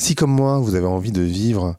Si 0.00 0.14
comme 0.14 0.30
moi, 0.30 0.58
vous 0.58 0.76
avez 0.76 0.86
envie 0.86 1.12
de 1.12 1.20
vivre 1.20 1.76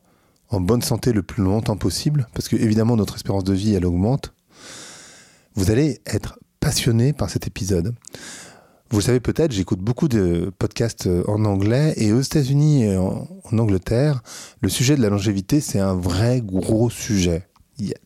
en 0.50 0.62
bonne 0.62 0.83
santé 0.83 1.12
le 1.12 1.23
plus 1.23 1.42
longtemps 1.42 1.75
possible, 1.75 2.28
parce 2.36 2.50
que 2.50 2.55
évidemment 2.55 2.96
notre 2.96 3.16
espérance 3.16 3.44
de 3.44 3.54
vie, 3.55 3.74
elle 3.74 3.83
augmente, 3.83 4.36
vous 5.55 5.71
allez 5.71 6.01
être 6.05 6.37
passionné 6.59 7.13
par 7.13 7.31
cet 7.31 7.47
épisode. 7.47 7.95
Vous 8.91 8.99
le 8.99 9.04
savez 9.04 9.20
peut-être, 9.20 9.52
j'écoute 9.54 9.79
beaucoup 9.79 10.07
de 10.07 10.54
podcasts 10.59 11.09
en 11.27 11.45
anglais 11.45 11.95
et 11.97 12.13
aux 12.13 12.21
États-Unis 12.21 12.84
et 12.84 12.95
en, 12.95 13.27
Angleterre, 13.54 14.21
le 14.61 14.69
sujet 14.69 14.95
de 14.95 15.01
la 15.01 15.09
longévité, 15.09 15.59
c'est 15.59 15.79
un 15.79 15.95
vrai 15.95 16.41
gros 16.41 16.91
sujet. 16.91 17.47
Il 17.79 17.88
y 17.88 17.91
a 17.91 17.97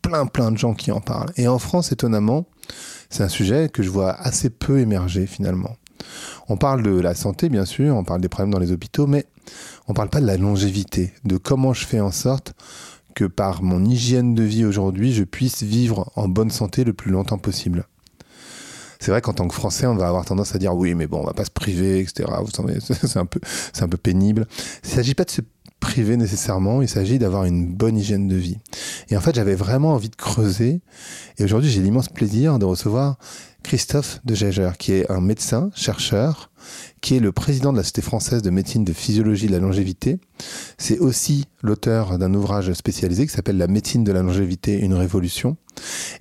plein 0.00 0.24
plein 0.24 0.50
de 0.50 0.56
gens 0.56 0.72
qui 0.72 0.90
en 0.92 1.02
parlent. 1.02 1.30
Et 1.36 1.46
en 1.46 1.58
France, 1.58 1.92
étonnamment, 1.92 2.46
c'est 3.10 3.22
un 3.22 3.28
sujet 3.28 3.68
que 3.68 3.82
je 3.82 3.90
vois 3.90 4.14
assez 4.14 4.48
peu 4.48 4.78
émerger 4.78 5.26
finalement. 5.26 5.76
On 6.48 6.56
parle 6.56 6.82
de 6.82 6.90
la 6.90 7.14
santé, 7.14 7.48
bien 7.48 7.64
sûr, 7.64 7.94
on 7.94 8.04
parle 8.04 8.20
des 8.20 8.28
problèmes 8.28 8.52
dans 8.52 8.58
les 8.58 8.72
hôpitaux, 8.72 9.06
mais 9.06 9.26
on 9.86 9.92
ne 9.92 9.96
parle 9.96 10.10
pas 10.10 10.20
de 10.20 10.26
la 10.26 10.36
longévité, 10.36 11.12
de 11.24 11.36
comment 11.36 11.72
je 11.72 11.86
fais 11.86 12.00
en 12.00 12.10
sorte 12.10 12.54
que 13.14 13.24
par 13.24 13.62
mon 13.62 13.84
hygiène 13.84 14.34
de 14.34 14.42
vie 14.42 14.64
aujourd'hui, 14.64 15.12
je 15.12 15.24
puisse 15.24 15.62
vivre 15.62 16.12
en 16.14 16.28
bonne 16.28 16.50
santé 16.50 16.84
le 16.84 16.92
plus 16.92 17.10
longtemps 17.10 17.38
possible. 17.38 17.86
C'est 19.00 19.10
vrai 19.10 19.20
qu'en 19.20 19.32
tant 19.32 19.46
que 19.46 19.54
Français, 19.54 19.86
on 19.86 19.94
va 19.94 20.08
avoir 20.08 20.24
tendance 20.24 20.54
à 20.54 20.58
dire 20.58 20.74
oui, 20.74 20.94
mais 20.94 21.06
bon, 21.06 21.20
on 21.20 21.24
va 21.24 21.32
pas 21.32 21.44
se 21.44 21.50
priver, 21.50 22.00
etc. 22.00 22.28
Vous 22.42 22.50
savez, 22.50 22.78
c'est 22.80 23.16
un 23.16 23.26
peu, 23.26 23.40
c'est 23.72 23.82
un 23.82 23.88
peu 23.88 23.96
pénible. 23.96 24.46
Il 24.84 24.90
ne 24.90 24.94
s'agit 24.94 25.14
pas 25.14 25.24
de 25.24 25.30
se 25.30 25.40
privé 25.80 26.16
nécessairement, 26.16 26.82
il 26.82 26.88
s'agit 26.88 27.18
d'avoir 27.18 27.44
une 27.44 27.66
bonne 27.66 27.96
hygiène 27.96 28.26
de 28.26 28.34
vie. 28.34 28.58
Et 29.10 29.16
en 29.16 29.20
fait, 29.20 29.34
j'avais 29.34 29.54
vraiment 29.54 29.94
envie 29.94 30.08
de 30.08 30.16
creuser, 30.16 30.80
et 31.38 31.44
aujourd'hui 31.44 31.70
j'ai 31.70 31.80
l'immense 31.80 32.08
plaisir 32.08 32.58
de 32.58 32.64
recevoir 32.64 33.18
Christophe 33.62 34.20
de 34.24 34.34
Geiger, 34.34 34.70
qui 34.78 34.92
est 34.92 35.10
un 35.10 35.20
médecin, 35.20 35.70
chercheur, 35.74 36.50
qui 37.00 37.16
est 37.16 37.20
le 37.20 37.32
président 37.32 37.72
de 37.72 37.76
la 37.76 37.82
Société 37.82 38.02
française 38.02 38.42
de 38.42 38.50
médecine 38.50 38.84
de 38.84 38.92
physiologie 38.92 39.46
de 39.46 39.52
la 39.52 39.58
longévité. 39.58 40.18
C'est 40.78 40.98
aussi 40.98 41.46
l'auteur 41.62 42.18
d'un 42.18 42.32
ouvrage 42.34 42.72
spécialisé 42.72 43.26
qui 43.26 43.32
s'appelle 43.32 43.58
La 43.58 43.66
médecine 43.66 44.04
de 44.04 44.12
la 44.12 44.22
longévité, 44.22 44.78
une 44.78 44.94
révolution. 44.94 45.56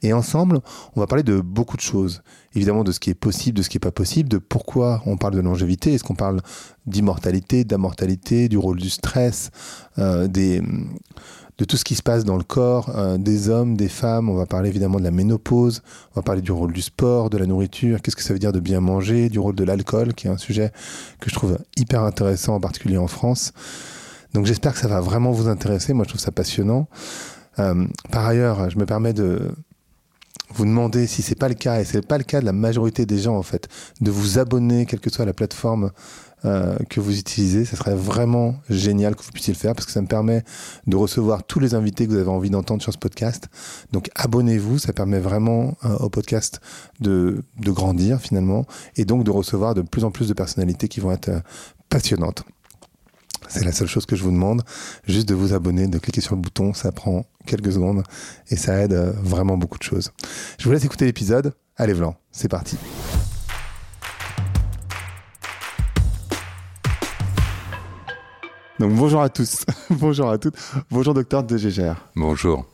Et 0.03 0.13
ensemble, 0.13 0.59
on 0.95 0.99
va 0.99 1.07
parler 1.07 1.23
de 1.23 1.39
beaucoup 1.39 1.77
de 1.77 1.81
choses. 1.81 2.21
Évidemment, 2.53 2.83
de 2.83 2.91
ce 2.91 2.99
qui 2.99 3.09
est 3.09 3.15
possible, 3.15 3.57
de 3.57 3.63
ce 3.63 3.69
qui 3.69 3.77
n'est 3.77 3.81
pas 3.81 3.91
possible, 3.91 4.29
de 4.29 4.37
pourquoi 4.37 5.01
on 5.05 5.17
parle 5.17 5.35
de 5.35 5.41
longévité. 5.41 5.93
Est-ce 5.93 6.03
qu'on 6.03 6.15
parle 6.15 6.41
d'immortalité, 6.85 7.63
d'immortalité, 7.63 8.49
du 8.49 8.57
rôle 8.57 8.77
du 8.77 8.89
stress, 8.89 9.51
euh, 9.99 10.27
des 10.27 10.61
de 11.57 11.65
tout 11.65 11.77
ce 11.77 11.83
qui 11.83 11.95
se 11.95 12.03
passe 12.03 12.23
dans 12.23 12.37
le 12.37 12.43
corps 12.43 12.91
euh, 12.95 13.17
des 13.17 13.49
hommes, 13.49 13.75
des 13.75 13.87
femmes. 13.87 14.29
On 14.29 14.35
va 14.35 14.45
parler 14.45 14.69
évidemment 14.69 14.99
de 14.99 15.03
la 15.03 15.11
ménopause, 15.11 15.81
on 16.11 16.19
va 16.19 16.21
parler 16.21 16.41
du 16.41 16.51
rôle 16.51 16.71
du 16.71 16.81
sport, 16.81 17.29
de 17.29 17.37
la 17.37 17.45
nourriture, 17.45 18.01
qu'est-ce 18.01 18.15
que 18.15 18.23
ça 18.23 18.33
veut 18.33 18.39
dire 18.39 18.51
de 18.51 18.59
bien 18.59 18.79
manger, 18.79 19.29
du 19.29 19.39
rôle 19.39 19.55
de 19.55 19.63
l'alcool, 19.63 20.13
qui 20.13 20.27
est 20.27 20.29
un 20.29 20.37
sujet 20.37 20.71
que 21.19 21.29
je 21.29 21.35
trouve 21.35 21.57
hyper 21.75 22.03
intéressant, 22.03 22.55
en 22.55 22.59
particulier 22.59 22.97
en 22.97 23.07
France. 23.07 23.53
Donc 24.33 24.45
j'espère 24.45 24.73
que 24.73 24.79
ça 24.79 24.87
va 24.87 25.01
vraiment 25.01 25.31
vous 25.31 25.47
intéresser. 25.47 25.93
Moi, 25.93 26.03
je 26.03 26.09
trouve 26.09 26.21
ça 26.21 26.31
passionnant. 26.31 26.87
Euh, 27.59 27.87
par 28.11 28.25
ailleurs, 28.27 28.69
je 28.69 28.77
me 28.77 28.85
permets 28.85 29.13
de 29.13 29.51
vous 30.53 30.65
demander 30.65 31.07
si 31.07 31.21
c'est 31.21 31.35
pas 31.35 31.49
le 31.49 31.55
cas, 31.55 31.81
et 31.81 31.85
c'est 31.85 32.05
pas 32.05 32.17
le 32.17 32.23
cas 32.23 32.39
de 32.39 32.45
la 32.45 32.53
majorité 32.53 33.05
des 33.05 33.17
gens 33.17 33.35
en 33.35 33.43
fait, 33.43 33.67
de 33.99 34.11
vous 34.11 34.39
abonner, 34.39 34.85
quelle 34.85 34.99
que 34.99 35.09
soit 35.09 35.25
la 35.25 35.33
plateforme 35.33 35.91
euh, 36.45 36.77
que 36.89 36.99
vous 36.99 37.17
utilisez. 37.17 37.65
Ce 37.65 37.75
serait 37.75 37.95
vraiment 37.95 38.55
génial 38.69 39.15
que 39.15 39.23
vous 39.23 39.31
puissiez 39.31 39.53
le 39.53 39.57
faire 39.57 39.73
parce 39.73 39.87
que 39.87 39.91
ça 39.91 40.01
me 40.01 40.07
permet 40.07 40.43
de 40.85 40.95
recevoir 40.95 41.43
tous 41.43 41.59
les 41.59 41.73
invités 41.73 42.05
que 42.05 42.11
vous 42.11 42.17
avez 42.17 42.29
envie 42.29 42.51
d'entendre 42.51 42.81
sur 42.81 42.93
ce 42.93 42.97
podcast. 42.99 43.47
Donc 43.91 44.11
abonnez-vous, 44.13 44.77
ça 44.77 44.93
permet 44.93 45.19
vraiment 45.19 45.75
euh, 45.83 45.97
au 45.97 46.09
podcast 46.09 46.61
de, 46.99 47.43
de, 47.59 47.71
grandir 47.71 48.21
finalement 48.21 48.67
et 48.95 49.05
donc 49.05 49.23
de 49.23 49.31
recevoir 49.31 49.73
de 49.73 49.81
plus 49.81 50.03
en 50.03 50.11
plus 50.11 50.27
de 50.27 50.33
personnalités 50.33 50.87
qui 50.87 50.99
vont 50.99 51.11
être 51.11 51.29
euh, 51.29 51.39
passionnantes. 51.89 52.43
C'est 53.49 53.63
la 53.63 53.71
seule 53.71 53.87
chose 53.87 54.05
que 54.05 54.15
je 54.15 54.23
vous 54.23 54.31
demande, 54.31 54.61
juste 55.07 55.27
de 55.27 55.33
vous 55.33 55.53
abonner, 55.53 55.87
de 55.87 55.97
cliquer 55.97 56.21
sur 56.21 56.35
le 56.35 56.41
bouton, 56.41 56.73
ça 56.73 56.91
prend 56.91 57.25
quelques 57.45 57.71
secondes 57.71 58.03
et 58.49 58.57
ça 58.57 58.83
aide 58.83 58.93
vraiment 58.93 59.57
beaucoup 59.57 59.77
de 59.77 59.83
choses. 59.83 60.11
Je 60.59 60.65
vous 60.65 60.71
laisse 60.71 60.83
écouter 60.83 61.05
l'épisode. 61.05 61.53
Allez, 61.77 61.93
Vlan, 61.93 62.15
c'est 62.31 62.49
parti. 62.49 62.77
Donc 68.79 68.93
bonjour 68.93 69.21
à 69.21 69.29
tous, 69.29 69.65
bonjour 69.89 70.29
à 70.29 70.37
toutes, 70.37 70.53
bonjour 70.91 71.15
docteur 71.15 71.43
de 71.43 71.57
Gégère. 71.57 72.05
Bonjour. 72.15 72.67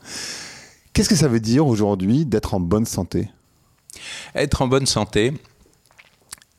Qu'est-ce 0.91 1.07
que 1.07 1.15
ça 1.15 1.29
veut 1.29 1.39
dire 1.39 1.65
aujourd'hui 1.65 2.25
d'être 2.25 2.53
en 2.53 2.59
bonne 2.59 2.85
santé? 2.85 3.29
Être 4.35 4.61
en 4.61 4.67
bonne 4.67 4.85
santé 4.85 5.31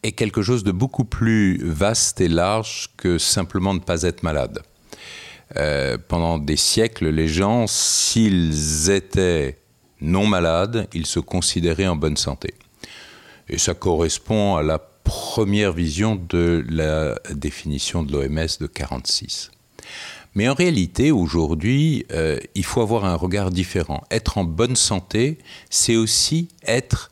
est 0.03 0.13
quelque 0.13 0.41
chose 0.41 0.65
de 0.65 0.73
beaucoup 0.73 1.05
plus 1.05 1.59
vaste 1.63 2.23
et 2.23 2.29
large 2.29 2.89
que 2.97 3.19
simplement 3.19 3.75
ne 3.75 3.81
pas 3.81 4.03
être 4.03 4.23
malade. 4.23 4.63
Euh, 5.57 5.99
pendant 6.09 6.39
des 6.39 6.57
siècles, 6.57 7.11
les 7.11 7.29
gens, 7.29 7.67
s'ils 7.67 8.91
étaient 8.91 9.59
non 10.01 10.27
malades, 10.27 10.89
ils 10.95 11.07
se 11.07 11.21
considéraient 11.21 11.87
en 11.87 11.97
bonne 11.97 12.17
santé. 12.17 12.55
Et 13.51 13.59
ça 13.59 13.75
correspond 13.75 14.57
à 14.57 14.63
la 14.63 14.79
première 15.15 15.73
vision 15.73 16.17
de 16.17 16.65
la 16.69 17.15
définition 17.33 18.03
de 18.03 18.11
l'OMS 18.13 18.49
de 18.59 18.67
46. 18.67 19.53
Mais 20.35 20.49
en 20.49 20.55
réalité, 20.55 21.13
aujourd'hui, 21.13 22.05
euh, 22.11 22.41
il 22.57 22.65
faut 22.65 22.81
avoir 22.81 23.05
un 23.05 23.15
regard 23.15 23.53
différent. 23.53 24.03
Être 24.11 24.39
en 24.39 24.45
bonne 24.45 24.75
santé, 24.75 25.39
c'est 25.71 25.95
aussi 25.95 26.49
être 26.67 27.11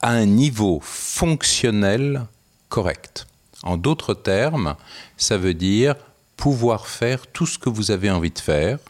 à 0.00 0.10
un 0.10 0.26
niveau 0.26 0.80
fonctionnel 0.82 2.26
correct. 2.68 3.28
En 3.62 3.76
d'autres 3.76 4.14
termes, 4.14 4.74
ça 5.16 5.38
veut 5.38 5.54
dire 5.54 5.94
pouvoir 6.36 6.88
faire 6.88 7.28
tout 7.28 7.46
ce 7.46 7.58
que 7.58 7.70
vous 7.70 7.92
avez 7.92 8.10
envie 8.10 8.32
de 8.32 8.40
faire, 8.40 8.80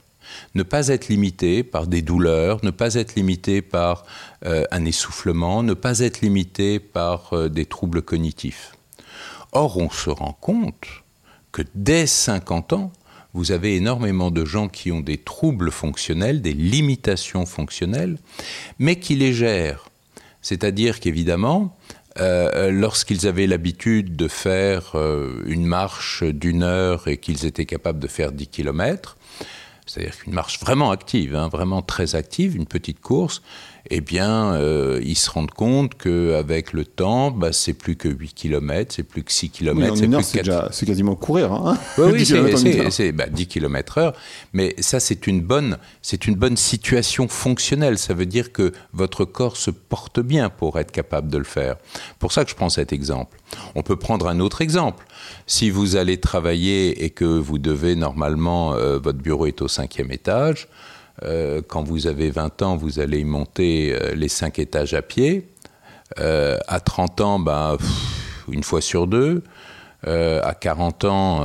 ne 0.55 0.63
pas 0.63 0.89
être 0.89 1.09
limité 1.09 1.63
par 1.63 1.87
des 1.87 2.03
douleurs, 2.03 2.59
ne 2.65 2.71
pas 2.71 2.95
être 2.95 3.15
limité 3.15 3.63
par 3.63 4.05
euh, 4.45 4.65
un 4.71 4.85
essoufflement, 4.85 5.63
ne 5.63 5.75
pas 5.75 6.01
être 6.01 6.21
limité 6.21 6.79
par 6.79 7.33
euh, 7.33 7.49
des 7.49 7.67
troubles 7.67 8.03
cognitifs. 8.03 8.73
Or, 9.53 9.79
on 9.79 9.91
se 9.91 10.11
rend 10.11 10.37
compte 10.41 10.87
que 11.53 11.63
dès 11.75 12.07
50 12.07 12.73
ans, 12.75 12.93
vous 13.35 13.53
avez 13.53 13.77
énormément 13.77 14.31
de 14.31 14.45
gens 14.45 14.69
qui 14.69 14.91
ont 14.91 15.01
des 15.01 15.19
troubles 15.19 15.71
fonctionnels, 15.71 16.43
des 16.43 16.55
limitations 16.55 17.47
fonctionnelles, 17.47 18.19
mais 18.79 18.97
qui 18.97 19.17
les 19.17 19.33
gèrent. 19.33 19.89
C'est-à-dire 20.43 20.99
qu'évidemment, 21.01 21.77
euh, 22.19 22.71
lorsqu'ils 22.71 23.27
avaient 23.27 23.47
l'habitude 23.47 24.17
de 24.17 24.29
faire 24.29 24.97
une 25.47 25.67
marche 25.67 26.25
d'une 26.25 26.63
heure 26.63 27.07
et 27.07 27.19
qu'ils 27.19 27.45
étaient 27.47 27.67
capables 27.67 27.99
de 27.99 28.09
faire 28.09 28.33
10 28.33 28.49
kilomètres, 28.49 29.17
c'est-à-dire 29.89 30.17
qu'une 30.19 30.35
marche 30.35 30.61
vraiment 30.61 30.91
active, 30.91 31.35
hein, 31.35 31.49
vraiment 31.49 31.83
très 31.83 32.15
active, 32.15 32.55
une 32.55 32.67
petite 32.67 33.01
course, 33.01 33.43
eh 33.91 34.01
bien, 34.01 34.53
euh, 34.53 35.01
ils 35.03 35.17
se 35.17 35.31
rendent 35.31 35.51
compte 35.51 35.95
qu'avec 35.97 36.73
le 36.73 36.85
temps, 36.85 37.31
bah, 37.31 37.53
c'est 37.53 37.73
plus 37.73 37.97
que 37.97 38.09
8 38.09 38.35
km, 38.35 38.95
c'est 38.95 39.03
plus 39.03 39.23
que 39.23 39.33
6 39.33 39.51
km. 39.51 39.97
c'est 40.71 40.87
quasiment 40.87 41.15
courir. 41.15 41.53
Hein 41.53 41.79
oui, 41.99 42.27
c'est 42.27 43.13
10 43.13 43.47
km 43.47 43.99
heure. 43.99 44.15
Mais 44.53 44.75
ça, 44.79 45.01
c'est 45.01 45.27
une, 45.27 45.41
bonne, 45.41 45.79
une 46.27 46.35
bonne 46.35 46.57
situation 46.57 47.29
fonctionnelle. 47.29 47.99
Ça 47.99 48.15
veut 48.15 48.27
dire 48.27 48.53
que 48.53 48.73
votre 48.93 49.25
corps 49.25 49.57
se 49.57 49.71
porte 49.71 50.21
bien 50.21 50.51
pour 50.51 50.79
être 50.79 50.93
capable 50.93 51.31
de 51.31 51.39
le 51.39 51.45
faire. 51.45 51.77
Pour 52.19 52.33
ça 52.33 52.45
que 52.45 52.51
je 52.51 52.57
prends 52.57 52.71
cet 52.71 52.93
exemple. 52.93 53.39
On 53.75 53.83
peut 53.83 53.97
prendre 53.97 54.29
un 54.29 54.41
autre 54.41 54.61
exemple. 54.61 55.07
Si 55.47 55.71
vous 55.71 55.97
allez 55.97 56.19
travailler 56.19 57.05
et 57.05 57.11
que 57.11 57.25
vous 57.25 57.59
devez, 57.59 57.95
normalement, 57.95 58.75
euh, 58.75 58.99
votre 58.99 59.19
bureau 59.19 59.47
est 59.47 59.63
au 59.63 59.69
cinquième 59.69 60.13
étage, 60.13 60.69
euh, 61.25 61.63
quand 61.67 61.83
vous 61.83 62.07
avez 62.07 62.31
20 62.31 62.63
ans, 62.63 62.77
vous 62.77 63.01
allez 63.01 63.25
monter 63.25 63.93
euh, 63.93 64.15
les 64.15 64.29
5 64.29 64.59
étages 64.59 64.95
à 64.95 65.03
pied. 65.03 65.49
Euh, 66.19 66.59
à 66.69 66.81
30 66.81 67.21
ans, 67.21 67.39
bah, 67.39 67.77
une 68.51 68.63
fois 68.63 68.81
sur 68.81 69.07
deux. 69.07 69.43
à 70.05 70.55
40 70.55 71.05
ans, 71.05 71.45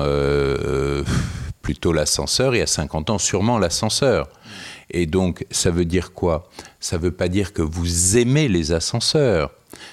plutôt 1.61 1.93
l'ascenseur. 1.93 2.55
Et 2.55 2.61
à 2.61 2.67
50 2.67 3.09
ans, 3.09 3.17
sûrement 3.17 3.57
l'ascenseur. 3.57 4.29
Et 4.91 5.05
donc, 5.05 5.45
ça 5.49 5.71
veut 5.71 5.85
dire 5.85 6.13
quoi? 6.13 6.49
Ça 6.79 6.97
ne 6.97 7.03
veut 7.03 7.11
pas 7.11 7.27
dire 7.27 7.53
que 7.53 7.61
vous 7.61 8.17
aimez 8.17 8.47
les 8.47 8.71
ascenseurs. 8.71 9.51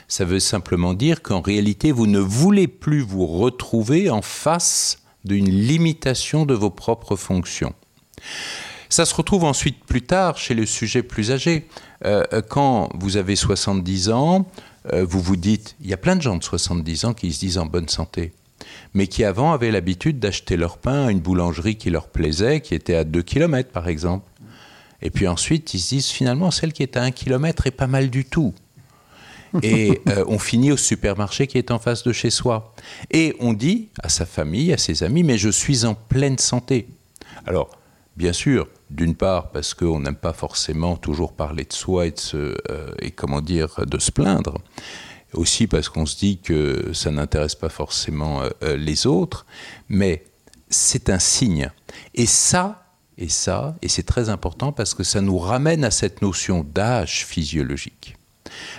Ça 0.09 0.25
veut 0.25 0.41
simplement 0.41 0.93
dire 0.93 1.23
qu'en 1.23 1.41
réalité, 1.41 1.91
vous 1.91 2.07
ne 2.07 2.19
voulez 2.19 2.69
plus 2.69 3.01
vous 3.01 3.27
retrouver 3.27 4.11
en 4.11 4.21
face 4.21 4.99
d'une 5.25 5.49
limitation 5.49 6.45
de 6.45 6.55
vos 6.55 6.71
propres 6.71 7.17
fonctions. 7.17 7.75
Ça 8.91 9.07
se 9.07 9.15
retrouve 9.15 9.45
ensuite 9.45 9.83
plus 9.85 10.03
tard 10.03 10.37
chez 10.37 10.53
le 10.53 10.67
sujet 10.67 11.03
plus 11.03 11.31
âgé. 11.31 11.69
Euh, 12.05 12.25
euh, 12.33 12.43
quand 12.47 12.91
vous 12.95 13.17
avez 13.17 13.37
70 13.37 14.11
ans, 14.11 14.47
euh, 14.93 15.05
vous 15.05 15.21
vous 15.21 15.37
dites, 15.37 15.77
il 15.81 15.89
y 15.89 15.93
a 15.93 15.97
plein 15.97 16.17
de 16.17 16.23
gens 16.23 16.37
de 16.37 16.43
70 16.43 17.05
ans 17.05 17.15
qui 17.15 17.33
se 17.33 17.41
disent 17.41 17.59
en 17.59 17.67
bonne 17.67 17.89
santé, 17.89 18.33
mais 18.95 19.07
qui 19.07 19.25
avant 19.25 19.53
avaient 19.53 19.71
l'habitude 19.71 20.19
d'acheter 20.19 20.57
leur 20.57 20.79
pain 20.79 21.07
à 21.07 21.11
une 21.11 21.21
boulangerie 21.21 21.77
qui 21.77 21.91
leur 21.91 22.09
plaisait, 22.09 22.61
qui 22.61 22.75
était 22.75 22.97
à 22.97 23.05
2 23.05 23.23
km 23.23 23.71
par 23.71 23.89
exemple. 23.89 24.27
Et 25.03 25.11
puis 25.11 25.29
ensuite, 25.29 25.73
ils 25.73 25.81
se 25.81 25.89
disent 25.91 26.09
finalement, 26.09 26.51
celle 26.51 26.73
qui 26.73 26.83
est 26.83 26.97
à 26.97 27.03
1 27.03 27.11
km 27.11 27.67
est 27.67 27.71
pas 27.71 27.87
mal 27.87 28.11
du 28.11 28.25
tout. 28.25 28.55
et 29.63 30.01
euh, 30.09 30.25
on 30.29 30.39
finit 30.39 30.73
au 30.73 30.77
supermarché 30.77 31.47
qui 31.47 31.59
est 31.59 31.71
en 31.71 31.79
face 31.79 32.03
de 32.03 32.13
chez 32.13 32.31
soi. 32.31 32.75
Et 33.11 33.37
on 33.41 33.53
dit 33.53 33.89
à 34.03 34.09
sa 34.09 34.27
famille, 34.27 34.73
à 34.73 34.79
ses 34.79 35.03
amis, 35.03 35.23
mais 35.23 35.39
je 35.39 35.49
suis 35.49 35.85
en 35.85 35.95
pleine 35.95 36.39
santé. 36.39 36.89
Alors, 37.47 37.71
bien 38.17 38.33
sûr, 38.33 38.69
d'une 38.91 39.15
part 39.15 39.51
parce 39.51 39.75
qu'on 39.75 40.01
n'aime 40.01 40.17
pas 40.17 40.33
forcément 40.33 40.97
toujours 40.97 41.33
parler 41.33 41.65
de 41.65 41.73
soi 41.73 42.07
et, 42.07 42.11
de 42.11 42.19
se, 42.19 42.37
euh, 42.37 42.93
et 43.01 43.11
comment 43.11 43.41
dire, 43.41 43.87
de 43.87 43.99
se 43.99 44.11
plaindre. 44.11 44.59
Aussi 45.33 45.69
parce 45.69 45.89
qu'on 45.89 46.07
se 46.07 46.17
dit 46.17 46.39
que 46.39 46.91
ça 46.93 47.11
n'intéresse 47.11 47.55
pas 47.55 47.69
forcément 47.69 48.43
euh, 48.43 48.77
les 48.77 49.07
autres. 49.07 49.47
Mais 49.89 50.25
c'est 50.69 51.09
un 51.09 51.21
signe. 51.21 51.71
Et 52.15 52.27
ça, 52.27 52.85
et 53.17 53.29
ça, 53.29 53.77
et 53.83 53.89
c'est 53.89 54.03
très 54.03 54.29
important 54.29 54.73
parce 54.73 54.95
que 54.95 55.05
ça 55.05 55.21
nous 55.21 55.39
ramène 55.39 55.85
à 55.85 55.91
cette 55.91 56.21
notion 56.21 56.65
d'âge 56.65 57.25
physiologique. 57.27 58.17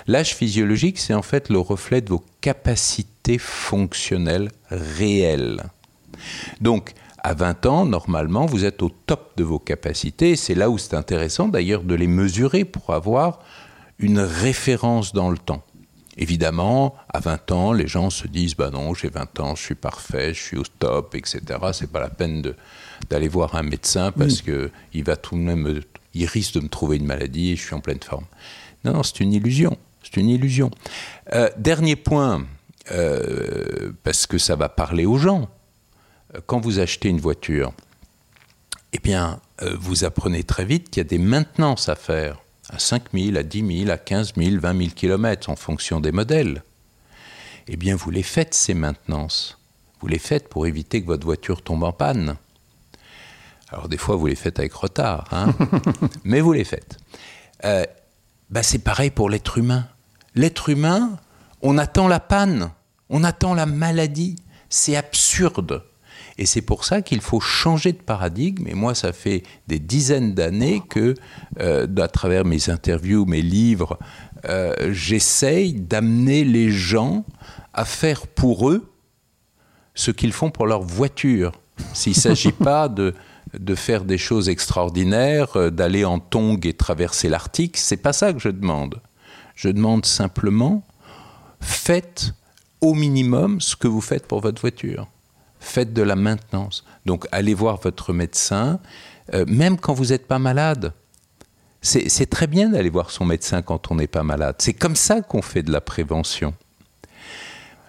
L'âge 0.07 0.35
physiologique, 0.35 0.99
c'est 0.99 1.13
en 1.13 1.21
fait 1.21 1.49
le 1.49 1.59
reflet 1.59 2.01
de 2.01 2.09
vos 2.09 2.23
capacités 2.41 3.37
fonctionnelles 3.37 4.51
réelles. 4.69 5.63
Donc, 6.59 6.93
à 7.23 7.33
20 7.33 7.65
ans, 7.67 7.85
normalement, 7.85 8.45
vous 8.45 8.65
êtes 8.65 8.81
au 8.81 8.89
top 8.89 9.37
de 9.37 9.43
vos 9.43 9.59
capacités. 9.59 10.35
C'est 10.35 10.55
là 10.55 10.69
où 10.69 10.77
c'est 10.77 10.95
intéressant 10.95 11.47
d'ailleurs 11.47 11.83
de 11.83 11.93
les 11.93 12.07
mesurer 12.07 12.65
pour 12.65 12.93
avoir 12.93 13.39
une 13.99 14.19
référence 14.19 15.13
dans 15.13 15.29
le 15.29 15.37
temps. 15.37 15.63
Évidemment, 16.17 16.95
à 17.13 17.19
20 17.19 17.51
ans, 17.51 17.73
les 17.73 17.87
gens 17.87 18.09
se 18.09 18.27
disent 18.27 18.55
bah 18.55 18.69
non, 18.71 18.93
j'ai 18.93 19.09
20 19.09 19.39
ans, 19.39 19.55
je 19.55 19.61
suis 19.61 19.75
parfait, 19.75 20.33
je 20.33 20.41
suis 20.41 20.57
au 20.57 20.63
top, 20.79 21.15
etc. 21.15 21.41
C'est 21.73 21.91
pas 21.91 22.01
la 22.01 22.09
peine 22.09 22.43
d'aller 23.09 23.27
voir 23.27 23.55
un 23.55 23.63
médecin 23.63 24.11
parce 24.11 24.41
qu'il 24.41 25.03
va 25.03 25.15
tout 25.15 25.35
de 25.35 25.41
même, 25.41 25.81
il 26.13 26.25
risque 26.25 26.55
de 26.55 26.59
me 26.59 26.69
trouver 26.69 26.97
une 26.97 27.05
maladie 27.05 27.51
et 27.51 27.55
je 27.55 27.61
suis 27.61 27.75
en 27.75 27.79
pleine 27.79 28.01
forme. 28.03 28.25
Non, 28.83 28.93
non, 28.93 29.03
c'est 29.03 29.19
une 29.19 29.31
illusion. 29.31 29.77
C'est 30.03 30.19
une 30.19 30.29
illusion. 30.29 30.71
Euh, 31.33 31.49
dernier 31.57 31.95
point, 31.95 32.45
euh, 32.91 33.91
parce 34.03 34.25
que 34.25 34.37
ça 34.37 34.55
va 34.55 34.67
parler 34.69 35.05
aux 35.05 35.17
gens. 35.17 35.49
Quand 36.45 36.59
vous 36.59 36.79
achetez 36.79 37.09
une 37.09 37.19
voiture, 37.19 37.73
eh 38.93 38.99
bien, 38.99 39.39
euh, 39.61 39.75
vous 39.79 40.03
apprenez 40.03 40.43
très 40.43 40.65
vite 40.65 40.89
qu'il 40.89 41.01
y 41.01 41.05
a 41.05 41.09
des 41.09 41.17
maintenances 41.17 41.89
à 41.89 41.95
faire 41.95 42.41
à 42.69 42.79
5 42.79 43.03
000, 43.13 43.37
à 43.37 43.43
10 43.43 43.83
000, 43.85 43.91
à 43.91 43.97
15 43.97 44.33
000, 44.37 44.59
20 44.61 44.77
000 44.77 44.89
km 44.95 45.49
en 45.49 45.55
fonction 45.55 45.99
des 45.99 46.11
modèles. 46.11 46.63
Eh 47.67 47.75
bien, 47.75 47.95
vous 47.95 48.11
les 48.11 48.23
faites, 48.23 48.53
ces 48.53 48.73
maintenances. 48.73 49.57
Vous 49.99 50.07
les 50.07 50.19
faites 50.19 50.49
pour 50.49 50.67
éviter 50.67 51.01
que 51.01 51.07
votre 51.07 51.25
voiture 51.25 51.61
tombe 51.61 51.83
en 51.83 51.91
panne. 51.91 52.35
Alors, 53.69 53.87
des 53.87 53.97
fois, 53.97 54.15
vous 54.15 54.27
les 54.27 54.35
faites 54.35 54.59
avec 54.59 54.73
retard, 54.73 55.27
hein 55.31 55.53
mais 56.23 56.41
vous 56.41 56.53
les 56.53 56.63
faites. 56.63 56.97
Bah, 58.51 58.63
c'est 58.63 58.79
pareil 58.79 59.11
pour 59.11 59.29
l'être 59.29 59.57
humain. 59.57 59.87
L'être 60.35 60.69
humain, 60.69 61.17
on 61.61 61.77
attend 61.77 62.07
la 62.07 62.19
panne, 62.19 62.71
on 63.09 63.23
attend 63.23 63.53
la 63.53 63.65
maladie. 63.65 64.35
C'est 64.69 64.95
absurde. 64.95 65.83
Et 66.41 66.47
c'est 66.47 66.63
pour 66.63 66.85
ça 66.85 67.03
qu'il 67.03 67.21
faut 67.21 67.39
changer 67.39 67.91
de 67.91 68.01
paradigme. 68.01 68.67
Et 68.67 68.73
moi, 68.73 68.95
ça 68.95 69.13
fait 69.13 69.43
des 69.67 69.77
dizaines 69.77 70.33
d'années 70.33 70.81
que, 70.89 71.13
euh, 71.59 71.85
à 71.97 72.07
travers 72.07 72.45
mes 72.45 72.71
interviews, 72.71 73.25
mes 73.25 73.43
livres, 73.43 73.99
euh, 74.45 74.73
j'essaye 74.91 75.73
d'amener 75.73 76.43
les 76.43 76.71
gens 76.71 77.25
à 77.75 77.85
faire 77.85 78.25
pour 78.25 78.71
eux 78.71 78.91
ce 79.93 80.09
qu'ils 80.09 80.33
font 80.33 80.49
pour 80.49 80.65
leur 80.65 80.81
voiture. 80.81 81.51
S'il 81.93 82.13
ne 82.13 82.21
s'agit 82.21 82.51
pas 82.69 82.89
de 82.89 83.13
de 83.53 83.75
faire 83.75 84.03
des 84.03 84.17
choses 84.17 84.49
extraordinaires, 84.49 85.55
euh, 85.57 85.69
d'aller 85.69 86.05
en 86.05 86.17
tongue 86.17 86.65
et 86.65 86.73
traverser 86.73 87.29
l'Arctique. 87.29 87.77
C'est 87.77 87.97
pas 87.97 88.13
ça 88.13 88.33
que 88.33 88.39
je 88.39 88.49
demande. 88.49 88.99
Je 89.53 89.69
demande 89.69 90.07
simplement 90.07 90.83
faites 91.59 92.33
au 92.79 92.95
minimum 92.95 93.61
ce 93.61 93.75
que 93.75 93.87
vous 93.87 94.01
faites 94.01 94.25
pour 94.25 94.41
votre 94.41 94.61
voiture. 94.61 95.07
Faites 95.61 95.93
de 95.93 96.01
la 96.01 96.17
maintenance. 96.17 96.83
Donc 97.05 97.27
allez 97.31 97.53
voir 97.53 97.79
votre 97.81 98.11
médecin, 98.11 98.79
euh, 99.33 99.45
même 99.47 99.77
quand 99.77 99.93
vous 99.93 100.07
n'êtes 100.07 100.27
pas 100.27 100.39
malade. 100.39 100.93
C'est 101.83 102.29
très 102.29 102.45
bien 102.45 102.69
d'aller 102.69 102.91
voir 102.91 103.09
son 103.09 103.25
médecin 103.25 103.63
quand 103.63 103.89
on 103.89 103.95
n'est 103.95 104.05
pas 104.05 104.21
malade. 104.21 104.55
C'est 104.59 104.73
comme 104.73 104.95
ça 104.95 105.21
qu'on 105.21 105.41
fait 105.41 105.63
de 105.63 105.71
la 105.71 105.81
prévention. 105.81 106.53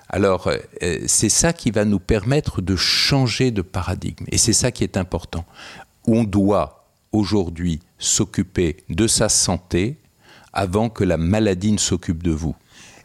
Alors, 0.09 0.49
euh, 0.49 0.99
c'est 1.07 1.29
ça 1.29 1.53
qui 1.53 1.71
va 1.71 1.85
nous 1.85 1.99
permettre 1.99 2.63
de 2.63 2.77
changer 2.77 3.51
de 3.51 3.61
paradigme. 3.61 4.25
Et 4.31 4.39
c'est 4.39 4.55
ça 4.55 4.71
qui 4.71 4.83
est 4.85 4.97
important. 4.97 5.45
On 6.07 6.25
doit 6.25 6.87
aujourd'hui 7.13 7.81
s'occuper 7.99 8.79
de 8.89 9.07
sa 9.07 9.29
santé 9.29 9.99
avant 10.53 10.89
que 10.89 11.05
la 11.05 11.17
maladie 11.17 11.73
ne 11.73 11.79
s'occupe 11.79 12.23
de 12.23 12.31
vous. 12.31 12.55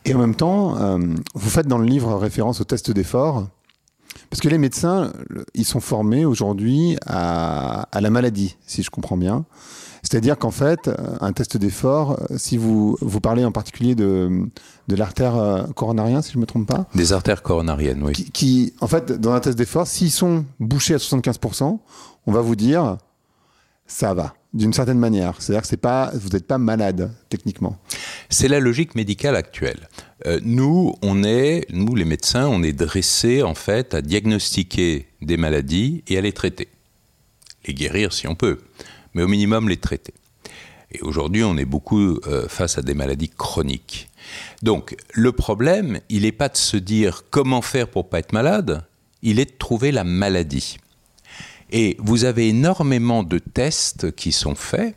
Et 0.05 0.13
en 0.13 0.19
même 0.19 0.35
temps, 0.35 0.77
euh, 0.77 0.97
vous 1.33 1.49
faites 1.49 1.67
dans 1.67 1.77
le 1.77 1.85
livre 1.85 2.15
référence 2.15 2.61
au 2.61 2.63
test 2.63 2.91
d'effort, 2.91 3.47
parce 4.29 4.41
que 4.41 4.49
les 4.49 4.57
médecins, 4.57 5.11
ils 5.53 5.65
sont 5.65 5.79
formés 5.79 6.25
aujourd'hui 6.25 6.97
à, 7.05 7.87
à, 7.91 8.01
la 8.01 8.09
maladie, 8.09 8.57
si 8.65 8.83
je 8.83 8.89
comprends 8.89 9.17
bien. 9.17 9.45
C'est-à-dire 10.03 10.37
qu'en 10.37 10.51
fait, 10.51 10.89
un 11.19 11.33
test 11.33 11.57
d'effort, 11.57 12.19
si 12.37 12.55
vous, 12.57 12.97
vous 13.01 13.19
parlez 13.19 13.43
en 13.43 13.51
particulier 13.51 13.93
de, 13.93 14.47
de 14.87 14.95
l'artère 14.95 15.35
euh, 15.35 15.63
coronarienne, 15.75 16.21
si 16.21 16.31
je 16.31 16.37
ne 16.37 16.41
me 16.41 16.45
trompe 16.45 16.67
pas. 16.67 16.85
Des 16.95 17.11
artères 17.11 17.43
coronariennes, 17.43 18.01
oui. 18.03 18.13
Qui, 18.13 18.73
en 18.79 18.87
fait, 18.87 19.11
dans 19.11 19.33
un 19.33 19.39
test 19.39 19.57
d'effort, 19.57 19.85
s'ils 19.85 20.11
sont 20.11 20.45
bouchés 20.59 20.93
à 20.93 20.97
75%, 20.97 21.79
on 22.25 22.31
va 22.31 22.41
vous 22.41 22.55
dire, 22.55 22.97
ça 23.85 24.13
va, 24.13 24.33
d'une 24.53 24.73
certaine 24.73 24.99
manière. 24.99 25.41
C'est-à-dire 25.41 25.67
que 25.67 25.75
pas, 25.75 26.11
vous 26.13 26.29
n'êtes 26.29 26.47
pas 26.47 26.57
malade, 26.57 27.11
techniquement. 27.29 27.77
C'est 28.29 28.47
la 28.47 28.59
logique 28.59 28.95
médicale 28.95 29.35
actuelle. 29.35 29.89
Euh, 30.25 30.39
nous, 30.44 30.95
on 31.01 31.23
est, 31.23 31.65
nous, 31.69 31.95
les 31.95 32.05
médecins, 32.05 32.47
on 32.47 32.63
est 32.63 32.73
dressés, 32.73 33.44
en 33.44 33.55
fait, 33.55 33.94
à 33.94 34.01
diagnostiquer 34.01 35.07
des 35.21 35.38
maladies 35.38 36.03
et 36.07 36.17
à 36.17 36.21
les 36.21 36.33
traiter. 36.33 36.69
Les 37.65 37.73
guérir 37.73 38.13
si 38.13 38.27
on 38.27 38.35
peut 38.35 38.59
mais 39.17 39.23
au 39.23 39.27
minimum 39.27 39.67
les 39.67 39.77
traiter. 39.77 40.13
Et 40.91 41.01
aujourd'hui, 41.01 41.43
on 41.43 41.57
est 41.57 41.65
beaucoup 41.65 42.19
euh, 42.27 42.47
face 42.47 42.77
à 42.77 42.83
des 42.83 42.93
maladies 42.93 43.29
chroniques. 43.29 44.09
Donc, 44.61 44.95
le 45.11 45.31
problème, 45.31 46.00
il 46.07 46.21
n'est 46.21 46.31
pas 46.31 46.50
de 46.50 46.57
se 46.57 46.77
dire 46.77 47.23
comment 47.31 47.63
faire 47.63 47.88
pour 47.88 48.09
pas 48.09 48.19
être 48.19 48.31
malade, 48.31 48.85
il 49.23 49.39
est 49.39 49.51
de 49.51 49.57
trouver 49.57 49.91
la 49.91 50.03
maladie. 50.03 50.77
Et 51.71 51.97
vous 51.99 52.25
avez 52.25 52.49
énormément 52.49 53.23
de 53.23 53.39
tests 53.39 54.11
qui 54.15 54.31
sont 54.31 54.55
faits, 54.55 54.95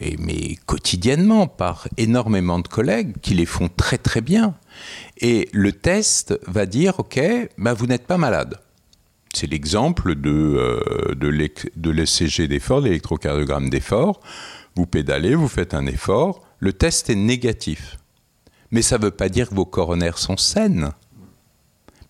mais 0.00 0.56
quotidiennement 0.66 1.46
par 1.46 1.88
énormément 1.96 2.58
de 2.58 2.68
collègues 2.68 3.16
qui 3.22 3.34
les 3.34 3.46
font 3.46 3.68
très 3.68 3.98
très 3.98 4.20
bien. 4.20 4.54
Et 5.18 5.48
le 5.52 5.72
test 5.72 6.38
va 6.46 6.66
dire, 6.66 7.00
OK, 7.00 7.20
ben 7.58 7.72
vous 7.72 7.86
n'êtes 7.86 8.06
pas 8.06 8.18
malade. 8.18 8.60
C'est 9.34 9.46
l'exemple 9.46 10.14
de, 10.14 10.30
euh, 10.30 11.14
de 11.14 11.90
l'ECG 11.90 12.48
d'effort, 12.48 12.80
l'électrocardiogramme 12.80 13.68
d'effort. 13.68 14.20
Vous 14.76 14.86
pédalez, 14.86 15.34
vous 15.34 15.48
faites 15.48 15.74
un 15.74 15.86
effort, 15.86 16.42
le 16.58 16.72
test 16.72 17.10
est 17.10 17.16
négatif. 17.16 17.98
Mais 18.70 18.82
ça 18.82 18.98
ne 18.98 19.04
veut 19.04 19.10
pas 19.10 19.28
dire 19.28 19.50
que 19.50 19.54
vos 19.54 19.64
coronaires 19.64 20.18
sont 20.18 20.36
saines. 20.36 20.92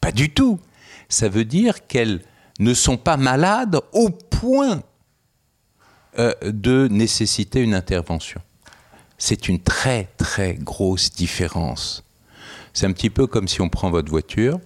Pas 0.00 0.12
du 0.12 0.30
tout. 0.30 0.60
Ça 1.08 1.28
veut 1.28 1.44
dire 1.44 1.86
qu'elles 1.86 2.22
ne 2.58 2.74
sont 2.74 2.96
pas 2.96 3.16
malades 3.16 3.80
au 3.92 4.10
point 4.10 4.82
euh, 6.18 6.32
de 6.42 6.88
nécessiter 6.90 7.60
une 7.60 7.74
intervention. 7.74 8.40
C'est 9.18 9.48
une 9.48 9.60
très 9.60 10.08
très 10.16 10.54
grosse 10.54 11.10
différence. 11.10 12.02
C'est 12.72 12.86
un 12.86 12.92
petit 12.92 13.10
peu 13.10 13.26
comme 13.26 13.48
si 13.48 13.60
on 13.60 13.68
prend 13.68 13.90
votre 13.90 14.10
voiture, 14.10 14.60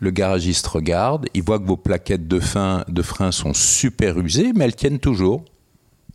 le 0.00 0.10
garagiste 0.10 0.66
regarde, 0.66 1.26
il 1.34 1.42
voit 1.42 1.58
que 1.58 1.64
vos 1.64 1.76
plaquettes 1.76 2.28
de, 2.28 2.40
fin, 2.40 2.84
de 2.88 3.02
frein 3.02 3.32
sont 3.32 3.54
super 3.54 4.18
usées, 4.18 4.52
mais 4.54 4.64
elles 4.64 4.76
tiennent 4.76 4.98
toujours. 4.98 5.44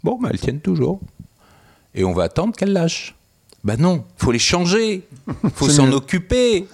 Bon, 0.03 0.19
mais 0.21 0.29
elles 0.31 0.39
tiennent 0.39 0.61
toujours. 0.61 0.99
Et 1.95 2.03
on 2.03 2.13
va 2.13 2.23
attendre 2.23 2.55
qu'elles 2.55 2.73
lâchent. 2.73 3.15
Ben 3.63 3.77
non, 3.79 4.05
faut 4.15 4.31
les 4.31 4.39
changer, 4.39 5.07
faut 5.53 5.69
s'en 5.69 5.91
occuper. 5.91 6.67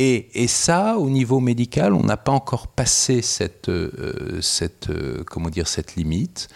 Et, 0.00 0.46
ça, 0.46 0.96
au 0.96 1.10
niveau 1.10 1.40
médical, 1.40 1.92
on 1.92 2.04
n'a 2.04 2.16
pas 2.16 2.30
encore 2.30 2.68
passé 2.68 3.20
cette, 3.20 3.68
euh, 3.68 4.40
cette, 4.40 4.90
euh, 4.90 5.24
comment 5.26 5.50
dire, 5.50 5.66
cette 5.66 5.96
limite. 5.96 6.48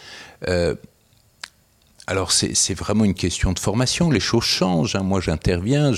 Euh, 0.46 0.76
alors 2.06 2.30
c'est 2.32 2.74
vraiment 2.74 3.04
une 3.04 3.14
question 3.14 3.52
de 3.52 3.58
formation, 3.60 4.10
les 4.10 4.20
choses 4.20 4.44
changent. 4.44 4.96
Hein. 4.96 5.04
Moi 5.04 5.20
j'interviens 5.20 5.92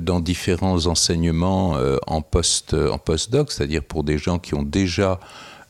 dans 0.00 0.18
différents 0.18 0.86
enseignements 0.86 1.76
en 2.08 2.22
post 2.22 2.74
en 2.74 2.98
postdoc, 2.98 3.52
c'est-à-dire 3.52 3.84
pour 3.84 4.02
des 4.02 4.18
gens 4.18 4.40
qui 4.40 4.54
ont 4.54 4.64
déjà 4.64 5.20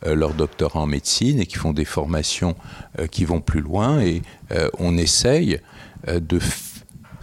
leur 0.07 0.33
doctorat 0.33 0.81
en 0.81 0.87
médecine 0.87 1.39
et 1.39 1.45
qui 1.45 1.57
font 1.57 1.75
des 1.75 1.85
formations 1.85 2.57
qui 3.11 3.27
vont 3.27 3.43
plus 3.43 3.61
loin 3.61 4.01
et 4.01 4.23
on 4.79 4.97
essaye 4.97 5.61
de 6.09 6.41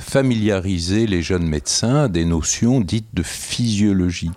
familiariser 0.09 1.05
les 1.05 1.21
jeunes 1.21 1.47
médecins 1.47 2.03
à 2.03 2.07
des 2.07 2.25
notions 2.25 2.81
dites 2.81 3.13
de 3.13 3.21
physiologie. 3.23 4.31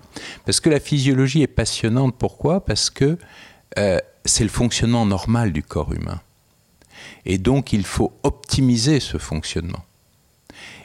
Parce 0.45 0.61
que 0.61 0.69
la 0.69 0.81
physiologie 0.81 1.43
est 1.43 1.47
passionnante, 1.47 2.15
pourquoi? 2.19 2.65
Parce 2.65 2.91
que 2.91 3.17
c'est 3.75 4.45
le 4.45 4.51
fonctionnement 4.51 5.07
normal 5.07 5.53
du 5.53 5.63
corps 5.63 5.95
humain. 5.95 6.21
Et 7.25 7.39
donc, 7.39 7.73
il 7.73 7.85
faut 7.85 8.13
optimiser 8.23 9.01
ce 9.01 9.17
fonctionnement. 9.17 9.83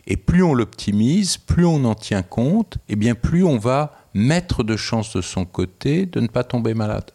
Et 0.07 0.15
plus 0.15 0.41
on 0.41 0.53
l'optimise, 0.53 1.35
plus 1.37 1.65
on 1.65 1.83
en 1.83 1.93
tient 1.93 2.23
compte, 2.23 2.77
et 2.87 2.95
bien 2.95 3.13
plus 3.13 3.43
on 3.43 3.57
va 3.57 3.93
mettre 4.13 4.63
de 4.63 4.77
chance 4.77 5.13
de 5.15 5.21
son 5.21 5.43
côté 5.43 6.05
de 6.05 6.21
ne 6.21 6.27
pas 6.27 6.45
tomber 6.45 6.73
malade. 6.73 7.11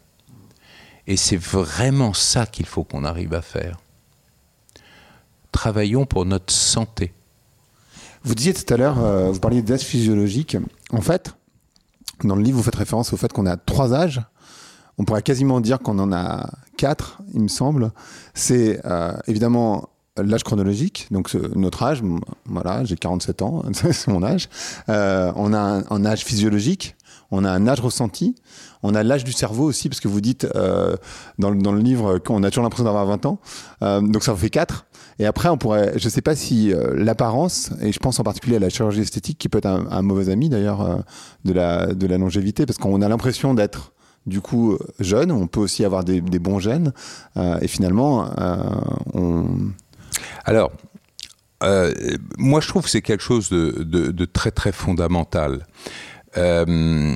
Et 1.07 1.17
c'est 1.17 1.41
vraiment 1.41 2.13
ça 2.13 2.45
qu'il 2.45 2.67
faut 2.67 2.83
qu'on 2.83 3.03
arrive 3.03 3.33
à 3.33 3.41
faire. 3.41 3.79
Travaillons 5.51 6.05
pour 6.05 6.25
notre 6.25 6.53
santé. 6.53 7.13
Vous 8.25 8.35
disiez 8.35 8.53
tout 8.53 8.73
à 8.73 8.77
l'heure, 8.77 9.03
euh, 9.03 9.31
vous 9.31 9.39
parliez 9.39 9.61
d'âge 9.61 9.81
physiologique. 9.81 10.55
En 10.91 11.01
fait, 11.01 11.35
dans 12.23 12.37
le 12.37 12.41
livre, 12.41 12.57
vous 12.57 12.63
faites 12.63 12.75
référence 12.75 13.11
au 13.11 13.17
fait 13.17 13.33
qu'on 13.33 13.45
a 13.45 13.57
trois 13.57 13.93
âges. 13.93 14.21
On 14.97 15.03
pourrait 15.03 15.23
quasiment 15.23 15.59
dire 15.59 15.79
qu'on 15.79 15.99
en 15.99 16.13
a 16.13 16.49
quatre, 16.77 17.21
il 17.33 17.41
me 17.41 17.47
semble. 17.49 17.91
C'est 18.33 18.79
euh, 18.85 19.11
évidemment 19.27 19.89
l'âge 20.15 20.43
chronologique, 20.43 21.07
donc 21.09 21.33
notre 21.33 21.81
âge, 21.83 22.01
voilà, 22.45 22.85
j'ai 22.85 22.95
47 22.95 23.41
ans, 23.41 23.63
c'est 23.73 24.07
mon 24.07 24.23
âge. 24.23 24.47
Euh, 24.87 25.33
on 25.35 25.53
a 25.53 25.81
un, 25.89 26.05
âge 26.05 26.23
physiologique, 26.23 26.95
on 27.31 27.43
a 27.43 27.51
un 27.51 27.67
âge 27.67 27.81
ressenti, 27.81 28.35
on 28.83 28.93
a 28.93 29.01
l'âge 29.01 29.23
du 29.23 29.31
cerveau 29.31 29.65
aussi, 29.65 29.89
parce 29.89 29.99
que 29.99 30.07
vous 30.07 30.21
dites 30.21 30.47
dans, 31.39 31.49
le 31.49 31.79
livre 31.79 32.19
qu'on 32.19 32.43
a 32.43 32.51
toujours 32.51 32.63
l'impression 32.63 32.85
d'avoir 32.85 33.07
20 33.07 33.25
ans, 33.25 33.39
donc 33.81 34.23
ça 34.23 34.35
fait 34.35 34.51
4. 34.51 34.85
Et 35.19 35.25
après, 35.25 35.49
on 35.49 35.57
pourrait, 35.57 35.93
je 35.97 36.05
ne 36.05 36.09
sais 36.09 36.21
pas 36.21 36.35
si 36.35 36.73
l'apparence, 36.95 37.71
et 37.81 37.91
je 37.91 37.99
pense 37.99 38.19
en 38.19 38.23
particulier 38.23 38.55
à 38.55 38.59
la 38.59 38.69
chirurgie 38.69 39.01
esthétique, 39.01 39.37
qui 39.37 39.49
peut 39.49 39.59
être 39.59 39.67
un, 39.67 40.01
mauvais 40.01 40.31
ami 40.31 40.49
d'ailleurs 40.49 41.03
de, 41.45 41.53
la, 41.53 41.93
de 41.93 42.07
la 42.07 42.17
longévité, 42.17 42.65
parce 42.65 42.77
qu'on 42.79 43.01
a 43.01 43.07
l'impression 43.07 43.53
d'être 43.53 43.93
du 44.25 44.41
coup 44.41 44.77
jeune, 44.99 45.31
on 45.31 45.47
peut 45.47 45.59
aussi 45.59 45.85
avoir 45.85 46.03
des, 46.03 46.21
bons 46.21 46.59
gènes, 46.59 46.93
et 47.35 47.67
finalement, 47.67 48.27
on 49.13 49.45
alors, 50.45 50.71
euh, 51.63 51.93
moi, 52.37 52.59
je 52.59 52.67
trouve 52.67 52.83
que 52.83 52.89
c'est 52.89 53.01
quelque 53.01 53.23
chose 53.23 53.49
de, 53.49 54.25
très 54.25 54.51
très 54.51 54.71
fondamental. 54.71 55.65
Euh, 56.37 57.15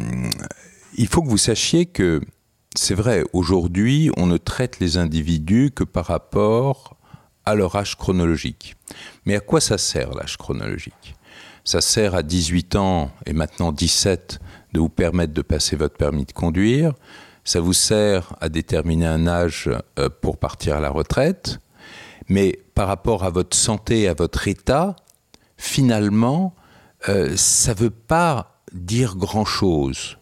il 0.96 1.08
faut 1.08 1.22
que 1.22 1.28
vous 1.28 1.38
sachiez 1.38 1.86
que 1.86 2.22
c'est 2.76 2.94
vrai, 2.94 3.24
aujourd'hui, 3.34 4.12
on 4.18 4.28
ne 4.28 4.38
traite 4.38 4.80
les 4.80 4.98
individus 4.98 5.72
que 5.74 5.84
par 5.84 6.06
rapport 6.06 6.97
à 7.48 7.56
leur 7.56 7.76
âge 7.78 7.96
chronologique. 7.96 8.76
Mais 9.26 9.36
à 9.36 9.40
quoi 9.40 9.62
ça 9.62 9.78
sert 9.78 10.14
l'âge 10.14 10.38
chronologique? 10.38 11.16
Ça 11.64 11.80
sert 11.80 12.14
à 12.14 12.22
18 12.22 12.76
ans 12.76 13.12
et 13.26 13.32
maintenant 13.32 13.72
17 13.72 14.40
de 14.74 14.80
vous 14.80 14.90
permettre 14.90 15.34
de 15.34 15.42
passer 15.42 15.78
votre 15.78 15.96
permis 15.96 16.26
de 16.26 16.34
conduire. 16.34 16.94
Ça 17.46 17.62
vous 17.62 17.74
sert 17.74 18.36
à 18.42 18.50
déterminer 18.50 19.06
un 19.06 19.28
âge 19.28 19.70
euh, 19.98 20.10
pour 20.22 20.38
partir 20.38 20.76
à 20.76 20.82
la 20.82 20.90
retraite. 20.90 21.60
Mais 22.28 22.60
par 22.76 22.90
rapport 22.90 23.24
à 23.24 23.30
votre 23.30 23.56
santé, 23.56 24.10
à 24.10 24.14
votre 24.14 24.50
état, 24.50 24.98
finalement, 25.56 26.54
euh, 27.08 27.34
ça 27.38 27.74
ne 27.74 27.80
veut 27.80 27.90
pas 27.90 28.62
dire 28.74 29.16
grand-chose. 29.16 30.18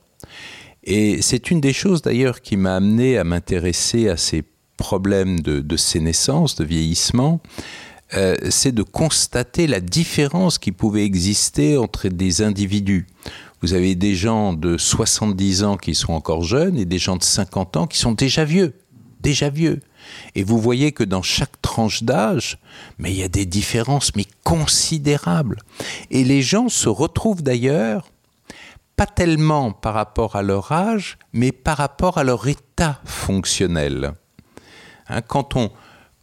Et 0.84 1.24
c'est 1.24 1.50
une 1.50 1.60
des 1.60 1.74
choses 1.74 2.04
d'ailleurs 2.04 2.42
qui 2.42 2.56
m'a 2.58 2.76
amené 2.76 3.18
à 3.18 3.24
m'intéresser 3.24 4.10
à 4.10 4.18
ces 4.18 4.44
problèmes 4.78 5.40
de, 5.40 5.62
de 5.62 5.78
sénescence, 5.78 6.56
de 6.56 6.64
vieillissement, 6.64 7.42
euh, 8.14 8.36
c'est 8.50 8.72
de 8.72 8.84
constater 8.84 9.68
la 9.68 9.80
différence 9.80 10.58
qui 10.60 10.72
pouvait 10.72 11.06
exister 11.06 11.78
entre 11.78 12.08
des 12.08 12.42
individus. 12.42 13.08
Vous 13.62 13.74
avez 13.74 13.96
des 13.96 14.16
gens 14.16 14.54
de 14.54 14.78
70 14.78 15.64
ans 15.64 15.78
qui 15.78 15.96
sont 15.96 16.14
encore 16.14 16.44
jeunes 16.44 16.78
et 16.78 16.86
des 16.86 17.00
gens 17.00 17.18
de 17.18 17.24
50 17.24 17.78
ans 17.78 17.88
qui 17.88 17.98
sont 17.98 18.12
déjà 18.12 18.46
vieux, 18.46 18.74
déjà 19.22 19.50
vieux. 19.50 19.80
Et 20.36 20.44
vous 20.44 20.60
voyez 20.60 20.92
que 20.92 21.04
dans 21.04 21.24
chaque 21.24 21.60
tranche 21.64 22.04
d'âge, 22.04 22.60
mais 23.00 23.12
il 23.12 23.18
y 23.18 23.24
a 23.24 23.28
des 23.28 23.48
différences 23.48 24.16
mais 24.16 24.26
considérables. 24.44 25.58
Et 26.12 26.24
les 26.24 26.44
gens 26.44 26.70
se 26.70 26.90
retrouvent 26.90 27.42
d'ailleurs 27.42 28.12
pas 28.96 29.08
tellement 29.08 29.72
par 29.72 29.96
rapport 29.96 30.36
à 30.36 30.44
leur 30.44 30.72
âge, 30.72 31.18
mais 31.34 31.52
par 31.52 31.78
rapport 31.78 32.20
à 32.20 32.24
leur 32.24 32.48
état 32.48 33.02
fonctionnel. 33.04 34.14
Hein, 35.10 35.22
quand 35.22 35.56
on 35.56 35.72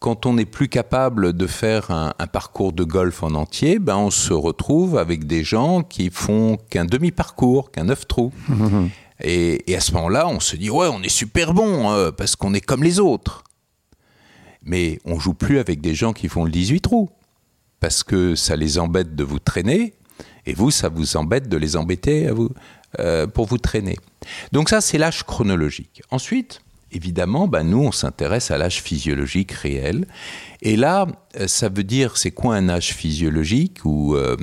quand 0.02 0.26
on 0.26 0.34
n'est 0.34 0.46
plus 0.46 0.68
capable 0.68 1.32
de 1.32 1.46
faire 1.46 1.92
un, 1.92 2.26
parcours 2.26 2.72
de 2.72 2.82
golf 2.82 3.22
en 3.22 3.36
entier, 3.36 3.78
ben 3.78 3.96
on 3.96 4.10
se 4.10 4.32
retrouve 4.32 4.98
avec 4.98 5.28
des 5.28 5.44
gens 5.44 5.84
qui 5.84 6.10
font 6.10 6.56
qu'un 6.70 6.84
demi-parcours, 6.84 7.70
qu'un 7.70 7.84
neuf 7.84 8.08
trous. 8.08 8.32
et, 9.20 9.62
à 9.76 9.78
ce 9.78 9.92
moment-là, 9.92 10.26
on 10.26 10.40
se 10.40 10.56
dit 10.56 10.70
ouais, 10.70 10.88
on 10.88 11.00
est 11.04 11.08
super 11.08 11.54
bon 11.54 11.92
euh, 11.92 12.10
parce 12.10 12.34
qu'on 12.34 12.52
est 12.52 12.60
comme 12.60 12.82
les 12.82 12.98
autres. 12.98 13.44
Mais 14.64 14.98
on 15.04 15.20
joue 15.20 15.34
plus 15.34 15.60
avec 15.60 15.80
des 15.80 15.94
gens 15.94 16.12
qui 16.12 16.26
font 16.26 16.44
le 16.44 16.50
18 16.50 16.80
trous. 16.80 17.08
Parce 17.78 18.02
que 18.02 18.34
ça 18.34 18.56
les 18.56 18.80
embête 18.80 19.14
de 19.14 19.22
vous 19.22 19.38
traîner, 19.38 19.94
et 20.46 20.54
vous, 20.54 20.72
ça 20.72 20.88
vous 20.88 21.16
embête 21.16 21.48
de 21.48 21.56
les 21.56 21.76
embêter 21.76 22.26
à 22.26 22.32
vous, 22.32 22.50
euh, 22.98 23.28
pour 23.28 23.46
vous 23.46 23.58
traîner. 23.58 23.96
Donc 24.50 24.68
ça, 24.68 24.80
c'est 24.80 24.98
l'âge 24.98 25.22
chronologique. 25.22 26.02
Ensuite, 26.10 26.61
évidemment, 26.92 27.48
bah, 27.48 27.62
nous, 27.62 27.80
on 27.80 27.92
s'intéresse 27.92 28.50
à 28.50 28.58
l'âge 28.58 28.82
physiologique 28.82 29.52
réel. 29.52 30.06
Et 30.60 30.76
là, 30.76 31.06
euh, 31.38 31.48
ça 31.48 31.68
veut 31.68 31.84
dire, 31.84 32.16
c'est 32.16 32.30
quoi 32.30 32.56
un 32.56 32.68
âge 32.68 32.94
physiologique 32.94 33.84
ou, 33.84 34.16
euh, 34.16 34.36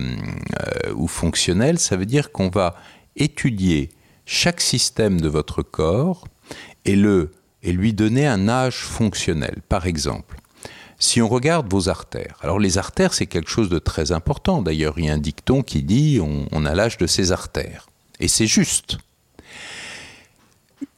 ou 0.96 1.08
fonctionnel? 1.08 1.80
Ça 1.80 1.96
veut 1.96 2.06
dire 2.06 2.32
qu'on 2.32 2.50
va 2.50 2.76
étudier 3.16 3.90
chaque 4.26 4.62
système 4.62 5.20
de 5.20 5.28
votre 5.28 5.64
corps 5.64 6.28
et 6.86 6.96
le 6.96 7.32
et 7.62 7.74
lui 7.74 7.94
donner 7.94 8.26
un 8.26 8.48
âge 8.48 8.78
fonctionnel. 8.78 9.58
Par 9.68 9.86
exemple, 9.86 10.38
si 10.98 11.22
on 11.22 11.28
regarde 11.28 11.70
vos 11.70 11.90
artères, 11.90 12.38
alors 12.42 12.60
les 12.60 12.78
artères 12.78 13.14
c'est 13.14 13.26
quelque 13.26 13.50
chose 13.50 13.70
de 13.70 13.80
très 13.80 14.12
important. 14.12 14.62
D'ailleurs, 14.62 14.98
il 14.98 15.06
y 15.06 15.10
a 15.10 15.14
un 15.14 15.18
dicton 15.18 15.62
qui 15.62 15.84
dit 15.84 16.20
on, 16.22 16.66
a 16.66 16.76
l'âge 16.76 16.98
de 16.98 17.08
ses 17.08 17.32
artères. 17.32 17.88
Et 18.20 18.28
c'est 18.28 18.48
juste. 18.48 18.98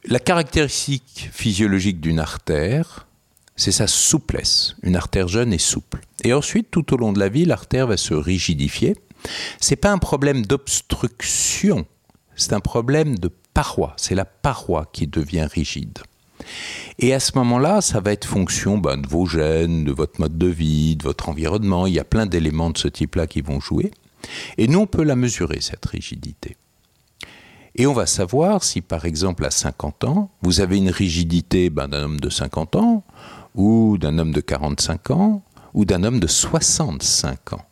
La 0.04 0.18
caractéristique 0.18 1.30
physiologique 1.32 2.00
d'une 2.00 2.18
artère, 2.18 3.06
c'est 3.54 3.70
sa 3.70 3.86
souplesse. 3.86 4.74
Une 4.82 4.96
artère 4.96 5.28
jeune 5.28 5.52
est 5.52 5.58
souple. 5.58 6.00
Et 6.24 6.32
ensuite, 6.32 6.72
tout 6.72 6.92
au 6.92 6.96
long 6.96 7.12
de 7.12 7.20
la 7.20 7.28
vie, 7.28 7.44
l'artère 7.44 7.86
va 7.86 7.96
se 7.96 8.12
rigidifier. 8.12 8.96
C'est 9.60 9.76
pas 9.76 9.92
un 9.92 9.98
problème 9.98 10.44
d'obstruction, 10.44 11.86
c'est 12.34 12.52
un 12.52 12.60
problème 12.60 13.16
de 13.16 13.30
paroi. 13.54 13.94
C'est 13.96 14.16
la 14.16 14.24
paroi 14.24 14.88
qui 14.92 15.06
devient 15.06 15.46
rigide. 15.48 16.00
Et 16.98 17.14
à 17.14 17.20
ce 17.20 17.32
moment-là, 17.36 17.80
ça 17.80 18.00
va 18.00 18.12
être 18.12 18.26
fonction 18.26 18.78
ben, 18.78 18.96
de 18.96 19.06
vos 19.06 19.26
gènes, 19.26 19.84
de 19.84 19.92
votre 19.92 20.20
mode 20.20 20.36
de 20.36 20.48
vie, 20.48 20.96
de 20.96 21.04
votre 21.04 21.28
environnement. 21.28 21.86
Il 21.86 21.94
y 21.94 22.00
a 22.00 22.04
plein 22.04 22.26
d'éléments 22.26 22.70
de 22.70 22.78
ce 22.78 22.88
type-là 22.88 23.28
qui 23.28 23.40
vont 23.40 23.60
jouer. 23.60 23.92
Et 24.58 24.66
nous, 24.66 24.80
on 24.80 24.86
peut 24.86 25.04
la 25.04 25.14
mesurer, 25.14 25.60
cette 25.60 25.86
rigidité. 25.86 26.56
Et 27.74 27.86
on 27.86 27.94
va 27.94 28.06
savoir 28.06 28.62
si, 28.62 28.80
par 28.82 29.06
exemple, 29.06 29.44
à 29.44 29.50
50 29.50 30.04
ans, 30.04 30.30
vous 30.42 30.60
avez 30.60 30.76
une 30.76 30.90
rigidité 30.90 31.70
ben, 31.70 31.88
d'un 31.88 32.02
homme 32.04 32.20
de 32.20 32.28
50 32.28 32.76
ans, 32.76 33.04
ou 33.54 33.96
d'un 33.98 34.18
homme 34.18 34.32
de 34.32 34.40
45 34.40 35.10
ans, 35.10 35.42
ou 35.74 35.84
d'un 35.84 36.04
homme 36.04 36.20
de 36.20 36.26
65 36.26 37.54
ans. 37.54 37.64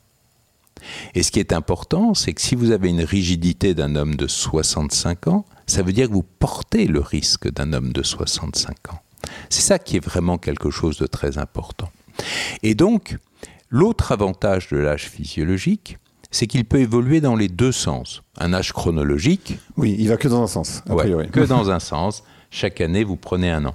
Et 1.14 1.22
ce 1.22 1.30
qui 1.30 1.40
est 1.40 1.52
important, 1.52 2.14
c'est 2.14 2.32
que 2.32 2.40
si 2.40 2.54
vous 2.54 2.70
avez 2.70 2.88
une 2.88 3.02
rigidité 3.02 3.74
d'un 3.74 3.94
homme 3.96 4.16
de 4.16 4.26
65 4.26 5.28
ans, 5.28 5.44
ça 5.66 5.82
veut 5.82 5.92
dire 5.92 6.08
que 6.08 6.14
vous 6.14 6.26
portez 6.38 6.86
le 6.86 7.00
risque 7.00 7.50
d'un 7.52 7.74
homme 7.74 7.92
de 7.92 8.02
65 8.02 8.92
ans. 8.92 9.00
C'est 9.50 9.60
ça 9.60 9.78
qui 9.78 9.96
est 9.96 10.04
vraiment 10.04 10.38
quelque 10.38 10.70
chose 10.70 10.96
de 10.98 11.06
très 11.06 11.36
important. 11.36 11.90
Et 12.62 12.74
donc, 12.74 13.16
l'autre 13.68 14.12
avantage 14.12 14.68
de 14.68 14.78
l'âge 14.78 15.08
physiologique, 15.08 15.98
c'est 16.30 16.46
qu'il 16.46 16.64
peut 16.64 16.80
évoluer 16.80 17.20
dans 17.20 17.36
les 17.36 17.48
deux 17.48 17.72
sens. 17.72 18.22
Un 18.38 18.52
âge 18.52 18.72
chronologique. 18.72 19.58
Oui, 19.76 19.96
il 19.98 20.08
va 20.08 20.16
que 20.16 20.28
dans 20.28 20.42
un 20.42 20.46
sens. 20.46 20.82
que 20.86 21.46
dans 21.46 21.70
un 21.70 21.80
sens. 21.80 22.22
Chaque 22.50 22.80
année, 22.80 23.04
vous 23.04 23.16
prenez 23.16 23.50
un 23.50 23.64
an. 23.64 23.74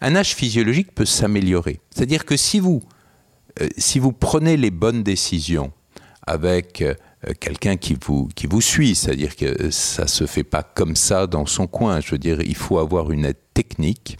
Un 0.00 0.14
âge 0.14 0.34
physiologique 0.34 0.94
peut 0.94 1.04
s'améliorer. 1.04 1.80
C'est-à-dire 1.90 2.24
que 2.24 2.36
si 2.36 2.60
vous, 2.60 2.82
euh, 3.60 3.68
si 3.78 3.98
vous 3.98 4.12
prenez 4.12 4.56
les 4.56 4.70
bonnes 4.70 5.02
décisions 5.02 5.72
avec 6.24 6.82
euh, 6.82 6.94
quelqu'un 7.40 7.76
qui 7.76 7.96
vous, 8.00 8.28
qui 8.34 8.46
vous 8.46 8.60
suit, 8.60 8.94
c'est-à-dire 8.94 9.34
que 9.34 9.70
ça 9.70 10.04
ne 10.04 10.08
se 10.08 10.26
fait 10.26 10.44
pas 10.44 10.62
comme 10.62 10.94
ça 10.94 11.26
dans 11.26 11.46
son 11.46 11.66
coin. 11.66 12.00
Je 12.00 12.12
veux 12.12 12.18
dire, 12.18 12.40
il 12.40 12.56
faut 12.56 12.78
avoir 12.78 13.10
une 13.10 13.24
aide 13.24 13.38
technique. 13.54 14.18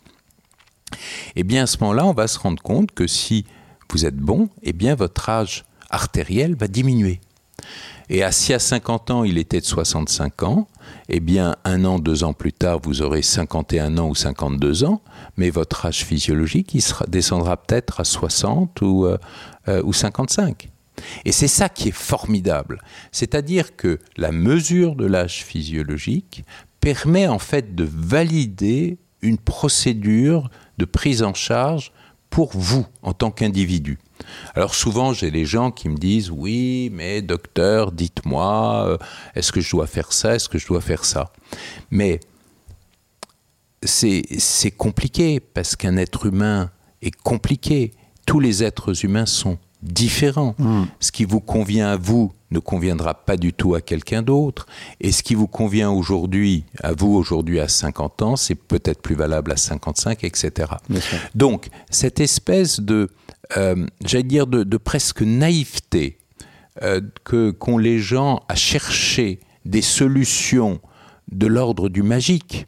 Eh 1.37 1.45
bien 1.45 1.63
à 1.63 1.67
ce 1.67 1.79
moment-là, 1.79 2.05
on 2.05 2.13
va 2.13 2.27
se 2.29 2.39
rendre 2.39 2.63
compte 2.63 2.93
que 2.93 3.07
si 3.07 3.45
vous 3.91 4.05
êtes 4.05 4.17
bon, 4.17 4.49
eh 4.63 4.73
bien 4.73 4.95
votre 4.95 5.29
âge 5.29 5.65
artériel 5.91 6.57
va 6.57 6.67
diminuer. 6.67 7.21
Et 8.09 8.23
si 8.31 8.53
à 8.53 8.59
50 8.59 9.11
ans, 9.11 9.25
il 9.25 9.39
était 9.39 9.61
de 9.61 9.65
65 9.65 10.43
ans, 10.43 10.69
eh 11.09 11.21
bien, 11.21 11.57
un 11.65 11.85
an, 11.85 11.99
deux 11.99 12.25
ans 12.25 12.33
plus 12.33 12.53
tard, 12.53 12.79
vous 12.83 13.01
aurez 13.01 13.23
51 13.23 13.97
ans 13.99 14.09
ou 14.09 14.15
52 14.15 14.85
ans, 14.85 15.01
mais 15.37 15.51
votre 15.51 15.87
âge 15.87 16.05
physiologique, 16.05 16.77
descendra 17.09 17.57
peut-être 17.57 18.01
à 18.01 18.05
60 18.05 18.83
ou, 18.83 19.07
euh, 19.07 19.17
euh, 19.69 19.83
ou 19.85 19.93
55. 19.93 20.69
Et 21.25 21.33
c'est 21.33 21.49
ça 21.49 21.69
qui 21.69 21.89
est 21.89 21.97
formidable. 21.97 22.83
C'est-à-dire 23.13 23.77
que 23.77 23.99
la 24.17 24.33
mesure 24.33 24.95
de 24.95 25.07
l'âge 25.07 25.45
physiologique 25.45 26.45
permet 26.81 27.29
en 27.29 27.39
fait 27.39 27.75
de 27.75 27.89
valider 27.91 28.99
une 29.23 29.39
procédure 29.39 30.51
de 30.79 30.85
prise 30.85 31.23
en 31.23 31.33
charge 31.33 31.93
pour 32.29 32.51
vous 32.55 32.87
en 33.03 33.13
tant 33.13 33.31
qu'individu. 33.31 33.99
Alors 34.55 34.75
souvent, 34.75 35.13
j'ai 35.13 35.31
des 35.31 35.45
gens 35.45 35.71
qui 35.71 35.89
me 35.89 35.97
disent 35.97 36.31
oui, 36.31 36.91
mais 36.93 37.23
docteur, 37.23 37.93
dites-moi, 37.93 38.87
euh, 38.87 38.99
est-ce 39.35 39.53
que 39.53 39.61
je 39.61 39.71
dois 39.71 39.87
faire 39.87 40.13
ça, 40.13 40.35
est-ce 40.35 40.49
que 40.49 40.59
je 40.59 40.67
dois 40.67 40.81
faire 40.81 41.05
ça? 41.05 41.33
Mais 41.91 42.21
c'est 43.85 44.71
compliqué 44.77 45.41
parce 45.41 45.77
qu'un 45.77 45.97
être 45.97 46.27
humain 46.27 46.71
est 47.01 47.15
compliqué. 47.15 47.93
Tous 48.27 48.39
les 48.39 48.63
êtres 48.63 49.05
humains 49.05 49.27
sont 49.27 49.59
différents. 49.83 50.55
Hmm. 50.59 50.85
Ce 51.01 51.11
qui 51.11 51.25
vous 51.25 51.41
convient 51.41 51.89
à 51.89 51.97
vous 51.97 52.33
ne 52.53 52.59
conviendra 52.59 53.15
pas 53.15 53.37
du 53.37 53.53
tout 53.53 53.75
à 53.75 53.81
quelqu'un 53.81 54.23
d'autre. 54.23 54.67
Et 55.01 55.11
ce 55.11 55.23
qui 55.23 55.35
vous 55.35 55.49
convient 55.49 55.91
aujourd'hui, 55.91 56.65
à 56.83 56.93
vous 56.93 57.13
aujourd'hui 57.15 57.59
à 57.61 57.69
50 57.69 58.23
ans, 58.23 58.37
c'est 58.37 58.55
peut-être 58.55 59.03
plus 59.03 59.15
valable 59.15 59.51
à 59.53 59.57
55, 59.57 60.23
etc. 60.25 60.73
Donc, 61.35 61.69
cette 61.91 62.21
espèce 62.21 62.81
de, 62.81 63.09
euh, 63.57 63.87
j'allais 64.05 64.25
dire, 64.25 64.47
de, 64.47 64.77
presque 64.77 65.23
naïveté 65.23 66.19
euh, 66.83 67.01
que 67.25 67.51
qu'ont 67.51 67.79
les 67.79 67.99
gens 67.99 68.43
à 68.49 68.55
chercher 68.55 69.41
des 69.65 69.83
solutions 69.83 70.81
de 71.31 71.47
l'ordre 71.47 71.89
du 71.89 72.03
magique, 72.03 72.67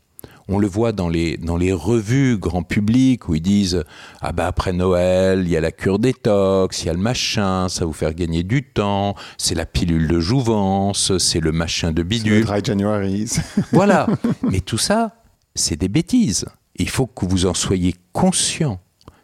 on 0.49 0.59
le 0.59 0.67
voit 0.67 0.93
dans 0.93 1.09
les, 1.09 1.39
dans 1.39 1.57
les 1.57 1.73
revues 1.73 2.37
grand 2.37 2.63
public 2.63 3.29
où 3.29 3.35
ils 3.35 3.41
disent 3.41 3.83
Ah 4.21 4.33
ben 4.33 4.45
après 4.45 4.73
Noël, 4.73 5.41
il 5.43 5.49
y 5.49 5.57
a 5.57 5.61
la 5.61 5.73
cure 5.73 5.99
détox, 5.99 6.83
il 6.83 6.87
y 6.87 6.91
a 6.91 6.93
le 6.93 6.99
machin, 6.99 7.69
ça 7.69 7.81
va 7.81 7.87
vous 7.87 7.93
faire 7.93 8.15
gagner 8.15 8.43
du 8.43 8.63
temps, 8.63 9.15
c'est 9.39 9.55
la 9.55 9.67
pilule 9.67 10.07
de 10.07 10.21
jouvence, 10.21 11.17
c'est 11.19 11.41
le 11.41 11.53
machin 11.53 11.93
de 11.93 12.03
bidule. 12.03 12.41
Le 12.41 12.45
dry 12.45 12.61
January. 12.63 13.31
voilà. 13.73 14.07
Mais 14.43 14.61
tout 14.61 14.79
ça, 14.79 15.17
c'est 15.55 15.77
des 15.77 15.89
bêtises. 15.89 16.45
Il 16.77 16.89
faut 16.89 17.07
que 17.07 17.25
vous 17.25 17.47
en 17.47 17.55
soyez 17.55 17.95
conscient. 18.13 18.81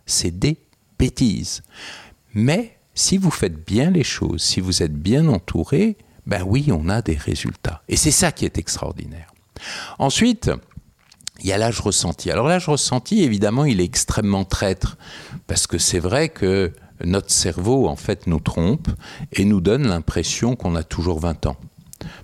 C'est 0.07 0.39
des 0.39 0.59
bêtises. 1.01 1.63
Mais 2.35 2.77
si 2.95 3.17
vous 3.17 3.31
faites 3.31 3.65
bien 3.67 3.91
les 3.91 4.05
choses, 4.05 4.43
si 4.43 4.61
vous 4.61 4.83
êtes 4.83 4.95
bien 4.95 5.27
entouré, 5.27 5.97
ben 6.27 6.45
oui, 6.47 6.69
on 6.71 6.89
a 6.89 7.03
des 7.03 7.17
résultats. 7.17 7.83
Et 7.89 7.97
c'est 7.97 8.11
ça 8.11 8.31
qui 8.31 8.45
est 8.45 8.59
extraordinaire. 8.59 9.33
Ensuite, 9.99 10.51
il 11.41 11.47
y 11.47 11.53
a 11.53 11.59
l'âge 11.59 11.81
ressenti. 11.81 12.31
Alors 12.31 12.47
l'âge 12.47 12.69
ressenti, 12.69 13.23
évidemment, 13.23 13.65
il 13.65 13.81
est 13.81 13.85
extrêmement 13.85 14.45
traître, 14.45 14.99
parce 15.47 15.67
que 15.67 15.79
c'est 15.79 15.99
vrai 15.99 16.29
que 16.29 16.73
notre 17.03 17.31
cerveau, 17.31 17.89
en 17.89 17.97
fait, 17.97 18.27
nous 18.27 18.41
trompe 18.41 18.89
et 19.33 19.47
nous 19.47 19.63
donne 19.63 19.89
l'impression 19.89 20.55
qu'on 20.55 20.77
a 20.77 20.83
toujours 20.83 21.19
20 21.21 21.47
ans. 21.47 21.57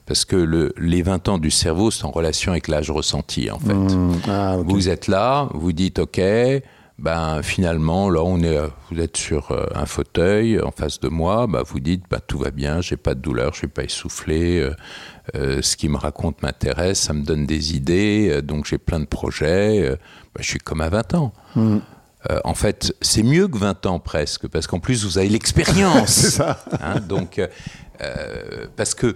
Parce 0.04 0.24
que 0.24 0.36
le, 0.36 0.74
les 0.78 1.02
20 1.02 1.28
ans 1.28 1.38
du 1.38 1.50
cerveau, 1.50 1.90
c'est 1.90 2.04
en 2.04 2.10
relation 2.10 2.52
avec 2.52 2.68
l'âge 2.68 2.90
ressenti, 2.90 3.50
en 3.50 3.58
fait. 3.58 3.74
Mmh. 3.74 4.20
Ah, 4.28 4.56
vous 4.62 4.88
êtes 4.88 5.08
là, 5.08 5.48
vous 5.54 5.72
dites, 5.72 5.98
OK, 5.98 6.20
ben 6.98 7.42
finalement 7.42 8.08
là 8.08 8.22
on 8.22 8.40
est 8.40 8.58
vous 8.90 9.00
êtes 9.00 9.18
sur 9.18 9.50
euh, 9.50 9.66
un 9.74 9.84
fauteuil 9.84 10.60
en 10.60 10.70
face 10.70 10.98
de 10.98 11.08
moi 11.08 11.46
ben, 11.46 11.62
vous 11.62 11.78
dites 11.78 12.04
ben, 12.10 12.20
tout 12.26 12.38
va 12.38 12.50
bien 12.50 12.80
j'ai 12.80 12.96
pas 12.96 13.14
de 13.14 13.20
douleur 13.20 13.52
je 13.52 13.58
suis 13.58 13.66
pas 13.68 13.84
essoufflé 13.84 14.60
euh, 14.60 14.74
euh, 15.34 15.60
ce 15.60 15.76
qui 15.76 15.90
me 15.90 15.98
raconte 15.98 16.40
m'intéresse 16.42 17.00
ça 17.00 17.12
me 17.12 17.22
donne 17.22 17.44
des 17.44 17.76
idées 17.76 18.40
donc 18.42 18.64
j'ai 18.64 18.78
plein 18.78 19.00
de 19.00 19.04
projets 19.04 19.90
ben, 20.34 20.40
je 20.40 20.48
suis 20.48 20.58
comme 20.58 20.80
à 20.80 20.88
20 20.88 21.14
ans 21.14 21.32
hmm. 21.54 21.78
en 22.44 22.54
fait, 22.54 22.94
c'est 23.02 23.22
mieux 23.22 23.46
que 23.46 23.58
20 23.58 23.86
ans 23.86 24.00
presque, 24.00 24.48
parce 24.48 24.66
qu'en 24.66 24.80
plus, 24.80 25.04
vous 25.04 25.16
avez 25.16 25.28
l'expérience. 25.28 26.08
c'est 26.10 26.30
ça. 26.30 26.64
Hein, 26.82 26.98
donc, 26.98 27.40
parce 28.74 28.94
que 28.94 29.14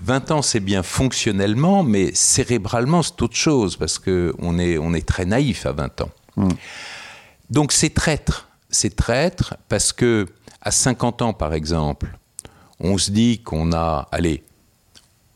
20 0.00 0.30
ans, 0.30 0.42
c'est 0.42 0.60
bien 0.60 0.82
fonctionnellement, 0.82 1.82
mais 1.82 2.12
cérébralement, 2.14 3.02
c'est 3.02 3.20
autre 3.20 3.36
chose, 3.36 3.76
parce 3.76 3.98
qu'on 3.98 4.58
est, 4.58 4.78
on 4.78 4.94
est 4.94 5.06
très 5.06 5.26
naïf 5.26 5.66
à 5.66 5.72
20 5.72 6.00
ans. 6.00 6.10
Hmm. 6.36 6.50
Donc 7.50 7.72
c'est 7.72 7.92
traître. 7.94 8.48
C'est 8.70 8.96
traître 8.96 9.56
parce 9.68 9.92
que 9.92 10.26
à 10.60 10.70
50 10.70 11.22
ans, 11.22 11.32
par 11.32 11.54
exemple, 11.54 12.18
on 12.80 12.98
se 12.98 13.10
dit 13.10 13.42
qu'on 13.42 13.72
a, 13.72 14.08
allez, 14.10 14.44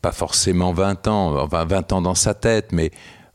pas 0.01 0.11
forcément 0.11 0.73
20 0.73 1.07
ans, 1.07 1.37
enfin 1.39 1.65
20 1.65 1.93
ans 1.93 2.01
dans 2.01 2.15
sa 2.15 2.33
tête, 2.33 2.71
mais 2.71 2.91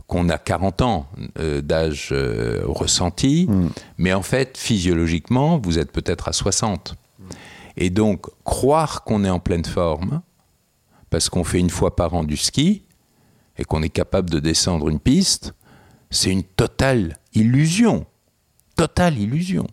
qu'on 0.06 0.28
a 0.28 0.38
40 0.38 0.82
ans 0.82 1.06
euh, 1.38 1.62
d'âge 1.62 2.10
euh, 2.12 2.62
ressenti, 2.66 3.46
hmm. 3.48 3.70
mais 3.98 4.12
en 4.12 4.22
fait, 4.22 4.58
physiologiquement, 4.58 5.58
vous 5.58 5.78
êtes 5.78 5.92
peut-être 5.92 6.28
à 6.28 6.32
60. 6.32 6.94
Et 7.76 7.90
donc, 7.90 8.26
croire 8.44 9.02
qu'on 9.04 9.24
est 9.24 9.30
en 9.30 9.40
pleine 9.40 9.64
forme, 9.64 10.20
parce 11.10 11.28
qu'on 11.28 11.44
fait 11.44 11.58
une 11.58 11.70
fois 11.70 11.96
par 11.96 12.14
an 12.14 12.24
du 12.24 12.36
ski, 12.36 12.82
et 13.56 13.64
qu'on 13.64 13.82
est 13.82 13.88
capable 13.88 14.30
de 14.30 14.40
descendre 14.40 14.88
une 14.88 15.00
piste, 15.00 15.54
c'est 16.10 16.30
une 16.30 16.42
totale 16.42 17.18
illusion. 17.34 18.06
Totale 18.76 19.18
illusion. 19.18 19.66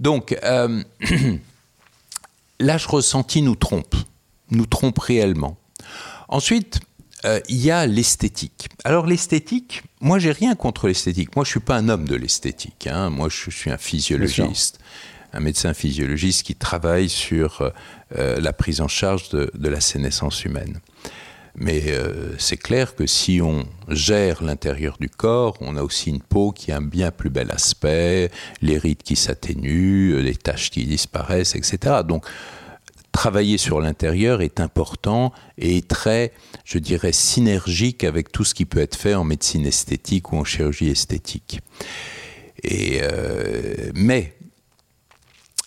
Donc, 0.00 0.38
euh, 0.44 0.82
l'âge 2.60 2.86
ressenti 2.86 3.42
nous 3.42 3.56
trompe, 3.56 3.96
nous 4.50 4.66
trompe 4.66 4.98
réellement. 4.98 5.56
Ensuite, 6.28 6.80
euh, 7.24 7.40
il 7.48 7.56
y 7.56 7.70
a 7.70 7.86
l'esthétique. 7.86 8.68
Alors 8.84 9.06
l'esthétique, 9.06 9.82
moi 10.00 10.18
j'ai 10.18 10.32
rien 10.32 10.54
contre 10.54 10.86
l'esthétique. 10.86 11.34
Moi 11.34 11.44
je 11.44 11.50
suis 11.50 11.60
pas 11.60 11.76
un 11.76 11.88
homme 11.88 12.06
de 12.06 12.14
l'esthétique. 12.14 12.86
Hein. 12.86 13.10
Moi 13.10 13.28
je 13.30 13.50
suis 13.50 13.70
un 13.70 13.78
physiologiste, 13.78 14.78
un 15.32 15.40
médecin 15.40 15.72
physiologiste 15.72 16.42
qui 16.42 16.54
travaille 16.54 17.08
sur 17.08 17.72
euh, 18.16 18.40
la 18.40 18.52
prise 18.52 18.80
en 18.80 18.88
charge 18.88 19.30
de 19.30 19.68
la 19.68 19.80
sénescence 19.80 20.44
humaine. 20.44 20.80
Mais 21.58 21.84
euh, 21.88 22.36
c'est 22.38 22.58
clair 22.58 22.94
que 22.94 23.06
si 23.06 23.40
on 23.40 23.64
gère 23.88 24.42
l'intérieur 24.42 24.98
du 25.00 25.08
corps, 25.08 25.56
on 25.60 25.76
a 25.76 25.82
aussi 25.82 26.10
une 26.10 26.20
peau 26.20 26.52
qui 26.52 26.70
a 26.70 26.76
un 26.76 26.82
bien 26.82 27.10
plus 27.10 27.30
bel 27.30 27.50
aspect, 27.50 28.30
les 28.60 28.76
rides 28.76 29.02
qui 29.02 29.16
s'atténuent, 29.16 30.12
euh, 30.12 30.20
les 30.20 30.36
taches 30.36 30.70
qui 30.70 30.84
disparaissent, 30.84 31.56
etc. 31.56 32.02
Donc, 32.06 32.26
travailler 33.10 33.56
sur 33.56 33.80
l'intérieur 33.80 34.42
est 34.42 34.60
important 34.60 35.32
et 35.56 35.80
très, 35.80 36.34
je 36.66 36.78
dirais, 36.78 37.12
synergique 37.12 38.04
avec 38.04 38.30
tout 38.30 38.44
ce 38.44 38.54
qui 38.54 38.66
peut 38.66 38.80
être 38.80 38.96
fait 38.96 39.14
en 39.14 39.24
médecine 39.24 39.64
esthétique 39.64 40.32
ou 40.32 40.36
en 40.36 40.44
chirurgie 40.44 40.90
esthétique. 40.90 41.60
Et, 42.62 43.00
euh, 43.00 43.90
mais 43.94 44.34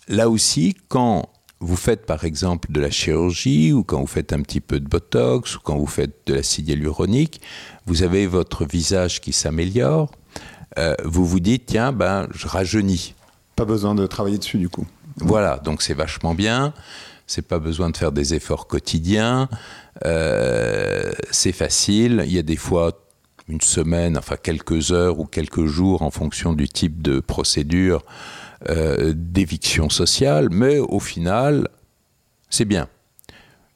là 0.08 0.30
aussi, 0.30 0.76
quand 0.88 1.30
vous 1.60 1.76
faites 1.76 2.06
par 2.06 2.24
exemple 2.24 2.72
de 2.72 2.80
la 2.80 2.90
chirurgie 2.90 3.74
ou 3.74 3.84
quand 3.84 4.00
vous 4.00 4.08
faites 4.08 4.34
un 4.34 4.42
petit 4.42 4.62
peu 4.62 4.80
de 4.80 4.88
botox 4.88 5.56
ou 5.56 5.60
quand 5.60 5.78
vous 5.78 5.88
faites 5.88 6.16
de 6.26 6.36
l'acide 6.36 6.70
hyaluronique, 6.70 7.42
vous 7.86 8.04
avez 8.04 8.28
votre 8.28 8.66
visage 8.66 9.20
qui 9.20 9.34
s'améliore. 9.34 10.12
Euh, 10.78 10.96
vous 11.04 11.26
vous 11.26 11.40
dites 11.40 11.66
tiens 11.68 11.92
ben 11.92 12.28
je 12.32 12.48
rajeunis. 12.48 13.16
Pas 13.56 13.66
besoin 13.66 13.96
de 13.96 14.06
travailler 14.08 14.38
dessus 14.38 14.58
du 14.58 14.70
coup. 14.70 14.88
Voilà 15.18 15.58
donc 15.58 15.82
c'est 15.82 15.94
vachement 15.94 16.34
bien. 16.34 16.74
C'est 17.28 17.48
pas 17.48 17.60
besoin 17.60 17.92
de 17.92 17.98
faire 17.98 18.12
des 18.12 18.34
efforts 18.34 18.68
quotidiens. 18.68 19.50
Euh, 20.06 21.12
c'est 21.30 21.52
facile. 21.52 22.24
Il 22.26 22.32
y 22.32 22.40
a 22.40 22.44
des 22.44 22.56
fois 22.56 22.92
une 23.48 23.62
semaine, 23.62 24.18
enfin 24.18 24.36
quelques 24.42 24.92
heures 24.92 25.20
ou 25.20 25.26
quelques 25.26 25.66
jours 25.66 26.04
en 26.04 26.12
fonction 26.12 26.54
du 26.54 26.70
type 26.70 27.02
de 27.02 27.20
procédure 27.20 28.04
euh, 28.68 29.14
d'éviction 29.16 29.90
sociale, 29.90 30.50
mais 30.52 30.80
au 30.80 31.00
final, 31.00 31.70
c'est 32.50 32.66
bien. 32.66 32.90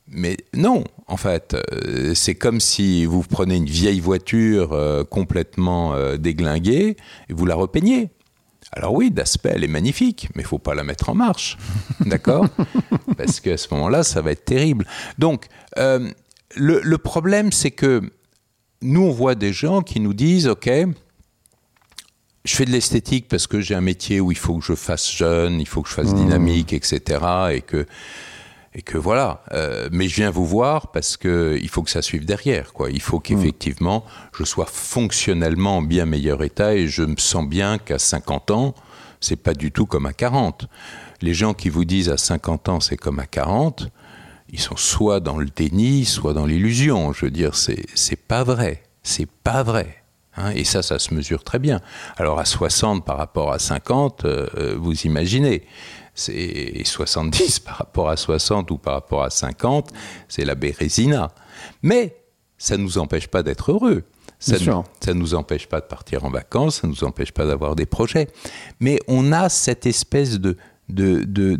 Mais 0.09 0.35
non, 0.53 0.83
en 1.07 1.15
fait, 1.15 1.55
euh, 1.55 2.13
c'est 2.15 2.35
comme 2.35 2.59
si 2.59 3.05
vous 3.05 3.21
prenez 3.21 3.55
une 3.55 3.65
vieille 3.65 4.01
voiture 4.01 4.73
euh, 4.73 5.05
complètement 5.05 5.95
déglinguée 6.17 6.97
et 7.29 7.33
vous 7.33 7.45
la 7.45 7.55
repeignez. 7.55 8.09
Alors 8.73 8.93
oui, 8.93 9.09
d'aspect, 9.09 9.53
elle 9.55 9.63
est 9.63 9.69
magnifique, 9.69 10.27
mais 10.35 10.41
il 10.41 10.45
faut 10.45 10.59
pas 10.59 10.75
la 10.75 10.83
mettre 10.83 11.07
en 11.07 11.15
marche, 11.15 11.57
d'accord? 12.05 12.47
Parce 13.17 13.39
qu'à 13.39 13.55
ce 13.55 13.73
moment-là, 13.75 14.03
ça 14.03 14.21
va 14.21 14.31
être 14.31 14.43
terrible. 14.43 14.85
Donc, 15.17 15.45
le, 15.77 16.11
le, 16.57 16.97
problème, 16.97 17.53
c'est 17.53 17.71
que 17.71 18.01
nous, 18.81 19.03
on 19.03 19.11
voit 19.11 19.35
des 19.35 19.53
gens 19.53 19.81
qui 19.81 20.01
nous 20.01 20.13
disent, 20.13 20.47
OK, 20.47 20.69
je 22.45 22.55
fais 22.55 22.65
de 22.65 22.71
l'esthétique 22.71 23.27
parce 23.29 23.47
que 23.47 23.61
j'ai 23.61 23.75
un 23.75 23.81
métier 23.81 24.19
où 24.19 24.31
il 24.31 24.37
faut 24.37 24.57
que 24.57 24.65
je 24.65 24.75
fasse 24.75 25.11
jeune, 25.11 25.61
il 25.61 25.67
faut 25.67 25.81
que 25.81 25.89
je 25.89 25.93
fasse 25.93 26.11
mmh. 26.11 26.17
dynamique, 26.17 26.73
etc. 26.73 27.21
Et 27.51 27.61
que, 27.61 27.85
et 28.75 28.81
que 28.81 28.97
voilà. 28.97 29.43
Euh, 29.53 29.87
mais 29.91 30.07
je 30.09 30.15
viens 30.15 30.29
vous 30.29 30.45
voir 30.45 30.91
parce 30.91 31.15
que 31.15 31.57
il 31.61 31.69
faut 31.69 31.83
que 31.83 31.89
ça 31.89 32.01
suive 32.01 32.25
derrière, 32.25 32.73
quoi. 32.73 32.89
Il 32.89 33.01
faut 33.01 33.19
qu'effectivement 33.19 34.03
je 34.37 34.43
sois 34.43 34.65
fonctionnellement 34.65 35.77
en 35.77 35.81
bien 35.81 36.05
meilleur 36.05 36.43
état 36.43 36.75
et 36.75 36.87
je 36.87 37.03
me 37.03 37.15
sens 37.17 37.47
bien 37.47 37.77
qu'à 37.77 37.99
50 37.99 38.51
ans, 38.51 38.75
c'est 39.21 39.37
pas 39.37 39.53
du 39.53 39.71
tout 39.71 39.85
comme 39.85 40.05
à 40.05 40.13
40. 40.13 40.67
Les 41.21 41.33
gens 41.33 41.53
qui 41.53 41.69
vous 41.69 41.85
disent 41.85 42.09
à 42.09 42.17
50 42.17 42.67
ans 42.67 42.79
c'est 42.81 42.97
comme 42.97 43.19
à 43.19 43.25
40, 43.25 43.87
ils 44.49 44.59
sont 44.59 44.75
soit 44.75 45.21
dans 45.21 45.37
le 45.37 45.47
déni, 45.47 46.03
soit 46.03 46.33
dans 46.33 46.45
l'illusion. 46.45 47.13
Je 47.13 47.25
veux 47.25 47.31
dire, 47.31 47.55
c'est 47.55 47.85
c'est 47.95 48.17
pas 48.17 48.43
vrai. 48.43 48.83
C'est 49.01 49.29
pas 49.29 49.63
vrai. 49.63 50.02
Hein, 50.35 50.51
et 50.51 50.63
ça, 50.63 50.81
ça 50.81 50.99
se 50.99 51.13
mesure 51.13 51.43
très 51.43 51.59
bien. 51.59 51.81
Alors 52.17 52.39
à 52.39 52.45
60 52.45 53.05
par 53.05 53.17
rapport 53.17 53.51
à 53.51 53.59
50, 53.59 54.25
euh, 54.25 54.47
euh, 54.57 54.75
vous 54.77 55.01
imaginez. 55.01 55.63
Et 56.29 56.83
70 56.85 57.59
par 57.59 57.77
rapport 57.77 58.09
à 58.09 58.17
60 58.17 58.69
ou 58.69 58.77
par 58.77 58.93
rapport 58.93 59.23
à 59.23 59.31
50, 59.31 59.91
c'est 60.27 60.45
la 60.45 60.53
bérésina. 60.53 61.31
Mais 61.81 62.17
ça 62.57 62.77
ne 62.77 62.83
nous 62.83 62.99
empêche 62.99 63.27
pas 63.27 63.41
d'être 63.41 63.71
heureux. 63.71 64.03
Ça 64.43 64.57
ne 64.57 65.13
nous 65.13 65.35
empêche 65.35 65.67
pas 65.67 65.79
de 65.79 65.85
partir 65.85 66.25
en 66.25 66.29
vacances, 66.29 66.81
ça 66.81 66.87
ne 66.87 66.91
nous 66.91 67.03
empêche 67.05 67.31
pas 67.31 67.45
d'avoir 67.45 67.75
des 67.75 67.85
projets. 67.85 68.27
Mais 68.81 68.99
on 69.07 69.31
a 69.31 69.47
cette 69.47 69.85
espèce 69.85 70.39
de, 70.39 70.57
de, 70.89 71.23
de, 71.23 71.55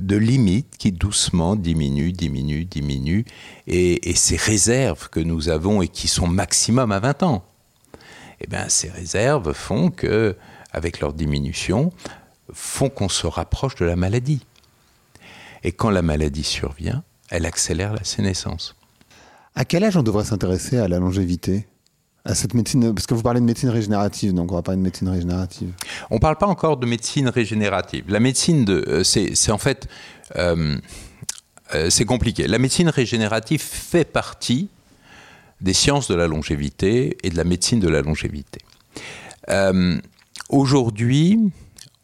de, 0.00 0.16
limite 0.16 0.76
qui 0.78 0.92
doucement 0.92 1.56
diminue, 1.56 2.12
diminue, 2.12 2.66
diminue. 2.66 3.24
Et, 3.66 4.14
ces 4.14 4.36
réserves 4.36 5.08
que 5.08 5.20
nous 5.20 5.48
avons 5.48 5.80
et 5.80 5.88
qui 5.88 6.06
sont 6.06 6.26
maximum 6.26 6.92
à 6.92 7.00
20 7.00 7.22
ans, 7.22 7.44
eh 8.40 8.46
bien, 8.46 8.68
ces 8.68 8.88
réserves 8.88 9.52
font 9.52 9.90
que, 9.90 10.36
avec 10.72 11.00
leur 11.00 11.12
diminution, 11.12 11.92
font 12.52 12.88
qu'on 12.88 13.08
se 13.08 13.26
rapproche 13.26 13.74
de 13.76 13.84
la 13.84 13.96
maladie. 13.96 14.44
Et 15.64 15.72
quand 15.72 15.90
la 15.90 16.02
maladie 16.02 16.44
survient, 16.44 17.02
elle 17.30 17.46
accélère 17.46 17.92
la 17.92 18.04
sénescence. 18.04 18.76
À 19.54 19.64
quel 19.64 19.84
âge 19.84 19.96
on 19.96 20.02
devrait 20.02 20.24
s'intéresser 20.24 20.78
à 20.78 20.88
la 20.88 20.98
longévité 20.98 21.66
à 22.24 22.34
cette 22.34 22.54
médecine? 22.54 22.94
Parce 22.94 23.06
que 23.06 23.14
vous 23.14 23.22
parlez 23.22 23.40
de 23.40 23.44
médecine 23.44 23.70
régénérative, 23.70 24.32
donc 24.32 24.52
on 24.52 24.54
va 24.54 24.62
parler 24.62 24.78
de 24.78 24.84
médecine 24.84 25.08
régénérative. 25.08 25.72
On 26.10 26.16
ne 26.16 26.20
parle 26.20 26.36
pas 26.36 26.46
encore 26.46 26.76
de 26.76 26.86
médecine 26.86 27.28
régénérative. 27.28 28.04
La 28.08 28.20
médecine, 28.20 28.64
de, 28.64 28.84
euh, 28.86 29.02
c'est, 29.02 29.50
en 29.50 29.58
fait, 29.58 29.88
euh, 30.36 30.78
euh, 31.74 31.90
c'est 31.90 32.04
compliqué. 32.04 32.46
La 32.46 32.58
médecine 32.58 32.88
régénérative 32.88 33.60
fait 33.60 34.04
partie 34.04 34.68
des 35.60 35.72
sciences 35.72 36.08
de 36.08 36.14
la 36.14 36.26
longévité 36.26 37.16
et 37.22 37.30
de 37.30 37.36
la 37.36 37.44
médecine 37.44 37.80
de 37.80 37.88
la 37.88 38.02
longévité. 38.02 38.60
aujourd'hui, 40.50 41.38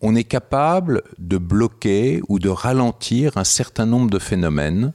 on 0.01 0.15
est 0.15 0.25
capable 0.25 1.03
de 1.19 1.39
bloquer 1.39 2.21
ou 2.29 2.39
de 2.39 2.49
ralentir 2.49 3.37
un 3.37 3.45
certain 3.45 3.87
nombre 3.87 4.11
de 4.11 4.19
phénomènes 4.19 4.93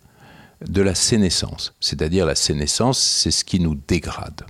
de 0.68 0.82
la 0.82 0.94
sénescence. 0.94 1.74
C'est-à-dire 1.80 2.26
la 2.26 2.36
sénescence, 2.36 3.00
c'est 3.00 3.32
ce 3.32 3.44
qui 3.44 3.60
nous 3.60 3.76
dégrade 3.76 4.46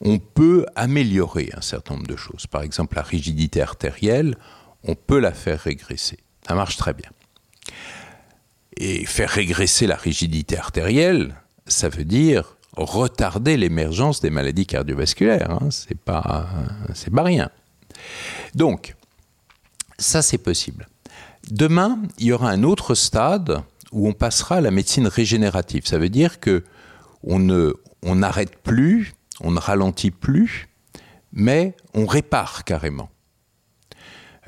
on 0.00 0.18
peut 0.18 0.66
améliorer 0.76 1.50
un 1.54 1.60
certain 1.60 1.94
nombre 1.94 2.06
de 2.06 2.16
choses. 2.16 2.46
Par 2.46 2.62
exemple, 2.62 2.96
la 2.96 3.02
rigidité 3.02 3.60
artérielle, 3.60 4.36
on 4.84 4.94
peut 4.94 5.18
la 5.18 5.32
faire 5.32 5.60
régresser. 5.60 6.18
Ça 6.46 6.54
marche 6.54 6.76
très 6.76 6.94
bien. 6.94 7.10
Et 8.76 9.04
faire 9.04 9.28
régresser 9.28 9.86
la 9.86 9.96
rigidité 9.96 10.56
artérielle, 10.56 11.34
ça 11.66 11.88
veut 11.88 12.04
dire 12.04 12.56
retarder 12.76 13.56
l'émergence 13.56 14.20
des 14.20 14.30
maladies 14.30 14.66
cardiovasculaires. 14.66 15.50
Hein. 15.50 15.68
C'est 15.70 15.98
pas, 15.98 16.48
c'est 16.94 17.12
pas 17.12 17.22
rien. 17.22 17.50
Donc, 18.54 18.94
ça 19.98 20.22
c'est 20.22 20.38
possible. 20.38 20.88
Demain, 21.50 21.98
il 22.18 22.26
y 22.26 22.32
aura 22.32 22.50
un 22.50 22.62
autre 22.62 22.94
stade 22.94 23.62
où 23.92 24.08
on 24.08 24.12
passera 24.12 24.56
à 24.56 24.60
la 24.60 24.70
médecine 24.70 25.06
régénérative. 25.06 25.86
Ça 25.86 25.98
veut 25.98 26.08
dire 26.08 26.40
que 26.40 26.64
on 27.22 27.38
ne, 27.38 27.74
on 28.02 28.16
n'arrête 28.16 28.56
plus 28.62 29.14
on 29.40 29.50
ne 29.50 29.58
ralentit 29.58 30.10
plus, 30.10 30.68
mais 31.32 31.74
on 31.94 32.06
répare 32.06 32.64
carrément. 32.64 33.09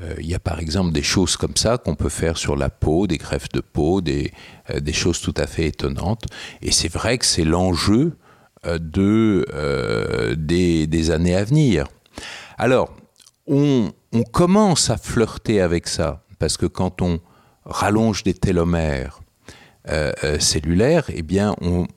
Euh, 0.03 0.15
il 0.19 0.27
y 0.27 0.35
a 0.35 0.39
par 0.39 0.59
exemple 0.59 0.93
des 0.93 1.03
choses 1.03 1.37
comme 1.37 1.57
ça 1.57 1.79
qu'on 1.79 1.95
peut 1.95 2.09
faire 2.09 2.37
sur 2.37 2.57
la 2.57 2.71
peau, 2.71 3.07
des 3.07 3.19
greffes 3.19 3.51
de 3.51 3.61
peau, 3.61 4.01
des, 4.01 4.33
euh, 4.71 4.93
choses 4.93 5.21
tout 5.21 5.35
à 5.37 5.47
fait 5.47 5.67
étonnantes. 5.67 6.25
Et 6.61 6.73
c'est 6.73 6.93
vrai 6.93 7.19
que 7.19 7.27
c'est 7.27 7.45
l'enjeu 7.45 8.17
euh, 8.67 8.79
de, 8.79 10.35
des, 10.35 11.11
années 11.11 11.37
à 11.37 11.45
venir. 11.45 11.87
Alors, 12.59 12.95
on, 13.47 13.93
on, 14.13 14.23
commence 14.23 14.91
à 14.91 14.97
flirter 14.97 15.61
avec 15.61 15.89
ça, 15.89 16.23
parce 16.39 16.57
que 16.57 16.67
quand 16.67 17.03
on 17.03 17.21
rallonge 17.65 18.23
des 18.23 18.35
télomères 18.35 19.21
cellulaires, 20.39 21.07
eh 21.13 21.23
bien, 21.23 21.57
on, 21.61 21.89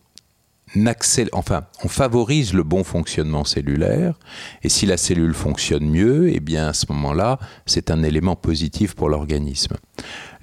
enfin, 1.34 1.66
on 1.84 1.88
favorise 1.88 2.54
le 2.54 2.64
bon 2.64 2.84
fonctionnement 2.84 3.44
cellulaire, 3.44 4.20
et 4.64 4.70
si 4.70 4.86
la 4.86 4.98
cellule 4.98 5.34
fonctionne 5.34 5.90
mieux, 5.90 6.30
eh 6.34 6.40
bien 6.40 6.68
à 6.68 6.74
ce 6.74 6.86
moment-là, 6.90 7.40
c'est 7.66 7.92
un 7.92 8.04
élément 8.04 8.36
positif 8.36 8.96
pour 8.96 9.10
l'organisme. 9.10 9.76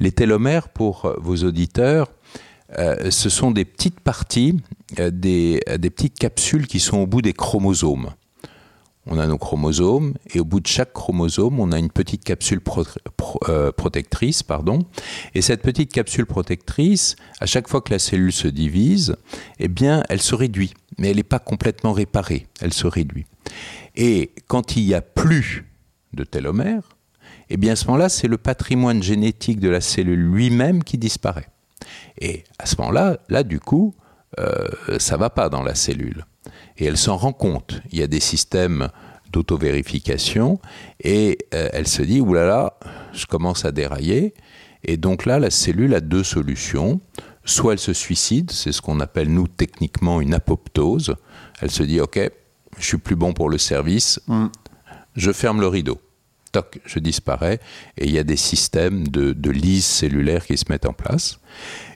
Les 0.00 0.12
télomères, 0.12 0.68
pour 0.68 1.14
vos 1.18 1.36
auditeurs, 1.36 2.10
euh, 2.78 3.10
ce 3.10 3.28
sont 3.28 3.50
des 3.50 3.64
petites 3.64 4.00
parties, 4.00 4.58
euh, 4.98 5.10
des 5.10 5.60
petites 5.90 6.18
capsules 6.18 6.66
qui 6.66 6.80
sont 6.80 6.98
au 6.98 7.06
bout 7.06 7.22
des 7.22 7.34
chromosomes 7.34 8.10
on 9.06 9.18
a 9.18 9.26
nos 9.26 9.38
chromosomes, 9.38 10.14
et 10.32 10.38
au 10.38 10.44
bout 10.44 10.60
de 10.60 10.66
chaque 10.66 10.92
chromosome, 10.92 11.58
on 11.58 11.72
a 11.72 11.78
une 11.78 11.90
petite 11.90 12.22
capsule 12.22 12.60
euh, 13.48 13.72
protectrice. 13.72 14.42
Pardon. 14.42 14.86
Et 15.34 15.42
cette 15.42 15.62
petite 15.62 15.92
capsule 15.92 16.26
protectrice, 16.26 17.16
à 17.40 17.46
chaque 17.46 17.68
fois 17.68 17.80
que 17.80 17.92
la 17.92 17.98
cellule 17.98 18.32
se 18.32 18.48
divise, 18.48 19.16
eh 19.58 19.68
bien, 19.68 20.04
elle 20.08 20.22
se 20.22 20.34
réduit. 20.34 20.74
Mais 20.98 21.10
elle 21.10 21.16
n'est 21.16 21.24
pas 21.24 21.40
complètement 21.40 21.92
réparée, 21.92 22.46
elle 22.60 22.72
se 22.72 22.86
réduit. 22.86 23.26
Et 23.96 24.32
quand 24.46 24.76
il 24.76 24.86
n'y 24.86 24.94
a 24.94 25.02
plus 25.02 25.66
de 26.12 26.22
télomères, 26.22 26.96
eh 27.50 27.56
bien, 27.56 27.72
à 27.72 27.76
ce 27.76 27.86
moment-là, 27.86 28.08
c'est 28.08 28.28
le 28.28 28.38
patrimoine 28.38 29.02
génétique 29.02 29.58
de 29.58 29.68
la 29.68 29.80
cellule 29.80 30.20
lui-même 30.20 30.84
qui 30.84 30.96
disparaît. 30.96 31.48
Et 32.20 32.44
à 32.58 32.66
ce 32.66 32.76
moment-là, 32.78 33.18
là, 33.28 33.42
du 33.42 33.58
coup, 33.58 33.94
euh, 34.38 34.68
ça 34.98 35.16
va 35.16 35.28
pas 35.28 35.48
dans 35.48 35.62
la 35.62 35.74
cellule 35.74 36.24
et 36.78 36.86
elle 36.86 36.96
s'en 36.96 37.16
rend 37.16 37.32
compte. 37.32 37.80
Il 37.90 37.98
y 37.98 38.02
a 38.02 38.06
des 38.06 38.20
systèmes 38.20 38.88
d'auto-vérification 39.32 40.60
et 41.00 41.38
euh, 41.54 41.68
elle 41.72 41.88
se 41.88 42.02
dit 42.02 42.20
oulala, 42.20 42.46
là 42.46 42.54
là, 42.54 42.92
je 43.12 43.26
commence 43.26 43.64
à 43.64 43.72
dérailler. 43.72 44.34
Et 44.84 44.96
donc 44.96 45.26
là, 45.26 45.38
la 45.38 45.50
cellule 45.50 45.94
a 45.94 46.00
deux 46.00 46.24
solutions. 46.24 47.00
Soit 47.44 47.74
elle 47.74 47.78
se 47.78 47.92
suicide, 47.92 48.50
c'est 48.50 48.72
ce 48.72 48.80
qu'on 48.80 49.00
appelle 49.00 49.32
nous 49.32 49.48
techniquement 49.48 50.20
une 50.20 50.34
apoptose. 50.34 51.16
Elle 51.60 51.70
se 51.70 51.82
dit 51.82 52.00
ok, 52.00 52.20
je 52.78 52.84
suis 52.84 52.98
plus 52.98 53.16
bon 53.16 53.32
pour 53.32 53.48
le 53.48 53.58
service, 53.58 54.20
mm. 54.26 54.46
je 55.16 55.32
ferme 55.32 55.60
le 55.60 55.66
rideau. 55.66 56.00
Toc, 56.52 56.80
je 56.84 56.98
disparais 56.98 57.60
et 57.96 58.04
il 58.04 58.12
y 58.12 58.18
a 58.18 58.24
des 58.24 58.36
systèmes 58.36 59.08
de, 59.08 59.32
de 59.32 59.50
lise 59.50 59.86
cellulaire 59.86 60.46
qui 60.46 60.58
se 60.58 60.66
mettent 60.68 60.84
en 60.84 60.92
place. 60.92 61.38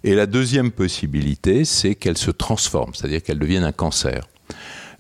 Et 0.03 0.15
la 0.15 0.25
deuxième 0.25 0.71
possibilité, 0.71 1.67
c'est 1.67 1.95
qu'elle 1.95 2.17
se 2.17 2.31
transforme, 2.31 2.95
c'est-à-dire 2.95 3.23
qu'elle 3.23 3.39
devienne 3.39 3.65
un 3.65 3.73
cancer. 3.73 4.27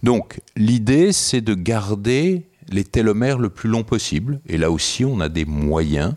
Donc 0.02 0.40
l'idée, 0.56 1.12
c'est 1.12 1.40
de 1.40 1.54
garder 1.54 2.46
les 2.68 2.84
télomères 2.84 3.38
le 3.38 3.50
plus 3.50 3.68
long 3.68 3.82
possible. 3.82 4.40
Et 4.46 4.58
là 4.58 4.70
aussi, 4.70 5.04
on 5.04 5.20
a 5.20 5.28
des 5.28 5.44
moyens 5.44 6.14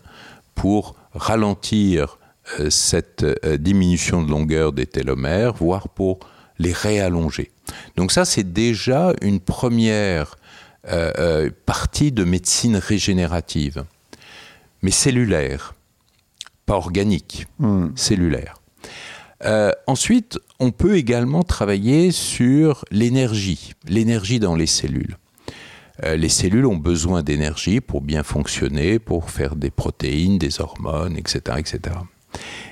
pour 0.56 0.96
ralentir 1.14 2.18
euh, 2.60 2.70
cette 2.70 3.24
euh, 3.24 3.58
diminution 3.58 4.24
de 4.24 4.32
longueur 4.32 4.74
des 4.74 4.86
télomères, 4.86 5.54
voire 5.54 5.90
pour 5.90 6.20
les 6.58 6.74
réallonger. 6.74 7.52
Donc 7.96 8.12
ça, 8.12 8.26
c'est 8.26 8.52
déjà 8.52 9.14
une 9.22 9.40
première 9.40 10.36
euh, 10.88 11.50
partie 11.66 12.12
de 12.12 12.24
médecine 12.24 12.78
régénérative, 12.78 13.84
mais 14.82 14.92
cellulaire, 14.92 15.76
pas 16.66 16.76
organique, 16.76 17.46
hmm. 17.60 17.90
cellulaire. 17.96 18.59
Euh, 19.46 19.72
ensuite, 19.88 20.38
on 20.60 20.72
peut 20.72 20.98
également 20.98 21.44
travailler 21.44 22.12
sur 22.12 22.84
l'énergie, 22.92 23.74
l'énergie 23.88 24.40
dans 24.40 24.56
les 24.56 24.66
cellules. 24.66 25.18
Euh, 26.04 26.16
les 26.16 26.30
cellules 26.30 26.66
ont 26.66 26.78
besoin 26.78 27.24
d'énergie 27.24 27.82
pour 27.82 28.02
bien 28.02 28.24
fonctionner, 28.24 29.00
pour 29.00 29.30
faire 29.30 29.56
des 29.56 29.70
protéines, 29.70 30.38
des 30.38 30.62
hormones, 30.62 31.18
etc. 31.18 31.58
etc. 31.58 31.96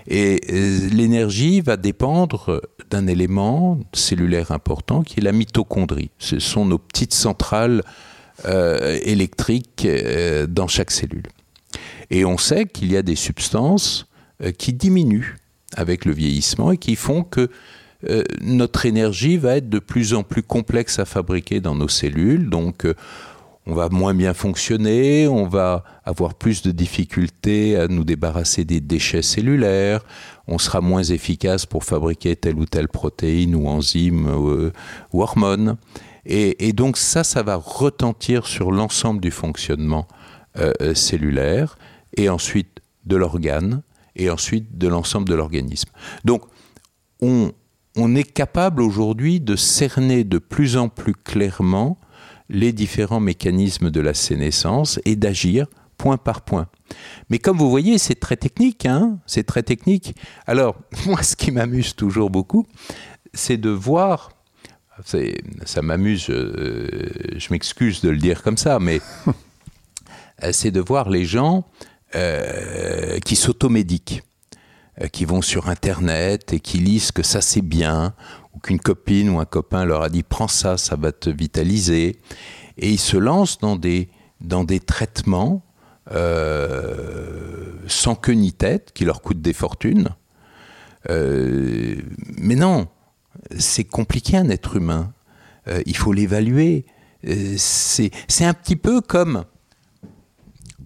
Et 0.07 0.41
euh, 0.51 0.89
l'énergie 0.91 1.61
va 1.61 1.77
dépendre 1.77 2.61
d'un 2.89 3.07
élément 3.07 3.79
cellulaire 3.93 4.51
important 4.51 5.03
qui 5.03 5.19
est 5.19 5.23
la 5.23 5.31
mitochondrie. 5.31 6.11
Ce 6.19 6.39
sont 6.39 6.65
nos 6.65 6.77
petites 6.77 7.13
centrales 7.13 7.83
électriques 9.03 9.87
dans 10.47 10.67
chaque 10.67 10.91
cellule. 10.91 11.23
Et 12.11 12.23
on 12.23 12.37
sait 12.37 12.65
qu'il 12.65 12.91
y 12.91 12.95
a 12.95 13.01
des 13.01 13.15
substances 13.15 14.07
qui 14.59 14.73
diminuent 14.73 15.37
avec 15.75 16.05
le 16.05 16.13
vieillissement 16.13 16.71
et 16.71 16.77
qui 16.77 16.95
font 16.95 17.23
que 17.23 17.49
euh, 18.07 18.23
notre 18.41 18.85
énergie 18.85 19.37
va 19.37 19.57
être 19.57 19.69
de 19.69 19.79
plus 19.79 20.13
en 20.13 20.23
plus 20.23 20.43
complexe 20.43 20.99
à 20.99 21.05
fabriquer 21.05 21.59
dans 21.59 21.75
nos 21.75 21.87
cellules. 21.87 22.49
Donc, 22.49 22.85
euh, 22.85 22.93
on 23.65 23.73
va 23.73 23.89
moins 23.89 24.13
bien 24.13 24.33
fonctionner, 24.33 25.27
on 25.27 25.45
va 25.45 25.83
avoir 26.05 26.35
plus 26.35 26.61
de 26.61 26.71
difficultés 26.71 27.75
à 27.75 27.87
nous 27.87 28.05
débarrasser 28.05 28.63
des 28.63 28.79
déchets 28.79 29.21
cellulaires, 29.21 30.05
on 30.47 30.57
sera 30.57 30.79
moins 30.79 31.03
efficace 31.03 31.65
pour 31.65 31.83
fabriquer 31.83 32.37
telle 32.37 32.55
ou 32.55 32.65
telle 32.65 32.87
protéine 32.87 33.55
ou 33.55 33.67
enzyme 33.67 34.27
euh, 34.27 34.71
ou 35.11 35.21
hormone. 35.21 35.75
Et, 36.29 36.73
donc 36.73 36.97
ça, 36.97 37.23
ça 37.23 37.41
va 37.41 37.55
retentir 37.55 38.47
sur 38.47 38.71
l'ensemble 38.71 39.21
du 39.21 39.31
fonctionnement 39.31 40.09
cellulaire 40.93 41.77
et 42.17 42.27
ensuite 42.27 42.81
de 43.05 43.15
l'organe 43.15 43.81
et 44.17 44.29
ensuite 44.29 44.77
de 44.77 44.87
l'ensemble 44.87 45.29
de 45.29 45.35
l'organisme. 45.35 45.89
Donc, 46.25 46.43
on, 47.21 47.51
on 47.95 48.15
est 48.15 48.29
capable 48.29 48.81
aujourd'hui 48.81 49.39
de 49.39 49.55
cerner 49.55 50.23
de 50.23 50.37
plus 50.37 50.75
en 50.77 50.89
plus 50.89 51.15
clairement 51.15 51.97
les 52.49 52.73
différents 52.73 53.19
mécanismes 53.19 53.89
de 53.89 54.01
la 54.01 54.13
sénescence 54.13 54.99
et 55.05 55.15
d'agir 55.15 55.67
point 55.97 56.17
par 56.17 56.41
point. 56.41 56.67
Mais 57.29 57.39
comme 57.39 57.57
vous 57.57 57.69
voyez, 57.69 57.97
c'est 57.97 58.15
très 58.15 58.37
technique, 58.37 58.85
hein 58.85 59.19
c'est 59.25 59.43
très 59.43 59.63
technique. 59.63 60.15
Alors, 60.45 60.75
moi, 61.05 61.23
ce 61.23 61.35
qui 61.35 61.51
m'amuse 61.51 61.95
toujours 61.95 62.29
beaucoup, 62.29 62.65
c'est 63.33 63.57
de 63.57 63.69
voir 63.69 64.31
ça 65.03 65.81
m'amuse, 65.83 66.25
je, 66.25 67.47
m'excuse 67.51 68.01
de 68.01 68.09
le 68.09 68.17
dire 68.17 68.41
comme 68.41 68.57
ça, 68.57 68.79
mais 68.79 68.99
c'est 70.51 70.71
de 70.71 70.79
voir 70.79 71.09
les 71.09 71.25
gens 71.25 71.65
qui 72.13 73.35
s'automédiquent, 73.35 74.23
qui 75.11 75.25
vont 75.25 75.41
sur 75.41 75.69
Internet 75.69 76.53
et 76.53 76.59
qui 76.59 76.79
lisent 76.79 77.11
que 77.11 77.21
ça 77.21 77.41
c'est 77.41 77.61
bien, 77.61 78.13
ou 78.55 78.59
qu'une 78.59 78.79
copine 78.79 79.29
ou 79.29 79.39
un 79.39 79.45
copain 79.45 79.85
leur 79.85 80.01
a 80.01 80.09
dit 80.09 80.23
prends 80.23 80.47
ça, 80.47 80.77
ça 80.77 80.95
va 80.95 81.11
te 81.11 81.29
vitaliser, 81.29 82.19
et 82.77 82.89
ils 82.89 82.99
se 82.99 83.17
lancent 83.17 83.59
dans 83.59 83.75
des, 83.75 84.09
dans 84.41 84.63
des 84.63 84.79
traitements 84.79 85.63
euh, 86.11 87.73
sans 87.87 88.15
queue 88.15 88.33
ni 88.33 88.53
tête, 88.53 88.91
qui 88.93 89.05
leur 89.05 89.21
coûtent 89.21 89.41
des 89.41 89.53
fortunes. 89.53 90.09
Euh, 91.09 91.95
mais 92.37 92.55
non, 92.55 92.87
c'est 93.57 93.83
compliqué 93.83 94.37
un 94.37 94.49
être 94.49 94.75
humain. 94.75 95.13
Euh, 95.67 95.81
il 95.85 95.95
faut 95.95 96.13
l'évaluer. 96.13 96.85
c'est 97.57 98.11
un 98.41 98.53
petit 98.53 98.75
peu 98.75 99.01
comme, 99.01 99.45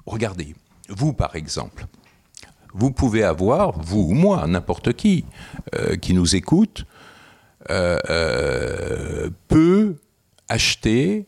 regardez, 0.05 0.55
vous 0.91 1.13
par 1.13 1.35
exemple, 1.35 1.87
vous 2.73 2.91
pouvez 2.91 3.23
avoir, 3.23 3.79
vous 3.79 4.01
ou 4.01 4.13
moi, 4.13 4.45
n'importe 4.47 4.93
qui 4.93 5.25
qui 6.01 6.13
nous 6.13 6.35
écoute, 6.35 6.85
peut 7.67 9.95
acheter 10.51 11.27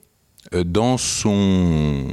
euh, 0.53 0.65
dans 0.65 0.97
son 0.97 2.05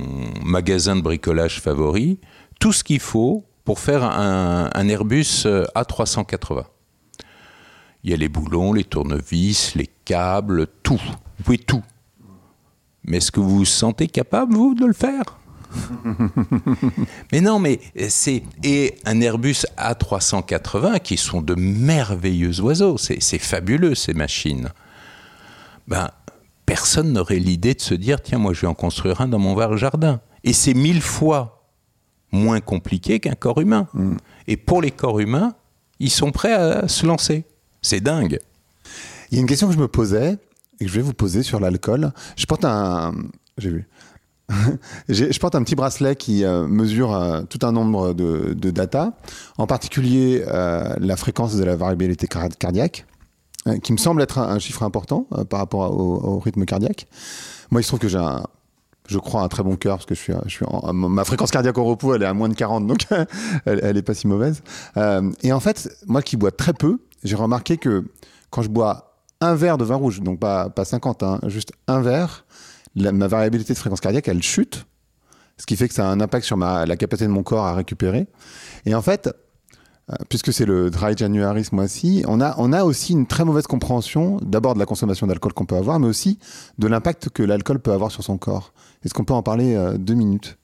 magasin 0.45 0.95
de 0.95 1.01
bricolage 1.01 1.61
favori 1.61 2.21
tout 2.61 2.73
ce 2.73 2.85
qu'il 2.85 3.01
faut 3.01 3.45
pour 3.65 3.81
faire 3.81 4.05
un, 4.05 4.89
Airbus 4.89 5.43
euh, 5.47 5.65
A380. 5.75 6.65
Il 8.05 8.11
y 8.11 8.15
a 8.15 8.17
les 8.17 8.29
boulons, 8.29 8.73
les 8.73 8.85
tournevis, 8.85 9.75
les 9.75 9.89
câbles, 10.05 10.69
tout. 10.83 11.03
Vous 11.39 11.45
pouvez 11.45 11.59
tout. 11.59 11.83
Mais 13.05 13.17
est-ce 13.17 13.33
que 13.33 13.41
vous 13.41 13.59
vous 13.59 13.65
sentez 13.65 14.07
capable, 14.07 14.55
vous, 14.55 14.75
de 14.75 14.87
le 14.87 14.93
faire? 14.93 15.40
mais 17.33 17.41
non, 17.41 17.59
mais 17.59 17.81
c'est 18.09 18.43
et 18.65 18.97
un 19.05 19.21
Airbus 19.21 19.67
A380 19.79 21.01
qui 21.01 21.17
sont 21.17 21.43
de 21.43 21.55
merveilleux 21.55 22.61
oiseaux. 22.61 22.97
C'est 22.99 23.39
fabuleux 23.39 23.95
ces 23.95 24.15
machines. 24.15 24.71
Ben, 25.89 26.11
personne 26.67 27.13
n'aurait 27.13 27.39
l'idée 27.39 27.75
de 27.75 27.81
se 27.81 27.95
dire 27.95 28.21
tiens, 28.23 28.39
moi 28.39 28.53
je 28.53 28.63
vais 28.63 28.67
en 28.67 28.75
construire 28.75 29.21
un 29.21 29.29
dans 29.29 29.39
mon 29.39 29.77
jardin. 29.77 30.21
Et 30.45 30.53
c'est 30.53 30.75
mille 30.75 31.03
fois 31.03 31.69
moins 32.33 32.61
compliqué 32.61 33.21
qu'un 33.21 33.35
corps 33.35 33.61
humain. 33.61 33.89
Mm. 33.95 34.17
Et 34.47 34.57
pour 34.57 34.83
les 34.83 34.91
corps 34.91 35.21
humains, 35.21 35.55
ils 35.99 36.11
sont 36.11 36.31
prêts 36.31 36.53
à 36.53 36.89
se 36.89 37.07
lancer. 37.07 37.45
C'est 37.83 38.01
dingue. 38.01 38.39
Il 39.31 39.37
y 39.37 39.39
a 39.39 39.41
une 39.41 39.47
question 39.47 39.69
que 39.69 39.75
je 39.75 39.79
me 39.79 39.89
posais 39.89 40.39
et 40.81 40.85
que 40.85 40.91
je 40.91 40.97
vais 40.97 41.03
vous 41.03 41.15
poser 41.15 41.43
sur 41.43 41.61
l'alcool. 41.61 42.13
Je 42.37 42.47
porte 42.47 42.65
un. 42.65 43.15
J'ai 43.59 43.71
vu. 43.71 43.89
je 45.09 45.39
porte 45.39 45.55
un 45.55 45.63
petit 45.63 45.75
bracelet 45.75 46.17
qui 46.17 46.45
euh, 46.45 46.67
mesure 46.67 47.15
euh, 47.15 47.43
tout 47.43 47.65
un 47.67 47.73
nombre 47.73 48.13
de, 48.13 48.71
data, 48.71 49.13
en 49.59 49.67
particulier 49.67 50.45
euh, 50.47 50.95
la 50.99 51.17
fréquence 51.17 51.57
de 51.57 51.65
la 51.65 51.77
variabilité 51.77 52.27
cardiaque. 52.27 53.07
Qui 53.83 53.93
me 53.93 53.99
semble 53.99 54.23
être 54.23 54.39
un, 54.39 54.59
chiffre 54.59 54.83
important 54.85 55.27
par 55.51 55.61
rapport 55.61 55.95
au, 55.95 56.39
rythme 56.39 56.65
cardiaque. 56.65 57.07
Moi, 57.71 57.83
il 57.83 57.85
se 57.85 57.89
trouve 57.89 58.01
que 58.01 58.09
j'ai 58.09 58.19
je 59.07 59.19
crois, 59.19 59.43
un 59.43 59.49
très 59.49 59.63
bon 59.63 59.77
cœur 59.77 59.99
parce 59.99 60.07
que 60.07 60.15
je 60.15 60.49
suis, 60.49 60.65
ma 60.95 61.25
fréquence 61.25 61.51
cardiaque 61.51 61.77
au 61.77 61.85
repos, 61.85 62.15
elle 62.15 62.23
est 62.23 62.27
à 62.27 62.33
moins 62.33 62.49
de 62.49 62.55
40, 62.55 62.87
donc 62.87 63.07
elle, 63.67 63.81
elle 63.83 63.99
est 63.99 64.03
pas 64.03 64.15
si 64.15 64.27
mauvaise. 64.27 64.63
Et 65.43 65.53
en 65.53 65.61
fait, 65.61 65.95
moi 66.07 66.23
qui 66.23 66.39
bois 66.39 66.53
très 66.53 66.73
peu, 66.73 67.01
j'ai 67.23 67.37
remarqué 67.37 67.77
que 67.77 68.07
quand 68.49 68.63
je 68.63 68.71
bois 68.71 69.11
un 69.41 69.55
verre 69.55 69.79
de 69.79 69.85
vin 69.85 69.97
rouge, 69.97 70.21
donc 70.21 70.39
pas, 70.39 70.69
pas 70.69 70.85
50, 70.85 71.23
hein, 71.23 71.41
juste 71.47 71.73
un 71.87 72.01
verre, 72.01 72.45
ma 72.97 73.27
variabilité 73.29 73.73
de 73.73 73.79
fréquence 73.79 74.01
cardiaque, 74.01 74.29
elle 74.29 74.43
chute, 74.43 74.87
ce 75.57 75.67
qui 75.67 75.77
fait 75.77 75.89
que 75.89 75.95
ça 75.95 76.09
a 76.09 76.11
un 76.11 76.21
impact 76.21 76.45
sur 76.45 76.57
ma, 76.57 76.87
la 76.87 76.97
capacité 76.97 77.27
de 77.27 77.33
mon 77.33 77.43
corps 77.43 77.67
à 77.67 77.75
récupérer. 77.75 78.27
Et 78.87 78.95
en 78.95 79.03
fait, 79.03 79.31
euh, 80.11 80.15
puisque 80.29 80.53
c'est 80.53 80.65
le 80.65 80.91
dry 80.91 81.17
January 81.17 81.65
ce 81.65 81.75
mois-ci, 81.75 82.25
on 82.27 82.41
a, 82.41 82.55
on 82.59 82.73
a 82.73 82.85
aussi 82.85 83.13
une 83.13 83.27
très 83.27 83.45
mauvaise 83.45 83.67
compréhension 83.67 84.39
d'abord 84.43 84.75
de 84.75 84.79
la 84.79 84.87
consommation 84.87 85.27
d'alcool 85.27 85.53
qu'on 85.53 85.67
peut 85.67 85.77
avoir, 85.77 86.01
mais 86.01 86.07
aussi 86.07 86.39
de 86.79 86.87
l'impact 86.87 87.29
que 87.29 87.43
l'alcool 87.43 87.79
peut 87.79 87.93
avoir 87.93 88.11
sur 88.11 88.25
son 88.25 88.39
corps. 88.39 88.73
Est-ce 89.05 89.15
qu'on 89.15 89.25
peut 89.25 89.35
en 89.35 89.43
parler 89.43 89.75
euh, 89.75 89.99
deux 89.99 90.15
minutes? 90.15 90.57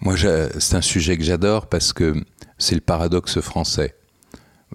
Moi, 0.00 0.16
c'est 0.58 0.76
un 0.76 0.82
sujet 0.82 1.16
que 1.16 1.24
j'adore 1.24 1.66
parce 1.66 1.92
que 1.92 2.14
c'est 2.58 2.74
le 2.74 2.82
paradoxe 2.82 3.40
français. 3.40 3.94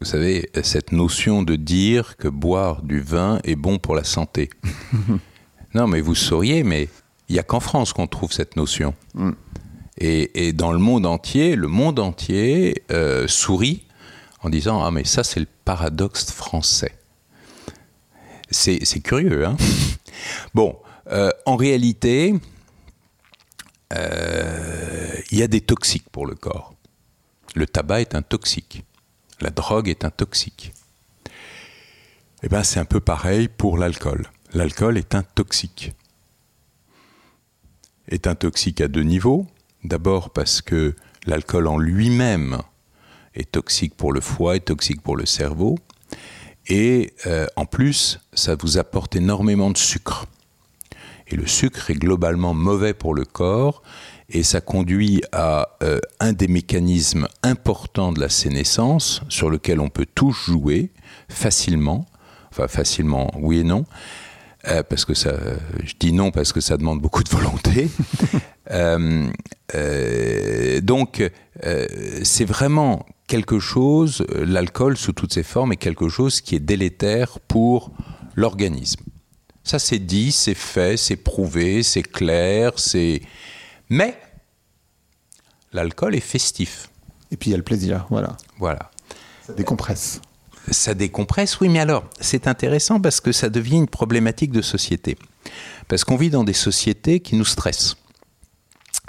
Vous 0.02 0.08
savez, 0.08 0.50
cette 0.64 0.92
notion 0.92 1.44
de 1.44 1.56
dire 1.56 2.18
que 2.18 2.28
boire 2.28 2.82
du 2.82 3.02
vin 3.02 3.40
est 3.44 3.56
bon 3.56 3.78
pour 3.78 3.96
la 3.96 4.04
santé. 4.04 4.50
non, 5.74 5.88
mais 5.88 6.02
vous 6.02 6.16
sauriez, 6.16 6.64
mais 6.64 6.90
il 7.28 7.34
n'y 7.34 7.40
a 7.40 7.44
qu'en 7.44 7.60
France 7.60 7.94
qu'on 7.94 8.08
trouve 8.08 8.32
cette 8.32 8.56
notion. 8.56 8.96
Mm. 9.14 9.32
Et, 10.02 10.54
dans 10.54 10.72
le 10.72 10.80
monde 10.80 11.06
entier, 11.06 11.56
le 11.56 11.68
monde 11.68 12.00
entier 12.00 12.84
euh, 12.90 13.28
sourit 13.28 13.86
en 14.42 14.50
disant 14.50 14.82
Ah, 14.84 14.92
mais 14.92 15.04
ça, 15.04 15.24
c'est 15.24 15.42
le 15.42 15.48
paradoxe 15.66 16.32
français. 16.32 16.94
C'est 18.50 19.02
curieux, 19.04 19.46
hein 19.46 19.58
Bon, 20.54 20.78
euh, 21.12 21.30
en 21.46 21.56
réalité, 21.56 22.34
euh, 23.94 25.14
il 25.32 25.38
y 25.38 25.44
a 25.44 25.48
des 25.48 25.62
toxiques 25.62 26.10
pour 26.12 26.26
le 26.26 26.36
corps. 26.36 26.74
Le 27.56 27.68
tabac 27.68 28.02
est 28.02 28.16
un 28.16 28.22
toxique. 28.22 28.84
La 29.42 29.50
drogue 29.50 29.90
est 29.90 30.06
un 30.06 30.12
toxique. 30.12 30.74
Eh 32.42 32.48
bien, 32.48 32.64
c'est 32.64 32.80
un 32.80 32.86
peu 32.86 33.02
pareil 33.02 33.50
pour 33.50 33.78
l'alcool. 33.78 34.30
L'alcool 34.54 34.98
est 34.98 35.14
un 35.14 35.22
toxique. 35.22 35.94
Est 38.08 38.26
un 38.26 38.34
toxique 38.34 38.82
à 38.82 38.88
deux 38.88 39.04
niveaux. 39.04 39.46
D'abord 39.84 40.32
parce 40.32 40.62
que 40.62 40.96
l'alcool 41.26 41.68
en 41.68 41.78
lui-même 41.78 42.58
est 43.36 43.52
toxique 43.52 43.96
pour 43.96 44.12
le 44.12 44.22
foie, 44.22 44.56
est 44.56 44.62
toxique 44.66 45.02
pour 45.02 45.16
le 45.16 45.28
cerveau. 45.28 45.78
Et 46.68 47.14
euh, 47.28 47.46
en 47.56 47.66
plus, 47.66 48.20
ça 48.34 48.56
vous 48.56 48.80
apporte 48.80 49.16
énormément 49.16 49.70
de 49.70 49.78
sucre. 49.78 50.26
Et 51.28 51.36
le 51.36 51.46
sucre 51.46 51.92
est 51.92 51.96
globalement 51.96 52.56
mauvais 52.56 52.96
pour 52.96 53.14
le 53.14 53.26
corps 53.26 53.84
et 54.30 54.42
ça 54.42 54.62
conduit 54.62 55.22
à 55.32 55.78
euh, 55.84 56.00
un 56.20 56.34
des 56.34 56.48
mécanismes 56.48 57.28
importants 57.44 58.12
de 58.12 58.20
la 58.20 58.30
sénescence 58.30 59.22
sur 59.30 59.52
lequel 59.52 59.80
on 59.80 59.90
peut 59.90 60.08
tous 60.14 60.32
jouer 60.32 60.92
facilement, 61.30 62.08
enfin 62.52 62.68
facilement 62.68 63.32
oui 63.38 63.60
et 63.60 63.64
non, 63.64 63.86
euh, 64.70 64.84
parce 64.84 65.06
que 65.06 65.14
ça, 65.14 65.34
je 65.84 65.94
dis 66.00 66.14
non 66.14 66.32
parce 66.32 66.54
que 66.54 66.62
ça 66.62 66.78
demande 66.78 67.02
beaucoup 67.02 67.24
de 67.24 67.30
volonté. 67.30 67.90
Euh, 68.72 69.28
euh, 69.74 70.80
donc, 70.82 71.28
c'est 72.22 72.46
vraiment 72.46 73.04
quelque 73.26 73.58
chose, 73.58 74.24
l'alcool 74.30 74.96
sous 74.96 75.12
toutes 75.12 75.34
ses 75.34 75.42
formes 75.42 75.72
est 75.72 75.78
quelque 75.78 76.08
chose 76.08 76.40
qui 76.40 76.54
est 76.54 76.60
délétère 76.60 77.40
pour 77.40 77.90
l'organisme. 78.36 79.02
Ça, 79.64 79.80
c'est 79.80 79.98
dit, 79.98 80.32
c'est 80.32 80.54
fait, 80.54 80.98
c'est 80.98 81.16
prouvé, 81.16 81.82
c'est 81.82 82.04
clair, 82.04 82.74
c'est. 82.78 83.24
Mais 83.90 84.16
l'alcool 85.74 86.14
est 86.14 86.20
festif. 86.20 86.92
Et 87.32 87.38
puis 87.38 87.50
il 87.50 87.52
y 87.52 87.56
a 87.56 87.58
le 87.58 87.64
plaisir, 87.64 88.06
voilà. 88.12 88.38
Voilà. 88.60 88.92
Ça 89.48 89.54
décompresse 89.54 90.22
ça 90.72 90.94
décompresse, 90.94 91.60
oui, 91.60 91.70
mais 91.70 91.80
alors, 91.80 92.06
c'est 92.20 92.48
intéressant 92.48 93.00
parce 93.00 93.22
que 93.22 93.32
ça 93.32 93.50
devient 93.50 93.78
une 93.78 93.88
problématique 93.88 94.52
de 94.52 94.62
société. 94.62 95.18
Parce 95.88 96.04
qu'on 96.04 96.16
vit 96.16 96.30
dans 96.30 96.44
des 96.44 96.54
sociétés 96.54 97.20
qui 97.20 97.36
nous 97.36 97.46
stressent. 97.46 97.96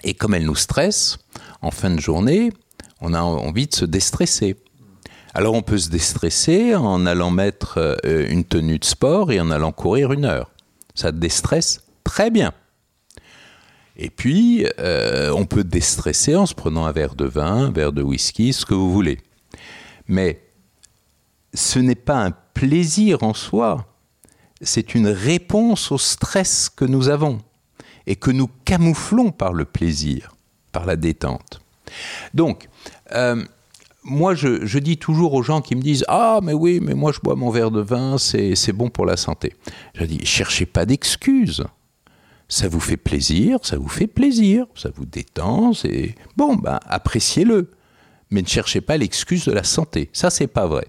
Et 0.03 0.14
comme 0.14 0.35
elles 0.35 0.46
nous 0.46 0.57
stressent, 0.57 1.18
en 1.62 1.70
fin 1.70 1.90
de 1.90 2.01
journée, 2.01 2.51
on 3.01 3.14
a 3.14 3.20
envie 3.20 3.66
de 3.66 3.75
se 3.75 3.85
déstresser. 3.85 4.57
Alors 5.35 5.55
on 5.55 5.62
peut 5.62 5.79
se 5.79 5.90
déstresser 5.90 6.75
en 6.75 7.07
allant 7.07 7.31
mettre 7.31 7.79
euh, 8.05 8.27
une 8.29 8.44
tenue 8.44 8.79
de 8.79 8.85
sport 8.85 9.31
et 9.31 9.40
en 9.40 9.51
allant 9.51 9.73
courir 9.73 10.12
une 10.12 10.25
heure. 10.25 10.51
Ça 10.94 11.12
déstresse 11.12 11.83
très 12.03 12.31
bien. 12.31 12.53
Et 13.96 14.11
puis, 14.11 14.66
euh, 14.79 15.31
on 15.31 15.44
peut 15.44 15.62
déstresser 15.62 16.35
en 16.35 16.46
se 16.46 16.55
prenant 16.55 16.87
un 16.87 16.92
verre 16.92 17.14
de 17.14 17.27
vin, 17.27 17.66
un 17.66 17.70
verre 17.70 17.92
de 17.92 18.03
whisky, 18.03 18.53
ce 18.53 18.64
que 18.64 18.75
vous 18.75 18.90
voulez. 18.90 19.18
Mais 20.09 20.40
ce 21.54 21.78
n'est 21.78 21.94
pas 21.94 22.24
un 22.24 22.30
plaisir 22.30 23.22
en 23.22 23.34
soi, 23.34 23.86
c'est 24.60 24.94
une 24.94 25.08
réponse 25.08 25.90
au 25.90 25.98
stress 25.98 26.68
que 26.68 26.84
nous 26.84 27.08
avons 27.08 27.38
et 28.06 28.16
que 28.16 28.30
nous 28.30 28.48
camouflons 28.64 29.30
par 29.30 29.52
le 29.52 29.64
plaisir, 29.64 30.34
par 30.72 30.86
la 30.86 30.96
détente. 30.96 31.60
Donc, 32.34 32.68
euh, 33.12 33.42
moi, 34.02 34.34
je, 34.34 34.78
dis 34.78 34.96
toujours 34.96 35.34
aux 35.34 35.42
gens 35.42 35.60
qui 35.60 35.76
me 35.76 35.82
disent 35.82 36.04
Ah, 36.08 36.40
mais 36.42 36.52
oui, 36.52 36.80
mais 36.80 36.94
moi, 36.94 37.12
je 37.12 37.20
bois 37.20 37.36
mon 37.36 37.50
verre 37.50 37.70
de 37.70 37.80
vin, 37.80 38.16
c'est 38.18 38.72
bon 38.72 38.88
pour 38.88 39.06
la 39.06 39.16
santé. 39.16 39.54
Je 39.94 40.04
dis 40.04 40.24
Cherchez 40.24 40.66
pas 40.66 40.86
d'excuses. 40.86 41.64
Ça 42.48 42.66
vous 42.66 42.80
fait 42.80 42.96
plaisir, 42.96 43.58
ça 43.62 43.76
vous 43.76 43.88
fait 43.88 44.08
plaisir, 44.08 44.66
ça 44.74 44.90
vous 44.94 45.06
détend, 45.06 45.72
c'est. 45.72 46.16
Bon, 46.36 46.56
ben, 46.56 46.80
appréciez-le. 46.86 47.70
Mais 48.30 48.42
ne 48.42 48.46
cherchez 48.46 48.80
pas 48.80 48.96
l'excuse 48.96 49.44
de 49.44 49.52
la 49.52 49.64
santé. 49.64 50.08
Ça, 50.12 50.30
c'est 50.30 50.46
pas 50.46 50.66
vrai. 50.66 50.86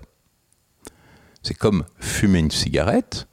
C'est 1.43 1.53
comme 1.53 1.85
fumer 1.99 2.39
une 2.39 2.51
cigarette. 2.51 3.27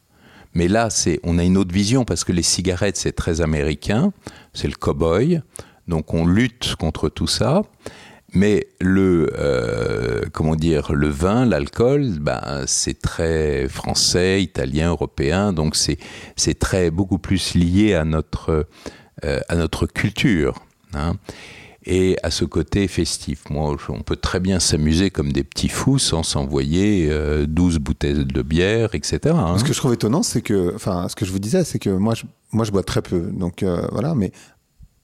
Mais 0.55 0.69
là, 0.69 0.91
c'est, 0.91 1.21
on 1.23 1.39
a 1.39 1.45
une 1.45 1.57
autre 1.57 1.73
vision 1.73 2.05
parce 2.05 2.25
que 2.25 2.33
les 2.33 2.43
cigarettes, 2.43 2.97
c'est 2.97 3.13
très 3.13 3.41
américain, 3.41 4.13
c'est 4.55 4.67
le 4.67 4.75
cow-boy, 4.75 5.43
donc 5.87 6.15
on 6.15 6.27
lutte 6.27 6.75
contre 6.77 7.09
tout 7.09 7.27
ça. 7.27 7.63
Mais 8.35 8.67
le, 8.81 9.31
euh, 9.39 10.23
comment 10.33 10.57
dire, 10.57 10.93
le 10.93 11.09
vin, 11.09 11.47
l'alcool, 11.47 12.19
ben, 12.21 12.65
c'est 12.67 13.01
très 13.01 13.69
français, 13.69 14.43
italien, 14.43 14.91
européen, 14.91 15.53
donc 15.53 15.77
c'est, 15.77 15.99
c'est 16.37 16.59
très 16.59 16.91
beaucoup 16.91 17.19
plus 17.19 17.55
lié 17.55 17.95
à 17.95 18.05
notre, 18.05 18.67
euh, 19.25 19.41
à 19.49 19.57
notre 19.57 19.87
culture. 19.87 20.55
Hein 20.95 21.17
et 21.89 22.19
à 22.23 22.31
ce 22.31 22.45
côté 22.45 22.87
festif. 22.87 23.45
Moi, 23.51 23.75
on 23.89 24.03
peut 24.03 24.17
très 24.17 24.41
bien 24.41 24.61
s'amuser 24.61 25.11
comme 25.11 25.33
des 25.33 25.43
petits 25.43 25.71
fous 25.71 25.99
sans 25.99 26.23
s'envoyer 26.23 27.09
12 27.09 27.77
euh, 27.77 27.79
bouteilles 27.79 28.27
de 28.27 28.43
bière, 28.43 28.95
etc. 28.95 29.35
Hein. 29.37 29.57
Ce 29.59 29.65
que 29.65 29.73
je 29.73 29.79
trouve 29.79 29.95
étonnant, 29.95 30.23
c'est 30.23 30.43
que, 30.43 30.75
enfin, 30.75 31.09
ce 31.09 31.17
que 31.17 31.25
je 31.25 31.33
vous 31.33 31.39
disais, 31.39 31.65
c'est 31.65 31.79
que 31.79 31.89
moi, 31.89 32.15
je, 32.15 32.25
moi, 32.53 32.67
je 32.67 32.73
bois 32.73 32.83
très 32.83 33.01
peu. 33.01 33.21
Donc, 33.21 33.63
euh, 33.63 33.89
voilà, 33.91 34.15
mais 34.15 34.33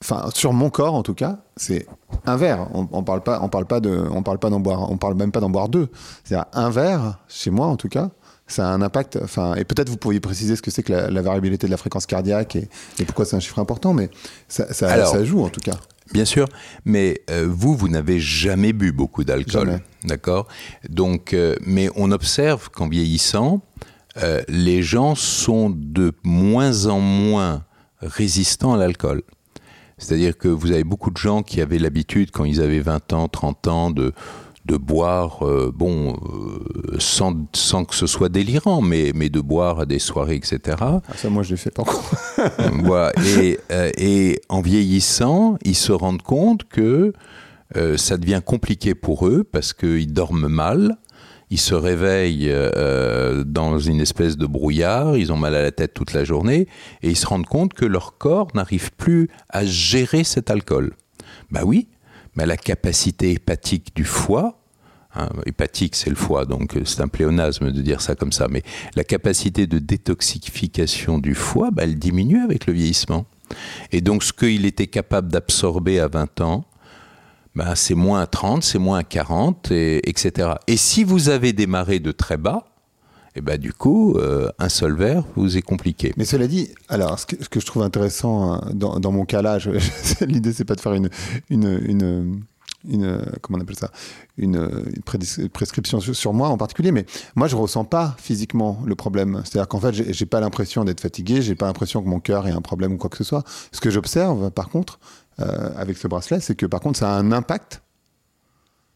enfin, 0.03 0.29
sur 0.35 0.53
mon 0.53 0.69
corps, 0.69 0.93
en 0.93 1.01
tout 1.01 1.15
cas, 1.15 1.39
c'est 1.57 1.87
un 2.27 2.37
verre. 2.37 2.67
On, 2.75 2.87
on, 2.91 3.03
parle 3.03 3.23
pas, 3.23 3.39
on 3.41 3.49
parle 3.49 3.65
pas 3.65 3.79
de, 3.79 4.05
on 4.11 4.21
parle 4.21 4.37
pas 4.37 4.51
d'en 4.51 4.59
boire, 4.59 4.91
on 4.91 4.97
parle 4.97 5.15
même 5.15 5.31
pas 5.31 5.39
d'en 5.39 5.49
boire 5.49 5.69
deux. 5.69 5.89
C'est-à-dire 6.23 6.45
un 6.53 6.69
verre, 6.69 7.19
chez 7.27 7.49
moi, 7.49 7.65
en 7.65 7.77
tout 7.77 7.89
cas, 7.89 8.11
ça 8.45 8.69
a 8.69 8.71
un 8.71 8.83
impact. 8.83 9.17
Enfin, 9.23 9.55
et 9.55 9.63
peut-être 9.63 9.89
vous 9.89 9.97
pourriez 9.97 10.19
préciser 10.19 10.55
ce 10.55 10.61
que 10.61 10.69
c'est 10.69 10.83
que 10.83 10.93
la, 10.93 11.21
variabilité 11.23 11.65
de 11.65 11.71
la 11.71 11.77
fréquence 11.77 12.05
cardiaque 12.05 12.55
et, 12.55 12.69
et 12.99 13.05
pourquoi 13.05 13.25
c'est 13.25 13.35
un 13.35 13.39
chiffre 13.39 13.57
important, 13.57 13.93
mais 13.93 14.11
ça, 14.47 14.71
ça, 14.71 15.03
ça 15.03 15.23
joue 15.25 15.43
en 15.43 15.49
tout 15.49 15.61
cas. 15.61 15.79
Bien 16.13 16.25
sûr, 16.25 16.47
mais 16.85 17.21
euh, 17.29 17.47
vous, 17.49 17.75
vous 17.75 17.89
n'avez 17.89 18.19
jamais 18.19 18.73
bu 18.73 18.91
beaucoup 18.91 19.23
d'alcool, 19.23 19.79
d'accord? 20.03 20.47
Donc, 20.87 21.33
euh, 21.33 21.55
mais 21.61 21.89
on 21.95 22.11
observe 22.11 22.69
qu'en 22.69 22.87
vieillissant, 22.87 23.61
euh, 24.21 24.41
les 24.47 24.83
gens 24.83 25.15
sont 25.15 25.69
de 25.71 26.13
moins 26.23 26.85
en 26.85 26.99
moins 26.99 27.65
résistants 28.01 28.73
à 28.73 28.77
l'alcool. 28.77 29.23
C'est-à-dire 29.97 30.37
que 30.37 30.47
vous 30.47 30.71
avez 30.71 30.83
beaucoup 30.83 31.09
de 31.09 31.17
gens 31.17 31.41
qui 31.41 31.61
avaient 31.61 31.79
l'habitude, 31.79 32.31
quand 32.31 32.45
ils 32.45 32.61
avaient 32.61 32.79
20 32.79 33.13
ans, 33.13 33.27
30 33.27 33.67
ans, 33.67 33.91
de 33.91 34.13
de 34.65 34.77
boire, 34.77 35.45
euh, 35.45 35.71
bon, 35.73 36.13
euh, 36.13 36.97
sans, 36.97 37.35
sans, 37.53 37.85
que 37.85 37.93
ce 37.93 38.07
soit 38.07 38.29
délirant, 38.29 38.81
mais, 38.81 39.11
mais 39.13 39.29
de 39.29 39.39
boire 39.39 39.81
à 39.81 39.85
des 39.85 39.99
soirées, 39.99 40.35
etc. 40.35 40.77
Ah, 40.81 41.01
ça, 41.15 41.29
moi, 41.29 41.43
je 41.43 41.55
encore. 41.77 42.03
voilà. 42.83 43.11
et, 43.37 43.59
euh, 43.71 43.91
et, 43.97 44.41
en 44.49 44.61
vieillissant, 44.61 45.57
ils 45.63 45.75
se 45.75 45.91
rendent 45.91 46.23
compte 46.23 46.63
que 46.65 47.13
ça 47.97 48.15
devient 48.15 48.41
compliqué 48.45 48.95
pour 48.95 49.27
eux 49.27 49.43
parce 49.43 49.73
qu'ils 49.73 50.13
dorment 50.13 50.47
mal. 50.47 50.95
Ils 51.49 51.59
se 51.59 51.73
réveillent 51.75 52.53
dans 53.45 53.79
une 53.79 53.99
espèce 53.99 54.37
de 54.37 54.45
brouillard, 54.45 55.17
ils 55.17 55.33
ont 55.33 55.35
mal 55.35 55.55
à 55.55 55.61
la 55.61 55.71
tête 55.71 55.93
toute 55.93 56.13
la 56.13 56.23
journée, 56.23 56.67
et 57.01 57.09
ils 57.09 57.17
se 57.17 57.27
rendent 57.27 57.47
compte 57.47 57.73
que 57.73 57.83
leur 57.83 58.17
corps 58.17 58.47
n'arrive 58.53 58.91
plus 58.93 59.29
à 59.49 59.65
gérer 59.65 60.23
cet 60.23 60.49
alcool. 60.51 60.93
Bah 61.51 61.61
oui, 61.65 61.89
mais 62.35 62.45
la 62.45 62.57
capacité 62.57 63.31
hépatique 63.31 63.95
du 63.95 64.03
foie, 64.03 64.59
hein, 65.15 65.29
hépatique 65.45 65.95
c'est 65.95 66.09
le 66.09 66.15
foie, 66.15 66.45
donc 66.45 66.75
euh, 66.75 66.85
c'est 66.85 67.01
un 67.01 67.07
pléonasme 67.07 67.71
de 67.71 67.81
dire 67.81 68.01
ça 68.01 68.15
comme 68.15 68.31
ça, 68.31 68.47
mais 68.49 68.63
la 68.95 69.03
capacité 69.03 69.67
de 69.67 69.79
détoxification 69.79 71.17
du 71.19 71.35
foie, 71.35 71.71
bah, 71.71 71.83
elle 71.83 71.97
diminue 71.97 72.43
avec 72.43 72.67
le 72.67 72.73
vieillissement. 72.73 73.25
Et 73.91 74.01
donc 74.01 74.23
ce 74.23 74.33
qu'il 74.33 74.65
était 74.65 74.87
capable 74.87 75.31
d'absorber 75.31 75.99
à 75.99 76.07
20 76.07 76.41
ans, 76.41 76.65
bah, 77.55 77.75
c'est 77.75 77.95
moins 77.95 78.21
à 78.21 78.27
30, 78.27 78.63
c'est 78.63 78.79
moins 78.79 78.99
à 78.99 79.03
40, 79.03 79.71
et, 79.71 80.09
etc. 80.09 80.49
Et 80.67 80.75
si 80.75 81.03
vous 81.03 81.29
avez 81.29 81.53
démarré 81.53 81.99
de 81.99 82.11
très 82.11 82.37
bas, 82.37 82.65
et 83.35 83.41
ben 83.41 83.59
du 83.59 83.73
coup, 83.73 84.15
euh, 84.15 84.49
un 84.59 84.69
seul 84.69 84.95
verre 84.95 85.25
vous 85.35 85.57
est 85.57 85.61
compliqué. 85.61 86.13
Mais 86.15 86.25
cela 86.25 86.47
dit, 86.47 86.69
alors 86.87 87.19
ce 87.19 87.25
que, 87.25 87.59
je 87.59 87.65
trouve 87.65 87.83
intéressant 87.83 88.53
hein, 88.53 88.61
dans, 88.73 89.11
mon 89.11 89.25
cas 89.25 89.41
là, 89.41 89.57
l'idée 90.21 90.53
c'est 90.53 90.63
pas 90.63 90.75
de 90.75 90.81
faire 90.81 90.93
une, 90.93 91.09
une, 91.49 92.45
une, 92.87 93.25
comment 93.41 93.57
on 93.57 93.61
appelle 93.61 93.75
ça, 93.75 93.91
une, 94.37 94.55
une 94.95 95.49
prescription 95.49 95.99
sur, 95.99 96.33
moi 96.33 96.47
en 96.47 96.57
particulier, 96.57 96.93
mais 96.93 97.05
moi 97.35 97.49
je 97.49 97.57
ressens 97.57 97.83
pas 97.83 98.15
physiquement 98.19 98.81
le 98.85 98.95
problème. 98.95 99.41
C'est-à-dire 99.43 99.67
qu'en 99.67 99.81
fait, 99.81 99.93
j'ai 99.93 100.25
pas 100.25 100.39
l'impression 100.39 100.85
d'être 100.85 101.01
fatigué, 101.01 101.41
j'ai 101.41 101.55
pas 101.55 101.65
l'impression 101.65 102.01
que 102.01 102.07
mon 102.07 102.21
cœur 102.21 102.47
ait 102.47 102.51
un 102.51 102.61
problème 102.61 102.93
ou 102.93 102.97
quoi 102.97 103.09
que 103.09 103.17
ce 103.17 103.25
soit. 103.25 103.43
Ce 103.73 103.81
que 103.81 103.89
j'observe, 103.89 104.49
par 104.51 104.69
contre, 104.69 104.97
euh, 105.41 105.71
avec 105.75 105.97
ce 105.97 106.07
bracelet, 106.07 106.39
c'est 106.39 106.55
que 106.55 106.65
par 106.65 106.79
contre, 106.79 106.99
ça 106.99 107.13
a 107.13 107.17
un 107.19 107.33
impact 107.33 107.81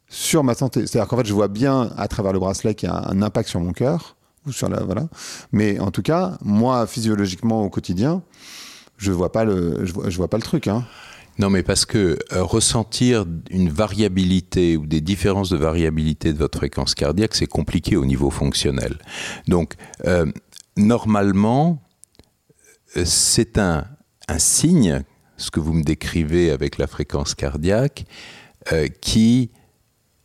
sur 0.08 0.46
ma 0.46 0.54
santé. 0.54 0.88
C'est-à-dire 0.88 1.10
qu'en 1.10 1.18
fait, 1.18 1.26
je 1.26 1.34
vois 1.34 1.50
bien 1.50 1.92
à 1.98 2.08
travers 2.08 2.32
le 2.32 2.40
bracelet 2.40 2.74
qu'il 2.74 2.88
y 2.88 2.92
a 2.92 3.10
un 3.10 3.22
impact 3.22 3.50
sur 3.50 3.60
mon 3.60 3.74
cœur 3.74 4.16
sur 4.52 4.70
la 4.70 4.84
voilà. 4.84 5.08
Mais 5.52 5.80
en 5.80 5.92
tout 5.92 6.02
cas, 6.02 6.38
moi 6.44 6.88
physiologiquement 6.88 7.64
au 7.64 7.70
quotidien, 7.70 8.24
je 8.98 9.12
vois 9.12 9.32
pas 9.32 9.44
le 9.44 9.86
je 9.86 10.18
vois, 10.18 10.28
pas 10.28 10.38
le 10.38 10.44
truc 10.44 10.68
hein. 10.68 10.86
Non, 11.40 11.50
mais 11.50 11.64
parce 11.64 11.86
que 11.86 12.20
euh, 12.34 12.44
ressentir 12.44 13.26
une 13.50 13.70
variabilité 13.70 14.76
ou 14.76 14.86
des 14.86 15.00
différences 15.00 15.50
de 15.50 15.56
variabilité 15.56 16.34
de 16.34 16.38
votre 16.38 16.58
fréquence 16.58 16.96
cardiaque, 16.96 17.34
c'est 17.34 17.48
compliqué 17.48 17.96
au 17.96 18.06
niveau 18.06 18.30
fonctionnel. 18.30 18.98
Donc, 19.48 19.76
euh, 20.06 20.30
normalement, 20.76 21.82
euh, 22.98 23.04
c'est 23.06 23.58
un, 23.58 23.86
un, 24.28 24.38
signe, 24.38 25.02
ce 25.38 25.50
que 25.50 25.62
vous 25.62 25.72
me 25.72 25.84
décrivez 25.84 26.52
avec 26.52 26.78
la 26.78 26.88
fréquence 26.88 27.36
cardiaque, 27.36 28.06
qui 29.02 29.50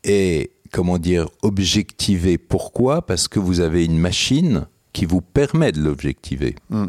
est 0.02 0.50
comment 0.74 0.98
dire, 0.98 1.28
objectiver. 1.42 2.36
Pourquoi 2.36 3.06
Parce 3.06 3.28
que 3.28 3.38
vous 3.38 3.60
avez 3.60 3.84
une 3.84 3.96
machine 3.96 4.66
qui 4.92 5.06
vous 5.06 5.20
permet 5.20 5.70
de 5.70 5.80
l'objectiver. 5.80 6.56
Mm. 6.68 6.86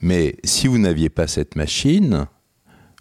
Mais 0.00 0.36
si 0.44 0.66
vous 0.66 0.76
n'aviez 0.76 1.08
pas 1.08 1.26
cette 1.26 1.56
machine, 1.56 2.26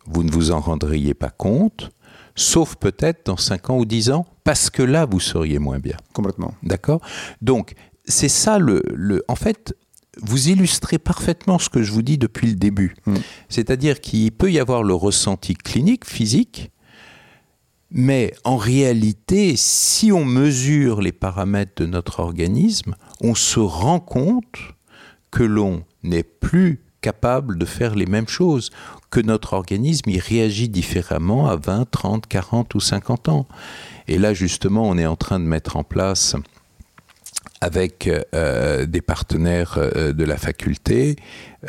vous 0.06 0.24
ne 0.24 0.32
vous 0.32 0.52
en 0.52 0.62
rendriez 0.62 1.14
pas 1.14 1.30
compte, 1.30 1.92
sauf 2.34 2.78
peut-être 2.78 3.26
dans 3.26 3.36
5 3.36 3.70
ans 3.72 3.78
ou 3.78 3.86
10 3.86 4.12
ans, 4.12 4.26
parce 4.46 4.70
que 4.70 4.84
là, 4.84 5.06
vous 5.06 5.20
seriez 5.20 5.60
moins 5.60 5.80
bien. 5.80 5.98
Complètement. 6.14 6.54
D'accord? 6.64 7.02
Donc, 7.42 7.74
c'est 8.06 8.30
ça 8.30 8.58
le, 8.58 8.84
le... 8.94 9.22
En 9.28 9.36
fait, 9.36 9.76
vous 10.22 10.48
illustrez 10.48 10.98
parfaitement 10.98 11.60
ce 11.60 11.68
que 11.70 11.84
je 11.84 11.92
vous 11.92 12.04
dis 12.04 12.18
depuis 12.18 12.48
le 12.48 12.56
début. 12.56 12.96
Mm. 13.06 13.16
C'est-à-dire 13.50 14.00
qu'il 14.00 14.32
peut 14.32 14.50
y 14.50 14.60
avoir 14.60 14.82
le 14.82 14.94
ressenti 14.94 15.56
clinique, 15.56 16.06
physique, 16.06 16.72
mais 17.92 18.34
en 18.44 18.58
réalité, 18.58 19.56
si 19.56 20.12
on 20.12 20.26
mesure 20.26 21.02
les 21.02 21.12
paramètres 21.12 21.82
de 21.84 21.86
notre 21.86 22.20
organisme, 22.20 22.96
on 23.22 23.36
se 23.36 23.60
rend 23.60 24.00
compte 24.00 24.60
que 25.32 25.44
l'on 25.44 25.84
n'est 26.04 26.24
plus 26.24 26.82
capable 27.02 27.58
de 27.58 27.66
faire 27.66 27.94
les 27.94 28.08
mêmes 28.08 28.28
choses, 28.28 28.72
que 29.12 29.20
notre 29.20 29.54
organisme 29.54 30.10
y 30.10 30.20
réagit 30.20 30.70
différemment 30.70 31.48
à 31.48 31.56
20, 31.56 31.90
30, 31.90 32.28
40 32.28 32.74
ou 32.74 32.80
50 32.80 33.30
ans. 33.30 33.48
Et 34.08 34.18
là, 34.18 34.34
justement, 34.34 34.84
on 34.90 34.98
est 34.98 35.06
en 35.06 35.16
train 35.16 35.40
de 35.40 35.46
mettre 35.46 35.78
en 35.78 35.84
place 35.84 36.36
avec 37.62 38.10
euh, 38.34 38.86
des 38.86 39.02
partenaires 39.02 39.76
euh, 39.78 40.14
de 40.14 40.24
la 40.24 40.38
faculté 40.38 41.16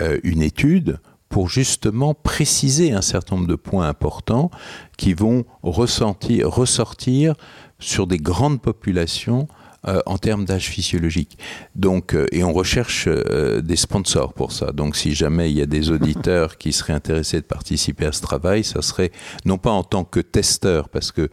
euh, 0.00 0.18
une 0.24 0.42
étude 0.42 0.98
pour 1.28 1.48
justement 1.48 2.14
préciser 2.14 2.92
un 2.92 3.02
certain 3.02 3.36
nombre 3.36 3.48
de 3.48 3.56
points 3.56 3.88
importants 3.88 4.50
qui 4.96 5.12
vont 5.12 5.44
ressortir 5.62 7.34
sur 7.78 8.06
des 8.06 8.18
grandes 8.18 8.60
populations 8.60 9.48
euh, 9.88 10.00
en 10.06 10.18
termes 10.18 10.44
d'âge 10.44 10.68
physiologique. 10.68 11.38
Donc, 11.76 12.12
euh, 12.12 12.26
et 12.32 12.42
on 12.42 12.52
recherche 12.52 13.04
euh, 13.06 13.60
des 13.60 13.76
sponsors 13.76 14.32
pour 14.32 14.50
ça. 14.50 14.72
Donc, 14.72 14.96
si 14.96 15.14
jamais 15.14 15.48
il 15.52 15.56
y 15.56 15.62
a 15.62 15.66
des 15.66 15.92
auditeurs 15.92 16.58
qui 16.58 16.72
seraient 16.72 16.92
intéressés 16.92 17.36
de 17.36 17.46
participer 17.46 18.06
à 18.06 18.10
ce 18.10 18.20
travail, 18.20 18.64
ça 18.64 18.82
serait 18.82 19.12
non 19.44 19.58
pas 19.58 19.70
en 19.70 19.84
tant 19.84 20.02
que 20.02 20.18
testeur, 20.18 20.88
parce 20.88 21.12
que 21.12 21.30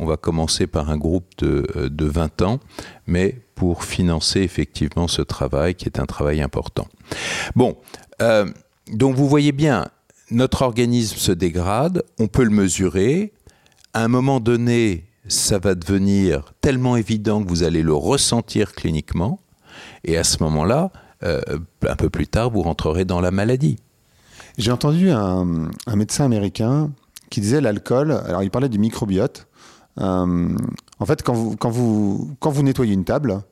on 0.00 0.06
va 0.06 0.16
commencer 0.16 0.66
par 0.66 0.90
un 0.90 0.96
groupe 0.96 1.26
de, 1.38 1.88
de 1.88 2.04
20 2.06 2.42
ans, 2.42 2.58
mais 3.06 3.40
pour 3.54 3.84
financer 3.84 4.40
effectivement 4.40 5.06
ce 5.06 5.22
travail 5.22 5.76
qui 5.76 5.84
est 5.84 6.00
un 6.00 6.06
travail 6.06 6.42
important. 6.42 6.88
Bon, 7.54 7.76
donc 8.90 9.16
vous 9.16 9.28
voyez 9.28 9.52
bien, 9.52 9.88
notre 10.30 10.62
organisme 10.62 11.16
se 11.16 11.32
dégrade, 11.32 12.02
on 12.18 12.26
peut 12.26 12.44
le 12.44 12.50
mesurer. 12.50 13.32
À 13.94 14.02
un 14.02 14.08
moment 14.08 14.40
donné, 14.40 15.04
ça 15.28 15.58
va 15.58 15.74
devenir 15.74 16.52
tellement 16.60 16.96
évident 16.96 17.42
que 17.42 17.48
vous 17.48 17.62
allez 17.62 17.82
le 17.82 17.94
ressentir 17.94 18.72
cliniquement. 18.74 19.40
Et 20.04 20.16
à 20.16 20.24
ce 20.24 20.42
moment-là, 20.42 20.90
euh, 21.22 21.40
un 21.86 21.96
peu 21.96 22.10
plus 22.10 22.26
tard, 22.26 22.50
vous 22.50 22.62
rentrerez 22.62 23.04
dans 23.04 23.20
la 23.20 23.30
maladie. 23.30 23.78
J'ai 24.58 24.72
entendu 24.72 25.10
un, 25.10 25.68
médecin 25.94 26.24
américain 26.24 26.90
qui 27.30 27.40
disait 27.40 27.60
l'alcool, 27.60 28.12
alors 28.12 28.42
il 28.42 28.50
parlait 28.50 28.68
du 28.68 28.78
microbiote. 28.78 29.46
Euh, 30.00 30.56
en 30.98 31.06
fait, 31.06 31.22
quand 31.22 31.34
vous, 31.34 32.62
nettoyez 32.62 32.92
une 32.92 33.04
table, 33.04 33.42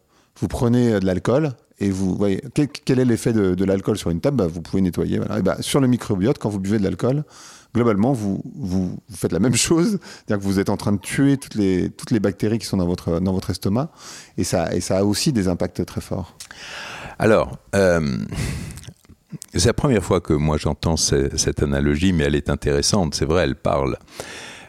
vous 0.41 0.49
prenez 0.49 1.01
de 1.01 1.07
l'alcool 1.07 1.53
et 1.81 1.91
vous 1.91 2.15
voyez 2.15 2.43
quel, 2.85 3.01
est 3.01 3.05
l'effet 3.05 3.33
de, 3.33 3.65
l'alcool 3.65 3.97
sur 3.97 4.11
une 4.11 4.21
table? 4.21 4.37
Bah, 4.37 4.47
Vous 4.47 4.61
pouvez 4.61 4.83
nettoyer. 4.83 5.19
Et 5.37 5.43
bah, 5.43 5.57
sur 5.61 5.81
le 5.81 5.89
microbiote, 5.89 6.39
quand 6.39 6.51
vous 6.51 6.61
buvez 6.61 6.79
de 6.79 6.85
l'alcool, 6.85 7.25
globalement, 7.75 8.13
vous, 8.13 8.43
faites 9.13 9.33
la 9.33 9.39
même 9.39 9.55
chose. 9.57 9.99
C'est-à-dire 10.03 10.39
que 10.39 10.45
vous 10.45 10.59
êtes 10.59 10.69
en 10.69 10.77
train 10.77 10.93
de 10.93 11.01
tuer 11.01 11.39
toutes 11.39 11.55
les, 11.55 12.21
bactéries 12.21 12.59
qui 12.59 12.67
sont 12.67 12.77
dans 12.77 12.87
votre, 12.87 13.51
estomac. 13.51 13.91
Et 14.37 14.45
ça, 14.45 14.75
et 14.75 14.81
ça 14.81 14.99
a 14.99 15.05
aussi 15.05 15.33
des 15.33 15.49
impacts 15.49 15.85
très 15.87 16.01
forts. 16.01 16.37
Alors, 17.19 17.59
euh, 17.75 18.19
c'est 19.55 19.67
la 19.67 19.75
première 19.75 20.05
fois 20.05 20.21
que 20.21 20.33
moi 20.33 20.57
j'entends 20.57 20.97
cette 20.97 21.63
analogie, 21.63 22.13
mais 22.13 22.25
elle 22.25 22.35
est 22.35 22.51
intéressante. 22.51 23.15
C'est 23.15 23.27
vrai, 23.27 23.45
elle 23.45 23.57
parle. 23.57 23.97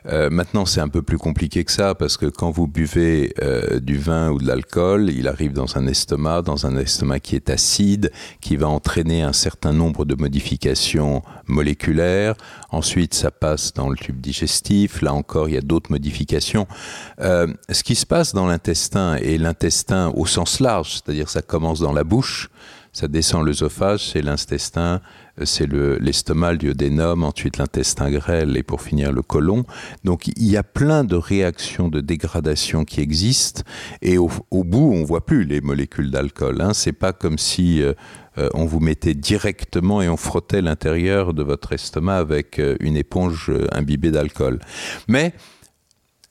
Euh, 0.07 0.29
maintenant, 0.29 0.65
c'est 0.65 0.81
un 0.81 0.87
peu 0.87 1.01
plus 1.01 1.17
compliqué 1.17 1.63
que 1.63 1.71
ça 1.71 1.93
parce 1.95 2.17
que 2.17 2.25
quand 2.25 2.49
vous 2.49 2.67
buvez 2.67 3.33
euh, 3.41 3.79
du 3.79 3.97
vin 3.97 4.31
ou 4.31 4.39
de 4.39 4.47
l'alcool, 4.47 5.09
il 5.09 5.27
arrive 5.27 5.53
dans 5.53 5.77
un 5.77 5.87
estomac, 5.87 6.41
dans 6.41 6.65
un 6.65 6.77
estomac 6.77 7.19
qui 7.19 7.35
est 7.35 7.49
acide, 7.49 8.11
qui 8.41 8.55
va 8.55 8.67
entraîner 8.67 9.21
un 9.21 9.33
certain 9.33 9.73
nombre 9.73 10.05
de 10.05 10.15
modifications 10.15 11.21
moléculaires. 11.47 12.35
Ensuite, 12.71 13.13
ça 13.13 13.31
passe 13.31 13.73
dans 13.73 13.89
le 13.89 13.95
tube 13.95 14.19
digestif. 14.19 15.01
Là 15.01 15.13
encore, 15.13 15.49
il 15.49 15.55
y 15.55 15.57
a 15.57 15.61
d'autres 15.61 15.91
modifications. 15.91 16.67
Euh, 17.19 17.47
ce 17.69 17.83
qui 17.83 17.95
se 17.95 18.05
passe 18.05 18.33
dans 18.33 18.47
l'intestin 18.47 19.15
et 19.15 19.37
l'intestin 19.37 20.11
au 20.15 20.25
sens 20.25 20.59
large, 20.59 20.93
c'est-à-dire 20.93 21.29
ça 21.29 21.41
commence 21.41 21.79
dans 21.79 21.93
la 21.93 22.03
bouche, 22.03 22.49
ça 22.93 23.07
descend 23.07 23.45
l'œsophage, 23.45 24.09
c'est 24.09 24.21
l'intestin, 24.21 25.01
c'est 25.43 25.71
l'estomac, 25.71 26.53
le, 26.53 26.57
duodénum, 26.57 27.23
ensuite 27.23 27.57
l'intestin 27.57 28.11
grêle 28.11 28.57
et 28.57 28.63
pour 28.63 28.81
finir 28.81 29.11
le 29.11 29.21
côlon. 29.21 29.65
Donc 30.03 30.27
il 30.27 30.47
y 30.47 30.57
a 30.57 30.63
plein 30.63 31.03
de 31.03 31.15
réactions 31.15 31.87
de 31.87 32.01
dégradation 32.01 32.85
qui 32.85 33.01
existent 33.01 33.63
et 34.01 34.17
au, 34.17 34.29
bout 34.51 34.91
on 34.93 35.03
voit 35.03 35.25
plus 35.25 35.43
les 35.45 35.61
molécules 35.61 36.11
d'alcool. 36.11 36.61
Hein. 36.61 36.73
C'est 36.73 36.93
pas 36.93 37.13
comme 37.13 37.37
si 37.37 37.81
euh, 37.81 37.93
euh, 38.37 38.49
on 38.53 38.65
vous 38.65 38.79
mettait 38.79 39.13
directement 39.13 40.01
et 40.01 40.09
on 40.09 40.17
frottait 40.17 40.61
l'intérieur 40.61 41.33
de 41.33 41.43
votre 41.43 41.73
estomac 41.73 42.17
avec 42.17 42.59
euh, 42.59 42.75
une 42.79 42.97
éponge 42.97 43.51
imbibée 43.71 44.11
d'alcool. 44.11 44.59
Mais 45.07 45.33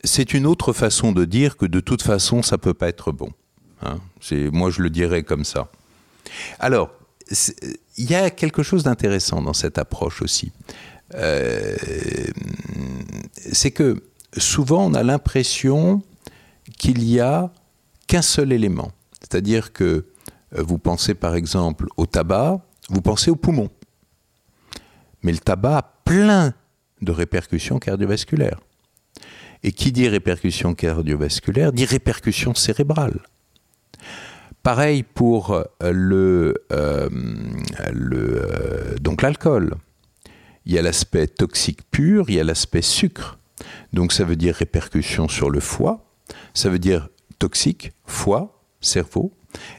c'est 0.05 0.35
une 0.35 0.47
autre 0.47 0.73
façon 0.73 1.13
de 1.13 1.25
dire 1.25 1.57
que 1.57 1.67
de 1.67 1.81
toute 1.81 2.03
façon 2.03 2.43
ça 2.43 2.59
peut 2.59 2.75
pas 2.75 2.89
être 2.89 3.13
bon. 3.13 3.31
Hein. 3.83 3.99
Moi 4.53 4.71
je 4.71 4.83
le 4.83 4.91
dirais 4.91 5.23
comme 5.23 5.45
ça. 5.45 5.71
Alors, 6.59 6.91
il 8.01 8.11
y 8.11 8.15
a 8.15 8.31
quelque 8.31 8.63
chose 8.63 8.83
d'intéressant 8.85 9.43
dans 9.43 9.53
cette 9.53 9.77
approche 9.77 10.23
aussi. 10.23 10.53
Euh, 11.15 11.77
c'est 13.53 13.73
que 13.73 14.03
souvent 14.39 14.87
on 14.87 14.95
a 14.95 15.03
l'impression 15.03 16.03
qu'il 16.79 17.05
y 17.05 17.21
a 17.21 17.53
qu'un 18.07 18.23
seul 18.23 18.53
élément. 18.53 18.93
C'est-à-dire 19.21 19.75
que 19.75 19.85
euh, 19.85 20.63
vous 20.63 20.79
pensez 20.79 21.13
par 21.13 21.35
exemple 21.35 21.89
au 21.99 22.07
tabac, 22.07 22.61
vous 22.89 23.03
pensez 23.03 23.31
au 23.31 23.37
poumon. 23.37 23.69
Mais 25.23 25.33
le 25.33 25.39
tabac 25.39 25.77
a 25.77 25.83
plein 26.05 26.55
de 27.03 27.13
répercussions 27.13 27.79
cardiovasculaires. 27.79 28.61
Et 29.63 29.73
qui 29.73 29.93
dit 29.93 30.09
répercussions 30.09 30.75
cardiovasculaires 30.75 31.73
dit 31.73 31.85
répercussions 31.85 32.55
cérébrales. 32.55 33.21
Pareil 34.63 35.05
pour 35.05 35.53
euh, 35.53 35.65
le, 35.81 36.55
euh, 36.71 37.09
euh, 37.81 38.97
donc 39.01 39.23
l'alcool. 39.23 39.75
Il 40.67 40.73
y 40.75 40.79
a 40.79 40.83
l'aspect 40.83 41.27
toxique 41.27 41.91
pur, 41.91 42.29
il 42.29 42.35
y 42.35 42.41
a 42.41 42.45
l'aspect 42.45 42.83
sucre. 42.83 43.39
Donc 43.95 44.13
ça 44.13 44.25
veut 44.25 44.37
dire 44.37 44.55
répercussion 44.55 45.29
sur 45.29 45.49
le 45.49 45.61
foie, 45.61 46.05
ça 46.53 46.69
veut 46.69 46.79
dire 46.79 47.09
toxique, 47.39 47.93
foie, 48.05 48.63
cerveau. 48.83 49.33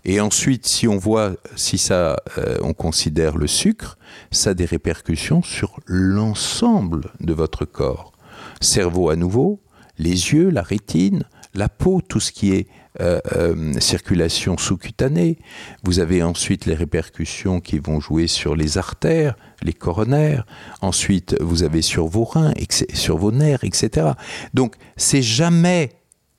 Et 0.04 0.20
ensuite, 0.20 0.66
si 0.66 0.88
on 0.88 0.98
voit, 0.98 1.36
si 1.56 1.78
ça, 1.78 2.18
on 2.62 2.74
considère 2.74 3.38
le 3.38 3.48
sucre, 3.48 3.98
ça 4.32 4.50
a 4.50 4.54
des 4.54 4.66
répercussions 4.66 5.42
sur 5.44 5.80
l'ensemble 5.86 7.12
de 7.22 7.34
votre 7.34 7.64
corps. 7.64 8.12
Cerveau 8.60 9.10
à 9.10 9.16
nouveau, 9.16 9.62
les 9.98 10.34
yeux, 10.34 10.50
la 10.50 10.62
rétine, 10.62 11.24
la 11.54 11.70
peau, 11.70 12.02
tout 12.02 12.20
ce 12.20 12.32
qui 12.32 12.54
est 12.54 12.68
euh, 13.00 13.22
euh, 13.38 13.80
circulation 13.80 14.58
sous-cutanée. 14.58 15.38
Vous 15.84 16.00
avez 16.00 16.24
ensuite 16.24 16.66
les 16.66 16.74
répercussions 16.74 17.62
qui 17.62 17.80
vont 17.80 18.02
jouer 18.02 18.28
sur 18.28 18.54
les 18.54 18.78
artères, 18.78 19.38
les 19.62 19.72
coronaires. 19.72 20.46
Ensuite, 20.82 21.38
vous 21.40 21.64
avez 21.64 21.82
sur 21.82 22.08
vos 22.08 22.26
reins, 22.26 22.54
sur 22.94 23.18
vos 23.18 23.32
nerfs, 23.32 23.64
etc. 23.64 24.08
Donc, 24.54 24.76
c'est 24.98 25.22
jamais 25.22 25.92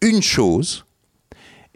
une 0.03 0.21
chose 0.21 0.85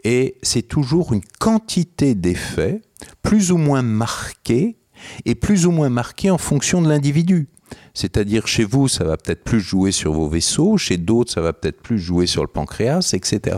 et 0.03 0.37
c'est 0.43 0.67
toujours 0.67 1.11
une 1.11 1.23
quantité 1.39 2.13
d'effets 2.13 2.81
plus 3.23 3.51
ou 3.51 3.57
moins 3.57 3.81
marqués 3.81 4.77
et 5.25 5.33
plus 5.33 5.65
ou 5.65 5.71
moins 5.71 5.89
marqués 5.89 6.29
en 6.29 6.37
fonction 6.37 6.83
de 6.83 6.89
l'individu. 6.89 7.47
C'est-à-dire 7.93 8.47
chez 8.47 8.63
vous, 8.63 8.87
ça 8.87 9.03
va 9.03 9.17
peut-être 9.17 9.43
plus 9.43 9.59
jouer 9.59 9.91
sur 9.91 10.13
vos 10.13 10.29
vaisseaux, 10.29 10.77
chez 10.77 10.97
d'autres, 10.97 11.31
ça 11.31 11.41
va 11.41 11.53
peut-être 11.53 11.81
plus 11.81 11.99
jouer 11.99 12.27
sur 12.27 12.43
le 12.43 12.47
pancréas, 12.47 13.13
etc. 13.13 13.57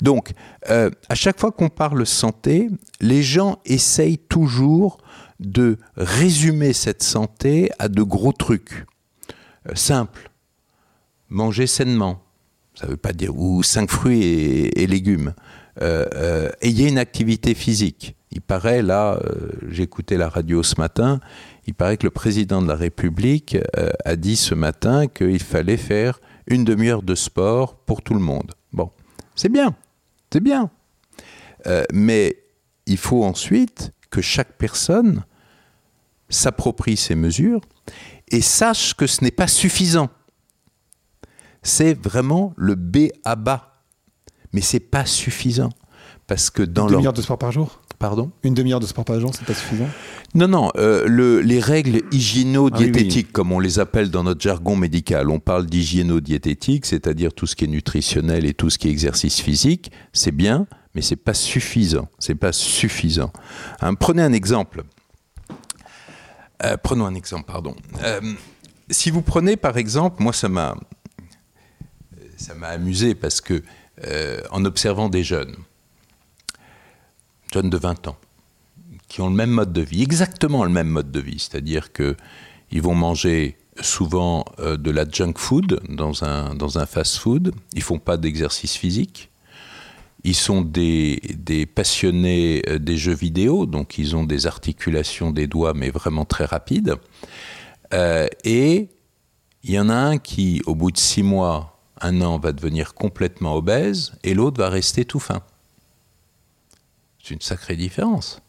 Donc, 0.00 0.32
euh, 0.70 0.90
à 1.08 1.14
chaque 1.14 1.38
fois 1.38 1.52
qu'on 1.52 1.68
parle 1.68 2.06
santé, 2.06 2.68
les 3.00 3.22
gens 3.22 3.58
essayent 3.66 4.18
toujours 4.18 4.98
de 5.38 5.76
résumer 5.96 6.72
cette 6.72 7.02
santé 7.02 7.70
à 7.78 7.88
de 7.88 8.02
gros 8.02 8.32
trucs 8.32 8.86
euh, 9.68 9.74
simples. 9.74 10.30
Manger 11.28 11.66
sainement, 11.66 12.22
ça 12.74 12.86
ne 12.86 12.92
veut 12.92 12.96
pas 12.96 13.12
dire 13.12 13.36
ou 13.36 13.62
cinq 13.62 13.90
fruits 13.90 14.22
et, 14.22 14.86
légumes. 14.86 15.34
Euh, 15.82 16.48
ayez 16.62 16.88
une 16.88 16.98
activité 16.98 17.54
physique. 17.54 18.16
Il 18.30 18.40
paraît, 18.40 18.82
là, 18.82 19.20
j'écoutais 19.68 20.16
la 20.16 20.28
radio 20.28 20.62
ce 20.62 20.74
matin, 20.78 21.20
il 21.68 21.74
paraît 21.74 21.98
que 21.98 22.06
le 22.06 22.10
président 22.10 22.62
de 22.62 22.66
la 22.66 22.76
République 22.76 23.58
euh, 23.76 23.90
a 24.06 24.16
dit 24.16 24.36
ce 24.36 24.54
matin 24.54 25.06
qu'il 25.06 25.42
fallait 25.42 25.76
faire 25.76 26.18
une 26.46 26.64
demi-heure 26.64 27.02
de 27.02 27.14
sport 27.14 27.76
pour 27.76 28.00
tout 28.00 28.14
le 28.14 28.20
monde. 28.20 28.54
Bon, 28.72 28.90
c'est 29.34 29.50
bien, 29.50 29.76
c'est 30.32 30.40
bien. 30.40 30.70
Euh, 31.66 31.84
mais 31.92 32.42
il 32.86 32.96
faut 32.96 33.22
ensuite 33.22 33.92
que 34.08 34.22
chaque 34.22 34.56
personne 34.56 35.24
s'approprie 36.30 36.96
ces 36.96 37.14
mesures 37.14 37.60
et 38.28 38.40
sache 38.40 38.94
que 38.94 39.06
ce 39.06 39.22
n'est 39.22 39.30
pas 39.30 39.46
suffisant. 39.46 40.08
C'est 41.62 41.92
vraiment 41.92 42.54
le 42.56 42.76
B 42.76 43.08
à 43.24 43.36
bas. 43.36 43.84
Mais 44.54 44.62
c'est 44.62 44.80
pas 44.80 45.04
suffisant. 45.04 45.68
Parce 46.26 46.48
que 46.48 46.62
dans 46.62 46.88
Une 46.88 46.94
demi-heure 46.94 47.12
de 47.12 47.20
sport 47.20 47.38
par 47.38 47.52
jour? 47.52 47.82
Pardon 47.98 48.30
Une 48.44 48.54
demi-heure 48.54 48.78
de 48.78 48.86
sport 48.86 49.04
par 49.04 49.18
jour, 49.18 49.32
c'est 49.34 49.44
pas 49.44 49.54
suffisant 49.54 49.88
Non, 50.34 50.46
non. 50.46 50.70
Euh, 50.76 51.42
les 51.42 51.58
règles 51.58 52.02
hygiéno-diététiques, 52.12 53.28
ah 53.30 53.32
comme 53.32 53.50
on 53.50 53.58
les 53.58 53.80
appelle 53.80 54.10
dans 54.10 54.22
notre 54.22 54.40
jargon 54.40 54.76
médical, 54.76 55.30
on 55.30 55.40
parle 55.40 55.66
d'hygiéno-diététique, 55.66 56.86
c'est-à-dire 56.86 57.32
tout 57.32 57.46
ce 57.46 57.56
qui 57.56 57.64
est 57.64 57.68
nutritionnel 57.68 58.46
et 58.46 58.54
tout 58.54 58.70
ce 58.70 58.78
qui 58.78 58.86
est 58.86 58.92
exercice 58.92 59.40
physique, 59.40 59.90
c'est 60.12 60.30
bien, 60.30 60.68
mais 60.94 61.02
c'est 61.02 61.16
pas 61.16 61.34
suffisant. 61.34 62.08
C'est 62.20 62.36
pas 62.36 62.52
suffisant. 62.52 63.32
Hein, 63.80 63.94
prenez 63.94 64.22
un 64.22 64.32
exemple. 64.32 64.84
Euh, 66.64 66.76
prenons 66.76 67.06
un 67.06 67.14
exemple, 67.16 67.46
pardon. 67.46 67.74
Euh, 68.04 68.20
si 68.90 69.10
vous 69.10 69.22
prenez 69.22 69.56
par 69.56 69.76
exemple, 69.76 70.22
moi 70.22 70.32
ça 70.32 70.48
m'a 70.48 70.76
ça 72.36 72.54
m'a 72.54 72.68
amusé 72.68 73.14
parce 73.16 73.40
que 73.40 73.62
en 74.52 74.64
observant 74.64 75.08
des 75.08 75.24
jeunes, 75.24 75.56
jeunes 77.52 77.70
de 77.70 77.76
20 77.76 78.08
ans, 78.08 78.16
qui 79.08 79.20
ont 79.20 79.28
le 79.28 79.34
même 79.34 79.50
mode 79.50 79.72
de 79.72 79.80
vie, 79.80 80.02
exactement 80.02 80.64
le 80.64 80.70
même 80.70 80.88
mode 80.88 81.10
de 81.10 81.20
vie, 81.20 81.38
c'est-à-dire 81.38 81.92
qu'ils 81.92 82.82
vont 82.82 82.94
manger 82.94 83.56
souvent 83.80 84.44
euh, 84.58 84.76
de 84.76 84.90
la 84.90 85.04
junk 85.08 85.34
food 85.36 85.80
dans 85.88 86.24
un, 86.24 86.54
dans 86.54 86.78
un 86.78 86.86
fast-food, 86.86 87.52
ils 87.74 87.82
font 87.82 87.98
pas 87.98 88.16
d'exercice 88.16 88.76
physique, 88.76 89.30
ils 90.24 90.34
sont 90.34 90.62
des, 90.62 91.20
des, 91.36 91.64
passionnés 91.66 92.62
euh, 92.68 92.78
des 92.78 92.96
jeux 92.96 93.14
vidéo, 93.14 93.66
donc 93.66 93.98
ils 93.98 94.16
ont 94.16 94.24
des 94.24 94.46
articulations 94.46 95.30
des 95.30 95.46
doigts, 95.46 95.74
mais 95.74 95.90
vraiment 95.90 96.24
très 96.24 96.44
rapides. 96.44 96.96
Euh, 97.94 98.26
et 98.44 98.88
il 99.62 99.70
y 99.70 99.78
en 99.78 99.88
a 99.88 99.94
un 99.94 100.18
qui, 100.18 100.60
au 100.66 100.74
bout 100.74 100.90
de 100.90 100.98
six 100.98 101.22
mois, 101.22 101.80
un 102.00 102.20
an, 102.20 102.38
va 102.38 102.52
devenir 102.52 102.94
complètement 102.94 103.54
obèse, 103.54 104.12
et 104.24 104.34
l'autre 104.34 104.60
va 104.60 104.68
rester 104.68 105.04
tout 105.04 105.20
fin. 105.20 105.42
C'est 107.28 107.34
une 107.34 107.42
sacrée 107.42 107.76
différence. 107.76 108.40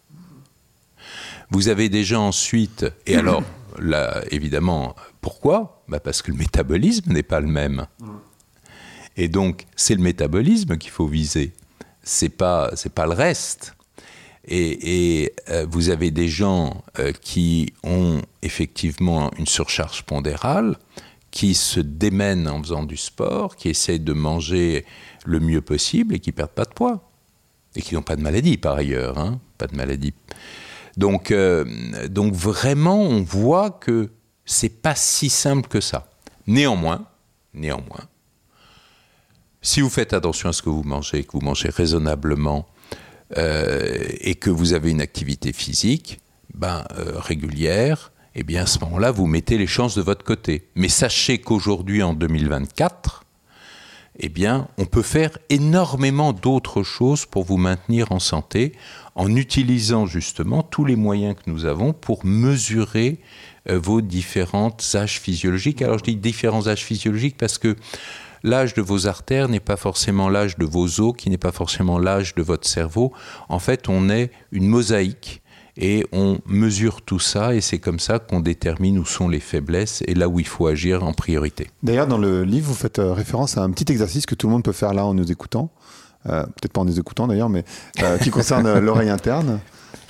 Vous 1.49 1.67
avez 1.67 1.89
des 1.89 2.05
gens 2.05 2.29
ensuite, 2.29 2.85
et 3.05 3.17
alors, 3.17 3.43
là, 3.77 4.21
évidemment, 4.31 4.95
pourquoi? 5.19 5.83
Bah 5.89 5.99
Parce 5.99 6.21
que 6.21 6.31
le 6.31 6.37
métabolisme 6.37 7.11
n'est 7.11 7.23
pas 7.23 7.41
le 7.41 7.47
même. 7.47 7.87
Et 9.17 9.27
donc, 9.27 9.65
c'est 9.75 9.95
le 9.95 10.01
métabolisme 10.01 10.77
qu'il 10.77 10.91
faut 10.91 11.07
viser. 11.07 11.51
C'est 12.03 12.29
pas, 12.29 12.71
c'est 12.75 12.93
pas 12.93 13.05
le 13.05 13.11
reste. 13.11 13.75
Et, 14.47 15.33
euh, 15.49 15.65
vous 15.69 15.89
avez 15.89 16.09
des 16.09 16.29
gens 16.29 16.81
euh, 16.99 17.11
qui 17.11 17.73
ont 17.83 18.21
effectivement 18.43 19.29
une 19.37 19.45
surcharge 19.45 20.03
pondérale, 20.03 20.77
qui 21.31 21.53
se 21.53 21.81
démènent 21.81 22.47
en 22.47 22.63
faisant 22.63 22.83
du 22.83 22.95
sport, 22.95 23.57
qui 23.57 23.67
essayent 23.67 23.99
de 23.99 24.13
manger 24.13 24.85
le 25.25 25.41
mieux 25.41 25.59
possible 25.59 26.15
et 26.15 26.19
qui 26.19 26.31
perdent 26.31 26.51
pas 26.51 26.63
de 26.63 26.73
poids 26.73 27.08
et 27.75 27.81
qui 27.81 27.95
n'ont 27.95 28.01
pas 28.01 28.15
de 28.15 28.21
maladie 28.21 28.57
par 28.57 28.75
ailleurs, 28.75 29.17
hein, 29.17 29.39
pas 29.57 29.67
de 29.67 29.75
maladie. 29.75 30.13
Donc, 30.97 31.31
euh, 31.31 31.65
donc 32.09 32.33
vraiment, 32.33 33.01
on 33.01 33.21
voit 33.21 33.69
que 33.71 34.09
c'est 34.45 34.81
pas 34.81 34.95
si 34.95 35.29
simple 35.29 35.67
que 35.67 35.81
ça. 35.81 36.09
Néanmoins, 36.47 37.05
néanmoins, 37.53 38.07
si 39.61 39.81
vous 39.81 39.89
faites 39.89 40.13
attention 40.13 40.49
à 40.49 40.53
ce 40.53 40.61
que 40.61 40.69
vous 40.69 40.83
mangez, 40.83 41.23
que 41.23 41.33
vous 41.33 41.41
mangez 41.41 41.69
raisonnablement, 41.69 42.67
et 43.37 44.33
que 44.39 44.49
vous 44.49 44.73
avez 44.73 44.89
une 44.89 45.01
activité 45.01 45.53
physique 45.53 46.19
ben, 46.55 46.83
régulière, 46.97 48.11
eh 48.35 48.43
bien 48.43 48.63
à 48.63 48.65
ce 48.65 48.79
moment-là, 48.79 49.11
vous 49.11 49.27
mettez 49.27 49.57
les 49.57 49.67
chances 49.67 49.95
de 49.95 50.01
votre 50.01 50.23
côté. 50.23 50.69
Mais 50.75 50.89
sachez 50.89 51.39
qu'aujourd'hui, 51.39 52.03
en 52.03 52.13
2024, 52.13 53.25
eh 54.19 54.29
bien, 54.29 54.67
on 54.77 54.85
peut 54.85 55.01
faire 55.01 55.37
énormément 55.49 56.33
d'autres 56.33 56.83
choses 56.83 57.25
pour 57.25 57.43
vous 57.43 57.57
maintenir 57.57 58.11
en 58.11 58.19
santé 58.19 58.73
en 59.15 59.35
utilisant 59.35 60.05
justement 60.05 60.61
tous 60.63 60.85
les 60.85 60.95
moyens 60.95 61.35
que 61.35 61.49
nous 61.49 61.65
avons 61.65 61.93
pour 61.93 62.25
mesurer 62.25 63.19
euh, 63.69 63.79
vos 63.79 64.01
différents 64.01 64.75
âges 64.93 65.19
physiologiques. 65.19 65.81
Alors 65.81 65.99
je 65.99 66.03
dis 66.03 66.15
différents 66.15 66.67
âges 66.67 66.83
physiologiques 66.83 67.37
parce 67.37 67.57
que 67.57 67.75
l'âge 68.43 68.73
de 68.73 68.81
vos 68.81 69.07
artères 69.07 69.49
n'est 69.49 69.59
pas 69.59 69.77
forcément 69.77 70.29
l'âge 70.29 70.57
de 70.57 70.65
vos 70.65 70.99
os, 70.99 71.13
qui 71.17 71.29
n'est 71.29 71.37
pas 71.37 71.51
forcément 71.51 71.97
l'âge 71.97 72.35
de 72.35 72.41
votre 72.41 72.67
cerveau. 72.67 73.13
En 73.47 73.59
fait, 73.59 73.89
on 73.89 74.09
est 74.09 74.31
une 74.51 74.67
mosaïque 74.67 75.38
et 75.79 76.05
on 76.11 76.39
mesure 76.45 77.01
tout 77.01 77.19
ça 77.19 77.55
et 77.55 77.61
c'est 77.61 77.79
comme 77.79 77.99
ça 77.99 78.19
qu'on 78.19 78.41
détermine 78.41 78.99
où 78.99 79.05
sont 79.05 79.29
les 79.29 79.39
faiblesses 79.39 80.03
et 80.05 80.13
là 80.13 80.27
où 80.27 80.39
il 80.39 80.45
faut 80.45 80.67
agir 80.67 81.03
en 81.03 81.13
priorité. 81.13 81.69
D'ailleurs, 81.81 82.05
dans 82.05 82.17
le 82.17 82.43
livre, 82.43 82.67
vous 82.67 82.75
faites 82.75 82.99
euh, 82.99 83.13
référence 83.13 83.57
à 83.57 83.63
un 83.63 83.71
petit 83.71 83.91
exercice 83.91 84.25
que 84.25 84.35
tout 84.35 84.47
le 84.47 84.53
monde 84.53 84.63
peut 84.63 84.73
faire 84.73 84.93
là 84.93 85.05
en 85.05 85.13
nous 85.13 85.31
écoutant, 85.31 85.71
euh, 86.27 86.43
peut-être 86.43 86.73
pas 86.73 86.81
en 86.81 86.85
nous 86.85 86.99
écoutant 86.99 87.27
d'ailleurs, 87.27 87.49
mais 87.49 87.63
euh, 88.03 88.17
qui 88.17 88.29
concerne 88.29 88.77
l'oreille 88.79 89.09
interne. 89.09 89.59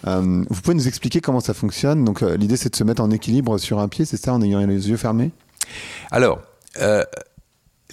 vous 0.03 0.61
pouvez 0.63 0.76
nous 0.76 0.88
expliquer 0.88 1.22
comment 1.22 1.39
ça 1.39 1.53
fonctionne? 1.53 2.03
Donc 2.03 2.22
l'idée 2.22 2.57
c'est 2.57 2.72
de 2.72 2.76
se 2.76 2.84
mettre 2.84 3.03
en 3.03 3.11
équilibre 3.11 3.59
sur 3.59 3.80
un 3.80 3.88
pied, 3.88 4.05
c'est 4.05 4.17
ça, 4.17 4.34
en 4.34 4.41
ayant 4.41 4.65
les 4.65 4.89
yeux 4.89 4.97
fermés? 4.97 5.32
Alors, 6.09 6.39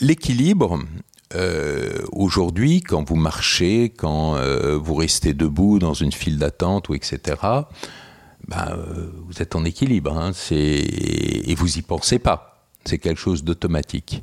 l'équilibre, 0.00 0.78
euh, 1.34 2.04
aujourd'hui, 2.12 2.80
quand 2.82 3.08
vous 3.08 3.16
marchez, 3.16 3.90
quand 3.90 4.36
euh, 4.36 4.78
vous 4.78 4.94
restez 4.94 5.34
debout 5.34 5.78
dans 5.78 5.94
une 5.94 6.12
file 6.12 6.38
d'attente 6.38 6.88
ou 6.88 6.94
etc., 6.94 7.36
ben, 8.48 8.68
euh, 8.70 9.10
vous 9.26 9.42
êtes 9.42 9.56
en 9.56 9.64
équilibre 9.64 10.16
hein, 10.16 10.30
et 10.50 11.54
vous 11.56 11.78
y 11.78 11.82
pensez 11.82 12.18
pas. 12.18 12.68
C'est 12.84 12.98
quelque 12.98 13.18
chose 13.18 13.42
d'automatique. 13.42 14.22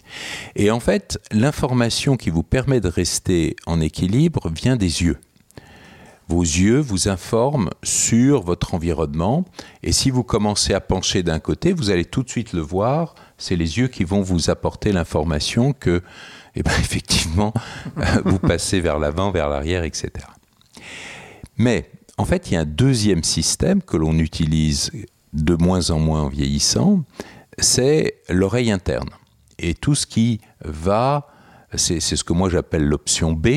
Et 0.55 0.71
en 0.71 0.79
fait, 0.79 1.19
l'information 1.31 2.15
qui 2.15 2.29
vous 2.29 2.43
permet 2.43 2.79
de 2.79 2.87
rester 2.87 3.57
en 3.65 3.81
équilibre 3.81 4.49
vient 4.49 4.77
des 4.77 5.03
yeux. 5.03 5.17
Vos 6.29 6.41
yeux 6.41 6.79
vous 6.79 7.09
informent 7.09 7.69
sur 7.83 8.43
votre 8.43 8.73
environnement 8.73 9.43
et 9.83 9.91
si 9.91 10.09
vous 10.09 10.23
commencez 10.23 10.73
à 10.73 10.79
pencher 10.79 11.21
d'un 11.21 11.39
côté, 11.39 11.73
vous 11.73 11.89
allez 11.89 12.05
tout 12.05 12.23
de 12.23 12.29
suite 12.29 12.53
le 12.53 12.61
voir. 12.61 13.15
C'est 13.37 13.57
les 13.57 13.77
yeux 13.77 13.89
qui 13.89 14.05
vont 14.05 14.21
vous 14.21 14.49
apporter 14.49 14.93
l'information 14.93 15.73
que 15.73 16.01
et 16.55 16.59
eh 16.59 16.63
bien 16.63 16.73
effectivement, 16.79 17.53
euh, 17.97 18.03
vous 18.25 18.39
passez 18.39 18.79
vers 18.79 18.99
l'avant, 18.99 19.31
vers 19.31 19.49
l'arrière, 19.49 19.83
etc. 19.83 20.11
Mais 21.57 21.89
en 22.17 22.25
fait, 22.25 22.49
il 22.49 22.53
y 22.53 22.57
a 22.57 22.61
un 22.61 22.65
deuxième 22.65 23.23
système 23.23 23.81
que 23.81 23.97
l'on 23.97 24.17
utilise 24.19 24.91
de 25.33 25.55
moins 25.55 25.89
en 25.89 25.99
moins 25.99 26.21
en 26.21 26.29
vieillissant, 26.29 27.03
c'est 27.57 28.21
l'oreille 28.29 28.71
interne. 28.71 29.09
Et 29.59 29.73
tout 29.73 29.95
ce 29.95 30.05
qui 30.05 30.41
va, 30.63 31.27
c'est 31.75 31.99
ce 31.99 32.23
que 32.23 32.33
moi 32.33 32.49
j'appelle 32.49 32.83
l'option 32.83 33.33
B, 33.33 33.47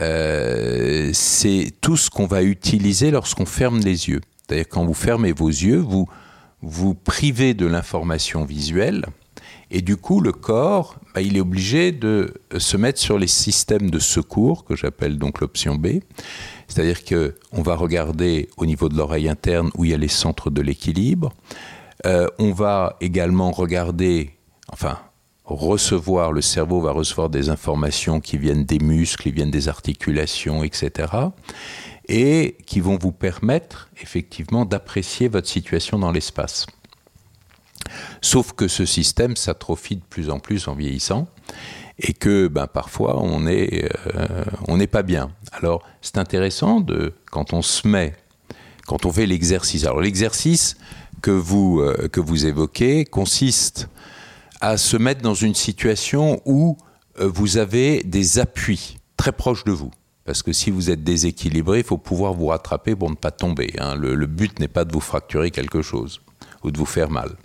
euh, 0.00 1.10
c'est 1.12 1.72
tout 1.80 1.96
ce 1.96 2.10
qu'on 2.10 2.26
va 2.26 2.42
utiliser 2.42 3.10
lorsqu'on 3.10 3.46
ferme 3.46 3.78
les 3.78 4.08
yeux. 4.08 4.20
C'est-à-dire 4.46 4.68
quand 4.68 4.84
vous 4.84 4.94
fermez 4.94 5.32
vos 5.32 5.48
yeux, 5.48 5.78
vous 5.78 6.08
vous 6.60 6.94
privez 6.94 7.54
de 7.54 7.66
l'information 7.66 8.44
visuelle, 8.44 9.06
et 9.70 9.82
du 9.82 9.96
coup, 9.96 10.20
le 10.20 10.32
corps, 10.32 10.96
bah, 11.14 11.20
il 11.20 11.36
est 11.36 11.40
obligé 11.40 11.92
de 11.92 12.34
se 12.56 12.76
mettre 12.76 12.98
sur 12.98 13.18
les 13.18 13.26
systèmes 13.26 13.90
de 13.90 13.98
secours, 13.98 14.64
que 14.64 14.74
j'appelle 14.74 15.18
donc 15.18 15.40
l'option 15.40 15.74
B. 15.74 16.00
C'est-à-dire 16.68 17.04
qu'on 17.04 17.62
va 17.62 17.74
regarder 17.74 18.48
au 18.56 18.66
niveau 18.66 18.88
de 18.88 18.96
l'oreille 18.96 19.28
interne 19.28 19.70
où 19.76 19.84
il 19.84 19.90
y 19.90 19.94
a 19.94 19.98
les 19.98 20.08
centres 20.08 20.50
de 20.50 20.62
l'équilibre. 20.62 21.32
Euh, 22.06 22.28
on 22.38 22.52
va 22.52 22.96
également 23.00 23.50
regarder, 23.50 24.30
enfin, 24.72 24.98
recevoir, 25.44 26.32
le 26.32 26.42
cerveau 26.42 26.80
va 26.80 26.92
recevoir 26.92 27.28
des 27.28 27.50
informations 27.50 28.20
qui 28.20 28.38
viennent 28.38 28.64
des 28.64 28.78
muscles, 28.78 29.24
qui 29.24 29.32
viennent 29.32 29.50
des 29.50 29.68
articulations, 29.68 30.62
etc. 30.64 31.12
Et 32.08 32.56
qui 32.64 32.80
vont 32.80 32.96
vous 32.96 33.12
permettre 33.12 33.90
effectivement 34.00 34.64
d'apprécier 34.64 35.28
votre 35.28 35.48
situation 35.48 35.98
dans 35.98 36.12
l'espace. 36.12 36.66
Sauf 38.20 38.52
que 38.52 38.68
ce 38.68 38.84
système 38.84 39.36
s'atrophie 39.36 39.96
de 39.96 40.02
plus 40.02 40.30
en 40.30 40.38
plus 40.38 40.68
en 40.68 40.74
vieillissant 40.74 41.28
et 41.98 42.12
que 42.12 42.48
ben, 42.48 42.66
parfois 42.66 43.20
on 43.20 43.40
n'est 43.40 43.88
euh, 44.68 44.86
pas 44.86 45.02
bien. 45.02 45.30
Alors 45.52 45.82
c'est 46.00 46.18
intéressant 46.18 46.80
de, 46.80 47.14
quand 47.30 47.52
on 47.52 47.62
se 47.62 47.86
met, 47.86 48.14
quand 48.86 49.06
on 49.06 49.12
fait 49.12 49.26
l'exercice. 49.26 49.84
Alors 49.84 50.00
l'exercice 50.00 50.76
que 51.22 51.30
vous, 51.30 51.80
euh, 51.80 52.08
évoquez 52.44 53.04
consiste 53.04 53.88
à 54.60 54.76
se 54.76 54.96
mettre 54.96 55.22
dans 55.22 55.34
une 55.34 55.54
situation 55.54 56.40
où 56.44 56.76
euh, 57.20 57.28
vous 57.28 57.56
avez 57.56 58.02
des 58.04 58.38
appuis 58.38 58.98
très 59.16 59.32
proches 59.32 59.64
de 59.64 59.72
vous. 59.72 59.90
Parce 60.24 60.42
que 60.42 60.52
si 60.52 60.70
vous 60.70 60.90
êtes 60.90 61.02
déséquilibré, 61.02 61.78
il 61.78 61.84
faut 61.84 61.96
pouvoir 61.96 62.34
vous 62.34 62.48
rattraper 62.48 62.94
pour 62.94 63.08
ne 63.08 63.14
pas 63.14 63.30
tomber. 63.30 63.72
Hein. 63.78 63.96
le 63.96 64.26
but 64.26 64.60
n'est 64.60 64.68
pas 64.68 64.84
de 64.84 64.92
vous 64.92 65.00
fracturer 65.00 65.50
quelque 65.50 65.80
chose 65.80 66.20
ou 66.64 66.70
de 66.70 66.78
vous 66.78 66.86
faire 66.86 67.10
mal. 67.10 67.36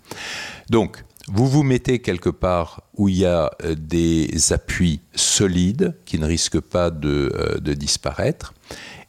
Donc, 0.70 1.04
vous 1.28 1.48
vous 1.48 1.64
mettez 1.64 2.00
quelque 2.00 2.30
part 2.30 2.82
où 2.98 3.08
il 3.08 3.20
y 3.20 3.26
a 3.26 3.52
euh, 3.64 3.76
des 3.76 4.52
appuis 4.52 5.00
solides 5.16 5.96
qui 6.06 6.20
ne 6.20 6.26
risquent 6.26 6.60
pas 6.60 6.90
euh, 6.90 7.60
de, 7.60 7.74
disparaître. 7.74 8.54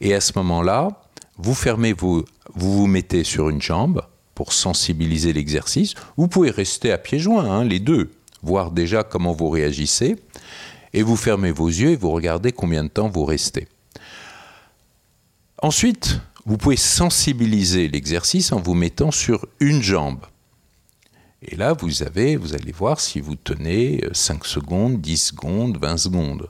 Et 0.00 0.14
à 0.14 0.20
ce 0.20 0.32
moment-là, 0.36 1.02
vous 1.38 1.54
vous 2.54 2.86
mettez 2.86 3.24
sur 3.24 3.48
une 3.48 3.60
jambe 3.60 4.02
pour 4.34 4.52
sensibiliser 4.52 5.32
l'exercice. 5.32 5.94
Vous 6.16 6.28
pouvez 6.28 6.50
rester 6.50 6.92
à 6.92 6.98
pieds 6.98 7.18
joints, 7.18 7.44
hein, 7.44 7.64
les 7.64 7.80
deux, 7.80 8.12
voir 8.42 8.70
déjà 8.70 9.02
comment 9.02 9.32
vous 9.32 9.48
réagissez. 9.48 10.16
Et 10.92 11.02
vous 11.02 11.16
fermez 11.16 11.50
vos 11.50 11.68
yeux 11.68 11.90
et 11.90 11.96
vous 11.96 12.10
regardez 12.10 12.52
combien 12.52 12.84
de 12.84 12.88
temps 12.88 13.08
vous 13.08 13.24
restez. 13.24 13.66
Ensuite, 15.60 16.20
vous 16.46 16.58
pouvez 16.58 16.76
sensibiliser 16.76 17.88
l'exercice 17.88 18.52
en 18.52 18.60
vous 18.60 18.74
mettant 18.74 19.10
sur 19.10 19.46
une 19.60 19.82
jambe. 19.82 20.20
Et 21.42 21.56
là, 21.56 21.74
vous 21.74 22.02
avez, 22.02 22.36
vous 22.36 22.54
allez 22.54 22.72
voir 22.72 23.00
si 23.00 23.20
vous 23.20 23.34
tenez 23.34 24.02
5 24.12 24.44
secondes, 24.46 25.00
10 25.00 25.16
secondes, 25.18 25.78
20 25.78 25.96
secondes. 25.98 26.48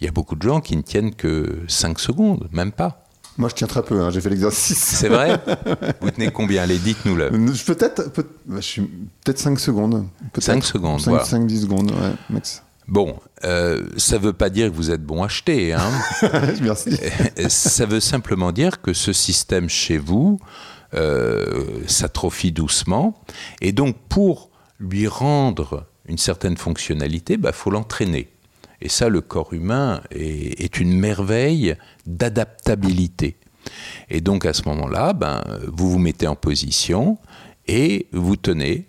Il 0.00 0.04
y 0.04 0.08
a 0.08 0.12
beaucoup 0.12 0.36
de 0.36 0.42
gens 0.42 0.60
qui 0.60 0.76
ne 0.76 0.82
tiennent 0.82 1.14
que 1.14 1.60
5 1.68 1.98
secondes, 1.98 2.48
même 2.52 2.72
pas. 2.72 3.06
Moi, 3.36 3.48
je 3.48 3.54
tiens 3.54 3.66
très 3.66 3.82
peu, 3.82 4.00
hein, 4.00 4.10
j'ai 4.10 4.20
fait 4.20 4.30
l'exercice. 4.30 4.78
C'est 4.78 5.08
vrai 5.08 5.40
Vous 6.00 6.10
tenez 6.10 6.30
combien? 6.30 6.62
Allez, 6.62 6.78
dites-nous-le. 6.78 7.30
Peut-être 7.64 8.12
peut, 8.12 8.26
bah, 8.46 8.60
peut 9.24 9.34
5 9.36 9.58
secondes. 9.58 10.06
Peut 10.32 10.40
5 10.40 10.64
secondes, 10.64 11.00
5, 11.00 11.10
voilà. 11.10 11.24
5-10 11.24 11.62
secondes, 11.62 11.90
ouais, 11.90 12.12
max. 12.30 12.62
Bon, 12.86 13.18
euh, 13.44 13.82
ça 13.96 14.18
ne 14.18 14.24
veut 14.24 14.32
pas 14.32 14.50
dire 14.50 14.70
que 14.70 14.74
vous 14.74 14.90
êtes 14.90 15.02
bon 15.02 15.22
à 15.22 15.26
acheter. 15.26 15.72
Hein. 15.72 15.90
Merci. 16.62 16.98
ça 17.48 17.86
veut 17.86 18.00
simplement 18.00 18.52
dire 18.52 18.82
que 18.82 18.92
ce 18.92 19.12
système 19.12 19.68
chez 19.68 19.96
vous 19.96 20.38
euh, 20.92 21.82
s'atrophie 21.86 22.52
doucement. 22.52 23.20
Et 23.60 23.72
donc, 23.72 23.96
pour 24.08 24.50
lui 24.78 25.06
rendre 25.06 25.86
une 26.06 26.18
certaine 26.18 26.56
fonctionnalité, 26.56 27.34
il 27.34 27.40
bah, 27.40 27.52
faut 27.52 27.70
l'entraîner. 27.70 28.30
Et 28.82 28.90
ça, 28.90 29.08
le 29.08 29.22
corps 29.22 29.54
humain 29.54 30.02
est, 30.10 30.60
est 30.60 30.78
une 30.78 30.92
merveille 30.92 31.76
d'adaptabilité. 32.06 33.38
Et 34.10 34.20
donc, 34.20 34.44
à 34.44 34.52
ce 34.52 34.68
moment-là, 34.68 35.14
ben, 35.14 35.42
vous 35.72 35.90
vous 35.90 35.98
mettez 35.98 36.26
en 36.26 36.36
position 36.36 37.16
et 37.66 38.08
vous 38.12 38.36
tenez. 38.36 38.88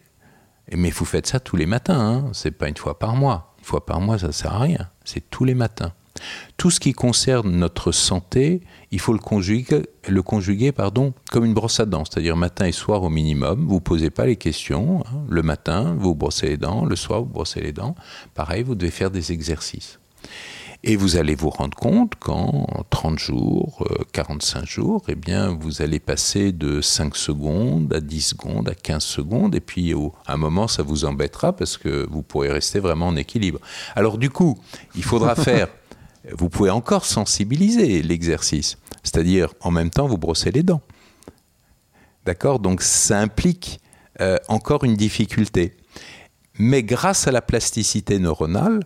Mais 0.73 0.89
vous 0.89 1.05
faites 1.05 1.27
ça 1.27 1.39
tous 1.39 1.55
les 1.55 1.67
matins, 1.67 1.99
hein. 1.99 2.29
c'est 2.33 2.51
pas 2.51 2.67
une 2.67 2.75
fois 2.75 2.97
par 2.97 3.15
mois 3.15 3.54
fois 3.65 3.85
par 3.85 3.99
mois, 4.01 4.19
ça 4.19 4.27
ne 4.27 4.31
sert 4.31 4.53
à 4.53 4.59
rien. 4.59 4.89
C'est 5.03 5.29
tous 5.29 5.43
les 5.43 5.55
matins. 5.55 5.93
Tout 6.57 6.71
ce 6.71 6.79
qui 6.79 6.93
concerne 6.93 7.51
notre 7.51 7.91
santé, 7.91 8.61
il 8.91 8.99
faut 8.99 9.11
le 9.11 9.19
conjuguer, 9.19 9.83
le 10.07 10.71
pardon, 10.71 11.13
comme 11.31 11.43
une 11.45 11.53
brosse 11.53 11.79
à 11.79 11.85
dents, 11.85 12.05
c'est-à-dire 12.05 12.37
matin 12.37 12.65
et 12.65 12.71
soir 12.71 13.03
au 13.03 13.09
minimum. 13.09 13.65
Vous 13.67 13.75
ne 13.75 13.79
posez 13.79 14.09
pas 14.09 14.25
les 14.25 14.37
questions. 14.37 15.03
Hein. 15.05 15.25
Le 15.29 15.41
matin, 15.43 15.95
vous 15.99 16.15
brossez 16.15 16.47
les 16.47 16.57
dents. 16.57 16.85
Le 16.85 16.95
soir, 16.95 17.19
vous 17.19 17.29
brossez 17.29 17.61
les 17.61 17.73
dents. 17.73 17.95
Pareil, 18.33 18.63
vous 18.63 18.75
devez 18.75 18.91
faire 18.91 19.11
des 19.11 19.31
exercices. 19.31 19.99
Et 20.87 20.97
vous 20.97 21.15
allez 21.15 21.33
vous 21.33 21.49
rendre 21.49 21.75
compte 21.75 22.13
qu'en 22.13 22.67
30 22.91 23.17
jours, 23.17 23.87
45 24.11 24.59
euh, 24.61 24.65
jours, 24.67 25.03
eh 25.07 25.15
bien, 25.15 25.49
vous 25.49 25.81
allez 25.81 25.99
passer 25.99 26.51
de 26.51 26.79
5 26.79 27.15
secondes 27.15 27.91
à 27.91 27.99
10 27.99 28.21
secondes, 28.21 28.69
à 28.69 28.75
15 28.75 29.03
secondes, 29.03 29.55
et 29.55 29.61
puis 29.61 29.95
à 30.27 30.33
un 30.33 30.37
moment, 30.37 30.67
ça 30.67 30.83
vous 30.83 31.05
embêtera 31.05 31.55
parce 31.55 31.77
que 31.77 32.07
vous 32.11 32.21
pourrez 32.21 32.51
rester 32.51 32.79
vraiment 32.79 33.07
en 33.07 33.15
équilibre. 33.15 33.57
Alors 33.95 34.19
du 34.19 34.29
coup, 34.29 34.59
il 34.95 35.03
faudra 35.03 35.33
faire, 35.49 35.69
vous 36.37 36.49
pouvez 36.49 36.69
encore 36.69 37.05
sensibiliser 37.05 38.03
l'exercice, 38.03 38.77
c'est-à-dire 39.01 39.55
en 39.61 39.71
même 39.71 39.89
temps, 39.89 40.05
vous 40.05 40.19
brossez 40.19 40.51
les 40.51 40.61
dents. 40.61 40.81
D'accord? 42.25 42.59
Donc 42.59 42.83
ça 42.83 43.19
implique 43.19 43.79
euh, 44.21 44.37
encore 44.49 44.83
une 44.83 44.95
difficulté. 44.95 45.77
Mais 46.59 46.83
grâce 46.83 47.27
à 47.27 47.31
la 47.31 47.41
plasticité 47.41 48.19
neuronale, 48.19 48.81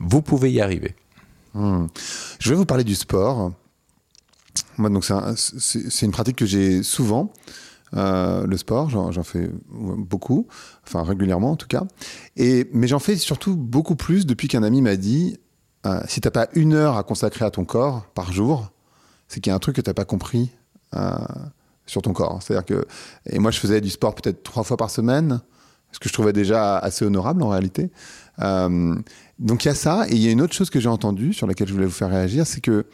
vous 0.00 0.22
pouvez 0.22 0.50
y 0.50 0.60
arriver. 0.60 0.96
Hmm. 1.56 1.86
Je 2.38 2.50
vais 2.50 2.56
vous 2.56 2.66
parler 2.66 2.84
du 2.84 2.94
sport. 2.94 3.52
Moi, 4.76 4.90
donc 4.90 5.04
c'est 5.36 6.06
une 6.06 6.12
pratique 6.12 6.36
que 6.36 6.46
j'ai 6.46 6.82
souvent. 6.82 7.32
Euh, 7.94 8.46
le 8.46 8.56
sport, 8.58 8.90
j'en 8.90 9.22
fais 9.22 9.48
beaucoup, 9.70 10.48
enfin 10.84 11.02
régulièrement 11.02 11.52
en 11.52 11.56
tout 11.56 11.68
cas. 11.68 11.84
Et, 12.36 12.68
mais 12.72 12.88
j'en 12.88 12.98
fais 12.98 13.16
surtout 13.16 13.56
beaucoup 13.56 13.96
plus 13.96 14.26
depuis 14.26 14.48
qu'un 14.48 14.62
ami 14.62 14.82
m'a 14.82 14.96
dit 14.96 15.38
euh, 15.86 16.00
si 16.06 16.20
t'as 16.20 16.30
pas 16.30 16.48
une 16.54 16.74
heure 16.74 16.96
à 16.98 17.04
consacrer 17.04 17.44
à 17.44 17.50
ton 17.50 17.64
corps 17.64 18.06
par 18.14 18.32
jour, 18.32 18.70
c'est 19.28 19.40
qu'il 19.40 19.50
y 19.50 19.52
a 19.52 19.56
un 19.56 19.60
truc 19.60 19.76
que 19.76 19.80
t'as 19.80 19.94
pas 19.94 20.04
compris 20.04 20.50
euh, 20.94 21.10
sur 21.86 22.02
ton 22.02 22.12
corps. 22.12 22.42
C'est-à-dire 22.42 22.66
que 22.66 22.86
et 23.30 23.38
moi 23.38 23.50
je 23.50 23.60
faisais 23.60 23.80
du 23.80 23.88
sport 23.88 24.14
peut-être 24.14 24.42
trois 24.42 24.64
fois 24.64 24.76
par 24.76 24.90
semaine, 24.90 25.40
ce 25.92 25.98
que 25.98 26.08
je 26.08 26.12
trouvais 26.12 26.34
déjà 26.34 26.76
assez 26.76 27.04
honorable 27.04 27.42
en 27.42 27.48
réalité. 27.48 27.90
Donc 29.38 29.64
il 29.64 29.68
y 29.68 29.70
a 29.70 29.74
ça 29.74 30.06
et 30.08 30.14
il 30.14 30.20
y 30.20 30.28
a 30.28 30.30
une 30.30 30.40
autre 30.40 30.54
chose 30.54 30.70
que 30.70 30.80
j'ai 30.80 30.88
entendue 30.88 31.32
sur 31.32 31.46
laquelle 31.46 31.68
je 31.68 31.72
voulais 31.72 31.86
vous 31.86 31.92
faire 31.92 32.10
réagir, 32.10 32.46
c'est 32.46 32.60
que 32.60 32.86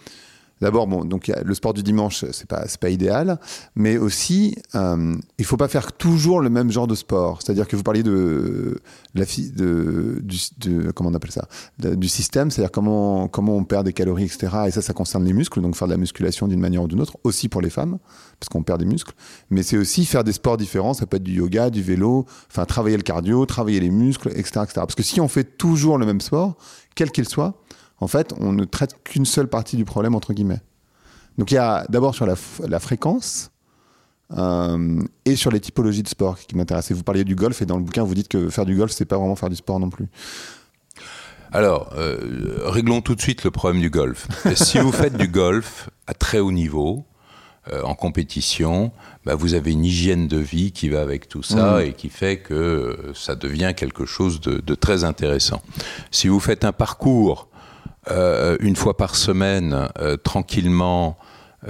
D'abord, 0.62 0.86
bon, 0.86 1.04
donc 1.04 1.26
le 1.26 1.54
sport 1.54 1.74
du 1.74 1.82
dimanche, 1.82 2.24
c'est 2.30 2.46
pas 2.46 2.66
pas 2.80 2.88
idéal, 2.88 3.40
mais 3.74 3.98
aussi 3.98 4.54
euh, 4.76 5.16
il 5.38 5.44
faut 5.44 5.56
pas 5.56 5.66
faire 5.66 5.92
toujours 5.92 6.40
le 6.40 6.50
même 6.50 6.70
genre 6.70 6.86
de 6.86 6.94
sport. 6.94 7.42
C'est-à-dire 7.42 7.66
que 7.66 7.74
vous 7.74 7.82
parliez 7.82 8.04
de 8.04 8.80
la 9.16 9.24
de, 9.24 10.22
du, 10.22 10.92
comment 10.94 11.10
on 11.10 11.14
appelle 11.14 11.32
ça, 11.32 11.48
du 11.80 12.06
système, 12.06 12.52
c'est-à-dire 12.52 12.70
comment 12.70 13.26
comment 13.26 13.56
on 13.56 13.64
perd 13.64 13.86
des 13.86 13.92
calories, 13.92 14.26
etc. 14.26 14.56
Et 14.68 14.70
ça, 14.70 14.82
ça 14.82 14.92
concerne 14.92 15.24
les 15.24 15.32
muscles, 15.32 15.60
donc 15.60 15.74
faire 15.74 15.88
de 15.88 15.94
la 15.94 15.98
musculation 15.98 16.46
d'une 16.46 16.60
manière 16.60 16.84
ou 16.84 16.86
d'une 16.86 17.00
autre, 17.00 17.18
aussi 17.24 17.48
pour 17.48 17.60
les 17.60 17.70
femmes, 17.70 17.98
parce 18.42 18.48
qu'on 18.48 18.64
perd 18.64 18.80
des 18.80 18.86
muscles. 18.86 19.12
Mais 19.50 19.62
c'est 19.62 19.76
aussi 19.76 20.04
faire 20.04 20.24
des 20.24 20.32
sports 20.32 20.56
différents. 20.56 20.94
Ça 20.94 21.06
peut 21.06 21.18
être 21.18 21.22
du 21.22 21.34
yoga, 21.34 21.70
du 21.70 21.80
vélo, 21.80 22.26
enfin 22.50 22.64
travailler 22.64 22.96
le 22.96 23.04
cardio, 23.04 23.46
travailler 23.46 23.78
les 23.78 23.90
muscles, 23.90 24.30
etc., 24.30 24.62
etc. 24.64 24.72
Parce 24.74 24.96
que 24.96 25.04
si 25.04 25.20
on 25.20 25.28
fait 25.28 25.44
toujours 25.44 25.96
le 25.96 26.06
même 26.06 26.20
sport, 26.20 26.56
quel 26.96 27.12
qu'il 27.12 27.28
soit, 27.28 27.54
en 28.00 28.08
fait, 28.08 28.34
on 28.40 28.52
ne 28.52 28.64
traite 28.64 28.96
qu'une 29.04 29.26
seule 29.26 29.46
partie 29.46 29.76
du 29.76 29.84
problème, 29.84 30.16
entre 30.16 30.32
guillemets. 30.32 30.60
Donc 31.38 31.52
il 31.52 31.54
y 31.54 31.58
a 31.58 31.86
d'abord 31.88 32.16
sur 32.16 32.26
la, 32.26 32.80
fréquence 32.80 33.52
euh, 34.36 35.00
et 35.24 35.36
sur 35.36 35.52
les 35.52 35.60
typologies 35.60 36.02
de 36.02 36.08
sport 36.08 36.36
qui 36.36 36.56
m'intéressent. 36.56 36.96
Vous 36.96 37.04
parliez 37.04 37.22
du 37.22 37.36
golf 37.36 37.62
et 37.62 37.66
dans 37.66 37.76
le 37.76 37.84
bouquin, 37.84 38.02
vous 38.02 38.16
dites 38.16 38.28
que 38.28 38.48
faire 38.50 38.66
du 38.66 38.74
golf, 38.74 38.90
c'est 38.90 39.04
pas 39.04 39.18
vraiment 39.18 39.36
faire 39.36 39.50
du 39.50 39.56
sport 39.56 39.78
non 39.78 39.88
plus. 39.88 40.08
Alors, 41.52 41.92
euh, 41.96 42.62
réglons 42.64 43.02
tout 43.02 43.14
de 43.14 43.20
suite 43.20 43.44
le 43.44 43.52
problème 43.52 43.80
du 43.80 43.88
golf. 43.88 44.26
si 44.56 44.78
vous 44.78 44.90
faites 44.90 45.16
du 45.16 45.28
golf 45.28 45.90
à 46.08 46.14
très 46.14 46.40
haut 46.40 46.50
niveau, 46.50 47.06
euh, 47.70 47.82
en 47.82 47.94
compétition, 47.94 48.90
bah, 49.24 49.34
vous 49.34 49.54
avez 49.54 49.72
une 49.72 49.84
hygiène 49.84 50.26
de 50.26 50.38
vie 50.38 50.72
qui 50.72 50.88
va 50.88 51.00
avec 51.00 51.28
tout 51.28 51.42
ça 51.42 51.78
mmh. 51.78 51.80
et 51.82 51.92
qui 51.92 52.08
fait 52.08 52.38
que 52.38 53.12
ça 53.14 53.36
devient 53.36 53.72
quelque 53.76 54.04
chose 54.04 54.40
de, 54.40 54.58
de, 54.58 54.74
très 54.74 55.04
intéressant. 55.04 55.62
Si 56.10 56.28
vous 56.28 56.40
faites 56.40 56.64
un 56.64 56.72
parcours 56.72 57.48
euh, 58.10 58.56
une 58.60 58.74
fois 58.74 58.96
par 58.96 59.14
semaine, 59.14 59.88
euh, 60.00 60.16
tranquillement, 60.16 61.16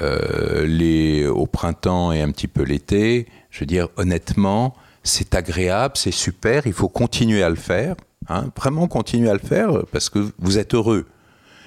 euh, 0.00 0.64
les, 0.66 1.26
au 1.26 1.46
printemps 1.46 2.12
et 2.12 2.22
un 2.22 2.30
petit 2.30 2.48
peu 2.48 2.62
l'été, 2.62 3.26
je 3.50 3.60
veux 3.60 3.66
dire, 3.66 3.88
honnêtement, 3.96 4.74
c'est 5.02 5.34
agréable, 5.34 5.94
c'est 5.96 6.12
super, 6.12 6.66
il 6.66 6.72
faut 6.72 6.88
continuer 6.88 7.42
à 7.42 7.50
le 7.50 7.56
faire, 7.56 7.96
hein, 8.28 8.46
vraiment 8.56 8.88
continuer 8.88 9.28
à 9.28 9.34
le 9.34 9.40
faire 9.40 9.84
parce 9.92 10.08
que 10.08 10.30
vous 10.38 10.56
êtes 10.56 10.74
heureux. 10.74 11.06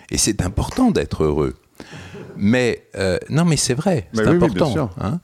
Et 0.10 0.18
c'est 0.18 0.42
important 0.42 0.90
d'être 0.90 1.24
heureux. 1.24 1.56
Mais 2.38 2.84
non, 3.30 3.46
mais 3.46 3.58
c'est 3.58 3.74
vrai, 3.74 4.10
c'est 4.14 4.28
important. 4.28 4.90
Hein. 5.00 5.20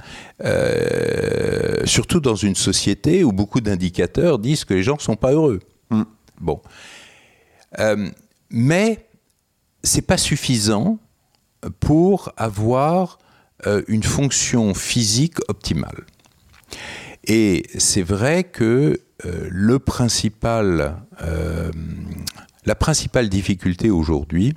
surtout 1.85 2.19
dans 2.19 2.35
une 2.35 2.55
société 2.55 3.23
où 3.23 3.31
beaucoup 3.31 3.61
d'indicateurs 3.61 4.39
disent 4.39 4.65
que 4.65 4.73
les 4.73 4.83
gens 4.83 4.95
ne 4.95 5.01
sont 5.01 5.15
pas 5.15 5.31
heureux. 5.31 5.59
Mm. 5.89 6.03
Bon. 6.39 6.61
mais 8.49 9.05
c'est 9.83 10.01
pas 10.01 10.17
suffisant 10.17 10.99
pour 11.79 12.31
avoir 12.37 13.19
euh, 13.67 13.83
une 13.87 14.03
fonction 14.03 14.73
physique 14.73 15.37
optimale. 15.47 16.05
Et 17.25 17.63
c'est 17.77 18.01
vrai 18.01 18.43
que 18.43 18.99
euh, 19.25 19.47
le 19.51 19.77
principal, 19.77 20.95
euh, 21.21 21.71
la 22.65 22.73
principale 22.73 23.29
difficulté 23.29 23.91
aujourd'hui, 23.91 24.55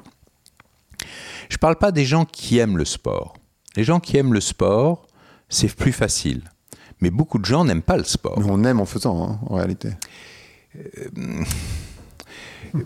je 1.49 1.57
ne 1.57 1.59
parle 1.59 1.77
pas 1.77 1.93
des 1.93 2.05
gens 2.05 2.25
qui 2.25 2.59
aiment 2.59 2.79
le 2.79 2.85
sport. 2.85 3.35
Les 3.77 3.85
gens 3.85 4.01
qui 4.01 4.17
aiment 4.17 4.35
le 4.35 4.41
sport, 4.41 5.07
c'est 5.49 5.75
plus 5.75 5.93
facile. 5.93 6.43
Mais 7.01 7.11
beaucoup 7.11 7.39
de 7.39 7.45
gens 7.45 7.65
n'aiment 7.65 7.83
pas 7.83 7.97
le 7.97 8.05
sport. 8.05 8.39
Mais 8.39 8.47
on 8.49 8.65
aime 8.65 8.81
en 8.81 8.87
faisant, 8.87 9.23
hein, 9.23 9.41
en 9.47 9.57
réalité. 9.57 9.91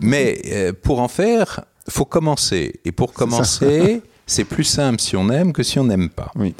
mais 0.01 0.73
pour 0.83 0.99
en 0.99 1.07
faire, 1.07 1.65
faut 1.89 2.05
commencer. 2.05 2.79
Et 2.85 2.91
pour 2.91 3.13
commencer, 3.13 4.01
c'est 4.25 4.45
plus 4.45 4.63
simple 4.63 4.99
si 4.99 5.15
on 5.15 5.29
aime 5.29 5.53
que 5.53 5.63
si 5.63 5.79
on 5.79 5.85
n'aime 5.85 6.09
pas. 6.09 6.31
Oui. 6.35 6.55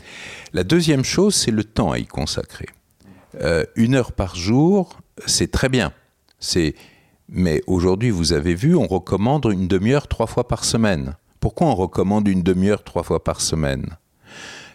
La 0.54 0.64
deuxième 0.64 1.04
chose, 1.04 1.36
c'est 1.36 1.52
le 1.52 1.64
temps 1.64 1.92
à 1.92 2.00
y 2.00 2.06
consacrer. 2.06 2.68
Euh, 3.42 3.64
une 3.76 3.96
heure 3.96 4.12
par 4.12 4.36
jour, 4.36 4.98
c'est 5.28 5.52
très 5.52 5.70
bien. 5.70 5.94
C'est, 6.40 6.76
mais 7.28 7.62
aujourd'hui, 7.68 8.10
vous 8.10 8.34
avez 8.34 8.56
vu, 8.56 8.76
on 8.76 8.88
recommande 8.88 9.46
une 9.52 9.68
demi-heure 9.68 10.08
trois 10.08 10.26
fois 10.28 10.48
par 10.48 10.66
semaine. 10.66 11.16
Pourquoi 11.40 11.68
on 11.68 11.76
recommande 11.76 12.28
une 12.28 12.44
demi-heure 12.44 12.84
trois 12.84 13.04
fois 13.04 13.24
par 13.24 13.42
semaine? 13.42 13.98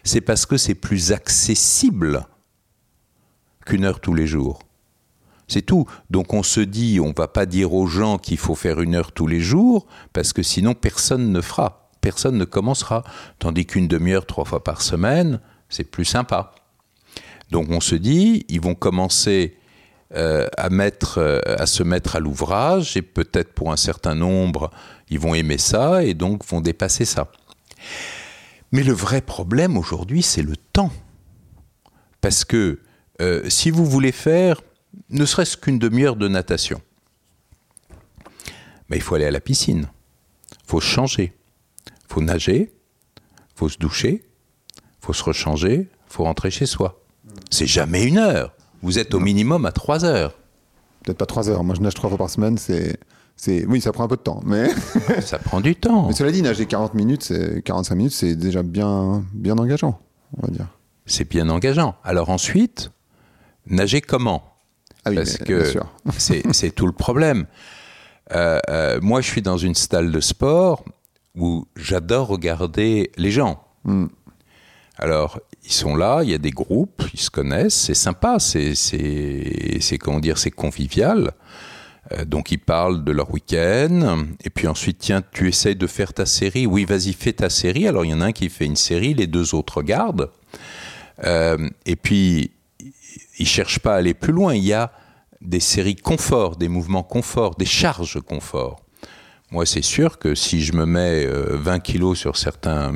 C'est 0.03 0.21
parce 0.21 0.45
que 0.45 0.57
c'est 0.57 0.75
plus 0.75 1.11
accessible 1.11 2.27
qu'une 3.65 3.85
heure 3.85 3.99
tous 3.99 4.13
les 4.13 4.27
jours. 4.27 4.59
C'est 5.47 5.61
tout. 5.61 5.85
Donc 6.09 6.33
on 6.33 6.43
se 6.43 6.59
dit, 6.59 6.99
on 6.99 7.13
va 7.15 7.27
pas 7.27 7.45
dire 7.45 7.73
aux 7.73 7.87
gens 7.87 8.17
qu'il 8.17 8.37
faut 8.37 8.55
faire 8.55 8.81
une 8.81 8.95
heure 8.95 9.11
tous 9.11 9.27
les 9.27 9.39
jours, 9.39 9.85
parce 10.13 10.33
que 10.33 10.43
sinon 10.43 10.73
personne 10.73 11.31
ne 11.31 11.41
fera, 11.41 11.89
personne 12.01 12.37
ne 12.37 12.45
commencera. 12.45 13.03
Tandis 13.39 13.65
qu'une 13.65 13.87
demi-heure 13.87 14.25
trois 14.25 14.45
fois 14.45 14.63
par 14.63 14.81
semaine, 14.81 15.39
c'est 15.69 15.83
plus 15.83 16.05
sympa. 16.05 16.51
Donc 17.51 17.69
on 17.69 17.79
se 17.79 17.95
dit, 17.95 18.45
ils 18.49 18.61
vont 18.61 18.75
commencer 18.75 19.57
euh, 20.15 20.47
euh, 20.57 21.41
à 21.45 21.65
se 21.65 21.83
mettre 21.83 22.15
à 22.15 22.19
l'ouvrage, 22.19 22.97
et 22.97 23.01
peut-être 23.01 23.53
pour 23.53 23.71
un 23.71 23.77
certain 23.77 24.15
nombre, 24.15 24.71
ils 25.09 25.19
vont 25.19 25.35
aimer 25.35 25.57
ça, 25.57 26.03
et 26.03 26.13
donc 26.13 26.45
vont 26.45 26.61
dépasser 26.61 27.05
ça. 27.05 27.31
Mais 28.71 28.83
le 28.83 28.93
vrai 28.93 29.21
problème 29.21 29.77
aujourd'hui, 29.77 30.21
c'est 30.21 30.41
le 30.41 30.55
temps. 30.57 30.91
Parce 32.21 32.43
que 32.43 32.79
euh, 33.21 33.49
si 33.49 33.69
vous 33.69 33.85
voulez 33.85 34.11
faire 34.11 34.61
ne 35.09 35.25
serait-ce 35.25 35.57
qu'une 35.57 35.79
demi-heure 35.79 36.15
de 36.15 36.27
natation. 36.27 36.81
Mais 38.89 38.97
il 38.97 39.01
faut 39.01 39.15
aller 39.15 39.25
à 39.25 39.31
la 39.31 39.41
piscine, 39.41 39.87
il 40.51 40.69
faut 40.69 40.79
changer, 40.79 41.33
il 41.87 42.13
faut 42.13 42.21
nager, 42.21 42.71
il 42.71 43.53
faut 43.55 43.69
se 43.69 43.77
doucher, 43.77 44.25
il 44.75 45.05
faut 45.05 45.13
se 45.13 45.23
rechanger, 45.23 45.89
il 45.89 46.13
faut 46.13 46.23
rentrer 46.23 46.51
chez 46.51 46.65
soi. 46.65 47.01
C'est 47.49 47.67
jamais 47.67 48.03
une 48.03 48.17
heure. 48.17 48.53
Vous 48.81 48.99
êtes 48.99 49.13
au 49.13 49.19
minimum 49.19 49.65
à 49.65 49.71
trois 49.71 50.05
heures. 50.05 50.37
Peut-être 51.03 51.17
pas 51.17 51.25
trois 51.25 51.49
heures. 51.49 51.63
Moi, 51.63 51.75
je 51.75 51.81
nage 51.81 51.93
trois 51.93 52.09
fois 52.09 52.17
par 52.17 52.29
semaine. 52.29 52.57
C'est, 52.57 52.99
oui, 53.67 53.81
ça 53.81 53.91
prend 53.91 54.05
un 54.05 54.07
peu 54.07 54.15
de 54.15 54.21
temps, 54.21 54.41
mais 54.45 54.69
ça 55.21 55.37
prend 55.39 55.61
du 55.61 55.75
temps. 55.75 56.07
Mais 56.07 56.13
cela 56.13 56.31
dit, 56.31 56.41
nager 56.41 56.65
40 56.65 56.93
minutes, 56.93 57.23
c'est 57.23 57.61
45 57.63 57.95
minutes, 57.95 58.13
c'est 58.13 58.35
déjà 58.35 58.63
bien, 58.63 59.23
bien 59.33 59.57
engageant, 59.57 59.99
on 60.37 60.47
va 60.47 60.51
dire. 60.51 60.67
C'est 61.05 61.29
bien 61.29 61.49
engageant. 61.49 61.95
Alors 62.03 62.29
ensuite, 62.29 62.91
nager 63.67 64.01
comment? 64.01 64.43
Ah 65.05 65.11
parce 65.13 65.37
que 65.37 65.71
c'est 66.17 66.71
tout 66.73 66.87
le 66.87 66.93
problème. 66.93 67.45
Euh, 68.33 68.59
euh, 68.69 68.99
moi, 69.01 69.21
je 69.21 69.27
suis 69.27 69.43
dans 69.43 69.57
une 69.57 69.75
salle 69.75 70.11
de 70.11 70.19
sport 70.19 70.83
où 71.35 71.67
j'adore 71.75 72.27
regarder 72.27 73.11
les 73.17 73.29
gens. 73.29 73.63
Hmm. 73.83 74.07
Alors, 74.97 75.39
ils 75.63 75.73
sont 75.73 75.95
là, 75.95 76.21
il 76.23 76.29
y 76.29 76.33
a 76.33 76.37
des 76.37 76.51
groupes, 76.51 77.03
ils 77.13 77.19
se 77.19 77.29
connaissent, 77.29 77.75
c'est 77.75 77.93
sympa, 77.93 78.37
c'est 78.39 79.97
comment 79.99 80.19
dire, 80.19 80.37
c'est 80.37 80.51
convivial. 80.51 81.33
Euh, 82.11 82.25
donc 82.25 82.51
ils 82.51 82.59
parlent 82.59 83.03
de 83.03 83.11
leur 83.11 83.31
week-end, 83.31 84.25
et 84.43 84.49
puis 84.49 84.67
ensuite, 84.67 84.99
tiens, 84.99 85.23
tu 85.31 85.47
essayes 85.47 85.75
de 85.75 85.87
faire 85.87 86.13
ta 86.13 86.25
série. 86.25 86.65
Oui, 86.65 86.85
vas-y, 86.85 87.13
fais 87.13 87.33
ta 87.33 87.49
série. 87.49 87.87
Alors 87.87 88.05
il 88.05 88.11
y 88.11 88.13
en 88.13 88.21
a 88.21 88.25
un 88.25 88.31
qui 88.31 88.49
fait 88.49 88.65
une 88.65 88.75
série, 88.75 89.13
les 89.13 89.27
deux 89.27 89.55
autres 89.55 89.77
regardent. 89.77 90.29
et 91.23 91.95
puis 91.95 92.51
ils 93.39 93.47
cherchent 93.47 93.79
pas 93.79 93.95
à 93.95 93.97
aller 93.97 94.13
plus 94.13 94.33
loin. 94.33 94.53
Il 94.53 94.63
y 94.63 94.73
a 94.73 94.91
des 95.41 95.59
séries 95.59 95.95
confort, 95.95 96.55
des 96.55 96.67
mouvements 96.67 97.03
confort, 97.03 97.55
des 97.55 97.65
charges 97.65 98.19
confort. 98.21 98.81
Moi, 99.51 99.65
c'est 99.65 99.83
sûr 99.83 100.17
que 100.17 100.33
si 100.35 100.63
je 100.63 100.73
me 100.73 100.85
mets 100.85 101.25
20 101.25 101.75
euh, 101.75 101.79
kilos 101.79 102.17
sur 102.17 102.35
certains, 102.35 102.91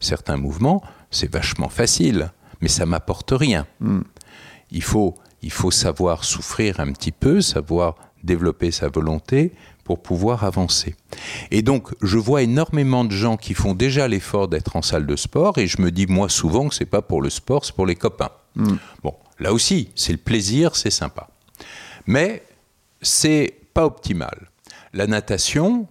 certains 0.00 0.36
mouvements, 0.36 0.82
c'est 1.10 1.32
vachement 1.32 1.68
facile, 1.68 2.32
mais 2.60 2.68
ça 2.68 2.86
m'apporte 2.86 3.30
rien. 3.32 3.66
Hmm. 3.80 4.00
Il, 4.70 4.82
faut, 4.82 5.16
il 5.42 5.52
faut 5.52 5.70
savoir 5.70 6.24
souffrir 6.24 6.80
un 6.80 6.92
petit 6.92 7.12
peu, 7.12 7.40
savoir 7.40 7.94
développer 8.24 8.70
sa 8.70 8.88
volonté 8.88 9.52
pour 9.84 10.00
pouvoir 10.00 10.44
avancer. 10.44 10.94
Et 11.50 11.62
donc, 11.62 11.90
je 12.02 12.18
vois 12.18 12.42
énormément 12.42 13.04
de 13.04 13.10
gens 13.12 13.36
qui 13.36 13.54
font 13.54 13.74
déjà 13.74 14.06
l'effort 14.06 14.48
d'être 14.48 14.76
en 14.76 14.82
salle 14.82 15.06
de 15.06 15.16
sport, 15.16 15.58
et 15.58 15.66
je 15.66 15.80
me 15.80 15.90
dis 15.90 16.06
moi 16.06 16.28
souvent 16.28 16.68
que 16.68 16.74
c'est 16.74 16.84
pas 16.84 17.02
pour 17.02 17.20
le 17.20 17.30
sport, 17.30 17.64
c'est 17.64 17.74
pour 17.74 17.86
les 17.86 17.96
copains. 17.96 18.30
Hmm. 18.54 18.76
Bon, 19.02 19.14
Là 19.42 19.52
aussi, 19.52 19.88
c'est 19.96 20.12
le 20.12 20.18
plaisir, 20.18 20.76
c'est 20.76 20.90
sympa. 20.90 21.28
Mais 22.06 22.44
c'est 23.00 23.54
pas 23.74 23.84
optimal. 23.84 24.50
La 24.92 25.08
natation, 25.08 25.88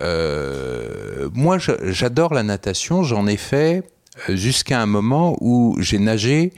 euh, 0.00 1.28
moi 1.34 1.58
j'adore 1.58 2.32
la 2.32 2.44
natation, 2.44 3.02
j'en 3.02 3.26
ai 3.26 3.36
fait 3.36 3.82
jusqu'à 4.28 4.80
un 4.80 4.86
moment 4.86 5.36
où 5.40 5.76
j'ai 5.80 5.98
nagé 5.98 6.52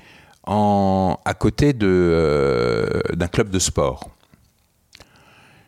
en, 0.46 1.16
à 1.24 1.32
côté 1.32 1.74
euh, 1.82 3.00
d'un 3.14 3.28
club 3.28 3.48
de 3.48 3.58
sport. 3.58 4.10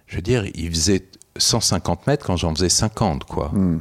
Je 0.06 0.16
veux 0.16 0.22
dire, 0.22 0.44
il 0.54 0.70
faisait 0.70 1.08
150 1.36 2.06
mètres 2.06 2.26
quand 2.26 2.36
j'en 2.36 2.54
faisais 2.54 2.68
50, 2.68 3.24
quoi. 3.24 3.50
Hmm. 3.52 3.80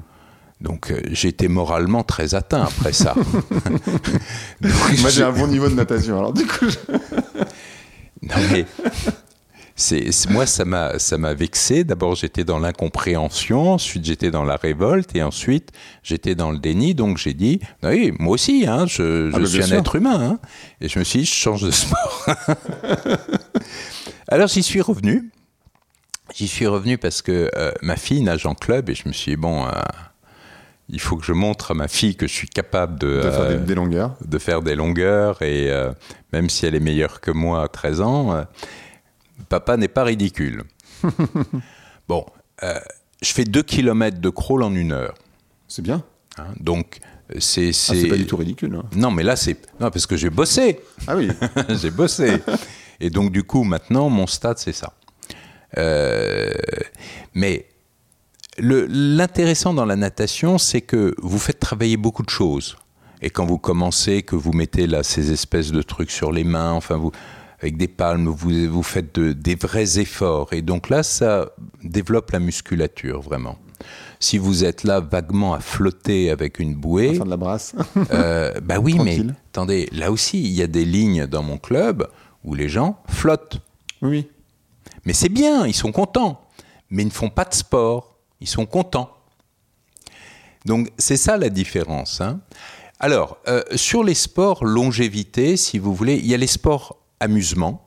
Donc 0.61 0.89
euh, 0.89 1.01
j'étais 1.11 1.47
moralement 1.47 2.03
très 2.03 2.33
atteint 2.33 2.63
après 2.63 2.93
ça. 2.93 3.13
Donc, 4.61 4.99
Moi 5.01 5.09
j'ai 5.09 5.23
un 5.23 5.31
bon 5.31 5.47
niveau 5.47 5.67
de 5.67 5.75
natation, 5.75 6.17
alors 6.17 6.33
du 6.33 6.45
coup. 6.45 6.69
Je... 6.69 6.77
non 8.23 8.35
mais 8.51 8.65
c'est, 9.77 10.09
moi, 10.29 10.45
ça 10.45 10.63
m'a, 10.63 10.99
ça 10.99 11.17
m'a 11.17 11.33
vexé. 11.33 11.83
D'abord, 11.83 12.15
j'étais 12.15 12.45
dans 12.45 12.59
l'incompréhension, 12.59 13.73
ensuite 13.73 14.05
j'étais 14.05 14.31
dans 14.31 14.45
la 14.45 14.55
révolte, 14.55 15.13
et 15.15 15.21
ensuite 15.21 15.71
j'étais 16.01 16.33
dans 16.33 16.51
le 16.51 16.59
déni. 16.59 16.95
Donc 16.95 17.17
j'ai 17.17 17.33
dit, 17.33 17.59
oui, 17.83 18.13
moi 18.17 18.35
aussi, 18.35 18.65
hein, 18.67 18.85
je, 18.87 19.31
je 19.31 19.35
ah, 19.35 19.45
suis 19.45 19.63
un 19.63 19.65
sûr. 19.65 19.77
être 19.77 19.95
humain. 19.97 20.21
Hein. 20.21 20.39
Et 20.79 20.87
je 20.87 20.97
me 20.97 21.03
suis 21.03 21.19
dit, 21.19 21.25
je 21.25 21.33
change 21.33 21.63
de 21.63 21.71
sport. 21.71 22.25
Alors 24.29 24.47
j'y 24.47 24.63
suis 24.63 24.79
revenu. 24.79 25.29
J'y 26.35 26.47
suis 26.47 26.67
revenu 26.67 26.97
parce 26.97 27.21
que 27.21 27.49
euh, 27.55 27.71
ma 27.81 27.95
fille 27.95 28.21
nage 28.21 28.45
en 28.45 28.55
club, 28.55 28.89
et 28.89 28.95
je 28.95 29.07
me 29.07 29.13
suis 29.13 29.31
dit, 29.31 29.37
bon. 29.37 29.65
Euh, 29.65 29.71
il 30.87 30.99
faut 30.99 31.17
que 31.17 31.25
je 31.25 31.33
montre 31.33 31.71
à 31.71 31.73
ma 31.73 31.87
fille 31.87 32.15
que 32.15 32.27
je 32.27 32.31
suis 32.31 32.47
capable 32.47 32.99
de, 32.99 33.19
de 33.23 33.31
faire 33.31 33.49
des, 33.49 33.57
des, 33.57 33.73
longueurs. 33.73 34.15
De 34.23 34.37
faire 34.37 34.61
des 34.61 34.75
longueurs, 34.75 35.41
et 35.41 35.71
euh, 35.71 35.91
même 36.31 36.47
si 36.47 36.67
elle 36.67 36.75
est 36.75 36.79
meilleure 36.79 37.21
que 37.21 37.31
moi 37.31 37.63
à 37.63 37.67
13 37.67 38.01
ans, 38.01 38.45
papa 39.49 39.77
n'est 39.77 39.87
pas 39.87 40.03
ridicule. 40.03 40.63
bon, 42.07 42.23
euh, 42.63 42.79
je 43.21 43.31
fais 43.31 43.45
2 43.45 43.63
km 43.63 44.19
de 44.19 44.29
crawl 44.29 44.63
en 44.63 44.75
une 44.75 44.91
heure. 44.91 45.15
C'est 45.67 45.81
bien. 45.81 46.03
Hein, 46.37 46.47
donc, 46.59 46.99
c'est. 47.39 47.73
C'est 47.73 48.05
ah, 48.05 48.09
pas 48.09 48.17
du 48.17 48.27
tout 48.27 48.37
ridicule. 48.37 48.75
Hein. 48.75 48.85
Non, 48.95 49.11
mais 49.11 49.23
là, 49.23 49.35
c'est. 49.35 49.57
Non, 49.79 49.89
parce 49.89 50.05
que 50.05 50.17
j'ai 50.17 50.29
bossé. 50.29 50.79
Ah 51.07 51.15
oui. 51.15 51.29
j'ai 51.81 51.91
bossé. 51.91 52.41
Et 52.99 53.09
donc, 53.09 53.31
du 53.31 53.43
coup, 53.43 53.63
maintenant, 53.63 54.09
mon 54.09 54.27
stade, 54.27 54.57
c'est 54.57 54.71
ça. 54.71 54.93
Euh, 55.77 56.51
mais 57.33 57.67
l'intéressant 58.57 59.73
dans 59.73 59.85
la 59.85 59.95
natation, 59.95 60.57
c'est 60.57 60.81
que 60.81 61.13
vous 61.21 61.39
faites 61.39 61.59
travailler 61.59 61.97
beaucoup 61.97 62.23
de 62.23 62.29
choses. 62.29 62.77
Et 63.21 63.29
quand 63.29 63.45
vous 63.45 63.57
commencez, 63.57 64.23
que 64.23 64.35
vous 64.35 64.53
mettez 64.53 64.87
là 64.87 65.03
ces 65.03 65.31
espèces 65.31 65.71
de 65.71 65.81
trucs 65.81 66.11
sur 66.11 66.31
les 66.31 66.43
mains, 66.43 66.71
enfin, 66.71 66.97
vous, 66.97 67.11
avec 67.59 67.77
des 67.77 67.87
palmes, 67.87 68.27
vous, 68.27 68.51
vous 68.69 68.83
faites 68.83 69.15
de, 69.15 69.33
des 69.33 69.55
vrais 69.55 69.99
efforts. 69.99 70.53
Et 70.53 70.61
donc 70.61 70.89
là, 70.89 71.03
ça 71.03 71.49
développe 71.83 72.31
la 72.31 72.39
musculature, 72.39 73.21
vraiment. 73.21 73.57
Si 74.19 74.37
vous 74.37 74.63
êtes 74.63 74.83
là 74.83 74.99
vaguement 74.99 75.53
à 75.53 75.59
flotter 75.59 76.29
avec 76.29 76.59
une 76.59 76.75
bouée. 76.75 77.17
de 77.19 77.29
la 77.29 77.37
brasse. 77.37 77.75
euh, 78.11 78.53
bah 78.61 78.79
oui, 78.79 78.97
mais 79.03 79.19
attendez, 79.49 79.89
là 79.91 80.11
aussi, 80.11 80.41
il 80.41 80.51
y 80.51 80.61
a 80.61 80.67
des 80.67 80.85
lignes 80.85 81.27
dans 81.27 81.43
mon 81.43 81.57
club 81.57 82.07
où 82.43 82.53
les 82.53 82.69
gens 82.69 82.97
flottent. 83.07 83.59
Oui. 84.01 84.27
Mais 85.05 85.13
c'est 85.13 85.29
bien, 85.29 85.65
ils 85.65 85.75
sont 85.75 85.91
contents. 85.91 86.41
Mais 86.89 87.03
ils 87.03 87.07
ne 87.07 87.11
font 87.11 87.29
pas 87.29 87.45
de 87.45 87.53
sport. 87.53 88.17
Ils 88.41 88.47
sont 88.47 88.65
contents. 88.65 89.11
Donc 90.65 90.91
c'est 90.97 91.17
ça 91.17 91.37
la 91.37 91.49
différence. 91.49 92.21
Hein. 92.21 92.41
Alors, 92.99 93.37
euh, 93.47 93.61
sur 93.75 94.03
les 94.03 94.13
sports 94.13 94.65
longévité, 94.65 95.57
si 95.57 95.79
vous 95.79 95.93
voulez, 95.93 96.15
il 96.15 96.25
y 96.25 96.33
a 96.33 96.37
les 96.37 96.47
sports 96.47 96.97
amusement, 97.19 97.85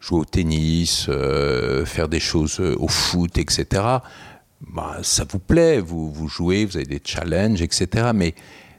jouer 0.00 0.20
au 0.20 0.24
tennis, 0.24 1.06
euh, 1.08 1.84
faire 1.84 2.08
des 2.08 2.20
choses 2.20 2.58
euh, 2.60 2.74
au 2.78 2.88
foot, 2.88 3.38
etc. 3.38 3.84
Bah, 4.60 4.98
ça 5.02 5.24
vous 5.30 5.38
plaît, 5.38 5.80
vous, 5.80 6.10
vous 6.10 6.28
jouez, 6.28 6.64
vous 6.64 6.76
avez 6.76 6.86
des 6.86 7.02
challenges, 7.04 7.62
etc. 7.62 8.10
Mais 8.14 8.34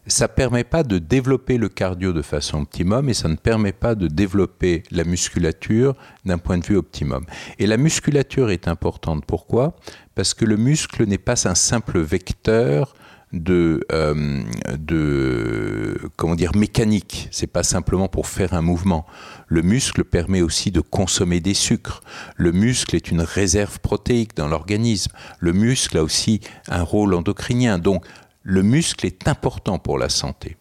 ça 0.08 0.28
ne 0.28 0.34
permet 0.34 0.64
pas 0.64 0.84
de 0.84 0.98
développer 0.98 1.58
le 1.58 1.70
cardio 1.70 2.12
de 2.14 2.22
façon 2.22 2.62
optimum 2.62 3.10
et 3.10 3.14
ça 3.14 3.28
ne 3.30 3.36
permet 3.36 3.72
pas 3.72 3.96
de 3.96 4.08
développer 4.08 4.84
la 4.92 5.04
musculature 5.04 5.96
d'un 6.26 6.38
point 6.38 6.58
de 6.58 6.66
vue 6.66 6.78
optimum. 6.78 7.26
Et 7.60 7.68
la 7.68 7.78
musculature 7.78 8.50
est 8.50 8.68
importante. 8.68 9.26
Pourquoi? 9.26 9.76
Parce 10.16 10.34
que 10.34 10.46
le 10.46 10.58
muscle 10.58 11.06
n'est 11.06 11.18
pas 11.18 11.48
un 11.48 11.56
simple 11.56 12.00
vecteur 12.00 12.94
de, 13.34 13.84
euh, 13.92 14.44
de 14.78 15.98
comment 16.16 16.36
dire 16.36 16.56
mécanique. 16.56 17.28
C'est 17.32 17.48
pas 17.48 17.64
simplement 17.64 18.08
pour 18.08 18.28
faire 18.28 18.54
un 18.54 18.62
mouvement. 18.62 19.06
Le 19.48 19.64
muscle 19.64 20.04
permet 20.04 20.42
aussi 20.42 20.72
de 20.72 20.82
consommer 20.82 21.40
des 21.40 21.56
sucres. 21.56 22.02
Le 22.38 22.52
muscle 22.52 22.96
est 22.96 23.10
une 23.10 23.22
réserve 23.22 23.80
protéique 23.80 24.36
dans 24.36 24.48
l'organisme. 24.48 25.12
Le 25.40 25.52
muscle 25.52 25.98
a 25.98 26.04
aussi 26.04 26.42
un 26.68 26.84
rôle 26.84 27.14
endocrinien. 27.16 27.80
Donc 27.80 28.06
le 28.44 28.62
muscle 28.62 29.06
est 29.06 29.28
important 29.28 29.80
pour 29.80 29.98
la 29.98 30.10
santé. 30.10 30.58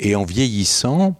Et 0.00 0.16
en 0.16 0.24
vieillissant, 0.24 1.16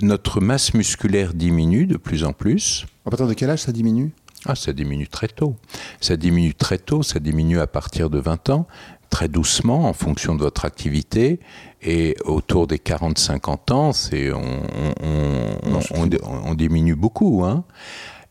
notre 0.00 0.40
masse 0.40 0.74
musculaire 0.74 1.34
diminue 1.34 1.86
de 1.86 1.96
plus 1.96 2.24
en 2.24 2.32
plus. 2.32 2.86
À 3.06 3.10
partir 3.10 3.26
de 3.26 3.34
quel 3.34 3.50
âge 3.50 3.60
ça 3.60 3.72
diminue? 3.72 4.12
Ah, 4.44 4.54
ça 4.54 4.72
diminue 4.72 5.08
très 5.08 5.28
tôt. 5.28 5.56
Ça 6.00 6.16
diminue 6.16 6.54
très 6.54 6.78
tôt, 6.78 7.02
ça 7.02 7.18
diminue 7.18 7.60
à 7.60 7.66
partir 7.66 8.10
de 8.10 8.18
20 8.18 8.50
ans, 8.50 8.66
très 9.08 9.28
doucement 9.28 9.88
en 9.88 9.92
fonction 9.92 10.34
de 10.34 10.40
votre 10.40 10.64
activité. 10.64 11.40
Et 11.80 12.16
autour 12.24 12.66
des 12.66 12.78
40-50 12.78 13.72
ans, 13.72 13.92
c'est, 13.92 14.32
on, 14.32 14.62
on, 15.02 15.78
on, 15.94 16.10
on, 16.44 16.54
diminue 16.54 16.96
beaucoup. 16.96 17.44
Hein. 17.44 17.64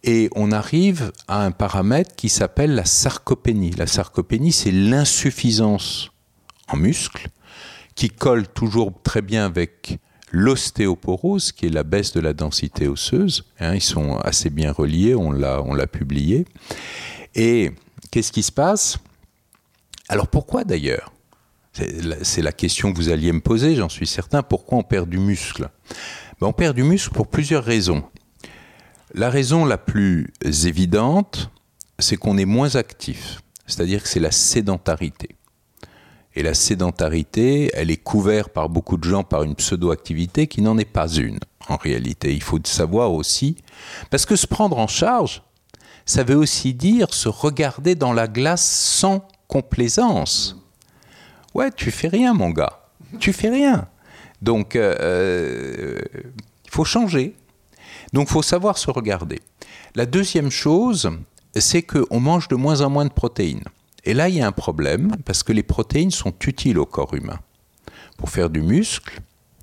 Et 0.04 0.30
on 0.36 0.52
arrive 0.52 1.12
à 1.28 1.46
un 1.46 1.52
paramètre 1.52 2.16
qui 2.16 2.28
s'appelle 2.28 2.76
la 2.76 2.86
sarcopénie. 2.86 3.72
La 3.72 3.88
sarcopénie, 3.88 4.52
c'est 4.52 4.72
l'insuffisance 4.72 6.11
en 6.72 6.78
muscles 6.78 7.28
qui 7.96 8.10
colle 8.10 8.48
toujours 8.48 8.92
très 9.04 9.22
bien 9.22 9.46
avec 9.46 10.00
l'ostéoporose, 10.32 11.52
qui 11.52 11.68
est 11.68 11.70
la 11.70 11.84
baisse 11.84 12.14
de 12.14 12.22
la 12.22 12.34
densité 12.34 12.88
osseuse. 12.88 13.44
Hein, 13.60 13.76
ils 13.76 13.82
sont 13.82 14.18
assez 14.18 14.50
bien 14.50 14.72
reliés, 14.72 15.14
on 15.14 15.32
l'a, 15.32 15.62
on 15.62 15.74
l'a 15.74 15.88
publié. 15.88 16.46
Et 17.36 17.72
qu'est-ce 18.10 18.32
qui 18.32 18.44
se 18.44 18.52
passe? 18.52 18.98
Alors 20.08 20.28
pourquoi 20.28 20.64
d'ailleurs? 20.64 21.12
C'est 21.74 22.42
la 22.42 22.52
question 22.52 22.92
que 22.92 22.98
vous 22.98 23.10
alliez 23.10 23.32
me 23.32 23.40
poser, 23.40 23.76
j'en 23.76 23.88
suis 23.88 24.08
certain. 24.08 24.44
Pourquoi 24.44 24.78
on 24.78 24.84
perd 24.84 25.10
du 25.10 25.18
muscle? 25.18 25.70
Ben, 26.40 26.48
On 26.48 26.54
perd 26.54 26.76
du 26.76 26.84
muscle 26.84 27.14
pour 27.14 27.28
plusieurs 27.28 27.64
raisons. 27.64 28.04
La 29.14 29.30
raison 29.30 29.66
la 29.66 29.78
plus 29.78 30.34
évidente, 30.44 31.50
c'est 32.00 32.18
qu'on 32.18 32.38
est 32.38 32.46
moins 32.46 32.76
actif. 32.76 33.42
C'est-à-dire 33.68 34.04
que 34.04 34.10
c'est 34.10 34.20
la 34.20 34.32
sédentarité. 34.32 35.36
Et 36.36 36.44
la 36.44 36.54
sédentarité, 36.54 37.72
elle 37.74 37.92
est 37.92 37.98
couverte 37.98 38.54
par 38.54 38.70
beaucoup 38.70 38.98
de 38.98 39.04
gens 39.04 39.24
par 39.24 39.44
une 39.44 39.56
pseudo-activité 39.56 40.48
qui 40.48 40.62
n'en 40.62 40.78
est 40.78 40.86
pas 40.86 41.10
une, 41.10 41.40
en 41.68 41.76
réalité. 41.76 42.34
Il 42.34 42.42
faut 42.42 42.60
savoir 42.64 43.12
aussi, 43.12 43.58
parce 44.10 44.26
que 44.26 44.36
se 44.36 44.48
prendre 44.48 44.78
en 44.78 44.88
charge, 44.88 45.44
ça 46.06 46.24
veut 46.24 46.36
aussi 46.36 46.74
dire 46.74 47.14
se 47.14 47.30
regarder 47.30 47.96
dans 47.96 48.14
la 48.14 48.28
glace 48.28 48.66
sans 48.66 49.28
complaisance. 49.48 50.56
Ouais, 51.54 51.72
tu 51.72 51.92
fais 51.92 52.08
rien, 52.08 52.34
mon 52.34 52.50
gars. 52.50 52.80
Tu 53.20 53.34
fais 53.34 53.50
rien. 53.50 53.88
Donc, 54.42 54.76
euh, 54.76 54.96
euh, 55.00 56.00
il 56.66 56.72
faut 56.72 56.86
changer. 56.86 57.36
Donc, 58.14 58.30
il 58.30 58.32
faut 58.32 58.42
savoir 58.42 58.78
se 58.78 58.90
regarder. 58.90 59.42
La 59.96 60.06
deuxième 60.06 60.50
chose, 60.50 61.12
c'est 61.56 61.82
qu'on 61.82 62.20
mange 62.22 62.48
de 62.48 62.56
moins 62.56 62.82
en 62.82 62.90
moins 62.90 63.06
de 63.06 63.12
protéines. 63.12 63.66
Et 64.04 64.14
là, 64.14 64.30
il 64.30 64.36
y 64.36 64.42
a 64.42 64.48
un 64.48 64.52
problème, 64.52 65.16
parce 65.26 65.44
que 65.44 65.54
les 65.54 65.64
protéines 65.64 66.12
sont 66.12 66.34
utiles 66.46 66.80
au 66.80 66.86
corps 66.86 67.14
humain. 67.14 67.40
Pour 68.18 68.30
faire 68.30 68.50
du 68.50 68.62
muscle, 68.62 69.22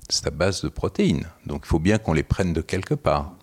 c'est 0.09 0.27
à 0.27 0.31
base 0.31 0.61
de 0.61 0.69
protéines. 0.69 1.27
Donc, 1.45 1.61
il 1.65 1.67
faut 1.67 1.79
bien 1.79 1.97
qu'on 1.97 2.13
les 2.13 2.23
prenne 2.23 2.53
de 2.53 2.61
quelque 2.61 2.93
part. 2.93 3.33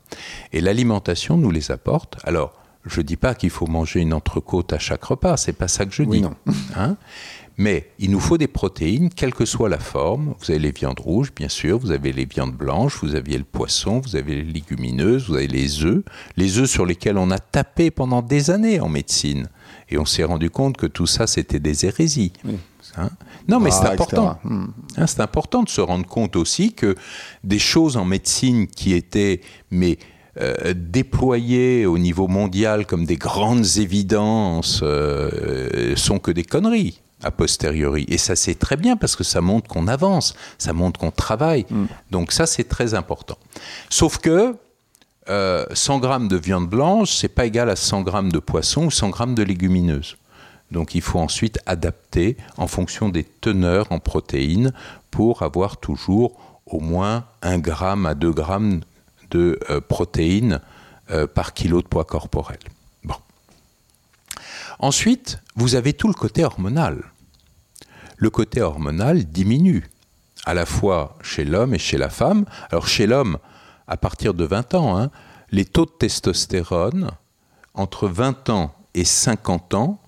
Et 0.52 0.60
l'alimentation 0.60 1.36
nous 1.36 1.50
les 1.50 1.70
apporte. 1.70 2.16
Alors, 2.24 2.52
je 2.86 3.00
ne 3.00 3.06
dis 3.06 3.16
pas 3.16 3.34
qu'il 3.34 3.50
faut 3.50 3.66
manger 3.66 4.00
une 4.00 4.14
entrecôte 4.14 4.72
à 4.72 4.78
chaque 4.78 5.04
repas, 5.04 5.36
c'est 5.36 5.52
pas 5.52 5.68
ça 5.68 5.84
que 5.84 5.92
je 5.92 6.02
dis. 6.04 6.20
non. 6.20 6.34
Hein 6.76 6.96
Mais 7.58 7.90
il 7.98 8.10
nous 8.10 8.20
faut 8.20 8.38
des 8.38 8.46
protéines, 8.46 9.10
quelle 9.10 9.34
que 9.34 9.44
soit 9.44 9.68
la 9.68 9.78
forme. 9.78 10.34
Vous 10.38 10.50
avez 10.50 10.60
les 10.60 10.70
viandes 10.70 11.00
rouges, 11.00 11.34
bien 11.34 11.48
sûr, 11.48 11.78
vous 11.78 11.90
avez 11.90 12.12
les 12.12 12.26
viandes 12.26 12.54
blanches, 12.54 12.98
vous 13.02 13.14
avez 13.14 13.36
le 13.36 13.44
poisson, 13.44 14.00
vous 14.00 14.14
avez 14.14 14.36
les 14.36 14.44
légumineuses, 14.44 15.28
vous 15.28 15.36
avez 15.36 15.48
les 15.48 15.84
œufs, 15.84 16.04
les 16.36 16.58
œufs 16.58 16.70
sur 16.70 16.86
lesquels 16.86 17.18
on 17.18 17.30
a 17.30 17.38
tapé 17.38 17.90
pendant 17.90 18.22
des 18.22 18.50
années 18.50 18.78
en 18.78 18.88
médecine. 18.88 19.48
Et 19.88 19.98
on 19.98 20.04
s'est 20.04 20.24
rendu 20.24 20.50
compte 20.50 20.76
que 20.76 20.86
tout 20.86 21.06
ça, 21.06 21.26
c'était 21.26 21.60
des 21.60 21.86
hérésies. 21.86 22.32
Hein? 22.96 23.10
Non, 23.48 23.60
mais 23.60 23.70
ah, 23.72 23.78
c'est 23.80 23.88
important. 23.88 24.38
Hmm. 24.44 24.66
Hein, 24.96 25.06
c'est 25.06 25.20
important 25.20 25.62
de 25.62 25.68
se 25.68 25.80
rendre 25.80 26.06
compte 26.06 26.36
aussi 26.36 26.72
que 26.72 26.96
des 27.44 27.58
choses 27.58 27.96
en 27.96 28.04
médecine 28.04 28.66
qui 28.66 28.94
étaient 28.94 29.40
mais 29.70 29.98
euh, 30.40 30.74
déployés 30.74 31.86
au 31.86 31.98
niveau 31.98 32.28
mondial 32.28 32.84
comme 32.84 33.06
des 33.06 33.16
grandes 33.16 33.78
évidences 33.78 34.80
euh, 34.82 35.96
sont 35.96 36.18
que 36.18 36.30
des 36.30 36.44
conneries 36.44 37.00
a 37.22 37.30
posteriori. 37.30 38.04
Et 38.08 38.18
ça, 38.18 38.36
c'est 38.36 38.56
très 38.56 38.76
bien 38.76 38.96
parce 38.96 39.16
que 39.16 39.24
ça 39.24 39.40
montre 39.40 39.68
qu'on 39.68 39.88
avance, 39.88 40.34
ça 40.58 40.72
montre 40.72 41.00
qu'on 41.00 41.10
travaille. 41.10 41.64
Mm. 41.70 41.84
Donc 42.10 42.32
ça, 42.32 42.46
c'est 42.46 42.64
très 42.64 42.94
important. 42.94 43.38
Sauf 43.88 44.18
que 44.18 44.54
100 45.26 45.32
euh, 45.32 45.98
grammes 45.98 46.28
de 46.28 46.36
viande 46.36 46.68
blanche, 46.68 47.12
c'est 47.12 47.28
pas 47.28 47.46
égal 47.46 47.68
à 47.68 47.76
100 47.76 48.02
grammes 48.02 48.30
de 48.30 48.38
poisson 48.38 48.86
ou 48.86 48.90
100 48.90 49.10
grammes 49.10 49.34
de 49.34 49.42
légumineuses. 49.42 50.16
Donc 50.70 50.94
il 50.94 51.00
faut 51.00 51.18
ensuite 51.18 51.58
adapter 51.66 52.36
en 52.56 52.66
fonction 52.66 53.08
des 53.08 53.24
teneurs 53.24 53.90
en 53.92 53.98
protéines 53.98 54.72
pour 55.10 55.42
avoir 55.42 55.76
toujours 55.78 56.60
au 56.66 56.80
moins 56.80 57.24
1 57.42 57.58
gramme 57.58 58.06
à 58.06 58.14
2 58.14 58.32
grammes 58.32 58.80
de 59.30 59.58
euh, 59.70 59.80
protéines 59.80 60.60
euh, 61.10 61.26
par 61.26 61.54
kilo 61.54 61.82
de 61.82 61.86
poids 61.86 62.04
corporel. 62.04 62.58
Ensuite, 64.78 65.38
vous 65.54 65.74
avez 65.74 65.94
tout 65.94 66.08
le 66.08 66.14
côté 66.14 66.44
hormonal. 66.44 67.02
Le 68.18 68.30
côté 68.30 68.60
hormonal 68.60 69.24
diminue, 69.24 69.88
à 70.44 70.54
la 70.54 70.66
fois 70.66 71.16
chez 71.22 71.44
l'homme 71.44 71.74
et 71.74 71.78
chez 71.78 71.96
la 71.96 72.10
femme. 72.10 72.44
Alors 72.70 72.86
chez 72.86 73.06
l'homme, 73.06 73.38
à 73.88 73.96
partir 73.96 74.34
de 74.34 74.44
20 74.44 74.74
ans, 74.74 74.98
hein, 74.98 75.10
les 75.50 75.64
taux 75.64 75.86
de 75.86 75.90
testostérone 75.90 77.10
entre 77.74 78.08
20 78.08 78.50
ans 78.50 78.74
et 78.94 79.04
50 79.04 79.74
ans 79.74 80.00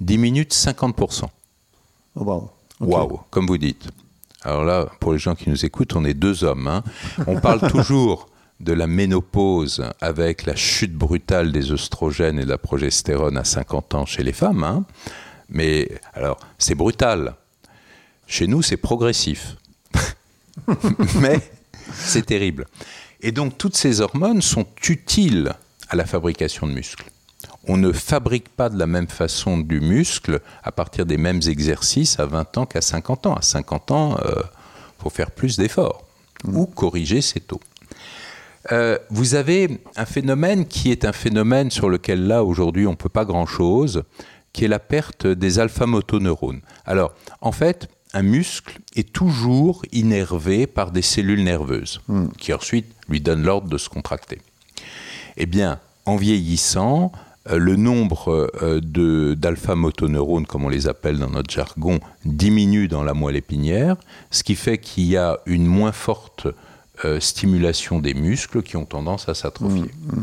diminuent 0.00 0.44
de 0.44 0.52
50%. 0.52 1.24
Waouh, 2.16 2.50
wow, 2.80 3.20
comme 3.30 3.46
vous 3.46 3.58
dites. 3.58 3.88
Alors 4.42 4.64
là, 4.64 4.86
pour 4.98 5.12
les 5.12 5.18
gens 5.18 5.34
qui 5.34 5.48
nous 5.48 5.64
écoutent, 5.64 5.94
on 5.94 6.04
est 6.04 6.14
deux 6.14 6.44
hommes. 6.44 6.66
Hein. 6.66 6.82
On 7.26 7.40
parle 7.40 7.60
toujours 7.70 8.28
de 8.60 8.72
la 8.72 8.86
ménopause 8.86 9.84
avec 10.00 10.46
la 10.46 10.56
chute 10.56 10.94
brutale 10.94 11.52
des 11.52 11.72
oestrogènes 11.72 12.38
et 12.38 12.44
de 12.44 12.48
la 12.48 12.58
progestérone 12.58 13.36
à 13.36 13.44
50 13.44 13.94
ans 13.94 14.06
chez 14.06 14.22
les 14.22 14.32
femmes. 14.32 14.64
Hein. 14.64 14.84
Mais 15.48 15.88
alors, 16.14 16.38
c'est 16.58 16.74
brutal. 16.74 17.34
Chez 18.26 18.46
nous, 18.46 18.62
c'est 18.62 18.76
progressif. 18.76 19.56
Mais 21.20 21.40
c'est 21.92 22.26
terrible. 22.26 22.66
Et 23.22 23.32
donc, 23.32 23.56
toutes 23.56 23.76
ces 23.76 24.00
hormones 24.00 24.42
sont 24.42 24.66
utiles 24.88 25.54
à 25.88 25.96
la 25.96 26.04
fabrication 26.04 26.66
de 26.66 26.72
muscles. 26.72 27.04
On 27.68 27.76
ne 27.76 27.92
fabrique 27.92 28.48
pas 28.48 28.68
de 28.68 28.78
la 28.78 28.88
même 28.88 29.06
façon 29.06 29.58
du 29.58 29.80
muscle 29.80 30.40
à 30.64 30.72
partir 30.72 31.06
des 31.06 31.16
mêmes 31.16 31.40
exercices 31.46 32.18
à 32.18 32.26
20 32.26 32.58
ans 32.58 32.66
qu'à 32.66 32.80
50 32.80 33.26
ans. 33.26 33.34
À 33.34 33.42
50 33.42 33.90
ans, 33.92 34.16
il 34.18 34.30
euh, 34.30 34.42
faut 34.98 35.10
faire 35.10 35.30
plus 35.30 35.56
d'efforts 35.56 36.04
mmh. 36.44 36.56
ou 36.56 36.66
corriger 36.66 37.20
ses 37.20 37.38
taux. 37.38 37.60
Euh, 38.72 38.98
vous 39.10 39.34
avez 39.34 39.80
un 39.96 40.06
phénomène 40.06 40.66
qui 40.66 40.90
est 40.90 41.04
un 41.04 41.12
phénomène 41.12 41.70
sur 41.70 41.88
lequel 41.88 42.26
là 42.26 42.44
aujourd'hui 42.44 42.86
on 42.86 42.92
ne 42.92 42.96
peut 42.96 43.08
pas 43.08 43.24
grand-chose, 43.24 44.02
qui 44.52 44.64
est 44.64 44.68
la 44.68 44.78
perte 44.78 45.26
des 45.26 45.58
alpha-motoneurones. 45.58 46.60
Alors 46.84 47.14
en 47.40 47.52
fait, 47.52 47.88
un 48.14 48.22
muscle 48.22 48.78
est 48.94 49.12
toujours 49.12 49.82
innervé 49.92 50.66
par 50.66 50.90
des 50.90 51.02
cellules 51.02 51.44
nerveuses 51.44 52.00
mmh. 52.08 52.28
qui 52.38 52.52
ensuite 52.52 52.86
lui 53.08 53.20
donnent 53.20 53.42
l'ordre 53.42 53.68
de 53.68 53.78
se 53.78 53.88
contracter. 53.88 54.40
Eh 55.36 55.46
bien, 55.46 55.80
en 56.04 56.16
vieillissant, 56.16 57.12
euh, 57.50 57.58
le 57.58 57.76
nombre 57.76 58.50
euh, 58.62 59.34
d'alpha-motoneurones, 59.34 60.46
comme 60.46 60.64
on 60.64 60.68
les 60.68 60.86
appelle 60.86 61.18
dans 61.18 61.30
notre 61.30 61.52
jargon, 61.52 62.00
diminue 62.24 62.86
dans 62.86 63.02
la 63.02 63.14
moelle 63.14 63.36
épinière, 63.36 63.96
ce 64.30 64.42
qui 64.42 64.54
fait 64.54 64.78
qu'il 64.78 65.04
y 65.04 65.16
a 65.16 65.38
une 65.46 65.66
moins 65.66 65.92
forte 65.92 66.46
euh, 67.04 67.18
stimulation 67.18 67.98
des 67.98 68.14
muscles 68.14 68.62
qui 68.62 68.76
ont 68.76 68.84
tendance 68.84 69.28
à 69.28 69.34
s'atrophier. 69.34 69.90
Mmh, 70.06 70.22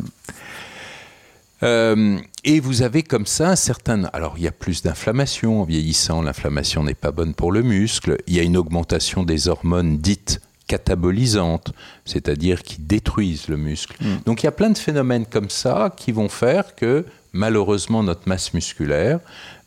mmh. 1.61 2.17
et 2.43 2.59
vous 2.59 2.81
avez 2.81 3.03
comme 3.03 3.25
ça 3.25 3.49
un 3.49 3.55
certain... 3.55 4.05
Alors 4.13 4.35
il 4.37 4.43
y 4.43 4.47
a 4.47 4.51
plus 4.51 4.81
d'inflammation 4.81 5.61
en 5.61 5.63
vieillissant, 5.65 6.21
l'inflammation 6.21 6.83
n'est 6.83 6.93
pas 6.93 7.11
bonne 7.11 7.33
pour 7.33 7.51
le 7.51 7.61
muscle, 7.61 8.17
il 8.27 8.35
y 8.35 8.39
a 8.39 8.43
une 8.43 8.57
augmentation 8.57 9.23
des 9.23 9.47
hormones 9.47 9.97
dites 9.97 10.41
catabolisantes, 10.67 11.73
c'est-à-dire 12.05 12.61
qui 12.63 12.77
détruisent 12.79 13.47
le 13.49 13.57
muscle. 13.57 13.97
Hmm. 13.99 14.17
Donc 14.25 14.43
il 14.43 14.45
y 14.45 14.47
a 14.47 14.53
plein 14.53 14.69
de 14.69 14.77
phénomènes 14.77 15.25
comme 15.25 15.49
ça 15.49 15.93
qui 15.97 16.11
vont 16.11 16.29
faire 16.29 16.75
que 16.75 17.05
malheureusement 17.33 18.03
notre 18.03 18.27
masse 18.29 18.53
musculaire 18.53 19.19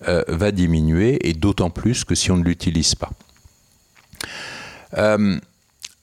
euh, 0.08 0.22
va 0.28 0.50
diminuer 0.52 1.28
et 1.28 1.34
d'autant 1.34 1.70
plus 1.70 2.04
que 2.04 2.14
si 2.14 2.30
on 2.30 2.36
ne 2.36 2.44
l'utilise 2.44 2.94
pas. 2.94 3.10
Euh, 4.96 5.38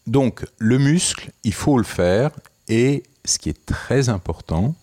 donc 0.05 0.45
le 0.57 0.77
muscle, 0.77 1.31
il 1.43 1.53
faut 1.53 1.77
le 1.77 1.83
faire 1.83 2.31
et 2.67 3.03
ce 3.25 3.39
qui 3.39 3.49
est 3.49 3.65
très 3.65 4.09
important, 4.09 4.75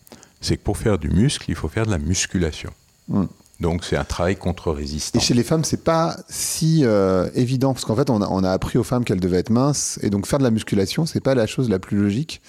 c'est 0.47 0.57
que 0.57 0.63
pour 0.63 0.79
faire 0.79 0.99
du 0.99 1.11
muscle, 1.11 1.45
il 1.49 1.55
faut 1.55 1.69
faire 1.69 1.87
de 1.87 1.91
la 1.91 1.99
musculation. 1.99 2.71
Hmm. 3.09 3.27
Donc 3.61 3.85
c'est 3.85 3.97
un 3.97 4.05
travail 4.05 4.37
contre-résistant. 4.37 5.19
Et 5.19 5.23
chez 5.23 5.35
les 5.35 5.43
femmes, 5.43 5.65
c'est 5.65 5.83
pas 5.83 6.17
si 6.29 6.85
euh, 6.85 7.29
évident 7.35 7.73
parce 7.73 7.85
qu'en 7.85 7.97
fait, 7.97 8.11
on 8.11 8.45
a, 8.45 8.51
appris 8.51 8.79
aux 8.79 8.85
femmes 8.85 9.05
qu'elles 9.05 9.21
devaient 9.21 9.39
être 9.39 9.51
minces 9.51 9.99
et 10.03 10.11
donc 10.11 10.27
faire 10.27 10.39
de 10.39 10.45
la 10.45 10.51
musculation, 10.51 11.07
c'est 11.07 11.21
pas 11.21 11.35
la 11.35 11.47
chose 11.47 11.71
la 11.71 11.79
plus 11.79 11.97
logique. 11.97 12.43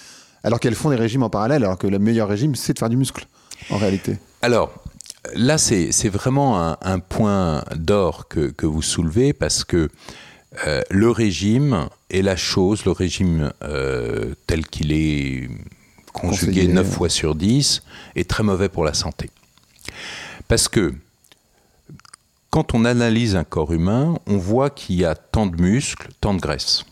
Alors 0.43 0.59
qu'elles 0.59 0.75
font 0.75 0.89
des 0.89 0.95
régimes 0.95 1.23
en 1.23 1.29
parallèle, 1.29 1.63
alors 1.63 1.77
que 1.77 1.87
le 1.87 1.99
meilleur 1.99 2.27
régime, 2.27 2.55
c'est 2.55 2.73
de 2.73 2.79
faire 2.79 2.89
du 2.89 2.97
muscle, 2.97 3.25
en 3.69 3.77
réalité. 3.77 4.17
Alors 4.41 4.71
là, 5.33 5.57
c'est 5.57 6.09
vraiment 6.09 6.77
un, 6.81 6.99
point 6.99 7.63
d'or 7.75 8.27
que, 8.27 8.65
vous 8.65 8.81
soulevez 8.81 9.33
parce 9.33 9.63
que 9.63 9.89
euh, 10.65 10.81
le 10.89 11.09
régime 11.09 11.87
est 12.09 12.21
la 12.21 12.35
chose, 12.35 12.85
le 12.85 12.91
régime 12.91 13.51
euh, 13.63 14.33
tel 14.45 14.65
qu'il 14.67 14.91
est 14.93 15.49
conjugué 16.20 16.68
9 16.68 16.89
fois 16.89 17.09
sur 17.09 17.36
10 17.36 17.84
est 18.15 18.30
très 18.30 18.43
mauvais 18.43 18.70
pour 18.70 18.84
la 18.84 18.93
santé. 18.93 19.30
Parce 20.47 20.68
que 20.68 20.93
quand 22.49 22.74
on 22.74 22.86
analyse 22.86 23.36
un 23.36 23.43
corps 23.43 23.74
humain, 23.74 24.18
on 24.26 24.38
voit 24.38 24.70
qu'il 24.70 24.95
y 24.95 25.05
a 25.05 25.15
tant 25.15 25.45
de 25.45 25.61
muscles, 25.61 26.09
tant 26.22 26.34
de 26.34 26.39
graisse. 26.39 26.86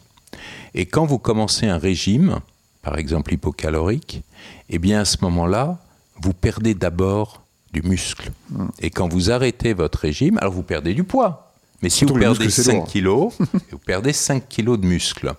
Et 0.74 0.86
quand 0.86 1.06
vous 1.06 1.20
commencez 1.20 1.68
un 1.68 1.78
régime, 1.78 2.40
par 2.82 2.98
exemple 2.98 3.34
hypocalorique, 3.34 4.22
eh 4.70 4.78
bien 4.78 5.00
à 5.00 5.06
ce 5.06 5.18
moment-là, 5.22 5.80
vous 6.22 6.34
perdez 6.34 6.74
d'abord 6.74 7.44
du 7.74 7.82
muscle. 7.82 8.32
Et 8.80 8.90
quand 8.90 9.08
vous 9.08 9.32
arrêtez 9.32 9.74
votre 9.74 10.00
régime, 10.00 10.38
alors 10.40 10.54
vous 10.54 10.64
perdez 10.64 10.94
du 10.94 11.04
poids. 11.04 11.54
Mais 11.82 11.90
si 11.90 12.06
vous 12.06 12.14
perdez 12.14 12.50
5 12.50 12.86
kilos, 12.86 13.34
vous 13.72 13.78
perdez 13.78 14.14
5 14.14 14.48
kilos 14.48 14.80
de 14.80 14.86
muscle, 14.86 15.34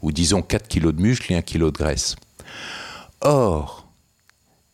ou 0.00 0.12
disons 0.12 0.42
4 0.42 0.68
kilos 0.68 0.94
de 0.94 1.00
muscle 1.00 1.32
et 1.32 1.36
1 1.36 1.42
kilo 1.42 1.70
de 1.70 1.78
graisse. 1.78 2.16
Or, 3.24 3.86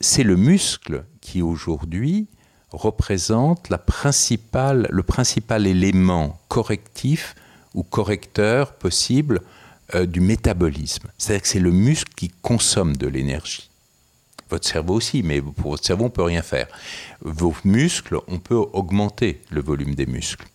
c'est 0.01 0.23
le 0.23 0.37
muscle 0.37 1.05
qui 1.21 1.43
aujourd'hui 1.43 2.29
représente 2.71 3.69
le 3.69 5.03
principal 5.03 5.67
élément 5.67 6.41
correctif 6.49 7.35
ou 7.75 7.83
correcteur 7.83 8.73
possible 8.73 9.43
euh, 9.95 10.07
du 10.07 10.21
métabolisme. 10.21 11.09
C'est-à-dire 11.19 11.43
que 11.43 11.49
c'est 11.49 11.61
le 11.61 11.73
muscle 11.73 12.13
qui 12.17 12.31
consomme 12.41 12.97
de 12.97 13.07
l'énergie. 13.07 13.69
Votre 14.49 14.67
cerveau 14.67 14.95
aussi, 14.95 15.23
mais 15.23 15.43
pour 15.43 15.73
votre 15.73 15.85
cerveau, 15.85 16.05
on 16.05 16.09
ne 16.09 16.13
peut 16.13 16.23
rien 16.23 16.41
faire. 16.41 16.69
Vos 17.21 17.55
muscles, 17.65 18.19
on 18.29 18.39
peut 18.39 18.57
augmenter 18.57 19.43
le 19.51 19.61
volume 19.61 19.95
des 19.95 20.07
muscles, 20.07 20.47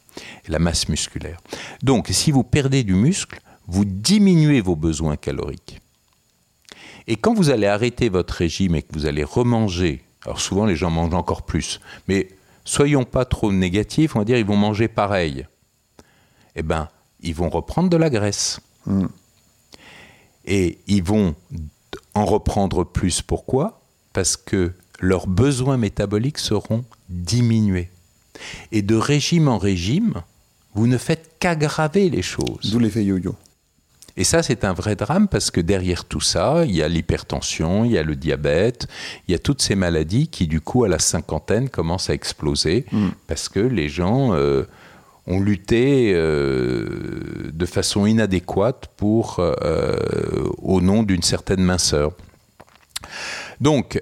la 0.47 0.57
masse 0.57 0.89
musculaire. 0.89 1.39
Donc, 1.83 2.07
si 2.09 2.31
vous 2.31 2.43
perdez 2.43 2.83
du 2.83 2.95
muscle, 2.95 3.39
vous 3.67 3.85
diminuez 3.85 4.61
vos 4.61 4.75
besoins 4.75 5.15
caloriques. 5.15 5.82
Et 7.07 7.15
quand 7.15 7.33
vous 7.33 7.49
allez 7.49 7.67
arrêter 7.67 8.09
votre 8.09 8.33
régime 8.33 8.75
et 8.75 8.81
que 8.81 8.93
vous 8.93 9.05
allez 9.05 9.23
remanger 9.23 10.03
alors 10.25 10.39
souvent, 10.39 10.65
les 10.65 10.75
gens 10.75 10.89
mangent 10.89 11.13
encore 11.13 11.43
plus. 11.43 11.79
Mais 12.07 12.29
soyons 12.63 13.03
pas 13.03 13.25
trop 13.25 13.51
négatifs, 13.51 14.15
on 14.15 14.19
va 14.19 14.25
dire 14.25 14.37
ils 14.37 14.45
vont 14.45 14.55
manger 14.55 14.87
pareil. 14.87 15.47
Eh 16.55 16.63
bien, 16.63 16.89
ils 17.21 17.35
vont 17.35 17.49
reprendre 17.49 17.89
de 17.89 17.97
la 17.97 18.09
graisse. 18.09 18.59
Hmm. 18.85 19.07
Et 20.45 20.77
ils 20.87 21.03
vont 21.03 21.35
en 22.13 22.25
reprendre 22.25 22.83
plus. 22.83 23.21
Pourquoi? 23.21 23.81
Parce 24.13 24.37
que 24.37 24.73
leurs 24.99 25.27
besoins 25.27 25.77
métaboliques 25.77 26.37
seront 26.37 26.85
diminués. 27.09 27.89
Et 28.71 28.81
de 28.81 28.95
régime 28.95 29.47
en 29.47 29.57
régime, 29.57 30.21
vous 30.73 30.87
ne 30.87 30.97
faites 30.97 31.35
qu'aggraver 31.39 32.09
les 32.09 32.21
choses. 32.21 32.71
D'où 32.71 32.79
l'effet 32.79 33.03
yo-yo. 33.03 33.35
Et 34.15 34.23
ça, 34.23 34.43
c'est 34.43 34.63
un 34.63 34.73
vrai 34.73 34.95
drame 34.95 35.27
parce 35.27 35.49
que 35.49 35.59
derrière 35.59 36.05
tout 36.05 36.21
ça, 36.21 36.63
il 36.65 36.75
y 36.75 36.83
a 36.83 36.87
l'hypertension, 36.87 37.83
il 37.83 37.91
y 37.91 37.97
a 37.97 38.03
le 38.03 38.15
diabète, 38.15 38.87
il 39.27 39.31
y 39.31 39.35
a 39.35 39.39
toutes 39.39 39.61
ces 39.61 39.75
maladies 39.75 40.27
qui, 40.27 40.47
du 40.47 40.61
coup, 40.61 40.83
à 40.83 40.87
la 40.87 40.99
cinquantaine, 40.99 41.69
commencent 41.69 42.09
à 42.09 42.13
exploser 42.13 42.85
mm. 42.91 43.09
parce 43.27 43.49
que 43.49 43.59
les 43.59 43.89
gens 43.89 44.35
euh, 44.35 44.65
ont 45.25 45.39
lutté 45.39 46.13
euh, 46.13 47.49
de 47.51 47.65
façon 47.65 48.05
inadéquate 48.05 48.87
pour, 48.97 49.37
euh, 49.39 49.95
au 50.59 50.79
nom 50.79 51.01
d'une 51.01 51.23
certaine 51.23 51.61
minceur. 51.61 52.11
Donc, 53.61 53.99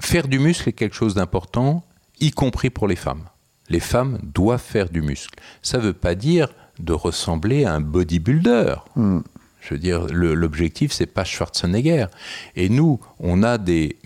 faire 0.00 0.28
du 0.28 0.38
muscle 0.38 0.68
est 0.68 0.72
quelque 0.72 0.94
chose 0.94 1.14
d'important, 1.14 1.84
y 2.20 2.30
compris 2.30 2.70
pour 2.70 2.86
les 2.86 2.96
femmes. 2.96 3.24
Les 3.70 3.80
femmes 3.80 4.18
doivent 4.22 4.62
faire 4.62 4.88
du 4.88 5.02
muscle. 5.02 5.38
Ça 5.62 5.78
ne 5.78 5.82
veut 5.84 5.92
pas 5.94 6.14
dire 6.14 6.48
de 6.78 6.92
ressembler 6.92 7.64
à 7.64 7.74
un 7.74 7.80
bodybuilder. 7.80 8.76
Hmm. 8.96 9.20
Je 9.64 9.72
veux 9.72 9.80
dire, 9.80 10.06
l'objectif, 10.10 10.92
c'est 10.92 11.06
pas 11.06 11.24
Schwarzenegger. 11.24 12.06
Et 12.54 12.68
nous, 12.68 13.00
on 13.18 13.42
a 13.42 13.56
des, 13.56 13.96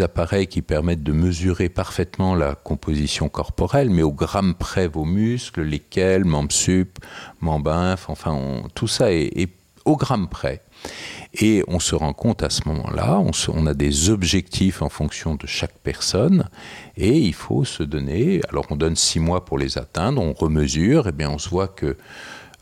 appareils 0.00 0.46
qui 0.46 0.62
permettent 0.62 1.02
de 1.02 1.12
mesurer 1.12 1.68
parfaitement 1.68 2.34
la 2.34 2.54
composition 2.54 3.28
corporelle, 3.28 3.90
mais 3.90 4.02
au 4.02 4.12
gramme 4.12 4.54
près 4.54 4.88
vos 4.88 5.04
muscles, 5.04 5.62
lesquels, 5.62 6.24
membres 6.24 6.52
sup, 6.52 6.98
membres 7.42 7.72
inf, 7.72 8.08
enfin, 8.08 8.62
tout 8.74 8.88
ça 8.88 9.12
est, 9.12 9.50
au 9.84 9.96
gramme 9.96 10.28
près. 10.28 10.62
Et 11.34 11.64
on 11.66 11.78
se 11.78 11.94
rend 11.94 12.12
compte 12.12 12.42
à 12.42 12.50
ce 12.50 12.68
moment-là, 12.68 13.18
on, 13.18 13.30
on, 13.54 13.66
a 13.66 13.74
des 13.74 14.10
objectifs 14.10 14.82
en 14.82 14.90
fonction 14.90 15.34
de 15.34 15.46
chaque 15.46 15.78
personne, 15.82 16.48
et 16.96 17.18
il 17.18 17.32
faut 17.32 17.64
se 17.64 17.82
donner, 17.82 18.40
alors 18.50 18.66
on 18.68 18.76
donne 18.76 18.96
six 18.96 19.18
mois 19.18 19.44
pour 19.44 19.58
les 19.58 19.78
atteindre, 19.78 20.20
on 20.20 20.34
remesure, 20.34 21.08
et 21.08 21.12
bien 21.12 21.30
on 21.30 21.38
se 21.38 21.48
voit 21.48 21.68
que 21.68 21.96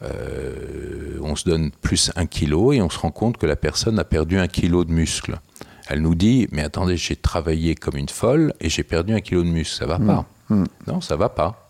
euh, 0.02 1.18
on 1.20 1.34
se 1.34 1.48
donne 1.48 1.72
plus 1.82 2.12
un 2.14 2.26
kilo, 2.26 2.72
et 2.72 2.80
on 2.80 2.90
se 2.90 2.98
rend 2.98 3.10
compte 3.10 3.38
que 3.38 3.46
la 3.46 3.56
personne 3.56 3.98
a 3.98 4.04
perdu 4.04 4.38
un 4.38 4.46
kilo 4.46 4.84
de 4.84 4.92
muscle. 4.92 5.40
Elle 5.88 6.02
nous 6.02 6.14
dit, 6.14 6.46
mais 6.52 6.62
attendez, 6.62 6.96
j'ai 6.96 7.16
travaillé 7.16 7.74
comme 7.74 7.96
une 7.96 8.08
folle, 8.08 8.54
et 8.60 8.68
j'ai 8.68 8.84
perdu 8.84 9.14
un 9.14 9.20
kilo 9.20 9.42
de 9.42 9.48
muscle, 9.48 9.76
ça 9.76 9.86
va 9.86 9.98
Mmh. 9.98 10.06
pas. 10.06 10.26
Mmh. 10.50 10.64
Non, 10.86 11.00
ça 11.00 11.16
va 11.16 11.28
pas. 11.28 11.69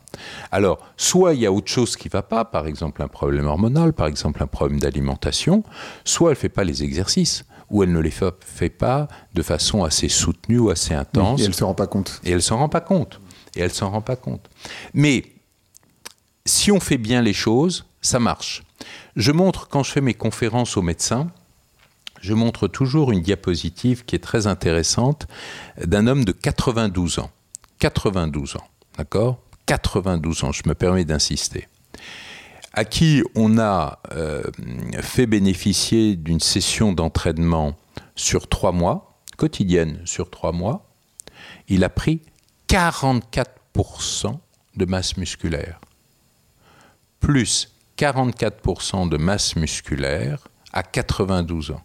Alors, 0.51 0.79
soit 0.97 1.35
il 1.35 1.41
y 1.41 1.47
a 1.47 1.53
autre 1.53 1.71
chose 1.71 1.97
qui 1.97 2.09
ne 2.09 2.13
va 2.13 2.23
pas, 2.23 2.45
par 2.45 2.67
exemple 2.67 3.03
un 3.03 3.09
problème 3.09 3.47
hormonal, 3.47 3.93
par 3.93 4.07
exemple 4.07 4.43
un 4.43 4.47
problème 4.47 4.81
d'alimentation, 4.81 5.63
soit 6.05 6.31
elle 6.31 6.37
ne 6.37 6.41
fait 6.41 6.49
pas 6.49 6.65
les 6.65 6.83
exercices, 6.83 7.45
ou 7.71 7.83
elle 7.83 7.93
ne 7.93 8.01
les 8.01 8.11
fait, 8.11 8.69
pas 8.71 9.09
de 9.35 9.43
façon 9.43 9.85
assez 9.85 10.09
soutenue 10.09 10.59
ou 10.59 10.71
assez 10.71 10.95
intense. 10.95 11.41
Et 11.41 11.45
elle 11.45 11.51
ne 11.51 11.55
se 11.55 11.65
rend 11.65 11.75
pas 11.75 11.87
compte. 11.87 12.21
Et 12.25 12.31
elle 12.33 12.43
s'en 12.43 12.59
rend 12.59 12.69
pas 12.69 12.81
compte. 12.81 13.21
Et 13.55 13.61
elle 13.61 13.73
s'en 13.73 13.91
rend 13.91 14.01
pas 14.01 14.17
compte. 14.17 14.51
Mais 14.93 15.25
si 16.45 16.73
on 16.73 16.81
fait 16.81 16.99
bien 16.99 17.23
les 17.23 17.33
choses, 17.33 17.87
ça 18.01 18.19
marche. 18.19 18.63
Je 19.15 19.33
montre, 19.33 19.69
quand 19.69 19.83
je 19.83 19.93
fais 19.93 20.01
mes 20.01 20.15
conférences 20.15 20.77
aux 20.77 20.83
médecins, 20.83 21.31
je 22.21 22.35
montre 22.35 22.69
toujours 22.69 23.13
une 23.13 23.23
diapositive 23.23 24.05
qui 24.05 24.17
est 24.17 24.21
très 24.21 24.47
intéressante 24.47 25.27
d'un 25.83 26.07
homme 26.07 26.25
de 26.25 26.33
92 26.33 27.21
ans. 27.21 27.31
92 27.79 28.57
ans, 28.57 28.69
d'accord? 28.99 29.39
92 29.71 30.43
ans, 30.43 30.51
je 30.51 30.63
me 30.67 30.75
permets 30.75 31.05
d'insister, 31.05 31.69
à 32.73 32.85
qui 32.85 33.23
on 33.37 33.57
a 33.57 34.01
euh, 34.11 34.43
fait 35.01 35.27
bénéficier 35.27 36.17
d'une 36.17 36.41
session 36.41 36.93
d'entraînement 36.93 37.77
sur 38.17 38.49
trois 38.49 38.73
mois, 38.73 39.21
quotidienne 39.37 40.01
sur 40.07 40.29
trois 40.29 40.51
mois, 40.51 40.91
il 41.69 41.85
a 41.85 41.89
pris 41.89 42.21
44% 42.69 44.41
de 44.75 44.85
masse 44.87 45.17
musculaire, 45.17 45.81
plus 47.21 47.73
44% 47.97 49.09
de 49.09 49.17
masse 49.19 49.55
musculaire 49.55 50.49
à 50.73 50.83
92 50.83 51.71
ans. 51.71 51.83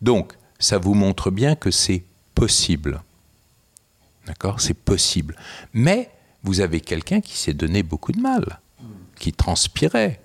Donc, 0.00 0.32
ça 0.58 0.78
vous 0.78 0.94
montre 0.94 1.30
bien 1.30 1.56
que 1.56 1.70
c'est 1.70 2.04
possible. 2.34 3.02
D'accord? 4.30 4.60
C'est 4.60 4.74
possible. 4.74 5.34
Mais 5.72 6.08
vous 6.44 6.60
avez 6.60 6.80
quelqu'un 6.80 7.20
qui 7.20 7.36
s'est 7.36 7.52
donné 7.52 7.82
beaucoup 7.82 8.12
de 8.12 8.20
mal, 8.20 8.60
qui 9.18 9.32
transpirait, 9.32 10.20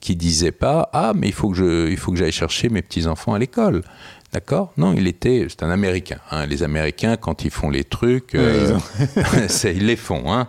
qui 0.00 0.16
disait 0.16 0.50
pas 0.50 0.90
Ah, 0.92 1.12
mais 1.14 1.28
il 1.28 1.32
faut 1.32 1.50
que, 1.50 1.56
je, 1.56 1.88
il 1.88 1.96
faut 1.96 2.10
que 2.10 2.18
j'aille 2.18 2.32
chercher 2.32 2.68
mes 2.70 2.82
petits-enfants 2.82 3.34
à 3.34 3.38
l'école. 3.38 3.84
D'accord? 4.32 4.72
Non, 4.76 4.94
il 4.94 5.06
était. 5.06 5.46
C'est 5.48 5.62
un 5.62 5.70
Américain. 5.70 6.18
Hein. 6.32 6.46
Les 6.46 6.64
Américains, 6.64 7.16
quand 7.16 7.44
ils 7.44 7.52
font 7.52 7.70
les 7.70 7.84
trucs, 7.84 8.34
euh, 8.34 8.76
ils, 9.16 9.76
ils, 9.76 9.86
les 9.86 9.94
font. 9.94 10.32
Hein. 10.32 10.48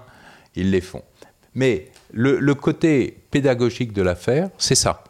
Ils 0.56 0.72
les 0.72 0.82
font. 0.82 1.04
Mais 1.54 1.92
le, 2.12 2.40
le 2.40 2.56
côté 2.56 3.16
pédagogique 3.30 3.94
de 3.94 4.02
l'affaire, 4.02 4.50
c'est 4.58 4.74
ça. 4.74 5.04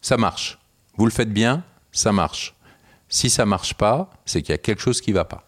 Ça 0.00 0.16
marche. 0.16 0.60
Vous 0.96 1.06
le 1.06 1.10
faites 1.10 1.32
bien, 1.32 1.64
ça 1.90 2.12
marche. 2.12 2.54
Si 3.08 3.30
ça 3.30 3.46
marche 3.46 3.74
pas, 3.74 4.10
c'est 4.24 4.42
qu'il 4.42 4.52
y 4.52 4.54
a 4.54 4.58
quelque 4.58 4.80
chose 4.80 5.00
qui 5.00 5.10
va 5.10 5.24
pas. 5.24 5.44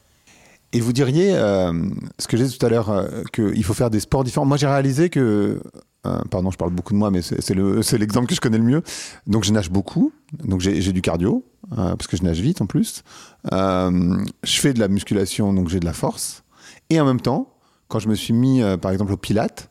Et 0.73 0.81
vous 0.81 0.93
diriez, 0.93 1.33
euh, 1.35 1.73
ce 2.19 2.27
que 2.27 2.37
j'ai 2.37 2.45
dit 2.45 2.59
tout 2.59 2.67
à 2.67 2.69
l'heure, 2.69 2.91
euh, 2.91 3.23
qu'il 3.33 3.65
faut 3.65 3.75
faire 3.75 3.91
des 3.91 4.01
sports 4.01 4.25
différents. 4.25 4.47
Moi, 4.47 4.57
j'ai 4.57 4.67
réalisé 4.67 5.11
que, 5.11 5.63
euh, 6.07 6.19
pardon, 6.31 6.51
je 6.51 6.59
parle 6.59 6.73
beaucoup 6.73 6.93
de 6.93 6.99
moi, 6.99 7.11
mais 7.11 7.23
c'est 7.23 7.55
l'exemple 7.99 8.23
le, 8.23 8.27
que 8.27 8.35
je 8.35 8.41
connais 8.41 8.59
le 8.59 8.65
mieux. 8.65 8.83
Donc, 9.27 9.45
je 9.45 9.53
nage 9.53 9.71
beaucoup, 9.71 10.13
donc 10.33 10.61
j'ai 10.61 10.93
du 10.93 11.03
cardio, 11.03 11.45
parce 11.71 12.07
que 12.07 12.17
je 12.17 12.23
nage 12.23 12.41
vite 12.41 12.61
en 12.61 12.67
plus. 12.67 13.05
Je 13.51 14.27
fais 14.45 14.73
de 14.73 14.81
la 14.81 14.89
musculation, 14.89 15.53
donc 15.53 15.69
j'ai 15.69 15.81
de 15.81 15.87
la 15.87 15.93
force. 15.93 16.43
Et 16.91 17.01
en 17.01 17.05
même 17.05 17.21
temps, 17.21 17.55
quand 17.89 17.99
je 17.99 18.09
me 18.09 18.15
suis 18.15 18.35
mis, 18.35 18.61
par 18.81 18.91
exemple, 18.91 19.13
au 19.13 19.17
pilate, 19.17 19.71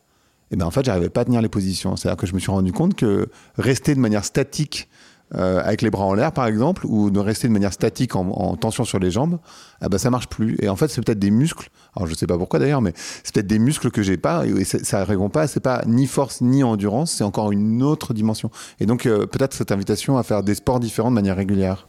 et 0.50 0.56
ben 0.56 0.64
en 0.64 0.70
fait, 0.70 0.84
j'arrivais 0.84 1.08
pas 1.08 1.22
à 1.22 1.24
tenir 1.24 1.42
les 1.42 1.48
positions. 1.48 1.96
C'est-à-dire 1.96 2.16
que 2.16 2.26
je 2.26 2.34
me 2.34 2.38
suis 2.38 2.52
rendu 2.52 2.72
compte 2.72 2.94
que 2.94 3.28
rester 3.56 3.94
de 3.94 4.00
manière 4.00 4.24
statique 4.24 4.88
euh, 5.34 5.60
avec 5.64 5.82
les 5.82 5.90
bras 5.90 6.04
en 6.04 6.14
l'air, 6.14 6.30
par 6.30 6.46
exemple, 6.46 6.86
ou 6.86 7.10
de 7.10 7.18
rester 7.18 7.48
de 7.48 7.52
manière 7.52 7.72
statique 7.72 8.14
en, 8.14 8.28
en 8.30 8.56
tension 8.56 8.84
sur 8.84 9.00
les 9.00 9.10
jambes, 9.10 9.38
ah 9.80 9.88
ben 9.88 9.98
ça 9.98 10.08
marche 10.08 10.28
plus. 10.28 10.56
Et 10.60 10.68
en 10.68 10.76
fait, 10.76 10.88
c'est 10.88 11.04
peut-être 11.04 11.18
des 11.18 11.32
muscles. 11.32 11.68
Alors 11.96 12.06
je 12.06 12.14
sais 12.14 12.26
pas 12.26 12.38
pourquoi 12.38 12.60
d'ailleurs, 12.60 12.82
mais 12.82 12.92
c'est 12.96 13.34
peut-être 13.34 13.46
des 13.46 13.58
muscles 13.58 13.90
que 13.90 14.02
j'ai 14.02 14.18
pas 14.18 14.46
et 14.46 14.64
ça 14.64 15.04
répond 15.04 15.28
pas. 15.28 15.46
C'est 15.46 15.60
pas 15.60 15.82
ni 15.86 16.06
force 16.06 16.42
ni 16.42 16.62
endurance, 16.62 17.12
c'est 17.12 17.24
encore 17.24 17.52
une 17.52 17.82
autre 17.82 18.14
dimension. 18.14 18.50
Et 18.80 18.86
donc 18.86 19.06
euh, 19.06 19.26
peut-être 19.26 19.54
cette 19.54 19.72
invitation 19.72 20.16
à 20.18 20.22
faire 20.22 20.42
des 20.42 20.54
sports 20.54 20.78
différents 20.78 21.10
de 21.10 21.14
manière 21.14 21.36
régulière. 21.36 21.88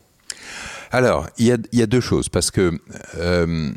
Alors 0.91 1.27
il 1.37 1.45
y 1.45 1.81
a, 1.81 1.85
deux 1.85 1.99
choses 1.99 2.29
parce 2.29 2.49
que 2.49 2.71
euh, 3.17 3.71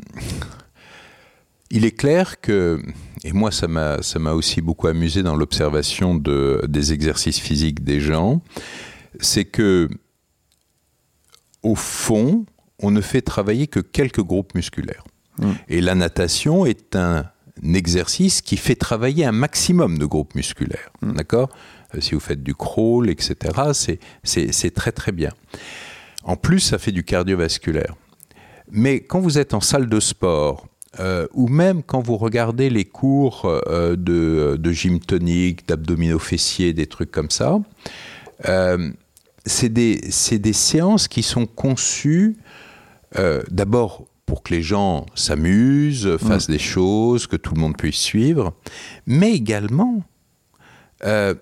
il 1.69 1.85
est 1.85 1.91
clair 1.91 2.39
que 2.39 2.81
et 3.23 3.33
moi 3.33 3.51
ça 3.51 3.67
m'a 3.67 4.01
ça 4.01 4.17
m'a 4.17 4.31
aussi 4.31 4.61
beaucoup 4.61 4.87
amusé 4.87 5.21
dans 5.21 5.35
l'observation 5.35 6.15
de 6.15 6.63
des 6.67 6.93
exercices 6.93 7.39
physiques 7.39 7.83
des 7.83 7.99
gens 7.99 8.41
c'est 9.19 9.45
que, 9.45 9.89
au 11.63 11.75
fond, 11.75 12.45
on 12.79 12.91
ne 12.91 13.01
fait 13.01 13.21
travailler 13.21 13.67
que 13.67 13.79
quelques 13.79 14.21
groupes 14.21 14.55
musculaires. 14.55 15.03
Mmh. 15.37 15.51
Et 15.69 15.81
la 15.81 15.95
natation 15.95 16.65
est 16.65 16.95
un 16.95 17.25
exercice 17.63 18.41
qui 18.41 18.57
fait 18.57 18.75
travailler 18.75 19.25
un 19.25 19.31
maximum 19.31 19.97
de 19.97 20.05
groupes 20.05 20.35
musculaires. 20.35 20.91
Mmh. 21.01 21.13
D'accord? 21.13 21.49
Si 21.99 22.13
vous 22.13 22.21
faites 22.21 22.41
du 22.41 22.55
crawl, 22.55 23.09
etc., 23.09 23.97
c'est 24.23 24.73
très 24.73 24.91
très 24.91 25.11
bien. 25.11 25.31
En 26.23 26.37
plus, 26.37 26.59
ça 26.59 26.77
fait 26.77 26.91
du 26.91 27.03
cardiovasculaire. 27.03 27.95
Mais 28.71 29.01
quand 29.01 29.19
vous 29.19 29.37
êtes 29.37 29.53
en 29.53 29.59
salle 29.59 29.89
de 29.89 29.99
sport, 29.99 30.67
euh, 30.99 31.27
ou 31.33 31.47
même 31.47 31.83
quand 31.83 32.01
vous 32.01 32.17
regardez 32.17 32.69
les 32.69 32.85
cours 32.85 33.45
euh, 33.45 33.95
de, 33.95 34.57
de 34.57 34.71
gym 34.71 34.99
tonique, 34.99 35.67
d'abdominaux 35.67 36.19
fessiers, 36.19 36.73
des 36.73 36.87
trucs 36.87 37.11
comme 37.11 37.29
ça, 37.29 37.55
euh, 37.55 37.59
c'est 39.45 39.69
des, 39.69 40.01
des, 40.39 40.53
séances 40.53 41.07
qui 41.07 41.23
sont 41.23 41.45
conçues 41.45 42.37
euh, 43.17 43.41
d'abord 43.49 44.05
pour 44.25 44.43
que 44.43 44.53
les 44.53 44.61
gens 44.61 45.05
s'amusent, 45.13 46.17
fassent 46.17 46.47
mmh. 46.47 46.53
des 46.53 46.59
choses, 46.59 47.27
que 47.27 47.35
tout 47.35 47.53
le 47.53 47.59
monde 47.59 47.75
puisse 47.75 47.97
suivre, 47.97 48.53
mais 49.05 49.33
également, 49.33 50.03
euh, 51.03 51.35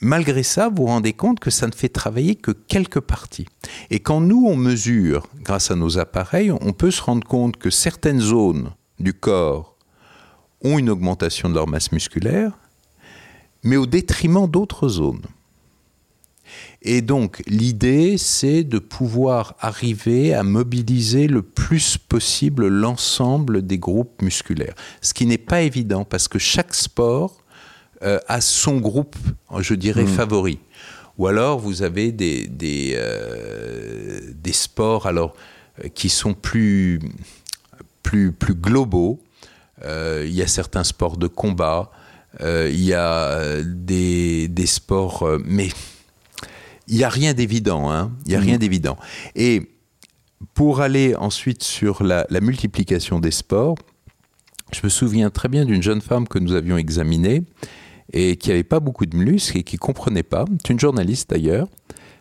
malgré 0.00 0.42
ça, 0.42 0.68
vous 0.68 0.82
vous 0.82 0.86
rendez 0.86 1.12
compte 1.12 1.38
que 1.38 1.50
ça 1.50 1.68
ne 1.68 1.72
fait 1.72 1.88
travailler 1.88 2.34
que 2.34 2.50
quelques 2.50 2.98
parties. 2.98 3.46
Et 3.90 4.00
quand 4.00 4.20
nous, 4.20 4.46
on 4.48 4.56
mesure, 4.56 5.28
grâce 5.42 5.70
à 5.70 5.76
nos 5.76 5.98
appareils, 5.98 6.50
on 6.50 6.72
peut 6.72 6.90
se 6.90 7.02
rendre 7.02 7.26
compte 7.26 7.56
que 7.56 7.70
certaines 7.70 8.20
zones 8.20 8.72
du 8.98 9.14
corps 9.14 9.76
ont 10.64 10.78
une 10.78 10.90
augmentation 10.90 11.48
de 11.48 11.54
leur 11.54 11.68
masse 11.68 11.92
musculaire, 11.92 12.58
mais 13.62 13.76
au 13.76 13.86
détriment 13.86 14.48
d'autres 14.48 14.88
zones. 14.88 15.22
Et 16.84 17.00
donc, 17.00 17.42
l'idée, 17.46 18.18
c'est 18.18 18.64
de 18.64 18.78
pouvoir 18.80 19.54
arriver 19.60 20.34
à 20.34 20.42
mobiliser 20.42 21.28
le 21.28 21.42
plus 21.42 21.96
possible 21.96 22.66
l'ensemble 22.66 23.64
des 23.64 23.78
groupes 23.78 24.20
musculaires. 24.20 24.74
Ce 25.00 25.14
qui 25.14 25.26
n'est 25.26 25.38
pas 25.38 25.62
évident 25.62 26.04
parce 26.04 26.26
que 26.26 26.40
chaque 26.40 26.74
sport 26.74 27.44
euh, 28.02 28.18
a 28.26 28.40
son 28.40 28.78
groupe, 28.78 29.14
je 29.60 29.74
dirais, 29.74 30.04
mmh. 30.04 30.08
favori. 30.08 30.58
Ou 31.18 31.28
alors, 31.28 31.60
vous 31.60 31.82
avez 31.82 32.10
des, 32.10 32.48
des, 32.48 32.94
euh, 32.96 34.20
des 34.34 34.52
sports 34.52 35.06
alors, 35.06 35.34
qui 35.94 36.08
sont 36.08 36.34
plus, 36.34 36.98
plus, 38.02 38.32
plus 38.32 38.54
globaux. 38.54 39.20
Euh, 39.84 40.24
il 40.26 40.34
y 40.34 40.42
a 40.42 40.48
certains 40.48 40.84
sports 40.84 41.16
de 41.16 41.28
combat, 41.28 41.92
euh, 42.40 42.68
il 42.72 42.82
y 42.82 42.94
a 42.94 43.62
des, 43.62 44.48
des 44.48 44.66
sports... 44.66 45.28
mais 45.44 45.68
il 46.88 46.96
n'y 46.96 47.04
a 47.04 47.08
rien 47.08 47.34
d'évident, 47.34 47.90
hein 47.90 48.12
il 48.26 48.30
n'y 48.30 48.34
a 48.34 48.40
mmh. 48.40 48.42
rien 48.42 48.58
d'évident. 48.58 48.96
Et 49.34 49.70
pour 50.54 50.80
aller 50.80 51.14
ensuite 51.14 51.62
sur 51.62 52.02
la, 52.02 52.26
la, 52.30 52.40
multiplication 52.40 53.20
des 53.20 53.30
sports, 53.30 53.76
je 54.72 54.80
me 54.84 54.88
souviens 54.88 55.30
très 55.30 55.48
bien 55.48 55.64
d'une 55.64 55.82
jeune 55.82 56.00
femme 56.00 56.26
que 56.26 56.38
nous 56.38 56.52
avions 56.54 56.76
examinée 56.76 57.44
et 58.12 58.36
qui 58.36 58.48
n'avait 58.48 58.64
pas 58.64 58.80
beaucoup 58.80 59.06
de 59.06 59.16
muscles 59.16 59.58
et 59.58 59.62
qui 59.62 59.76
ne 59.76 59.80
comprenait 59.80 60.22
pas. 60.22 60.44
C'est 60.62 60.72
une 60.72 60.80
journaliste 60.80 61.30
d'ailleurs. 61.30 61.68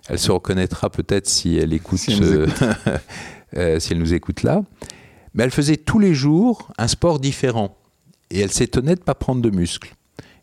Elle 0.07 0.19
se 0.19 0.31
reconnaîtra 0.31 0.89
peut-être 0.89 1.27
si 1.27 1.57
elle 1.57 1.73
écoute, 1.73 1.99
si 1.99 2.13
elle, 2.13 2.23
euh, 2.23 2.47
euh, 3.57 3.79
si 3.79 3.93
elle 3.93 3.99
nous 3.99 4.13
écoute 4.13 4.43
là. 4.43 4.63
Mais 5.33 5.43
elle 5.43 5.51
faisait 5.51 5.77
tous 5.77 5.99
les 5.99 6.13
jours 6.13 6.69
un 6.77 6.87
sport 6.87 7.19
différent 7.19 7.77
et 8.29 8.39
elle 8.39 8.51
s'étonnait 8.51 8.95
de 8.95 8.99
ne 8.99 9.05
pas 9.05 9.15
prendre 9.15 9.41
de 9.41 9.49
muscles. 9.49 9.95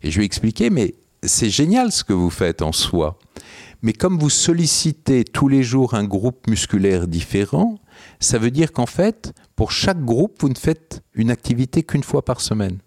Et 0.02 0.10
je 0.10 0.16
lui 0.16 0.24
ai 0.24 0.26
expliqué, 0.26 0.70
mais 0.70 0.94
c'est 1.22 1.50
génial 1.50 1.90
ce 1.92 2.04
que 2.04 2.12
vous 2.12 2.30
faites 2.30 2.62
en 2.62 2.72
soi. 2.72 3.18
Mais 3.82 3.92
comme 3.92 4.18
vous 4.18 4.30
sollicitez 4.30 5.24
tous 5.24 5.48
les 5.48 5.62
jours 5.62 5.94
un 5.94 6.04
groupe 6.04 6.46
musculaire 6.48 7.06
différent, 7.06 7.78
ça 8.20 8.38
veut 8.38 8.50
dire 8.50 8.72
qu'en 8.72 8.86
fait, 8.86 9.32
pour 9.56 9.72
chaque 9.72 10.04
groupe, 10.04 10.36
vous 10.40 10.48
ne 10.48 10.56
faites 10.56 11.02
une 11.14 11.30
activité 11.30 11.82
qu'une 11.82 12.02
fois 12.02 12.24
par 12.24 12.40
semaine. 12.40 12.78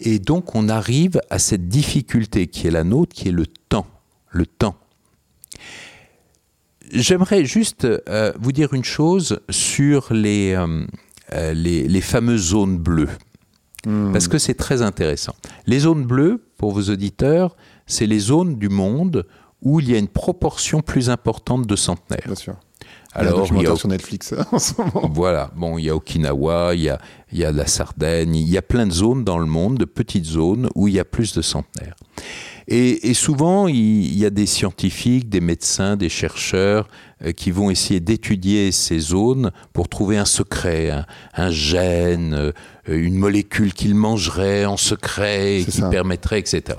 Et 0.00 0.18
donc, 0.18 0.54
on 0.54 0.68
arrive 0.68 1.20
à 1.30 1.38
cette 1.38 1.68
difficulté 1.68 2.46
qui 2.46 2.66
est 2.66 2.70
la 2.70 2.84
nôtre, 2.84 3.14
qui 3.14 3.28
est 3.28 3.32
le 3.32 3.46
temps. 3.46 3.86
Le 4.30 4.46
temps. 4.46 4.76
J'aimerais 6.92 7.44
juste 7.44 7.84
euh, 7.84 8.32
vous 8.38 8.52
dire 8.52 8.74
une 8.74 8.84
chose 8.84 9.40
sur 9.50 10.12
les, 10.12 10.52
euh, 10.52 10.86
euh, 11.32 11.52
les, 11.52 11.88
les, 11.88 12.00
fameuses 12.00 12.50
zones 12.50 12.78
bleues, 12.78 13.08
mmh. 13.86 14.12
parce 14.12 14.28
que 14.28 14.38
c'est 14.38 14.54
très 14.54 14.82
intéressant. 14.82 15.34
Les 15.66 15.80
zones 15.80 16.04
bleues, 16.04 16.44
pour 16.58 16.72
vos 16.72 16.82
auditeurs, 16.82 17.56
c'est 17.86 18.06
les 18.06 18.18
zones 18.18 18.56
du 18.56 18.68
monde 18.68 19.26
où 19.62 19.80
il 19.80 19.90
y 19.90 19.94
a 19.94 19.98
une 19.98 20.08
proportion 20.08 20.80
plus 20.80 21.10
importante 21.10 21.66
de 21.66 21.76
centenaires. 21.76 22.22
Bien 22.26 22.34
sûr. 22.34 22.56
Alors, 23.12 23.48
il 23.50 23.62
y 23.62 23.66
a 23.66 23.76
sur 23.76 23.88
Netflix 23.88 24.34
en 24.52 24.58
ce 24.58 24.74
moment. 24.76 25.10
Voilà, 25.12 25.50
bon, 25.56 25.78
il 25.78 25.86
y 25.86 25.90
a 25.90 25.96
Okinawa, 25.96 26.74
il 26.74 26.82
y 26.82 26.90
a, 26.90 26.98
il 27.32 27.38
y 27.38 27.44
a 27.44 27.52
la 27.52 27.66
Sardaigne, 27.66 28.34
il 28.34 28.48
y 28.48 28.58
a 28.58 28.62
plein 28.62 28.86
de 28.86 28.92
zones 28.92 29.24
dans 29.24 29.38
le 29.38 29.46
monde, 29.46 29.78
de 29.78 29.84
petites 29.86 30.26
zones 30.26 30.68
où 30.74 30.86
il 30.86 30.94
y 30.94 31.00
a 31.00 31.04
plus 31.04 31.32
de 31.32 31.40
centenaires. 31.40 31.96
Et, 32.68 33.08
et 33.08 33.14
souvent, 33.14 33.68
il, 33.68 34.16
y 34.16 34.26
a 34.26 34.30
des 34.30 34.44
scientifiques, 34.44 35.28
des 35.28 35.40
médecins, 35.40 35.96
des 35.96 36.08
chercheurs 36.08 36.88
euh, 37.24 37.32
qui 37.32 37.52
vont 37.52 37.70
essayer 37.70 38.00
d'étudier 38.00 38.72
ces 38.72 38.98
zones 38.98 39.52
pour 39.72 39.88
trouver 39.88 40.18
un 40.18 40.24
secret, 40.24 40.90
un, 40.90 41.06
un 41.34 41.50
gène, 41.50 42.34
euh, 42.34 42.52
une 42.88 43.16
molécule 43.16 43.72
qu'ils 43.72 43.94
mangeraient 43.94 44.66
en 44.66 44.76
secret 44.76 45.60
et 45.60 45.64
qui 45.64 45.78
ça. 45.78 45.88
permettrait, 45.88 46.40
etc. 46.40 46.78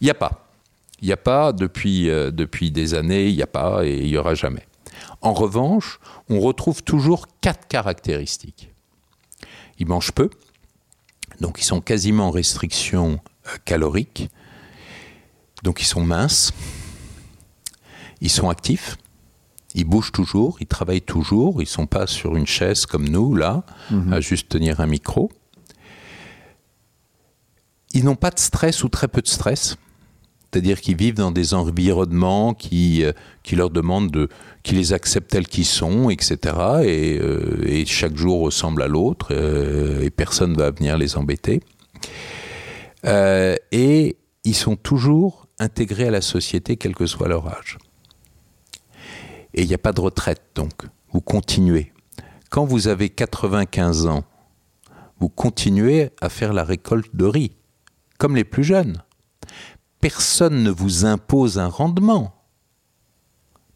Il 0.00 0.04
n'y 0.04 0.10
a 0.10 0.14
pas. 0.14 0.45
Il 1.00 1.06
n'y 1.06 1.12
a 1.12 1.18
pas 1.18 1.52
depuis, 1.52 2.08
euh, 2.08 2.30
depuis 2.30 2.70
des 2.70 2.94
années, 2.94 3.28
il 3.28 3.36
n'y 3.36 3.42
a 3.42 3.46
pas 3.46 3.84
et 3.84 3.98
il 3.98 4.06
n'y 4.06 4.16
aura 4.16 4.34
jamais. 4.34 4.66
En 5.20 5.32
revanche, 5.32 6.00
on 6.28 6.40
retrouve 6.40 6.82
toujours 6.82 7.26
quatre 7.40 7.68
caractéristiques. 7.68 8.72
Ils 9.78 9.86
mangent 9.86 10.12
peu, 10.12 10.30
donc 11.40 11.60
ils 11.60 11.64
sont 11.64 11.80
quasiment 11.80 12.28
en 12.28 12.30
restriction 12.30 13.20
euh, 13.46 13.56
calorique, 13.64 14.30
donc 15.62 15.82
ils 15.82 15.86
sont 15.86 16.04
minces, 16.04 16.52
ils 18.20 18.30
sont 18.30 18.48
actifs, 18.48 18.96
ils 19.74 19.84
bougent 19.84 20.12
toujours, 20.12 20.56
ils 20.60 20.66
travaillent 20.66 21.02
toujours, 21.02 21.60
ils 21.60 21.66
ne 21.66 21.70
sont 21.70 21.86
pas 21.86 22.06
sur 22.06 22.36
une 22.36 22.46
chaise 22.46 22.86
comme 22.86 23.06
nous, 23.06 23.34
là, 23.34 23.64
mmh. 23.90 24.12
à 24.12 24.20
juste 24.20 24.48
tenir 24.48 24.80
un 24.80 24.86
micro. 24.86 25.30
Ils 27.92 28.04
n'ont 28.04 28.16
pas 28.16 28.30
de 28.30 28.38
stress 28.38 28.82
ou 28.84 28.88
très 28.88 29.08
peu 29.08 29.20
de 29.20 29.28
stress 29.28 29.76
c'est-à-dire 30.56 30.80
qu'ils 30.80 30.96
vivent 30.96 31.16
dans 31.16 31.32
des 31.32 31.52
environnements 31.52 32.54
qui, 32.54 33.04
euh, 33.04 33.12
qui 33.42 33.56
leur 33.56 33.68
demandent 33.68 34.10
de, 34.10 34.30
qui 34.62 34.74
les 34.74 34.94
acceptent 34.94 35.30
tels 35.30 35.46
qu'ils 35.46 35.66
sont, 35.66 36.08
etc. 36.08 36.38
Et, 36.82 37.18
euh, 37.20 37.62
et, 37.66 37.84
chaque 37.84 38.16
jour 38.16 38.40
ressemble 38.40 38.80
à 38.80 38.88
l'autre, 38.88 39.28
euh, 39.32 40.00
et 40.00 40.08
personne 40.08 40.52
ne 40.52 40.56
va 40.56 40.70
venir 40.70 40.96
les 40.96 41.18
embêter. 41.18 41.60
Et 43.04 44.16
ils 44.44 44.54
sont 44.54 44.76
toujours 44.76 45.46
intégrés 45.58 46.08
à 46.08 46.10
la 46.10 46.22
société, 46.22 46.78
quel 46.78 46.94
que 46.94 47.04
soit 47.04 47.28
leur 47.28 47.46
âge. 47.46 47.76
Et 49.52 49.60
il 49.60 49.68
n'y 49.68 49.74
a 49.74 49.78
pas 49.78 49.92
de 49.92 50.00
retraite, 50.00 50.42
donc. 50.54 50.72
Vous 51.12 51.20
continuez. 51.20 51.92
Quand 52.48 52.64
vous 52.64 52.88
avez 52.88 53.10
95 53.10 54.06
ans, 54.06 54.24
vous 55.20 55.28
continuez 55.28 56.08
à 56.22 56.30
faire 56.30 56.54
la 56.54 56.64
récolte 56.64 57.14
de 57.14 57.26
riz, 57.26 57.52
comme 58.16 58.34
les 58.34 58.44
plus 58.44 58.64
jeunes 58.64 59.02
personne 60.00 60.62
ne 60.62 60.70
vous 60.70 61.04
impose 61.04 61.58
un 61.58 61.68
rendement 61.68 62.34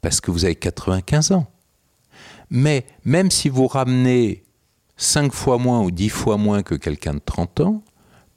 parce 0.00 0.20
que 0.20 0.30
vous 0.30 0.44
avez 0.44 0.56
95 0.56 1.32
ans. 1.32 1.46
Mais 2.50 2.86
même 3.04 3.30
si 3.30 3.48
vous 3.48 3.66
ramenez 3.66 4.44
5 4.96 5.32
fois 5.32 5.58
moins 5.58 5.82
ou 5.82 5.90
10 5.90 6.08
fois 6.08 6.36
moins 6.36 6.62
que 6.62 6.74
quelqu'un 6.74 7.14
de 7.14 7.20
30 7.24 7.60
ans, 7.60 7.82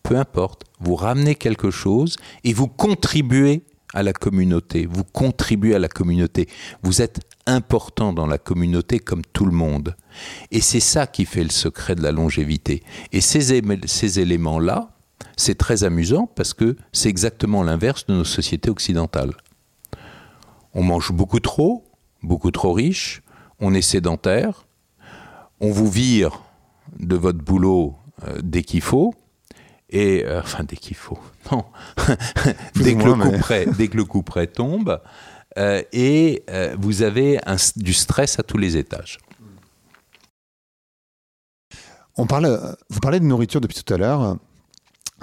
peu 0.03 0.17
importe, 0.17 0.63
vous 0.79 0.95
ramenez 0.95 1.35
quelque 1.35 1.71
chose 1.71 2.17
et 2.43 2.53
vous 2.53 2.67
contribuez 2.67 3.63
à 3.93 4.03
la 4.03 4.13
communauté, 4.13 4.85
vous 4.85 5.03
contribuez 5.03 5.75
à 5.75 5.79
la 5.79 5.87
communauté, 5.87 6.49
vous 6.81 7.01
êtes 7.01 7.19
important 7.45 8.11
dans 8.11 8.25
la 8.25 8.37
communauté 8.37 8.99
comme 8.99 9.21
tout 9.33 9.45
le 9.45 9.51
monde. 9.51 9.95
Et 10.51 10.61
c'est 10.61 10.79
ça 10.79 11.07
qui 11.07 11.25
fait 11.25 11.43
le 11.43 11.51
secret 11.51 11.95
de 11.95 12.01
la 12.01 12.11
longévité. 12.11 12.83
Et 13.11 13.21
ces, 13.21 13.61
ces 13.85 14.19
éléments-là, 14.19 14.92
c'est 15.37 15.57
très 15.57 15.83
amusant 15.83 16.27
parce 16.27 16.53
que 16.53 16.75
c'est 16.91 17.09
exactement 17.09 17.63
l'inverse 17.63 18.05
de 18.05 18.13
nos 18.13 18.25
sociétés 18.25 18.69
occidentales. 18.69 19.33
On 20.73 20.83
mange 20.83 21.11
beaucoup 21.11 21.39
trop, 21.39 21.83
beaucoup 22.21 22.51
trop 22.51 22.73
riche, 22.73 23.21
on 23.59 23.73
est 23.73 23.81
sédentaire, 23.81 24.65
on 25.59 25.71
vous 25.71 25.89
vire 25.89 26.41
de 26.99 27.15
votre 27.15 27.39
boulot 27.39 27.95
euh, 28.27 28.39
dès 28.43 28.63
qu'il 28.63 28.81
faut, 28.81 29.13
et 29.89 30.23
euh, 30.25 30.41
enfin 30.41 30.63
dès 30.63 30.75
qu'il 30.75 30.97
faut, 30.97 31.19
non, 31.51 31.65
dès, 32.75 32.95
que 32.95 33.13
mais... 33.13 33.39
près, 33.39 33.65
dès, 33.65 33.87
que 33.87 33.97
le 33.97 34.05
coup 34.05 34.23
près 34.23 34.47
tombe, 34.47 34.99
euh, 35.57 35.81
et 35.93 36.43
vous 36.79 37.03
avez 37.03 37.39
un, 37.45 37.57
du 37.75 37.93
stress 37.93 38.39
à 38.39 38.43
tous 38.43 38.57
les 38.57 38.77
étages. 38.77 39.19
On 42.15 42.27
parle, 42.27 42.75
vous 42.89 42.99
parlez 42.99 43.19
de 43.19 43.25
nourriture 43.25 43.61
depuis 43.61 43.81
tout 43.81 43.93
à 43.93 43.97
l'heure. 43.97 44.37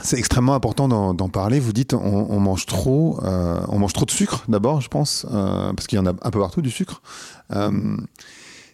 C'est 0.02 0.18
extrêmement 0.18 0.54
important 0.54 0.88
d'en 1.14 1.28
parler. 1.28 1.60
Vous 1.60 1.72
dites 1.72 1.94
on, 1.94 2.26
on 2.30 2.40
mange 2.40 2.66
trop, 2.66 3.20
euh, 3.22 3.60
on 3.68 3.78
mange 3.78 3.92
trop 3.92 4.04
de 4.04 4.10
sucre 4.10 4.44
d'abord, 4.48 4.80
je 4.80 4.88
pense, 4.88 5.26
euh, 5.30 5.72
parce 5.72 5.86
qu'il 5.86 5.98
y 5.98 6.00
en 6.00 6.06
a 6.06 6.10
un 6.10 6.30
peu 6.30 6.40
partout 6.40 6.62
du 6.62 6.70
sucre. 6.70 7.02
Euh, 7.52 7.96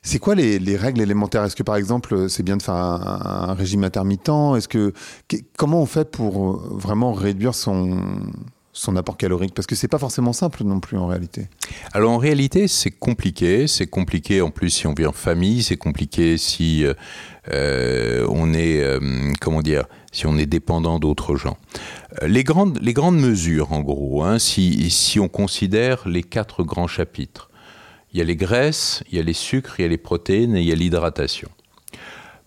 c'est 0.03 0.19
quoi 0.21 0.37
les, 0.37 0.59
les, 0.59 0.77
règles 0.77 1.01
élémentaires? 1.01 1.43
Est-ce 1.43 1.57
que 1.57 1.65
par 1.65 1.77
exemple 1.77 2.29
c'est 2.29 2.45
bien 2.45 2.57
de 2.57 2.63
faire 2.63 2.75
un, 2.75 3.49
un 3.49 3.55
régime 3.55 3.83
intermittent? 3.83 4.57
Est-ce 4.57 4.69
que 4.69 4.93
comment 5.57 5.81
on 5.81 5.87
fait 5.87 6.11
pour 6.11 6.59
vraiment 6.59 7.13
réduire 7.13 7.55
son 7.55 8.01
son 8.77 8.97
apport 8.97 9.17
calorique 9.17 9.55
Parce 9.55 9.67
que 9.67 9.75
c'est 9.75 9.89
pas 9.89 9.99
forcément 9.99 10.33
simple 10.33 10.63
non 10.63 10.81
plus 10.81 10.99
en 10.99 11.07
réalité. 11.07 11.49
Alors 11.93 12.13
en 12.13 12.19
réalité, 12.19 12.69
c'est 12.69 12.91
compliqué. 12.91 13.67
C'est 13.67 13.87
compliqué 13.87 14.41
en 14.43 14.51
plus 14.51 14.71
si 14.71 14.87
on 14.87 14.95
vit 14.95 15.07
en 15.07 15.13
famille. 15.13 15.63
C'est 15.63 15.77
compliqué 15.77 16.37
si 16.39 16.85
euh, 17.53 18.27
on 18.29 18.53
est, 18.53 18.83
euh, 18.83 19.33
comment 19.41 19.63
dire, 19.63 19.87
si 20.13 20.27
on 20.27 20.37
est 20.37 20.47
dépendant 20.47 20.99
d'autres 20.99 21.37
gens. 21.37 21.57
Euh, 22.23 22.29
les 22.29 22.45
grandes, 22.45 22.79
les 22.83 22.93
grandes 22.93 23.19
mesures, 23.19 23.73
en 23.73 23.81
gros, 23.81 24.23
hein, 24.25 24.39
si, 24.39 24.91
si 24.91 25.19
on 25.21 25.29
considère 25.29 26.07
les 26.09 26.23
quatre 26.23 26.63
grands 26.63 26.89
chapitres, 26.89 27.51
il 28.13 28.19
y 28.19 28.21
a 28.23 28.25
les 28.25 28.37
graisses, 28.37 29.03
il 29.11 29.17
y 29.17 29.21
a 29.21 29.23
les 29.23 29.33
sucres, 29.33 29.77
il 29.79 29.83
y 29.83 29.85
a 29.85 29.89
les 29.89 29.99
protéines 29.99 30.57
et 30.57 30.61
il 30.61 30.67
y 30.67 30.73
a 30.73 30.75
l'hydratation. 30.75 31.49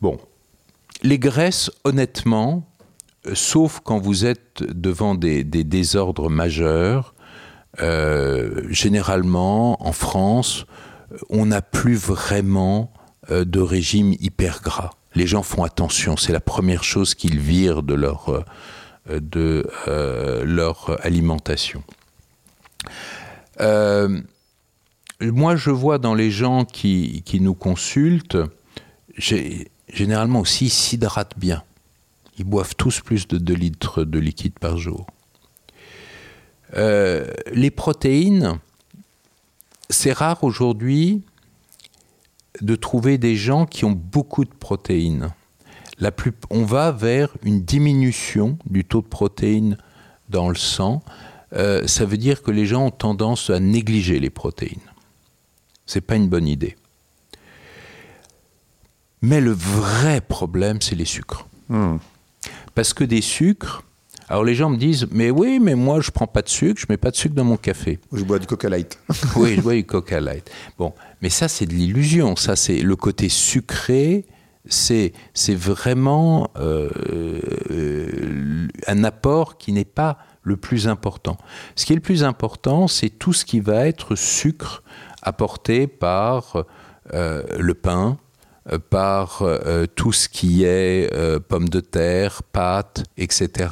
Bon, 0.01 0.19
les 1.01 1.19
graisses, 1.19 1.71
honnêtement, 1.83 2.68
sauf 3.33 3.81
quand 3.83 3.99
vous 3.99 4.25
êtes 4.25 4.63
devant 4.63 5.15
des, 5.15 5.43
désordres 5.43 6.29
majeurs, 6.29 7.13
euh, 7.81 8.63
généralement 8.69 9.85
en 9.85 9.91
France, 9.91 10.65
on 11.29 11.47
n'a 11.47 11.61
plus 11.61 11.95
vraiment 11.95 12.91
euh, 13.31 13.45
de 13.45 13.59
régime 13.59 14.13
hyper 14.19 14.61
gras. 14.61 14.91
Les 15.15 15.27
gens 15.27 15.43
font 15.43 15.63
attention, 15.63 16.17
c'est 16.17 16.33
la 16.33 16.39
première 16.39 16.83
chose 16.83 17.15
qu'ils 17.15 17.39
virent 17.39 17.83
de 17.83 17.93
leur, 17.95 18.29
euh, 19.09 19.21
euh, 19.87 20.97
alimentation. 21.01 21.83
Euh, 23.59 24.21
moi, 25.21 25.55
je 25.55 25.71
vois 25.71 25.97
dans 25.97 26.13
les 26.13 26.31
gens 26.31 26.63
qui, 26.63 27.23
qui 27.25 27.41
nous 27.41 27.55
consultent, 27.55 28.37
généralement 29.17 30.39
aussi, 30.41 30.65
ils 30.65 30.69
s'hydratent 30.69 31.37
bien. 31.37 31.63
Ils 32.39 32.45
boivent 32.45 32.75
tous 32.75 33.01
plus 33.01 33.27
de 33.27 33.37
2 33.37 33.53
litres 33.53 34.03
de 34.03 34.17
liquide 34.17 34.57
par 34.59 34.77
jour. 34.77 35.05
Euh, 36.75 37.27
les 37.51 37.69
protéines, 37.69 38.59
c'est 39.89 40.13
rare 40.13 40.43
aujourd'hui 40.43 41.23
de 42.61 42.75
trouver 42.75 43.17
des 43.17 43.35
gens 43.35 43.65
qui 43.65 43.85
ont 43.85 43.91
beaucoup 43.91 44.45
de 44.45 44.53
protéines. 44.53 45.29
On 46.49 46.63
va 46.63 46.91
vers 46.91 47.35
une 47.43 47.61
diminution 47.61 48.57
du 48.65 48.85
taux 48.85 49.01
de 49.01 49.07
protéines 49.07 49.77
dans 50.29 50.47
le 50.47 50.55
sang. 50.55 51.03
Euh, 51.53 51.87
ça 51.87 52.05
veut 52.05 52.17
dire 52.17 52.41
que 52.41 52.51
les 52.51 52.65
gens 52.65 52.85
ont 52.85 52.91
tendance 52.91 53.49
à 53.49 53.59
négliger 53.59 54.19
les 54.19 54.29
protéines. 54.29 54.79
C'est 55.85 56.01
pas 56.01 56.15
une 56.15 56.29
bonne 56.29 56.47
idée. 56.47 56.77
Mais 59.21 59.41
le 59.41 59.51
vrai 59.51 60.21
problème, 60.21 60.81
c'est 60.81 60.95
les 60.95 61.05
sucres. 61.05 61.45
Mmh. 61.67 61.97
Parce 62.79 62.93
que 62.93 63.03
des 63.03 63.19
sucres, 63.19 63.83
alors 64.29 64.45
les 64.45 64.55
gens 64.55 64.69
me 64.69 64.77
disent, 64.77 65.05
mais 65.11 65.31
oui, 65.31 65.59
mais 65.61 65.75
moi 65.75 65.99
je 65.99 66.11
prends 66.11 66.27
pas 66.27 66.41
de 66.41 66.47
sucre, 66.47 66.79
je 66.79 66.85
mets 66.87 66.95
pas 66.95 67.11
de 67.11 67.17
sucre 67.17 67.35
dans 67.35 67.43
mon 67.43 67.57
café. 67.57 67.99
Je 68.13 68.23
bois 68.23 68.39
du 68.39 68.47
Coca 68.47 68.69
Light. 68.69 68.97
oui, 69.35 69.55
je 69.57 69.61
bois 69.61 69.73
du 69.73 69.83
Coca 69.83 70.21
Light. 70.21 70.49
Bon, 70.77 70.93
mais 71.21 71.27
ça 71.29 71.49
c'est 71.49 71.65
de 71.65 71.73
l'illusion, 71.73 72.37
ça 72.37 72.55
c'est 72.55 72.79
le 72.79 72.95
côté 72.95 73.27
sucré, 73.27 74.27
c'est 74.65 75.11
c'est 75.33 75.55
vraiment 75.55 76.51
euh, 76.57 76.89
euh, 77.69 78.69
un 78.87 79.03
apport 79.03 79.57
qui 79.57 79.73
n'est 79.73 79.83
pas 79.83 80.17
le 80.43 80.55
plus 80.55 80.87
important. 80.87 81.35
Ce 81.75 81.85
qui 81.85 81.91
est 81.91 81.97
le 81.97 82.01
plus 82.01 82.23
important, 82.23 82.87
c'est 82.87 83.09
tout 83.09 83.33
ce 83.33 83.43
qui 83.43 83.59
va 83.59 83.87
être 83.87 84.15
sucre 84.15 84.83
apporté 85.21 85.87
par 85.87 86.63
euh, 87.13 87.43
le 87.59 87.73
pain, 87.73 88.17
par 88.77 89.41
euh, 89.41 89.85
tout 89.95 90.11
ce 90.11 90.29
qui 90.29 90.63
est 90.63 91.11
euh, 91.13 91.39
pommes 91.39 91.69
de 91.69 91.79
terre, 91.79 92.43
pâtes, 92.43 93.03
etc. 93.17 93.69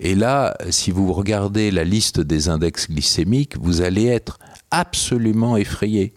Et 0.00 0.14
là, 0.14 0.56
si 0.70 0.90
vous 0.90 1.12
regardez 1.12 1.70
la 1.70 1.84
liste 1.84 2.20
des 2.20 2.48
index 2.48 2.90
glycémiques, 2.90 3.56
vous 3.58 3.82
allez 3.82 4.06
être 4.06 4.38
absolument 4.70 5.56
effrayé. 5.56 6.14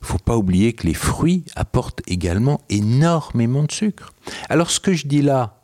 Il 0.00 0.06
faut 0.06 0.18
pas 0.18 0.36
oublier 0.36 0.72
que 0.72 0.86
les 0.86 0.94
fruits 0.94 1.44
apportent 1.56 2.02
également 2.06 2.60
énormément 2.68 3.64
de 3.64 3.72
sucre. 3.72 4.12
Alors 4.48 4.70
ce 4.70 4.78
que 4.78 4.92
je 4.92 5.06
dis 5.06 5.22
là 5.22 5.60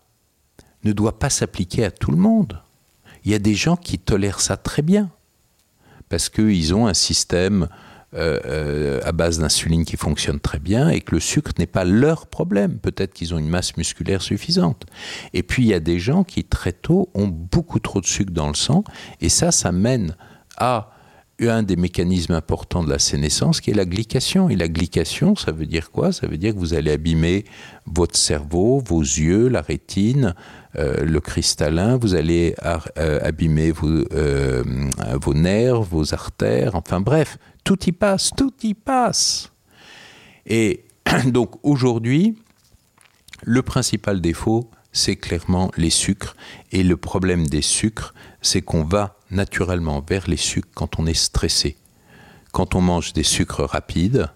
ne 0.84 0.92
doit 0.92 1.18
pas 1.18 1.30
s'appliquer 1.30 1.84
à 1.84 1.90
tout 1.90 2.10
le 2.10 2.16
monde. 2.16 2.60
Il 3.24 3.30
y 3.30 3.34
a 3.34 3.38
des 3.38 3.54
gens 3.54 3.76
qui 3.76 3.98
tolèrent 3.98 4.40
ça 4.40 4.56
très 4.56 4.82
bien 4.82 5.10
parce 6.08 6.28
qu'ils 6.28 6.74
ont 6.74 6.88
un 6.88 6.94
système 6.94 7.68
euh, 8.14 8.38
euh, 8.44 9.00
à 9.04 9.12
base 9.12 9.38
d'insuline 9.38 9.84
qui 9.84 9.96
fonctionne 9.96 10.38
très 10.38 10.58
bien 10.58 10.90
et 10.90 11.00
que 11.00 11.14
le 11.14 11.20
sucre 11.20 11.52
n'est 11.58 11.66
pas 11.66 11.84
leur 11.84 12.26
problème. 12.26 12.78
Peut-être 12.78 13.14
qu'ils 13.14 13.32
ont 13.34 13.38
une 13.38 13.48
masse 13.48 13.76
musculaire 13.76 14.20
suffisante. 14.20 14.84
Et 15.32 15.42
puis 15.42 15.62
il 15.62 15.68
y 15.68 15.74
a 15.74 15.80
des 15.80 15.98
gens 15.98 16.22
qui 16.22 16.44
très 16.44 16.72
tôt 16.72 17.08
ont 17.14 17.28
beaucoup 17.28 17.78
trop 17.78 18.00
de 18.00 18.06
sucre 18.06 18.32
dans 18.32 18.48
le 18.48 18.54
sang 18.54 18.84
et 19.20 19.28
ça, 19.28 19.50
ça 19.50 19.72
mène 19.72 20.14
à 20.58 20.91
un 21.40 21.62
des 21.62 21.76
mécanismes 21.76 22.34
importants 22.34 22.84
de 22.84 22.90
la 22.90 22.98
sénescence 22.98 23.60
qui 23.60 23.70
est 23.70 23.74
la 23.74 23.84
glycation. 23.84 24.48
Et 24.48 24.56
la 24.56 24.68
glycation, 24.68 25.34
ça 25.34 25.52
veut 25.52 25.66
dire 25.66 25.90
quoi? 25.90 26.12
Ça 26.12 26.26
veut 26.26 26.36
dire 26.36 26.54
que 26.54 26.58
vous 26.58 26.74
allez 26.74 26.92
abîmer 26.92 27.44
votre 27.86 28.16
cerveau, 28.16 28.82
vos 28.84 29.00
yeux, 29.00 29.48
la 29.48 29.60
rétine, 29.60 30.34
euh, 30.76 31.04
le 31.04 31.20
cristallin, 31.20 31.96
vous 31.96 32.14
allez 32.14 32.54
abîmer 32.96 33.72
vos, 33.72 34.04
vos 35.20 35.34
nerfs, 35.34 35.82
vos 35.82 36.14
artères, 36.14 36.74
enfin 36.76 37.00
bref, 37.00 37.38
tout 37.64 37.78
y 37.86 37.92
passe, 37.92 38.30
tout 38.36 38.54
y 38.62 38.74
passe. 38.74 39.52
Et 40.46 40.84
donc 41.26 41.56
aujourd'hui, 41.62 42.36
le 43.42 43.62
principal 43.62 44.20
défaut, 44.20 44.70
c'est 44.92 45.16
clairement 45.16 45.70
les 45.76 45.90
sucres. 45.90 46.36
Et 46.70 46.82
le 46.82 46.96
problème 46.96 47.46
des 47.46 47.62
sucres, 47.62 48.14
c'est 48.40 48.62
qu'on 48.62 48.84
va 48.84 49.16
naturellement 49.32 50.04
vers 50.06 50.28
les 50.28 50.36
sucres 50.36 50.68
quand 50.74 50.98
on 50.98 51.06
est 51.06 51.14
stressé. 51.14 51.76
Quand 52.52 52.74
on 52.74 52.80
mange 52.80 53.12
des 53.12 53.22
sucres 53.22 53.64
rapides, 53.64 54.28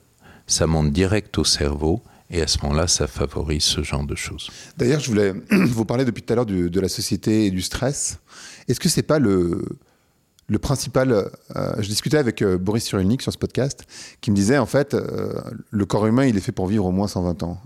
ça 0.47 0.66
monte 0.66 0.93
direct 0.93 1.39
au 1.39 1.44
cerveau 1.44 2.02
et 2.31 2.43
à 2.43 2.47
ce 2.47 2.59
moment-là, 2.62 2.89
ça 2.89 3.06
favorise 3.06 3.62
ce 3.62 3.82
genre 3.82 4.05
de 4.05 4.16
choses. 4.16 4.51
D'ailleurs, 4.77 5.01
je 5.01 5.09
voulais 5.09 5.32
vous 5.51 5.85
parler 5.85 6.05
depuis 6.05 6.23
tout 6.23 6.32
à 6.32 6.36
l'heure 6.36 6.47
de, 6.47 6.81
la 6.81 6.89
société 6.89 7.47
et 7.47 7.51
du 7.51 7.62
stress. 7.62 8.18
Est-ce 8.66 8.81
que 8.81 8.89
c'est 8.89 9.02
pas 9.02 9.18
le, 9.18 9.64
le 10.48 10.59
principal, 10.59 11.12
euh, 11.12 11.28
je 11.78 11.89
discutais 11.89 12.18
avec 12.18 12.40
euh, 12.40 12.56
Boris 12.56 12.85
Cyrulnik 12.85 13.20
sur 13.20 13.32
ce 13.32 13.39
podcast, 13.39 13.85
qui 14.20 14.31
me 14.31 14.36
disait 14.36 14.59
en 14.59 14.66
fait, 14.66 14.94
euh, 14.94 15.40
le 15.70 15.86
corps 15.86 16.06
humain, 16.06 16.24
il 16.24 16.36
est 16.36 16.40
fait 16.40 16.52
pour 16.52 16.68
vivre 16.68 16.85
au 16.85 16.93
moins 16.93 17.09
120 17.09 17.43
ans. 17.43 17.60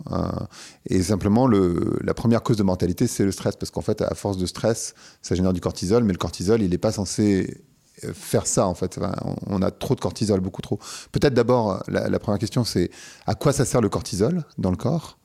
et 0.87 1.03
simplement, 1.03 1.47
le, 1.47 1.99
la 2.03 2.15
première 2.15 2.43
cause 2.43 2.57
de 2.57 2.63
mortalité, 2.63 3.07
c'est 3.07 3.25
le 3.25 3.33
stress, 3.33 3.57
parce 3.57 3.71
qu'en 3.71 3.83
fait, 3.83 4.01
à 4.01 4.15
force 4.15 4.39
de 4.39 4.47
stress, 4.47 4.95
ça 5.21 5.35
génère 5.35 5.53
du 5.53 5.61
cortisol, 5.61 6.05
mais 6.05 6.13
le 6.13 6.19
cortisol, 6.19 6.63
il 6.63 6.71
n'est 6.71 6.79
pas 6.79 6.93
censé 6.93 7.63
faire 8.15 8.47
ça 8.47 8.67
en 8.67 8.73
fait. 8.73 8.99
on 9.47 9.61
a 9.61 9.71
trop 9.71 9.95
de 9.95 10.01
cortisol, 10.01 10.41
beaucoup 10.41 10.63
trop. 10.63 10.79
Peut-être 11.13 11.35
d'abord, 11.35 11.83
la, 11.87 12.19
première 12.19 12.39
question, 12.39 12.65
c'est 12.65 12.91
à 13.27 13.35
quoi 13.35 13.53
ça 13.53 13.67
sert 13.67 13.83
le 13.83 13.91
cortisol 13.91 14.45
dans 14.57 14.71
le 14.71 14.77
corps? 14.77 15.19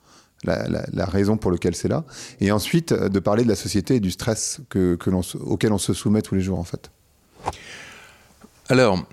La, 0.44 1.06
raison 1.06 1.38
pour 1.38 1.50
laquelle 1.50 1.74
c'est 1.74 1.88
là. 1.88 2.04
Et 2.40 2.52
ensuite, 2.52 2.92
de 2.92 3.18
parler 3.18 3.44
de 3.44 3.48
la 3.48 3.56
société 3.56 3.96
et 3.96 4.00
du 4.00 4.10
stress 4.10 4.60
que, 4.68 4.94
que 4.96 5.10
auquel 5.38 5.72
on 5.72 5.78
se 5.78 5.94
soumet 5.94 6.20
tous 6.20 6.34
les 6.34 6.42
jours 6.42 6.58
en 6.58 6.64
fait. 6.64 6.90
Alors, 8.68 9.04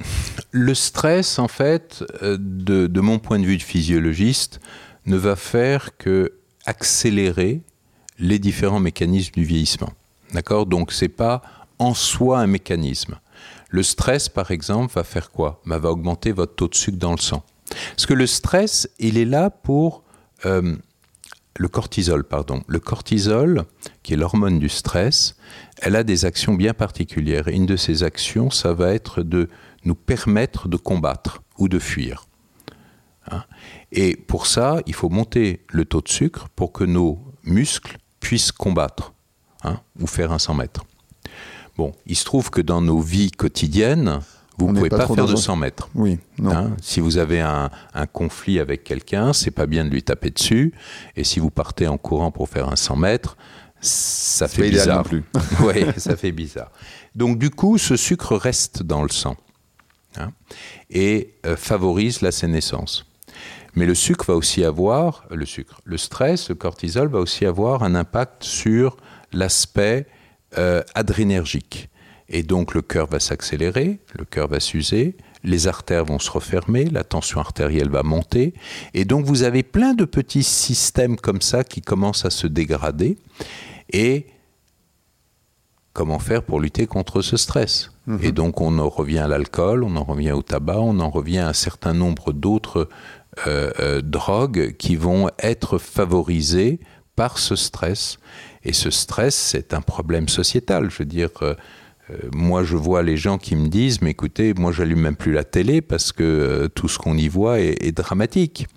le 0.52 0.74
stress, 0.74 1.38
en 1.38 1.48
fait, 1.48 2.04
euh, 2.24 2.38
de, 2.40 3.00
mon 3.00 3.20
point 3.20 3.40
de 3.40 3.46
vue 3.46 3.58
de 3.58 3.64
physiologiste, 3.64 4.60
ne 5.06 5.16
va 5.16 5.36
faire 5.36 5.98
que 5.98 6.34
accélérer 6.66 7.62
les 8.18 8.40
différents 8.40 8.80
mécanismes 8.80 9.34
du 9.34 9.44
vieillissement. 9.44 9.92
D'accord? 10.34 10.66
Donc, 10.66 10.92
c'est 10.92 11.10
pas 11.10 11.42
en 11.78 11.94
soi 11.94 12.40
un 12.40 12.48
mécanisme. 12.48 13.20
Le 13.70 13.84
stress, 13.84 14.30
par 14.30 14.52
exemple, 14.52 14.94
va 14.94 15.04
faire 15.04 15.32
quoi? 15.32 15.62
Bah, 15.66 15.78
Va 15.78 15.92
augmenter 15.92 16.32
votre 16.32 16.56
taux 16.56 16.68
de 16.68 16.76
sucre 16.76 16.98
dans 16.98 17.12
le 17.12 17.18
sang. 17.18 17.44
Parce 17.96 18.06
que 18.06 18.14
le 18.14 18.28
stress, 18.28 18.90
il 19.00 19.18
est 19.18 19.26
là 19.26 19.50
pour 19.50 20.04
euh, 20.46 20.76
le 21.58 21.68
cortisol, 21.68 22.24
pardon. 22.24 22.64
Le 22.68 22.80
cortisol, 22.80 23.66
qui 24.02 24.14
est 24.14 24.18
l'hormone 24.18 24.60
du 24.60 24.70
stress, 24.70 25.36
elle 25.82 25.96
a 25.96 26.04
des 26.04 26.26
actions 26.26 26.56
bien 26.56 26.74
particulières. 26.74 27.48
une 27.48 27.66
de 27.66 27.76
ces 27.76 28.04
actions, 28.04 28.50
ça 28.50 28.74
va 28.74 28.94
être 28.94 29.22
de 29.22 29.50
nous 29.86 29.96
permettre 29.96 30.68
de 30.68 30.78
combattre 30.78 31.44
ou 31.58 31.68
de 31.68 31.80
fuir. 31.80 32.26
Hein. 33.30 33.44
Et 33.92 34.16
pour 34.16 34.48
ça, 34.48 34.82
il 34.86 34.94
faut 34.94 35.10
monter 35.10 35.66
le 35.70 35.86
taux 35.86 36.02
de 36.02 36.10
sucre 36.10 36.50
pour 36.56 36.72
que 36.72 36.84
nos 36.84 37.20
muscles 37.44 37.98
puissent 38.20 38.52
combattre 38.52 39.14
hein, 39.64 39.80
ou 40.00 40.08
faire 40.08 40.32
un 40.32 40.40
100 40.40 40.56
mètres. 40.56 40.86
Bon, 41.78 41.94
il 42.06 42.16
se 42.16 42.26
trouve 42.26 42.50
que 42.50 42.62
dans 42.62 42.82
nos 42.82 43.00
vies 43.00 43.32
quotidiennes, 43.32 44.20
vous 44.58 44.72
ne 44.72 44.78
pouvez 44.78 44.90
pas, 44.90 45.08
faire 45.08 45.26
de 45.26 45.36
100 45.36 45.56
mètres. 45.56 45.90
Oui, 45.96 46.20
hein, 46.46 46.72
si 46.82 47.00
vous 47.00 47.18
avez 47.18 47.42
un, 47.42 47.70
conflit 48.12 48.60
avec 48.60 48.84
quelqu'un, 48.84 49.34
c'est 49.34 49.52
pas 49.52 49.66
bien 49.66 49.84
de 49.86 49.90
lui 49.90 50.04
taper 50.04 50.30
dessus. 50.30 50.74
Et 51.16 51.24
si 51.24 51.40
vous 51.40 51.50
partez 51.50 51.88
en 51.88 51.98
courant 51.98 52.32
pour 52.32 52.50
faire 52.50 52.70
un 52.70 52.76
100 52.76 52.96
mètres, 52.96 53.38
ça 53.82 54.48
fait 54.48 54.70
bizarre. 54.70 54.98
Non 54.98 55.04
plus. 55.04 55.24
oui, 55.62 55.86
ça 55.98 56.16
fait 56.16 56.32
bizarre. 56.32 56.72
Donc 57.16 57.38
du 57.38 57.50
coup, 57.50 57.78
ce 57.78 57.96
sucre 57.96 58.36
reste 58.36 58.84
dans 58.84 59.04
le 59.04 59.10
sang 59.10 59.36
hein, 60.18 60.32
et 60.90 61.34
euh, 61.46 61.58
favorise 61.58 62.22
la 62.22 62.32
sénescence. 62.32 63.06
Mais 63.76 63.86
le 63.86 63.96
sucre 63.96 64.26
va 64.28 64.36
aussi 64.36 64.64
avoir, 64.64 65.26
le 65.32 65.46
sucre, 65.46 65.82
le 65.84 65.98
stress, 65.98 66.50
le 66.50 66.56
cortisol 66.56 67.10
va 67.10 67.20
aussi 67.20 67.46
avoir 67.46 67.84
un 67.84 67.96
impact 67.96 68.44
sur 68.44 68.98
l'aspect 69.32 70.06
euh, 70.58 70.84
adrénergique. 70.94 71.90
Et 72.30 72.44
donc 72.44 72.74
le 72.74 72.82
cœur 72.82 73.08
va 73.08 73.20
s'accélérer, 73.20 74.00
le 74.18 74.26
cœur 74.26 74.48
va 74.48 74.60
s'user, 74.60 75.16
les 75.44 75.68
artères 75.68 76.06
vont 76.06 76.20
se 76.20 76.32
refermer, 76.32 76.86
la 76.86 77.04
tension 77.04 77.40
artérielle 77.40 77.90
va 77.90 78.04
monter. 78.04 78.54
Et 78.94 79.06
donc 79.06 79.26
vous 79.26 79.44
avez 79.44 79.64
plein 79.64 79.94
de 79.94 80.06
petits 80.06 80.44
systèmes 80.44 81.18
comme 81.18 81.42
ça 81.42 81.64
qui 81.64 81.82
commencent 81.82 82.26
à 82.26 82.30
se 82.30 82.48
dégrader. 82.48 83.18
Et 83.92 84.28
comment 85.92 86.20
faire 86.20 86.44
pour 86.44 86.60
lutter 86.60 86.88
contre 86.88 87.22
ce 87.22 87.38
stress? 87.38 87.92
Mhm. 88.08 88.20
Et 88.24 88.32
donc 88.32 88.62
on 88.62 88.80
en 88.80 88.90
revient 88.90 89.20
à 89.20 89.28
l'alcool, 89.28 89.84
on 89.84 89.96
en 89.96 90.04
revient 90.04 90.32
au 90.32 90.42
tabac, 90.42 90.80
on 90.80 91.00
en 91.00 91.10
revient 91.10 91.40
à 91.40 91.50
un 91.50 91.54
certain 91.54 91.94
nombre 91.94 92.32
d'autres 92.32 92.90
euh, 93.48 93.72
euh, 93.80 94.02
drogues 94.02 94.76
qui 94.78 94.96
vont 94.96 95.30
être 95.40 95.78
favorisées 95.78 96.80
par 97.16 97.38
ce 97.38 97.56
stress. 97.56 98.18
Et 98.64 98.74
ce 98.74 98.90
stress, 98.90 99.36
c'est 99.36 99.74
un 99.74 99.82
problème 99.82 100.30
sociétal. 100.30 100.90
Je 100.90 101.00
veux 101.00 101.06
dire, 101.06 101.30
euh, 101.42 101.56
moi, 102.34 102.64
je 102.64 102.76
vois 102.76 103.02
les 103.02 103.18
gens 103.18 103.38
qui 103.38 103.56
me 103.56 103.68
disent, 103.68 104.02
mais 104.02 104.12
écoutez, 104.12 104.54
moi, 104.54 104.72
j'allume 104.72 105.00
même 105.00 105.16
plus 105.16 105.32
la 105.32 105.44
télé 105.44 105.82
parce 105.82 106.12
que 106.12 106.24
euh, 106.24 106.68
tout 106.68 106.88
ce 106.88 106.98
qu'on 106.98 107.18
y 107.18 107.28
voit 107.28 107.60
est, 107.60 107.92
dramatique. 107.92 108.68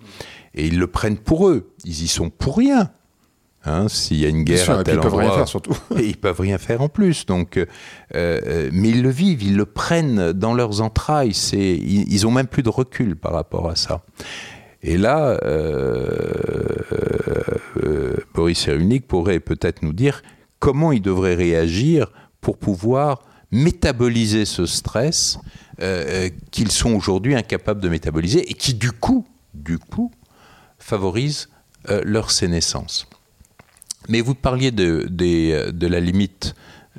Et 0.53 0.67
ils 0.67 0.79
le 0.79 0.87
prennent 0.87 1.17
pour 1.17 1.49
eux. 1.49 1.73
Ils 1.83 2.03
y 2.03 2.07
sont 2.07 2.29
pour 2.29 2.57
rien. 2.57 2.91
Hein, 3.65 3.89
S'il 3.89 4.17
y 4.17 4.25
a 4.25 4.29
une 4.29 4.43
guerre 4.43 4.69
à 4.69 4.83
tel 4.83 4.95
ils 4.95 5.01
peuvent 5.01 5.15
rien 5.15 5.31
faire 5.31 5.47
surtout. 5.47 5.77
ils 5.99 6.15
peuvent 6.15 6.39
rien 6.39 6.57
faire 6.57 6.81
en 6.81 6.87
plus. 6.87 7.25
Donc, 7.25 7.59
euh, 8.15 8.69
mais 8.71 8.89
ils 8.89 9.01
le 9.01 9.09
vivent, 9.09 9.43
ils 9.43 9.57
le 9.57 9.65
prennent 9.65 10.31
dans 10.31 10.53
leurs 10.53 10.81
entrailles. 10.81 11.33
C'est, 11.33 11.57
ils, 11.75 12.11
ils 12.11 12.25
ont 12.25 12.31
même 12.31 12.47
plus 12.47 12.63
de 12.63 12.69
recul 12.69 13.17
par 13.17 13.33
rapport 13.33 13.69
à 13.69 13.75
ça. 13.75 14.03
Et 14.81 14.97
là, 14.97 15.37
Boris 18.33 18.57
Cyrulnik 18.57 19.05
pourrait 19.05 19.41
peut-être 19.41 19.83
nous 19.83 19.93
dire 19.93 20.21
comment 20.59 20.91
il 20.91 21.01
devrait 21.01 21.35
réagir 21.35 22.07
pour 22.47 22.57
pouvoir 22.57 23.23
métaboliser 23.51 24.45
ce 24.45 24.65
stress 24.65 25.37
euh, 25.81 26.27
euh, 26.27 26.29
qu'ils 26.49 26.71
sont 26.71 26.93
aujourd'hui 26.93 27.35
incapables 27.35 27.81
de 27.81 27.89
métaboliser 27.89 28.49
et 28.49 28.53
qui 28.53 28.73
du 28.73 28.93
coup, 28.93 29.27
du 29.53 29.77
coup, 29.77 30.13
favorise 30.79 31.49
euh, 31.89 32.01
leur 32.05 32.31
sénescence. 32.31 33.05
Mais 34.07 34.21
vous 34.21 34.33
parliez 34.33 34.71
de, 34.71 35.07
de 35.09 35.87
la 35.87 35.99
limite 35.99 36.55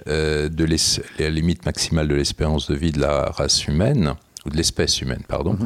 de 0.06 0.66
la 1.18 1.30
limite 1.30 1.64
maximale 1.64 2.06
de 2.08 2.14
l'espérance 2.14 2.70
de 2.70 2.76
vie 2.76 2.92
de 2.92 3.00
la 3.00 3.30
race 3.30 3.66
humaine 3.66 4.14
ou 4.44 4.50
de 4.50 4.56
l'espèce 4.56 5.00
humaine, 5.00 5.22
pardon. 5.26 5.56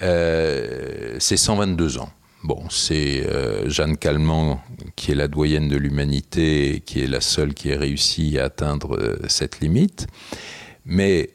Mm-hmm. 0.00 1.20
c'est 1.20 1.36
122 1.36 1.98
ans. 1.98 2.10
Bon, 2.42 2.62
c'est 2.70 3.26
euh, 3.26 3.68
Jeanne 3.68 3.98
Calment 3.98 4.62
qui 4.96 5.12
est 5.12 5.14
la 5.14 5.28
doyenne 5.28 5.68
de 5.68 5.76
l'humanité 5.76 6.76
et 6.76 6.80
qui 6.80 7.00
est 7.00 7.06
la 7.06 7.20
seule 7.20 7.52
qui 7.52 7.68
ait 7.68 7.76
réussi 7.76 8.38
à 8.38 8.44
atteindre 8.44 8.96
euh, 8.96 9.18
cette 9.28 9.60
limite. 9.60 10.06
Mais, 10.86 11.34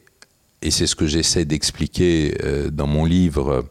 et 0.62 0.72
c'est 0.72 0.88
ce 0.88 0.96
que 0.96 1.06
j'essaie 1.06 1.44
d'expliquer 1.44 2.36
euh, 2.42 2.70
dans 2.70 2.88
mon 2.88 3.04
livre 3.04 3.66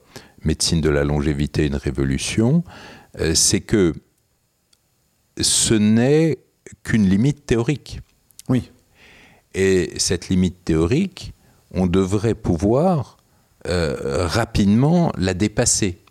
Médecine 0.46 0.80
de 0.80 0.90
la 0.90 1.04
longévité, 1.04 1.66
une 1.66 1.76
révolution, 1.76 2.64
c'est 3.34 3.62
que 3.62 3.96
ce 5.42 5.74
n'est 5.74 6.38
qu'une 6.84 7.10
limite 7.10 7.48
théorique. 7.48 8.00
Oui. 8.48 8.70
Et 9.56 9.92
cette 9.98 10.30
limite 10.30 10.64
théorique, 10.64 11.34
on 11.72 11.88
devrait 11.88 12.36
pouvoir 12.36 13.18
rapidement 13.66 15.12
la 15.18 15.34
dépasser 15.34 16.05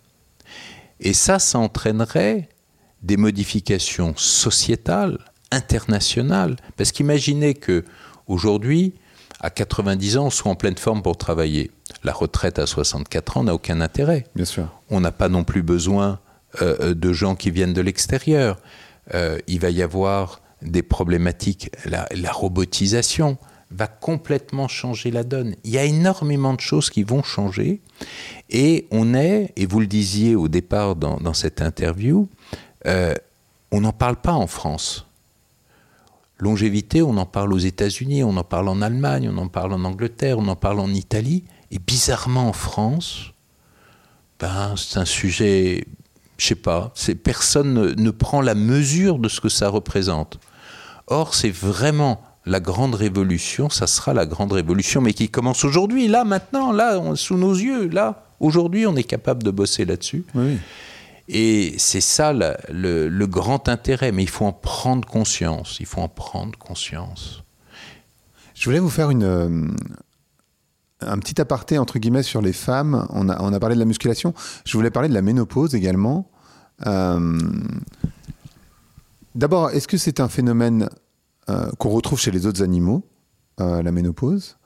Et 1.00 1.12
ça, 1.12 1.38
ça 1.38 1.58
entraînerait 1.58 2.48
des 3.02 3.16
modifications 3.16 4.14
sociétales, 4.16 5.18
internationales. 5.50 6.56
Parce 6.76 6.92
qu'imaginez 6.92 7.54
que 7.54 7.84
aujourd'hui, 8.26 8.94
à 9.40 9.50
90 9.50 10.16
ans, 10.16 10.26
on 10.26 10.30
soit 10.30 10.50
en 10.50 10.54
pleine 10.54 10.76
forme 10.76 11.02
pour 11.02 11.16
travailler. 11.16 11.70
La 12.02 12.12
retraite 12.12 12.58
à 12.58 12.66
64 12.66 13.36
ans 13.36 13.44
n'a 13.44 13.54
aucun 13.54 13.80
intérêt. 13.80 14.26
Bien 14.34 14.44
sûr. 14.44 14.68
On 14.90 15.00
n'a 15.00 15.12
pas 15.12 15.28
non 15.28 15.44
plus 15.44 15.62
besoin 15.62 16.20
euh, 16.62 16.94
de 16.94 17.12
gens 17.12 17.34
qui 17.34 17.50
viennent 17.50 17.74
de 17.74 17.80
l'extérieur. 17.80 18.58
Euh, 19.12 19.38
il 19.46 19.60
va 19.60 19.70
y 19.70 19.82
avoir 19.82 20.40
des 20.62 20.82
problématiques. 20.82 21.70
La, 21.84 22.08
la, 22.14 22.32
robotisation 22.32 23.36
va 23.74 23.86
complètement 23.88 24.68
changer 24.68 25.10
la 25.10 25.24
donne. 25.24 25.56
Il 25.64 25.70
y 25.70 25.78
a 25.78 25.84
énormément 25.84 26.54
de 26.54 26.60
choses 26.60 26.90
qui 26.90 27.02
vont 27.02 27.22
changer. 27.22 27.80
Et 28.50 28.86
on 28.90 29.14
est, 29.14 29.52
et 29.56 29.66
vous 29.66 29.80
le 29.80 29.86
disiez 29.86 30.36
au 30.36 30.48
départ 30.48 30.94
dans, 30.94 31.34
cette 31.34 31.60
interview, 31.60 32.28
euh, 32.86 33.14
on 33.72 33.80
n'en 33.80 33.92
parle 33.92 34.16
pas 34.16 34.32
en 34.32 34.46
France. 34.46 35.06
Longévité, 36.38 37.02
on 37.02 37.16
en 37.16 37.26
parle 37.26 37.52
aux 37.52 37.58
États-Unis, 37.58 38.22
on 38.22 38.36
en 38.36 38.44
parle 38.44 38.68
en 38.68 38.80
Allemagne, 38.80 39.28
on 39.32 39.38
en 39.38 39.48
parle 39.48 39.72
en 39.72 39.84
Angleterre, 39.84 40.38
on 40.38 40.48
en 40.48 40.56
parle 40.56 40.78
en 40.78 40.90
Italie. 40.90 41.44
Et 41.70 41.78
bizarrement 41.78 42.48
en 42.48 42.52
France, 42.52 43.32
ben, 44.38 44.74
c'est 44.76 44.98
un 44.98 45.04
sujet, 45.04 45.86
je 46.38 46.46
sais 46.46 46.54
pas, 46.54 46.92
personne 47.24 47.74
ne, 47.74 47.88
ne, 47.94 48.10
prend 48.10 48.40
la 48.40 48.54
mesure 48.54 49.18
de 49.18 49.28
ce 49.28 49.40
que 49.40 49.48
ça 49.48 49.68
représente. 49.68 50.38
Or, 51.06 51.34
c'est 51.34 51.50
vraiment 51.50 52.22
la 52.46 52.60
grande 52.60 52.94
révolution, 52.94 53.70
ça 53.70 53.86
sera 53.86 54.12
la 54.12 54.26
grande 54.26 54.52
révolution, 54.52 55.00
mais 55.00 55.14
qui 55.14 55.28
commence 55.28 55.64
aujourd'hui, 55.64 56.08
là, 56.08 56.24
maintenant, 56.24 56.72
là, 56.72 56.98
on, 56.98 57.16
sous 57.16 57.36
nos 57.36 57.54
yeux, 57.54 57.88
là. 57.88 58.26
Aujourd'hui, 58.40 58.86
on 58.86 58.96
est 58.96 59.04
capable 59.04 59.42
de 59.42 59.50
bosser 59.50 59.84
là-dessus. 59.84 60.24
Oui. 60.34 60.58
Et 61.28 61.74
c'est 61.78 62.02
ça 62.02 62.32
le, 62.34 62.54
le, 62.70 63.08
le, 63.08 63.26
grand 63.26 63.68
intérêt, 63.68 64.12
mais 64.12 64.22
il 64.22 64.28
faut 64.28 64.44
en 64.44 64.52
prendre 64.52 65.08
conscience. 65.08 65.78
Il 65.80 65.86
faut 65.86 66.02
en 66.02 66.08
prendre 66.08 66.58
conscience. 66.58 67.42
Je 68.54 68.64
voulais 68.66 68.80
vous 68.80 68.90
faire 68.90 69.08
une, 69.08 69.22
euh, 69.22 69.66
un 71.00 71.18
petit 71.18 71.40
aparté 71.40 71.78
entre 71.78 71.98
guillemets 71.98 72.22
sur 72.22 72.42
les 72.42 72.52
femmes. 72.52 73.06
On 73.10 73.30
a, 73.30 73.40
on 73.40 73.54
a 73.54 73.60
parlé 73.60 73.74
de 73.76 73.80
la 73.80 73.86
musculation. 73.86 74.34
Je 74.66 74.76
voulais 74.76 74.90
parler 74.90 75.08
de 75.08 75.14
la 75.14 75.22
ménopause 75.22 75.74
également. 75.74 76.28
Euh, 76.86 77.38
D'abord, 79.34 79.70
est-ce 79.70 79.88
que 79.88 79.96
c'est 79.96 80.20
un 80.20 80.28
phénomène 80.28 80.88
euh, 81.48 81.70
qu'on 81.78 81.90
retrouve 81.90 82.18
chez 82.18 82.30
les 82.30 82.46
autres 82.46 82.62
animaux, 82.62 83.04
euh, 83.60 83.82
la 83.82 83.92
ménopause 83.92 84.56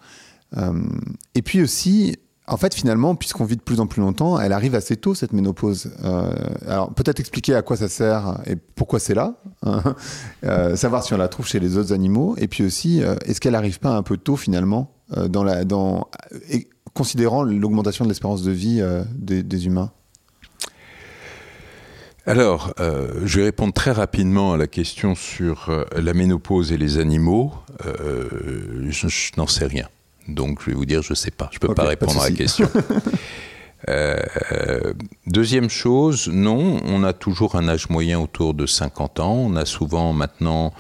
Et 1.35 1.43
puis 1.43 1.63
aussi, 1.63 2.17
en 2.49 2.57
fait, 2.57 2.75
finalement, 2.75 3.15
puisqu'on 3.15 3.45
vit 3.45 3.57
de 3.57 3.63
plus 3.63 3.81
en 3.81 3.87
plus 3.87 4.01
longtemps, 4.01 4.41
elle 4.41 4.53
arrive 4.53 4.75
assez 4.75 4.97
tôt, 4.97 5.15
cette 5.15 5.33
ménopause. 5.33 5.91
Euh, 6.05 6.31
alors, 6.67 6.93
peut-être 6.95 7.21
expliquer 7.21 7.55
à 7.55 7.63
quoi 7.63 7.77
ça 7.77 7.89
sert 7.89 8.41
et 8.47 8.57
pourquoi 8.57 8.99
c'est 8.99 9.15
là. 9.15 9.35
Hein, 9.63 9.83
euh, 10.45 10.77
savoir 10.77 11.05
si 11.05 11.13
on 11.13 11.19
la 11.19 11.29
trouve 11.29 11.47
chez 11.47 11.61
les 11.61 11.77
autres 11.77 11.93
animaux. 11.93 12.35
Et 12.39 12.49
puis 12.49 12.65
aussi, 12.65 13.03
euh, 13.03 13.17
est-ce 13.27 13.41
qu'elle 13.41 13.53
n'arrive 13.53 13.81
pas 13.81 13.91
un 13.91 14.03
peu 14.03 14.17
tôt, 14.17 14.37
finalement, 14.37 14.95
considérant 16.95 17.43
l'augmentation 17.43 18.05
de 18.05 18.11
l'espérance 18.11 18.43
de 18.43 18.51
vie 18.51 18.83
des, 19.15 19.67
humains? 19.67 19.91
Alors, 22.29 22.73
je 22.79 23.39
vais 23.39 23.45
répondre 23.45 23.73
très 23.73 23.93
rapidement 23.93 24.53
à 24.53 24.57
la 24.57 24.67
question 24.67 25.15
sur 25.15 25.71
la 25.97 26.15
ménopause 26.15 26.73
et 26.73 26.79
les 26.79 26.99
animaux. 26.99 27.53
je, 27.85 29.09
je 29.09 29.33
n'en 29.37 29.47
sais 29.47 29.67
rien. 29.67 29.89
Donc 30.29 30.61
je 30.61 30.67
vais 30.67 30.77
vous 30.77 30.85
dire, 30.85 31.03
je 31.03 31.13
ne 31.13 31.17
sais 31.17 31.31
pas. 31.31 31.49
Je 31.51 31.57
ne 31.57 31.61
peux 31.61 31.67
okay, 31.69 31.75
pas 31.75 31.85
répondre 31.85 32.15
pas 32.15 32.27
à 32.27 32.31
la 32.31 32.37
question. 32.37 32.71
euh, 33.89 34.93
deuxième 35.27 35.71
chose, 35.71 36.29
non, 36.29 36.81
on 36.85 37.03
a 37.03 37.15
toujours 37.15 37.57
un 37.57 37.67
âge 37.69 37.89
moyen 37.89 38.21
autour 38.21 38.55
de 38.55 38.67
50 38.67 39.21
ans. 39.21 39.33
On 39.33 39.57
a 39.57 39.65
souvent 39.65 40.13
maintenant 40.13 40.73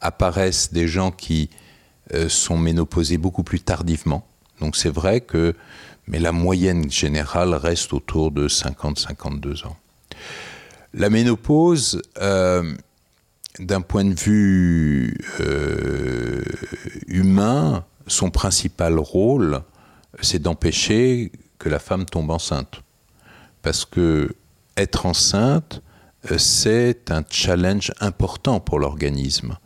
apparaissent 0.00 0.72
des 0.72 0.88
gens 0.88 1.10
qui 1.10 1.48
euh, 2.14 2.28
sont 2.28 2.58
ménopausés 2.58 3.16
beaucoup 3.16 3.44
plus 3.44 3.60
tardivement. 3.60 4.26
Donc 4.60 4.76
c'est 4.76 4.92
vrai 4.92 5.20
que, 5.20 5.54
mais 6.08 6.18
la 6.18 6.32
moyenne 6.32 6.90
générale 6.90 7.54
reste 7.54 7.92
autour 7.92 8.30
de 8.30 8.48
50-52 8.48 9.66
ans. 9.66 9.76
La 10.96 11.10
ménopause, 11.10 12.00
euh, 12.22 12.74
d'un 13.58 13.82
point 13.82 14.04
de 14.06 14.14
vue 14.18 15.18
euh, 15.40 16.42
humain, 17.06 17.84
son 18.06 18.30
principal 18.30 18.98
rôle, 18.98 19.60
c'est 20.22 20.38
d'empêcher 20.38 21.32
que 21.58 21.68
la 21.68 21.78
femme 21.78 22.06
tombe 22.06 22.30
enceinte. 22.30 22.80
Parce 23.60 23.84
que 23.84 24.34
être 24.78 25.04
enceinte, 25.04 25.82
c'est 26.38 27.10
un 27.10 27.22
challenge 27.28 27.92
important 28.00 28.58
pour 28.58 28.78
l'organisme. 28.78 29.58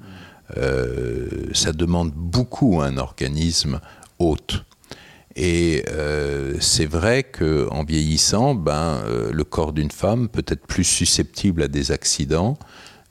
Euh, 0.56 1.46
ça 1.54 1.72
demande 1.72 2.10
beaucoup 2.10 2.80
à 2.80 2.86
un 2.86 2.96
organisme 2.96 3.80
hôte. 4.18 4.64
Et 5.42 5.84
euh, 5.88 6.56
c'est 6.60 6.84
vrai 6.84 7.22
qu'en 7.22 7.82
vieillissant, 7.82 8.54
ben, 8.54 9.00
euh, 9.06 9.30
le 9.32 9.42
corps 9.42 9.72
d'une 9.72 9.90
femme 9.90 10.28
peut 10.28 10.44
être 10.46 10.66
plus 10.66 10.84
susceptible 10.84 11.62
à 11.62 11.68
des 11.68 11.92
accidents 11.92 12.58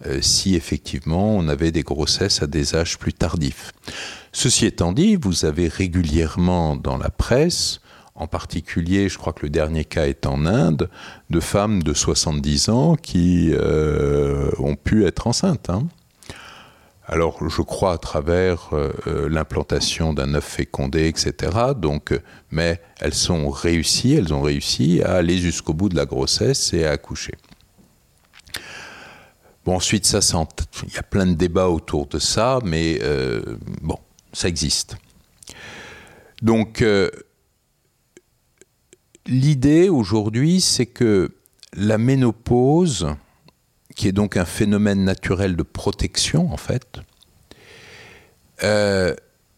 euh, 0.06 0.22
si 0.22 0.54
effectivement 0.54 1.36
on 1.36 1.48
avait 1.48 1.72
des 1.72 1.82
grossesses 1.82 2.44
à 2.44 2.48
des 2.48 2.76
âges 2.76 3.00
plus 3.00 3.14
tardifs. 3.14 3.72
Ceci 4.32 4.68
étant 4.68 4.92
dit, 4.92 5.16
vous 5.16 5.44
avez 5.44 5.68
régulièrement 5.68 6.76
dans 6.76 6.98
la 6.98 7.10
presse, 7.10 7.80
en 8.14 8.28
particulier, 8.28 9.10
je 9.10 9.18
crois 9.18 9.34
que 9.34 9.42
le 9.42 9.50
dernier 9.50 9.84
cas 9.84 10.06
est 10.06 10.28
en 10.28 10.46
Inde, 10.46 10.88
de 11.32 11.40
femmes 11.40 11.82
de 11.82 11.96
70 11.96 12.70
ans 12.70 12.96
qui 12.96 13.52
ont 14.60 14.76
pu 14.76 15.06
être 15.08 15.26
enceintes. 15.26 15.72
Hein. 15.72 15.88
Alors, 17.12 17.50
je 17.50 17.64
crois 17.64 17.94
à 17.94 17.98
travers 17.98 18.70
euh, 18.74 19.28
l'implantation 19.28 20.14
d'un 20.14 20.36
œuf 20.36 20.46
fécondé, 20.46 21.08
etc. 21.08 21.74
Donc, 21.76 22.14
mais 22.52 22.80
elles 23.00 23.16
sont 23.16 23.50
réussies, 23.50 24.14
elles 24.14 24.32
ont 24.32 24.44
réussi 24.44 25.02
à 25.02 25.16
aller 25.16 25.40
jusqu'au 25.40 25.74
bout 25.74 25.90
de 25.90 25.96
la 25.96 26.06
grossesse 26.06 26.72
et 26.72 26.86
à 26.86 26.92
accoucher. 26.92 27.34
Bon, 29.66 29.76
ensuite, 29.76 30.06
ça, 30.06 30.20
il 30.88 30.94
y 30.94 30.98
a 30.98 31.04
plein 31.04 31.26
de 31.26 31.34
débats 31.34 31.70
autour 31.70 32.06
de 32.06 32.20
ça, 32.20 32.60
mais 32.64 33.00
euh, 33.02 33.42
bon, 33.82 33.98
ça 34.32 34.48
existe. 34.48 34.96
Donc, 36.44 36.84
euh, 36.84 37.10
l'idée 39.26 39.90
aujourd'hui, 39.90 40.62
c'est 40.62 40.86
que 40.86 41.32
la 41.74 41.98
ménopause, 41.98 43.08
qui 44.00 44.08
est 44.08 44.14
donc 44.14 44.38
un 44.38 44.46
phénomène 44.46 45.04
naturel 45.04 45.58
de 45.58 45.64
protection, 45.64 46.54
en 46.54 46.56
fait, 46.56 47.02
euh, 48.64 49.14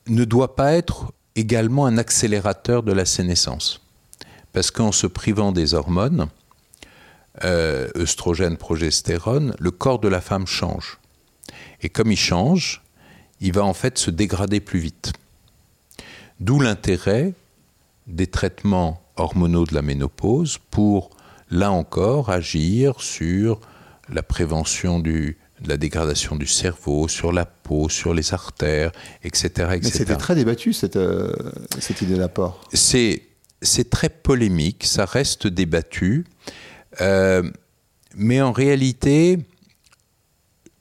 ne 0.08 0.26
doit 0.26 0.56
pas 0.56 0.74
être 0.74 1.14
également 1.36 1.86
un 1.86 2.00
accélérateur 2.00 2.82
de 2.82 2.92
la 2.92 3.06
sénescence. 3.06 3.82
Parce 4.52 4.72
qu'en 4.72 4.92
se 4.92 5.06
privant 5.06 5.52
des 5.52 5.76
hormones, 5.76 6.26
euh, 7.44 7.88
progestérone, 8.58 9.54
le 9.60 9.70
corps 9.70 10.00
de 10.00 10.08
la 10.08 10.22
femme 10.22 10.48
change. 10.48 10.98
Et 11.84 11.90
comme 11.90 12.12
il 12.12 12.18
change, 12.18 12.82
il 13.42 13.54
va 13.54 13.64
en 13.64 13.76
fait 13.76 14.00
se 14.00 14.10
dégrader 14.10 14.60
plus 14.60 14.80
vite. 14.80 15.14
D'où 16.40 16.60
l'intérêt 16.60 17.36
des 18.08 18.26
traitements 18.26 19.04
hormonaux 19.18 19.68
de 19.68 19.76
la 19.76 19.84
ménopause 19.84 20.58
pour, 20.72 21.12
là 21.52 21.72
encore, 21.72 22.32
agir 22.32 23.02
sur 23.02 23.62
la 24.12 24.24
prévention 24.24 25.00
du, 25.00 25.38
de 25.62 25.70
la 25.70 25.78
dégradation 25.78 26.36
du 26.36 26.48
cerveau, 26.48 27.08
sur 27.08 27.32
la 27.32 27.46
peau, 27.46 27.90
sur 27.90 28.14
les 28.14 28.34
artères, 28.34 28.92
etc. 29.24 29.48
etc. 29.48 29.80
Mais 29.84 29.90
c'était 29.90 30.16
très 30.16 30.36
débattu, 30.36 30.74
cette, 30.74 30.96
euh, 30.96 31.34
cette 31.80 32.02
idée 32.02 32.18
d'apport. 32.18 32.62
C'est 32.74 33.90
très 33.92 34.10
polémique, 34.10 34.86
ça 34.86 35.06
reste 35.06 35.48
débattu. 35.48 36.26
Euh, 37.00 37.44
mais 38.16 38.42
en 38.42 38.52
réalité, 38.52 39.38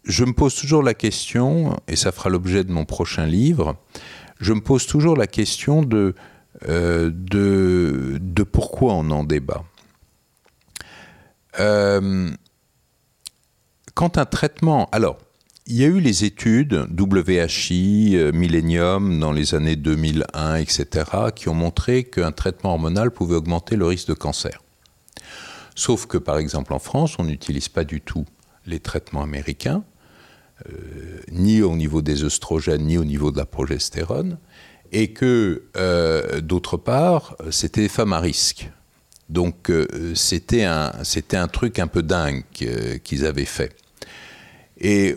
je 0.05 0.25
me 0.25 0.33
pose 0.33 0.55
toujours 0.55 0.83
la 0.83 0.95
question, 0.95 1.77
et 1.89 1.97
ça 1.97 2.11
fera 2.11 2.31
l'objet 2.31 2.65
de 2.65 2.73
mon 2.73 2.87
prochain 2.87 3.27
livre, 3.27 3.77
je 4.41 4.55
me 4.55 4.61
pose 4.61 4.87
toujours 4.87 5.17
la 5.17 5.27
question 5.27 5.83
de, 5.83 6.15
euh, 6.69 7.11
de, 7.13 8.19
de, 8.21 8.43
pourquoi 8.43 8.95
on 8.95 9.11
en 9.11 9.25
débat. 9.25 9.65
Quand 13.95 14.19
un 14.19 14.25
traitement... 14.25 14.89
Alors, 14.93 15.19
il 15.67 15.77
y 15.77 15.85
a 15.85 15.87
eu 15.87 16.01
les 16.01 16.25
études 16.25 16.87
WHI, 16.99 18.17
euh, 18.17 18.33
Millennium, 18.33 19.21
dans 19.21 19.31
les 19.31 19.55
années 19.55 19.77
2001, 19.77 20.57
etc., 20.57 21.05
qui 21.35 21.49
ont 21.49 21.55
montré 21.55 22.05
qu'un 22.05 22.33
traitement 22.33 22.73
hormonal 22.73 23.11
pouvait 23.11 23.37
augmenter 23.37 23.77
le 23.77 23.87
risque 23.87 24.09
de 24.09 24.15
cancer. 24.15 24.63
Sauf 25.77 26.07
que, 26.07 26.19
par 26.19 26.39
exemple, 26.39 26.73
en 26.73 26.79
France, 26.79 27.17
on 27.19 27.25
n'utilise 27.25 27.69
pas 27.69 27.85
du 27.85 28.01
tout 28.01 28.25
les 28.67 28.81
traitements 28.81 29.23
américains, 29.23 29.85
euh, 30.69 31.21
ni 31.31 31.63
au 31.63 31.77
niveau 31.77 32.03
des 32.03 32.25
œstrogènes, 32.25 32.87
ni 32.87 32.99
au 32.99 33.05
niveau 33.05 33.31
de 33.31 33.39
la 33.39 33.47
progestérone, 33.47 34.39
et 34.93 35.13
que, 35.13 35.65
euh, 35.77 36.41
d'autre 36.41 36.77
part, 36.77 37.37
c'était 37.51 37.83
des 37.83 37.89
femmes 37.89 38.13
à 38.13 38.19
risque. 38.19 38.71
Donc 39.31 39.71
euh, 39.71 40.15
c'était 40.17 40.65
un, 40.65 40.91
truc 41.51 41.79
un 41.79 41.87
peu 41.87 42.03
dingue 42.03 42.43
qu'ils 42.53 43.25
avaient 43.25 43.45
fait. 43.45 43.75
Et 44.79 45.15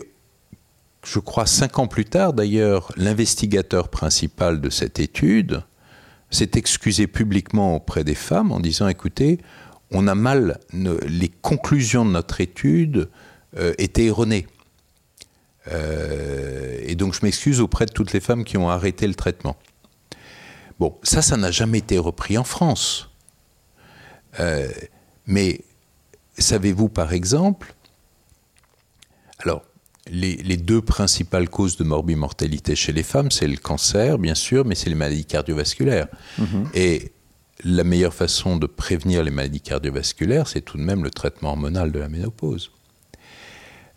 je 1.04 1.18
crois 1.18 1.46
cinq 1.46 1.80
ans 1.80 1.88
plus 1.88 2.04
tard, 2.04 2.32
d'ailleurs, 2.32 2.92
l'investigateur 2.96 3.88
principal 3.88 4.60
de 4.60 4.70
cette 4.70 5.00
étude 5.00 5.62
s'est 6.30 6.52
excusé 6.54 7.08
publiquement 7.08 7.74
auprès 7.74 8.04
des 8.04 8.14
femmes 8.14 8.52
en 8.52 8.60
disant, 8.60 8.88
écoutez, 8.88 9.38
on 9.90 10.06
a 10.06 10.14
mal, 10.14 10.60
les 10.72 11.28
conclusions 11.28 12.04
de 12.04 12.10
notre 12.10 12.40
étude 12.40 13.08
euh, 13.56 13.74
étaient 13.78 14.06
erronées. 14.06 14.46
Euh, 15.72 16.78
et 16.82 16.94
donc 16.94 17.14
je 17.14 17.20
m'excuse 17.22 17.60
auprès 17.60 17.86
de 17.86 17.92
toutes 17.92 18.12
les 18.12 18.20
femmes 18.20 18.44
qui 18.44 18.56
ont 18.58 18.70
arrêté 18.70 19.08
le 19.08 19.14
traitement. 19.14 19.56
Bon, 20.78 20.96
ça, 21.02 21.20
ça 21.20 21.36
n'a 21.36 21.50
jamais 21.50 21.78
été 21.78 21.98
repris 21.98 22.38
en 22.38 22.44
France. 22.44 23.10
Euh, 24.40 24.68
mais 25.26 25.60
savez-vous, 26.38 26.88
par 26.88 27.12
exemple, 27.12 27.74
alors, 29.40 29.62
les, 30.06 30.56
deux 30.56 30.82
principales 30.82 31.48
causes 31.48 31.76
de 31.76 31.84
morbimortalité 31.84 32.76
chez 32.76 32.92
les 32.92 33.02
femmes, 33.02 33.30
c'est 33.30 33.48
le 33.48 33.56
cancer, 33.56 34.18
bien 34.18 34.34
sûr, 34.34 34.64
mais 34.64 34.74
c'est 34.74 34.90
les 34.90 34.96
maladies 34.96 35.24
cardiovasculaires. 35.24 36.08
Mhm. 36.38 36.68
Et 36.74 37.12
la 37.64 37.84
meilleure 37.84 38.14
façon 38.14 38.56
de 38.56 38.66
prévenir 38.66 39.22
les 39.22 39.30
maladies 39.30 39.60
cardiovasculaires, 39.60 40.48
c'est 40.48 40.60
tout 40.60 40.76
de 40.76 40.82
même 40.82 41.04
le 41.04 41.10
traitement 41.10 41.50
hormonal 41.50 41.92
de 41.92 41.98
la 41.98 42.08
ménopause. 42.08 42.70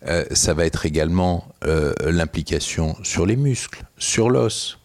Euh, 0.06 0.24
ça 0.30 0.54
va 0.54 0.64
être 0.64 0.86
également 0.86 1.48
euh, 1.64 1.92
l'implication 2.04 2.96
sur 3.02 3.26
les 3.26 3.36
muscles, 3.36 3.84
sur 3.98 4.30
l'os, 4.30 4.77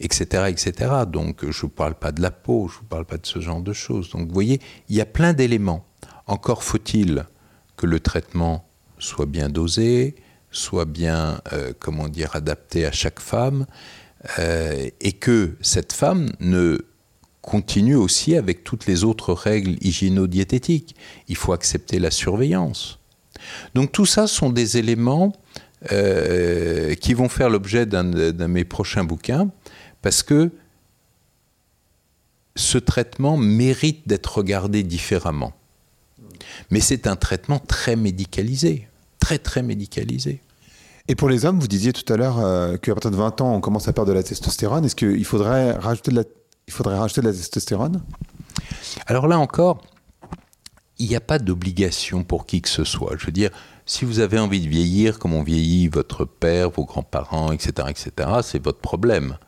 etc., 0.00 0.44
etc. 0.48 0.90
Donc, 1.06 1.42
je 1.42 1.46
ne 1.46 1.52
vous 1.52 1.68
parle 1.68 1.94
pas 1.94 2.12
de 2.12 2.22
la 2.22 2.30
peau, 2.30 2.68
je 2.68 2.74
ne 2.74 2.78
vous 2.80 2.86
parle 2.86 3.04
pas 3.04 3.18
de 3.18 3.26
ce 3.26 3.40
genre 3.40 3.60
de 3.60 3.72
choses. 3.72 4.10
Donc, 4.10 4.28
vous 4.28 4.34
voyez, 4.34 4.60
il 4.88 4.96
y 4.96 5.00
a 5.00 5.06
plein 5.06 5.32
d'éléments. 5.32 5.84
Encore 6.26 6.62
faut-il 6.62 7.26
que 7.76 7.86
le 7.86 8.00
traitement 8.00 8.68
soit 8.98 9.26
bien 9.26 9.48
dosé, 9.48 10.16
soit 10.50 10.86
bien, 10.86 11.40
euh, 11.52 11.72
comment 11.78 12.08
dire, 12.08 12.34
adapté 12.34 12.86
à 12.86 12.92
chaque 12.92 13.20
femme, 13.20 13.66
et 15.00 15.12
que 15.12 15.56
cette 15.60 15.92
femme 15.92 16.32
ne 16.40 16.80
continue 17.46 17.94
aussi 17.94 18.36
avec 18.36 18.64
toutes 18.64 18.86
les 18.86 19.04
autres 19.04 19.32
règles 19.32 19.76
hygiéno-diététiques. 19.80 20.96
Il 21.28 21.36
faut 21.36 21.52
accepter 21.52 21.98
la 21.98 22.10
surveillance. 22.10 22.98
Donc 23.74 23.92
tout 23.92 24.04
ça 24.04 24.26
sont 24.26 24.50
des 24.50 24.76
éléments 24.76 25.32
euh, 25.92 26.94
qui 26.94 27.14
vont 27.14 27.28
faire 27.28 27.48
l'objet 27.48 27.86
d'un 27.86 28.04
de 28.04 28.46
mes 28.46 28.64
prochains 28.64 29.04
bouquins, 29.04 29.48
parce 30.02 30.22
que 30.22 30.50
ce 32.54 32.78
traitement 32.78 33.36
mérite 33.36 34.08
d'être 34.08 34.38
regardé 34.38 34.82
différemment. 34.82 35.52
Mais 36.70 36.80
c'est 36.80 37.06
un 37.06 37.16
traitement 37.16 37.58
très 37.58 37.96
médicalisé, 37.96 38.88
très 39.20 39.38
très 39.38 39.62
médicalisé. 39.62 40.40
Et 41.08 41.14
pour 41.14 41.28
les 41.28 41.44
hommes, 41.44 41.60
vous 41.60 41.68
disiez 41.68 41.92
tout 41.92 42.10
à 42.12 42.16
l'heure 42.16 42.38
euh, 42.40 42.76
qu'à 42.78 42.92
partir 42.94 43.10
de 43.10 43.16
20 43.16 43.40
ans, 43.40 43.54
on 43.54 43.60
commence 43.60 43.86
à 43.86 43.92
perdre 43.92 44.08
de 44.08 44.14
la 44.14 44.22
testostérone. 44.22 44.84
Est-ce 44.84 44.96
qu'il 44.96 45.24
faudrait 45.24 45.72
rajouter 45.72 46.10
de 46.10 46.16
la, 46.16 46.24
il 46.66 46.72
faudrait 46.72 46.98
rajouter 46.98 47.20
de 47.20 47.26
la 47.26 47.32
testostérone? 47.32 48.02
Alors 49.06 49.28
là 49.28 49.38
encore, 49.38 49.82
il 50.98 51.08
n'y 51.08 51.14
a 51.14 51.20
pas 51.20 51.38
d'obligation 51.38 52.24
pour 52.24 52.46
qui 52.46 52.60
que 52.60 52.68
ce 52.68 52.84
soit. 52.84 53.16
Je 53.18 53.26
veux 53.26 53.32
dire, 53.32 53.50
si 53.86 54.04
vous 54.04 54.18
avez 54.18 54.38
envie 54.40 54.60
de 54.60 54.68
vieillir 54.68 55.20
comme 55.20 55.32
on 55.32 55.44
vieillit 55.44 55.86
votre 55.86 56.24
père, 56.24 56.70
vos 56.70 56.84
grands-parents, 56.84 57.52
etc., 57.52 57.88
etc., 57.88 58.10
c'est 58.42 58.62
votre 58.62 58.80
problème. 58.80 59.38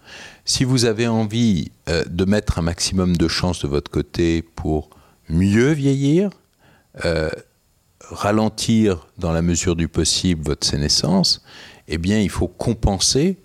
Si 0.45 0.63
vous 0.63 0.85
avez 0.85 1.09
envie 1.09 1.73
euh, 1.89 2.05
de 2.09 2.25
mettre 2.25 2.61
un 2.61 2.63
maximum 2.63 3.17
de 3.17 3.27
chance 3.27 3.61
de 3.61 3.69
votre 3.69 3.91
côté 3.91 4.43
pour 4.43 4.91
mieux 5.29 5.73
vieillir, 5.73 6.31
euh, 7.05 7.31
ralentir 8.11 9.09
dans 9.19 9.33
la 9.33 9.43
mesure 9.43 9.75
du 9.75 9.89
possible 9.89 10.45
votre 10.45 10.67
sénescence, 10.67 11.43
eh 11.89 11.99
bien, 11.99 12.21
il 12.21 12.31
faut 12.31 12.49
compenser 12.49 13.39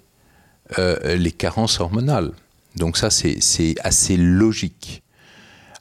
euh, 0.77 1.15
les 1.15 1.31
carences 1.31 1.79
hormonales. 1.79 2.31
Donc 2.75 2.97
ça, 2.97 3.09
c'est 3.09 3.75
assez 3.83 4.15
logique. 4.15 5.01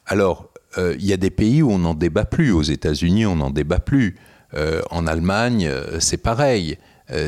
Alors, 0.07 0.49
il 0.79 1.05
y 1.05 1.13
a 1.13 1.19
des 1.19 1.31
pays 1.31 1.61
où 1.61 1.71
on 1.71 1.81
n'en 1.81 1.95
débat 1.95 2.25
plus. 2.25 2.51
Aux 2.51 2.63
États-Unis, 2.63 3.27
on 3.27 3.37
n'en 3.37 3.51
débat 3.51 3.79
plus. 3.79 4.17
Euh, 4.55 4.83
en 4.91 5.07
Allemagne, 5.07 5.67
euh, 5.67 6.01
c'est 6.01 6.19
pareil, 6.19 6.79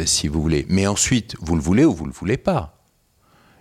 si 0.07 0.29
vous 0.29 0.41
voulez. 0.41 0.65
Mais 0.71 0.87
ensuite, 0.87 1.35
vous 1.41 1.57
le 1.57 1.61
voulez 1.61 1.85
ou 1.85 1.93
vous 1.93 2.05
ne 2.05 2.11
le 2.11 2.15
voulez 2.15 2.39
pas. 2.39 2.79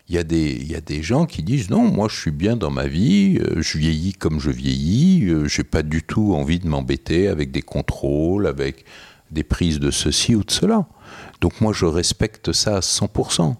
Il 0.07 0.15
y, 0.15 0.17
a 0.17 0.23
des, 0.23 0.63
y 0.63 0.73
a 0.73 0.79
des 0.79 1.03
gens 1.03 1.25
qui 1.25 1.43
disent 1.43 1.69
non, 1.69 1.81
moi 1.81 2.07
je 2.09 2.17
suis 2.17 2.31
bien 2.31 2.55
dans 2.55 2.69
ma 2.69 2.87
vie, 2.87 3.41
je 3.57 3.77
vieillis 3.77 4.13
comme 4.13 4.39
je 4.39 4.51
vieillis, 4.51 5.27
je 5.27 5.61
n'ai 5.61 5.63
pas 5.65 5.83
du 5.83 6.01
tout 6.01 6.33
envie 6.33 6.59
de 6.59 6.67
m'embêter 6.67 7.27
avec 7.27 7.51
des 7.51 7.61
contrôles, 7.61 8.47
avec 8.47 8.85
des 9.31 9.43
prises 9.43 9.81
de 9.81 9.91
ceci 9.91 10.33
ou 10.33 10.45
de 10.45 10.51
cela. 10.51 10.87
Donc 11.41 11.59
moi 11.59 11.73
je 11.73 11.85
respecte 11.85 12.53
ça 12.53 12.77
à 12.77 12.79
100%. 12.79 13.55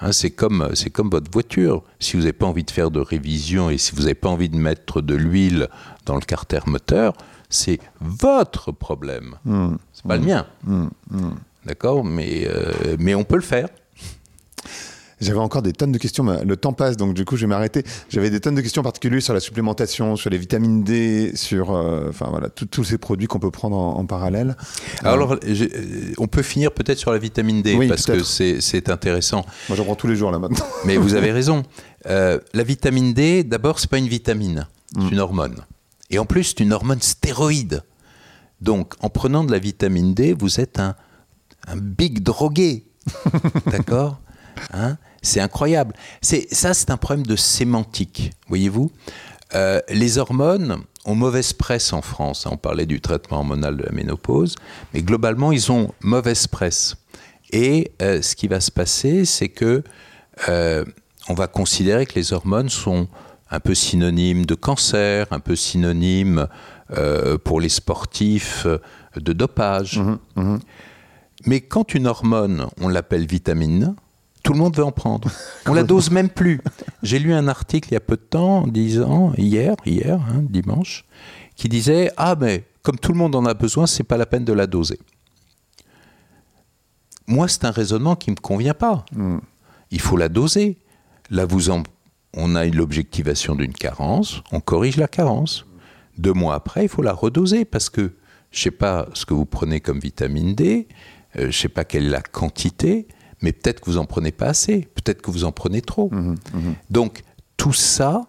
Hein, 0.00 0.12
c'est 0.12 0.30
comme, 0.30 0.72
comme 0.92 1.10
votre 1.10 1.30
voiture. 1.30 1.82
Si 1.98 2.16
vous 2.16 2.22
n'avez 2.22 2.32
pas 2.32 2.46
envie 2.46 2.64
de 2.64 2.70
faire 2.70 2.90
de 2.90 3.00
révision 3.00 3.70
et 3.70 3.78
si 3.78 3.94
vous 3.94 4.02
n'avez 4.02 4.14
pas 4.14 4.28
envie 4.28 4.48
de 4.48 4.56
mettre 4.56 5.00
de 5.00 5.14
l'huile 5.14 5.68
dans 6.06 6.14
le 6.14 6.20
carter 6.20 6.60
moteur, 6.66 7.14
c'est 7.48 7.78
votre 8.00 8.72
problème. 8.72 9.36
Mmh. 9.44 9.74
c'est 9.92 10.04
pas 10.04 10.16
le 10.16 10.24
mien. 10.24 10.46
Mmh. 10.64 10.86
Mmh. 11.10 11.30
D'accord 11.66 12.04
mais, 12.04 12.46
euh, 12.46 12.96
mais 12.98 13.14
on 13.14 13.24
peut 13.24 13.36
le 13.36 13.42
faire. 13.42 13.68
J'avais 15.20 15.40
encore 15.40 15.62
des 15.62 15.72
tonnes 15.72 15.90
de 15.90 15.98
questions, 15.98 16.22
mais 16.22 16.44
le 16.44 16.56
temps 16.56 16.72
passe, 16.72 16.96
donc 16.96 17.14
du 17.14 17.24
coup 17.24 17.36
je 17.36 17.42
vais 17.42 17.48
m'arrêter. 17.48 17.82
J'avais 18.08 18.30
des 18.30 18.40
tonnes 18.40 18.54
de 18.54 18.60
questions 18.60 18.82
particulières 18.82 19.22
sur 19.22 19.34
la 19.34 19.40
supplémentation, 19.40 20.14
sur 20.14 20.30
les 20.30 20.38
vitamines 20.38 20.84
D, 20.84 21.32
sur 21.34 21.72
euh, 21.72 22.06
enfin 22.08 22.26
voilà, 22.30 22.48
tous 22.48 22.84
ces 22.84 22.98
produits 22.98 23.26
qu'on 23.26 23.40
peut 23.40 23.50
prendre 23.50 23.76
en, 23.76 24.06
parallèle. 24.06 24.56
Alors, 25.02 25.32
euh, 25.32 26.14
on 26.18 26.28
peut 26.28 26.42
finir 26.42 26.72
peut-être 26.72 26.98
sur 26.98 27.12
la 27.12 27.18
vitamine 27.18 27.62
D, 27.62 27.88
parce 27.88 28.06
que 28.06 28.22
c'est 28.22 28.90
intéressant. 28.90 29.44
Moi 29.68 29.76
j'en 29.76 29.84
prends 29.84 29.96
tous 29.96 30.06
les 30.06 30.16
jours 30.16 30.30
là 30.30 30.38
maintenant. 30.38 30.66
Mais 30.84 30.96
vous 30.96 31.14
avez 31.14 31.32
raison. 31.38 31.64
Euh, 32.06 32.38
la 32.54 32.62
vitamine 32.62 33.12
D, 33.12 33.42
d'abord, 33.42 33.80
c'est 33.80 33.90
pas 33.90 33.98
une 33.98 34.08
vitamine, 34.08 34.68
c'est 34.94 35.10
une 35.10 35.20
hormone. 35.20 35.56
Et 36.10 36.18
en 36.18 36.24
plus, 36.24 36.44
c'est 36.44 36.60
une 36.60 36.72
hormone 36.72 37.02
stéroïde. 37.02 37.82
Donc, 38.60 38.94
en 39.00 39.08
prenant 39.08 39.44
de 39.44 39.52
la 39.52 39.58
vitamine 39.58 40.14
D, 40.14 40.32
vous 40.32 40.60
êtes 40.60 40.80
un, 40.80 40.96
un 41.66 41.76
big 41.76 42.22
drogué. 42.22 42.86
D'accord? 43.66 44.20
Hein? 44.72 44.96
C'est 45.22 45.40
incroyable. 45.40 45.94
C'est, 46.22 46.52
ça, 46.52 46.74
c'est 46.74 46.90
un 46.90 46.96
problème 46.96 47.26
de 47.26 47.36
sémantique, 47.36 48.32
voyez-vous? 48.48 48.90
Euh, 49.54 49.80
les 49.88 50.18
hormones 50.18 50.82
ont 51.04 51.14
mauvaise 51.14 51.52
presse 51.52 51.92
en 51.92 52.02
France. 52.02 52.46
On 52.46 52.56
parlait 52.56 52.86
du 52.86 53.00
traitement 53.00 53.38
hormonal 53.38 53.76
de 53.76 53.84
la 53.84 53.92
ménopause, 53.92 54.56
mais 54.92 55.02
globalement, 55.02 55.52
ils 55.52 55.72
ont 55.72 55.92
mauvaise 56.00 56.46
presse. 56.46 56.96
Et 57.50 57.92
euh, 58.02 58.20
ce 58.20 58.36
qui 58.36 58.46
va 58.46 58.60
se 58.60 58.70
passer, 58.70 59.24
c'est 59.24 59.48
que 59.48 59.82
euh, 60.48 60.84
on 61.28 61.34
va 61.34 61.46
considérer 61.46 62.04
que 62.04 62.14
les 62.14 62.32
hormones 62.32 62.68
sont 62.68 63.08
un 63.50 63.60
peu 63.60 63.74
synonymes 63.74 64.46
de 64.46 64.54
cancer, 64.54 65.26
un 65.30 65.40
peu 65.40 65.56
synonymes 65.56 66.46
pour 67.44 67.60
les 67.60 67.68
sportifs 67.68 68.66
de 69.16 69.32
dopage. 69.32 69.98
Mmh 69.98 70.18
mmh 70.36 70.58
mais 71.46 71.60
quand 71.60 71.94
une 71.94 72.06
hormone, 72.06 72.66
on 72.80 72.88
l'appelle 72.88 73.26
vitamine, 73.26 73.94
tout 74.42 74.52
le 74.52 74.58
monde 74.58 74.76
veut 74.76 74.84
en 74.84 74.92
prendre. 74.92 75.28
On 75.66 75.74
la 75.74 75.82
dose 75.82 76.10
même 76.10 76.28
plus. 76.28 76.60
J'ai 77.02 77.18
lu 77.18 77.32
un 77.32 77.48
article 77.48 77.90
il 77.90 77.94
y 77.94 77.96
a 77.96 78.00
peu 78.00 78.16
de 78.16 78.22
temps, 78.22 78.66
disant, 78.66 79.32
hier, 79.36 79.74
hier, 79.84 80.20
hein, 80.20 80.42
dimanche, 80.48 81.04
qui 81.54 81.68
disait 81.68 82.10
Ah, 82.16 82.34
mais 82.38 82.64
comme 82.82 82.98
tout 82.98 83.12
le 83.12 83.18
monde 83.18 83.34
en 83.34 83.44
a 83.44 83.54
besoin, 83.54 83.86
c'est 83.86 84.04
pas 84.04 84.16
la 84.16 84.26
peine 84.26 84.44
de 84.44 84.52
la 84.52 84.66
doser. 84.66 84.98
Moi, 87.26 87.46
c'est 87.46 87.64
un 87.66 87.70
raisonnement 87.70 88.16
qui 88.16 88.30
ne 88.30 88.36
me 88.36 88.40
convient 88.40 88.74
pas. 88.74 89.04
Hmm. 89.12 89.38
Il 89.90 90.00
faut 90.00 90.16
la 90.16 90.28
doser. 90.28 90.78
Là, 91.30 91.44
vous 91.44 91.68
en, 91.68 91.82
on 92.34 92.54
a 92.54 92.64
l'objectivation 92.66 93.54
d'une 93.54 93.72
carence, 93.72 94.42
on 94.52 94.60
corrige 94.60 94.96
la 94.96 95.08
carence. 95.08 95.66
Deux 96.18 96.32
mois 96.32 96.54
après, 96.54 96.84
il 96.84 96.88
faut 96.88 97.02
la 97.02 97.12
redoser 97.12 97.64
parce 97.64 97.90
que 97.90 98.12
je 98.50 98.60
ne 98.60 98.62
sais 98.64 98.70
pas 98.70 99.08
ce 99.14 99.24
que 99.26 99.34
vous 99.34 99.46
prenez 99.46 99.80
comme 99.80 100.00
vitamine 100.00 100.54
D, 100.54 100.88
euh, 101.36 101.42
je 101.42 101.46
ne 101.46 101.52
sais 101.52 101.68
pas 101.68 101.84
quelle 101.84 102.06
est 102.06 102.10
la 102.10 102.22
quantité 102.22 103.08
mais 103.42 103.52
peut-être 103.52 103.80
que 103.80 103.90
vous 103.90 103.98
en 103.98 104.04
prenez 104.04 104.32
pas 104.32 104.46
assez, 104.46 104.88
peut-être 104.94 105.22
que 105.22 105.30
vous 105.30 105.44
en 105.44 105.52
prenez 105.52 105.82
trop. 105.82 106.10
Mmh, 106.10 106.34
mmh. 106.52 106.74
Donc 106.90 107.22
tout 107.56 107.72
ça, 107.72 108.22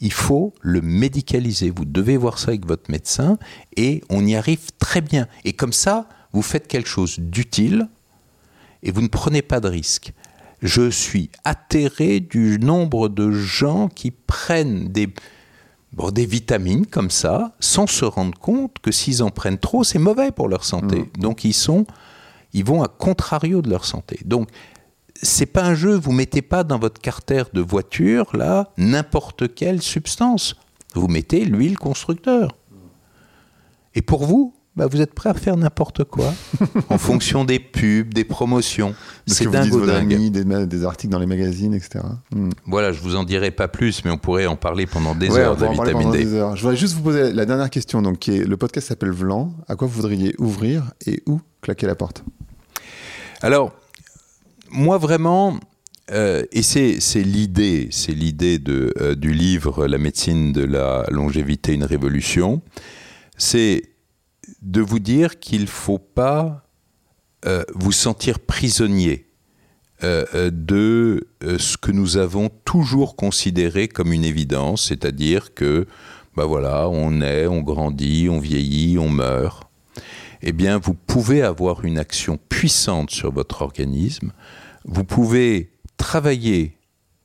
il 0.00 0.12
faut 0.12 0.54
le 0.60 0.80
médicaliser. 0.80 1.70
Vous 1.70 1.84
devez 1.84 2.16
voir 2.16 2.38
ça 2.38 2.48
avec 2.48 2.66
votre 2.66 2.90
médecin 2.90 3.38
et 3.76 4.02
on 4.10 4.26
y 4.26 4.34
arrive 4.34 4.72
très 4.78 5.00
bien. 5.00 5.26
Et 5.44 5.52
comme 5.52 5.72
ça, 5.72 6.08
vous 6.32 6.42
faites 6.42 6.68
quelque 6.68 6.88
chose 6.88 7.18
d'utile 7.18 7.88
et 8.82 8.90
vous 8.90 9.00
ne 9.02 9.08
prenez 9.08 9.42
pas 9.42 9.60
de 9.60 9.68
risque. 9.68 10.12
Je 10.66 10.90
suis 10.90 11.30
atterré 11.44 12.20
du 12.20 12.58
nombre 12.58 13.08
de 13.08 13.30
gens 13.30 13.88
qui 13.88 14.10
prennent 14.10 14.88
des, 14.88 15.08
des 16.12 16.26
vitamines 16.26 16.86
comme 16.86 17.10
ça 17.10 17.54
sans 17.60 17.86
se 17.86 18.04
rendre 18.04 18.38
compte 18.38 18.78
que 18.82 18.90
s'ils 18.90 19.22
en 19.22 19.30
prennent 19.30 19.58
trop, 19.58 19.84
c'est 19.84 19.98
mauvais 19.98 20.32
pour 20.32 20.48
leur 20.48 20.64
santé. 20.64 20.98
Mmh. 20.98 21.20
Donc 21.20 21.44
ils 21.44 21.54
sont 21.54 21.86
ils 22.56 22.64
vont 22.64 22.82
à 22.82 22.88
contrario 22.88 23.60
de 23.60 23.68
leur 23.68 23.84
santé. 23.84 24.18
Donc, 24.24 24.48
c'est 25.22 25.46
pas 25.46 25.62
un 25.62 25.74
jeu, 25.74 25.94
vous 25.94 26.12
mettez 26.12 26.40
pas 26.40 26.64
dans 26.64 26.78
votre 26.78 27.00
carter 27.00 27.44
de 27.52 27.60
voiture 27.60 28.34
là 28.34 28.70
n'importe 28.78 29.54
quelle 29.54 29.82
substance. 29.82 30.56
vous 30.94 31.08
mettez 31.08 31.44
l'huile 31.44 31.78
constructeur. 31.78 32.56
Et 33.94 34.00
pour 34.00 34.24
vous, 34.24 34.54
bah, 34.76 34.86
vous 34.86 35.00
êtes 35.00 35.14
prêt 35.14 35.30
à 35.30 35.34
faire 35.34 35.56
n'importe 35.56 36.04
quoi 36.04 36.34
en 36.90 36.98
fonction 36.98 37.44
des 37.44 37.58
pubs, 37.58 38.12
des 38.12 38.24
promotions. 38.24 38.94
C'est 39.26 39.50
dingue 39.50 39.70
vos 39.70 39.88
amis, 39.88 40.30
des, 40.30 40.44
des, 40.44 40.84
articles 40.84 41.10
dans 41.10 41.18
les 41.18 41.26
magazines, 41.26 41.72
etc. 41.72 42.04
Hmm. 42.30 42.50
Voilà, 42.66 42.92
je 42.92 43.00
vous 43.00 43.16
en 43.16 43.24
dirai 43.24 43.50
pas 43.50 43.68
plus, 43.68 44.04
mais 44.04 44.10
on 44.10 44.18
pourrait 44.18 44.46
en 44.46 44.56
parler 44.56 44.86
pendant 44.86 45.14
des 45.14 45.30
heures 45.30 45.56
de 45.56 45.64
la 45.64 45.70
vitamine 45.70 46.10
D. 46.10 46.24
Je 46.24 46.60
voudrais 46.60 46.76
juste 46.76 46.94
vous 46.94 47.02
poser 47.02 47.32
la 47.32 47.46
dernière 47.46 47.70
question. 47.70 48.02
Donc, 48.02 48.18
qui 48.18 48.32
est, 48.32 48.44
le 48.44 48.56
podcast 48.56 48.88
s'appelle 48.88 49.12
Vlan. 49.12 49.54
À 49.66 49.76
quoi 49.76 49.88
vous 49.88 49.94
voudriez 49.94 50.34
ouvrir 50.38 50.92
et 51.06 51.22
où 51.26 51.40
claquer 51.62 51.86
la 51.86 51.94
porte? 51.94 52.22
Alors, 53.40 53.72
moi 54.70 54.98
vraiment, 54.98 55.58
euh, 56.12 56.44
et 56.52 56.62
c'est 56.62 56.98
l'idée, 57.16 57.88
c'est 57.90 58.12
l'idée 58.12 58.60
euh, 58.68 59.14
du 59.14 59.32
livre 59.32 59.86
La 59.86 59.98
médecine 59.98 60.52
de 60.52 60.62
la 60.62 61.04
longévité, 61.10 61.72
une 61.72 61.84
révolution. 61.84 62.60
C'est 63.38 63.82
de 64.66 64.80
vous 64.80 64.98
dire 64.98 65.38
qu'il 65.38 65.62
ne 65.62 65.66
faut 65.66 65.98
pas 65.98 66.64
euh, 67.46 67.64
vous 67.74 67.92
sentir 67.92 68.40
prisonnier 68.40 69.28
euh, 70.02 70.26
euh, 70.34 70.50
de 70.52 71.28
ce 71.42 71.76
que 71.76 71.92
nous 71.92 72.16
avons 72.16 72.50
toujours 72.64 73.14
considéré 73.14 73.86
comme 73.86 74.12
une 74.12 74.24
évidence, 74.24 74.88
c'est-à-dire 74.88 75.54
que, 75.54 75.86
ben 76.36 76.44
voilà, 76.44 76.88
on 76.88 77.20
est, 77.20 77.46
on 77.46 77.62
grandit, 77.62 78.28
on 78.28 78.40
vieillit, 78.40 78.98
on 78.98 79.08
meurt. 79.08 79.62
Eh 80.42 80.52
bien, 80.52 80.78
vous 80.78 80.94
pouvez 80.94 81.42
avoir 81.42 81.84
une 81.84 81.98
action 81.98 82.38
puissante 82.48 83.10
sur 83.10 83.32
votre 83.32 83.62
organisme. 83.62 84.32
Vous 84.84 85.04
pouvez 85.04 85.70
travailler 85.96 86.76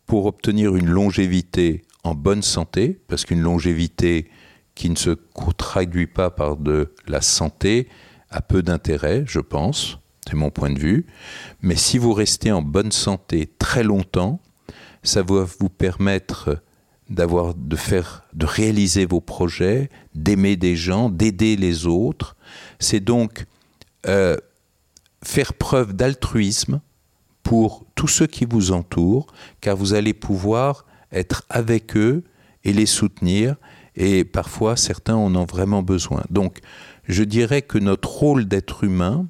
pour 0.05 0.27
obtenir 0.27 0.76
une 0.76 0.88
longévité 0.88 1.81
en 2.03 2.13
bonne 2.13 2.43
santé, 2.43 2.99
parce 3.07 3.26
qu'une 3.26 3.41
longévité 3.41 4.30
qui 4.82 4.90
ne 4.90 4.95
se 4.95 5.16
traduit 5.58 6.08
pas 6.08 6.32
par 6.32 6.58
de 6.58 6.95
la 7.08 7.22
santé 7.22 7.88
a 8.32 8.41
peu 8.41 8.64
d'intérêt, 8.64 9.24
je 9.28 9.40
pense, 9.40 9.99
c'est 10.28 10.34
mon 10.34 10.49
point 10.49 10.72
de 10.72 10.80
vue. 10.80 11.06
Mais 11.62 11.76
si 11.76 11.99
vous 11.99 12.14
restez 12.14 12.52
en 12.52 12.64
bonne 12.64 12.91
santé 12.91 13.48
très 13.60 13.84
longtemps, 13.84 14.40
ça 15.03 15.22
va 15.22 15.45
vous 15.60 15.70
permettre 15.70 16.58
d'avoir, 17.12 17.53
de 17.53 17.76
faire, 17.76 18.24
de 18.34 18.48
réaliser 18.48 19.06
vos 19.06 19.22
projets, 19.22 19.91
d'aimer 20.16 20.56
des 20.56 20.76
gens, 20.76 21.10
d'aider 21.10 21.58
les 21.58 21.86
autres. 21.86 22.36
C'est 22.80 23.02
donc 23.02 23.45
euh, 24.08 24.36
faire 25.24 25.53
preuve 25.53 25.94
d'altruisme 25.94 26.82
pour 27.44 27.86
tous 27.94 28.08
ceux 28.08 28.26
qui 28.26 28.45
vous 28.45 28.72
entourent, 28.72 29.28
car 29.60 29.76
vous 29.76 29.94
allez 29.94 30.16
pouvoir 30.16 30.88
être 31.12 31.44
avec 31.52 31.95
eux 31.95 32.24
et 32.64 32.74
les 32.74 32.88
soutenir 32.88 33.58
et 33.95 34.23
parfois 34.23 34.76
certains 34.77 35.15
en 35.15 35.35
ont 35.35 35.45
vraiment 35.45 35.84
besoin. 35.84 36.23
Donc 36.30 36.59
je 37.07 37.23
dirais 37.23 37.61
que 37.61 37.77
notre 37.77 38.09
rôle 38.09 38.45
d'être 38.45 38.84
humain, 38.84 39.27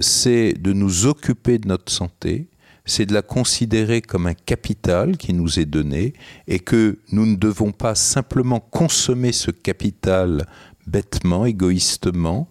c'est 0.00 0.54
de 0.54 0.72
nous 0.72 1.06
occuper 1.06 1.58
de 1.58 1.68
notre 1.68 1.92
santé, 1.92 2.48
c'est 2.84 3.06
de 3.06 3.14
la 3.14 3.22
considérer 3.22 4.02
comme 4.02 4.26
un 4.26 4.34
capital 4.34 5.16
qui 5.16 5.32
nous 5.32 5.58
est 5.58 5.64
donné 5.64 6.12
et 6.48 6.58
que 6.58 6.98
nous 7.12 7.26
ne 7.26 7.36
devons 7.36 7.72
pas 7.72 7.94
simplement 7.94 8.60
consommer 8.60 9.32
ce 9.32 9.50
capital 9.50 10.46
bêtement, 10.86 11.46
égoïstement, 11.46 12.48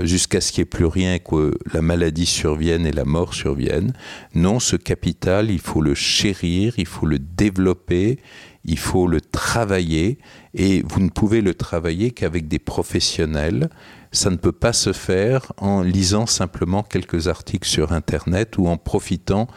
jusqu'à 0.00 0.40
ce 0.40 0.52
qu'il 0.52 0.62
n'y 0.62 0.66
ait 0.66 0.70
plus 0.70 0.86
rien, 0.86 1.18
que 1.18 1.56
la 1.72 1.82
maladie 1.82 2.26
survienne 2.26 2.86
et 2.86 2.92
la 2.92 3.04
mort 3.04 3.34
survienne. 3.34 3.92
Non, 4.34 4.60
ce 4.60 4.76
capital, 4.76 5.50
il 5.50 5.60
faut 5.60 5.80
le 5.80 5.94
chérir, 5.94 6.74
il 6.78 6.86
faut 6.86 7.06
le 7.06 7.18
développer, 7.18 8.18
il 8.64 8.78
faut 8.78 9.06
le 9.06 9.20
travailler 9.20 10.18
et 10.54 10.82
vous 10.88 11.00
ne 11.00 11.10
pouvez 11.10 11.40
le 11.40 11.54
travailler 11.54 12.10
qu'avec 12.10 12.48
des 12.48 12.58
professionnels. 12.58 13.68
Ça 14.12 14.30
ne 14.30 14.36
peut 14.36 14.52
pas 14.52 14.72
se 14.72 14.92
faire 14.92 15.52
en 15.56 15.82
lisant 15.82 16.26
simplement 16.26 16.82
quelques 16.82 17.28
articles 17.28 17.68
sur 17.68 17.92
Internet 17.92 18.56
ou 18.58 18.68
en 18.68 18.76
profitant 18.76 19.48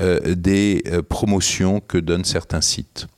euh, 0.00 0.34
des 0.34 0.82
euh, 0.86 1.02
promotions 1.02 1.80
que 1.80 1.98
donnent 1.98 2.24
certains 2.24 2.60
sites. 2.60 3.08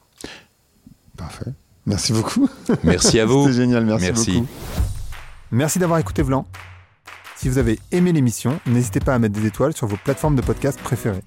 Parfait. 1.17 1.53
Merci 1.87 2.13
beaucoup. 2.13 2.49
Merci 2.83 3.21
à 3.21 3.27
vous. 3.27 3.43
C'était 3.43 3.57
génial, 3.57 3.85
merci, 3.85 4.07
merci. 4.07 4.33
beaucoup. 4.33 4.47
Merci 5.51 5.79
d'avoir 5.79 5.99
écouté 5.99 6.23
Vlan. 6.23 6.47
Si 7.45 7.51
vous 7.51 7.59
avez 7.59 7.79
aimé 7.93 8.11
l'émission, 8.11 8.59
n'hésitez 8.65 9.01
pas 9.01 9.15
à 9.15 9.19
mettre 9.19 9.39
des 9.39 9.47
étoiles 9.47 9.77
sur 9.77 9.87
vos 9.87 9.99
plateformes 9.99 10.35
de 10.35 10.41
podcast 10.41 10.81
préférées. 10.81 11.21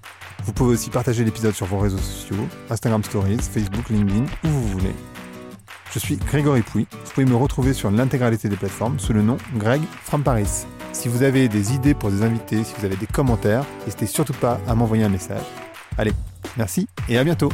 Vous 0.46 0.52
pouvez 0.52 0.74
aussi 0.74 0.90
partager 0.90 1.24
l'épisode 1.24 1.54
sur 1.54 1.68
vos 1.68 1.78
réseaux 1.78 2.00
sociaux, 2.00 2.48
Instagram 2.72 3.04
Stories, 3.04 3.38
Facebook, 3.38 3.88
LinkedIn, 3.92 4.26
où 4.44 4.48
vous 4.48 4.68
voulez. 4.68 4.96
Je 5.92 6.00
suis 6.00 6.16
Grégory 6.16 6.64
Pouy. 6.64 6.88
Vous 6.92 7.12
pouvez 7.14 7.28
me 7.28 7.36
retrouver 7.36 7.72
sur 7.72 7.92
l'intégralité 7.92 8.50
des 8.50 8.56
plateformes 8.56 8.98
sous 8.98 9.14
le 9.14 9.22
nom 9.22 9.38
Greg 9.58 9.84
from 10.06 10.24
Paris. 10.24 10.66
Si 10.92 11.08
vous 11.08 11.22
avez 11.22 11.50
des 11.50 11.74
idées 11.74 11.94
pour 11.94 12.10
des 12.10 12.24
invités, 12.24 12.64
si 12.64 12.74
vous 12.80 12.86
avez 12.86 12.96
des 12.96 13.06
commentaires, 13.06 13.64
n'hésitez 13.86 14.08
surtout 14.08 14.34
pas 14.34 14.60
à 14.68 14.74
m'envoyer 14.74 15.04
un 15.04 15.10
message. 15.10 15.46
Allez, 16.00 16.14
merci 16.58 16.88
et 17.10 17.20
à 17.20 17.24
bientôt 17.24 17.52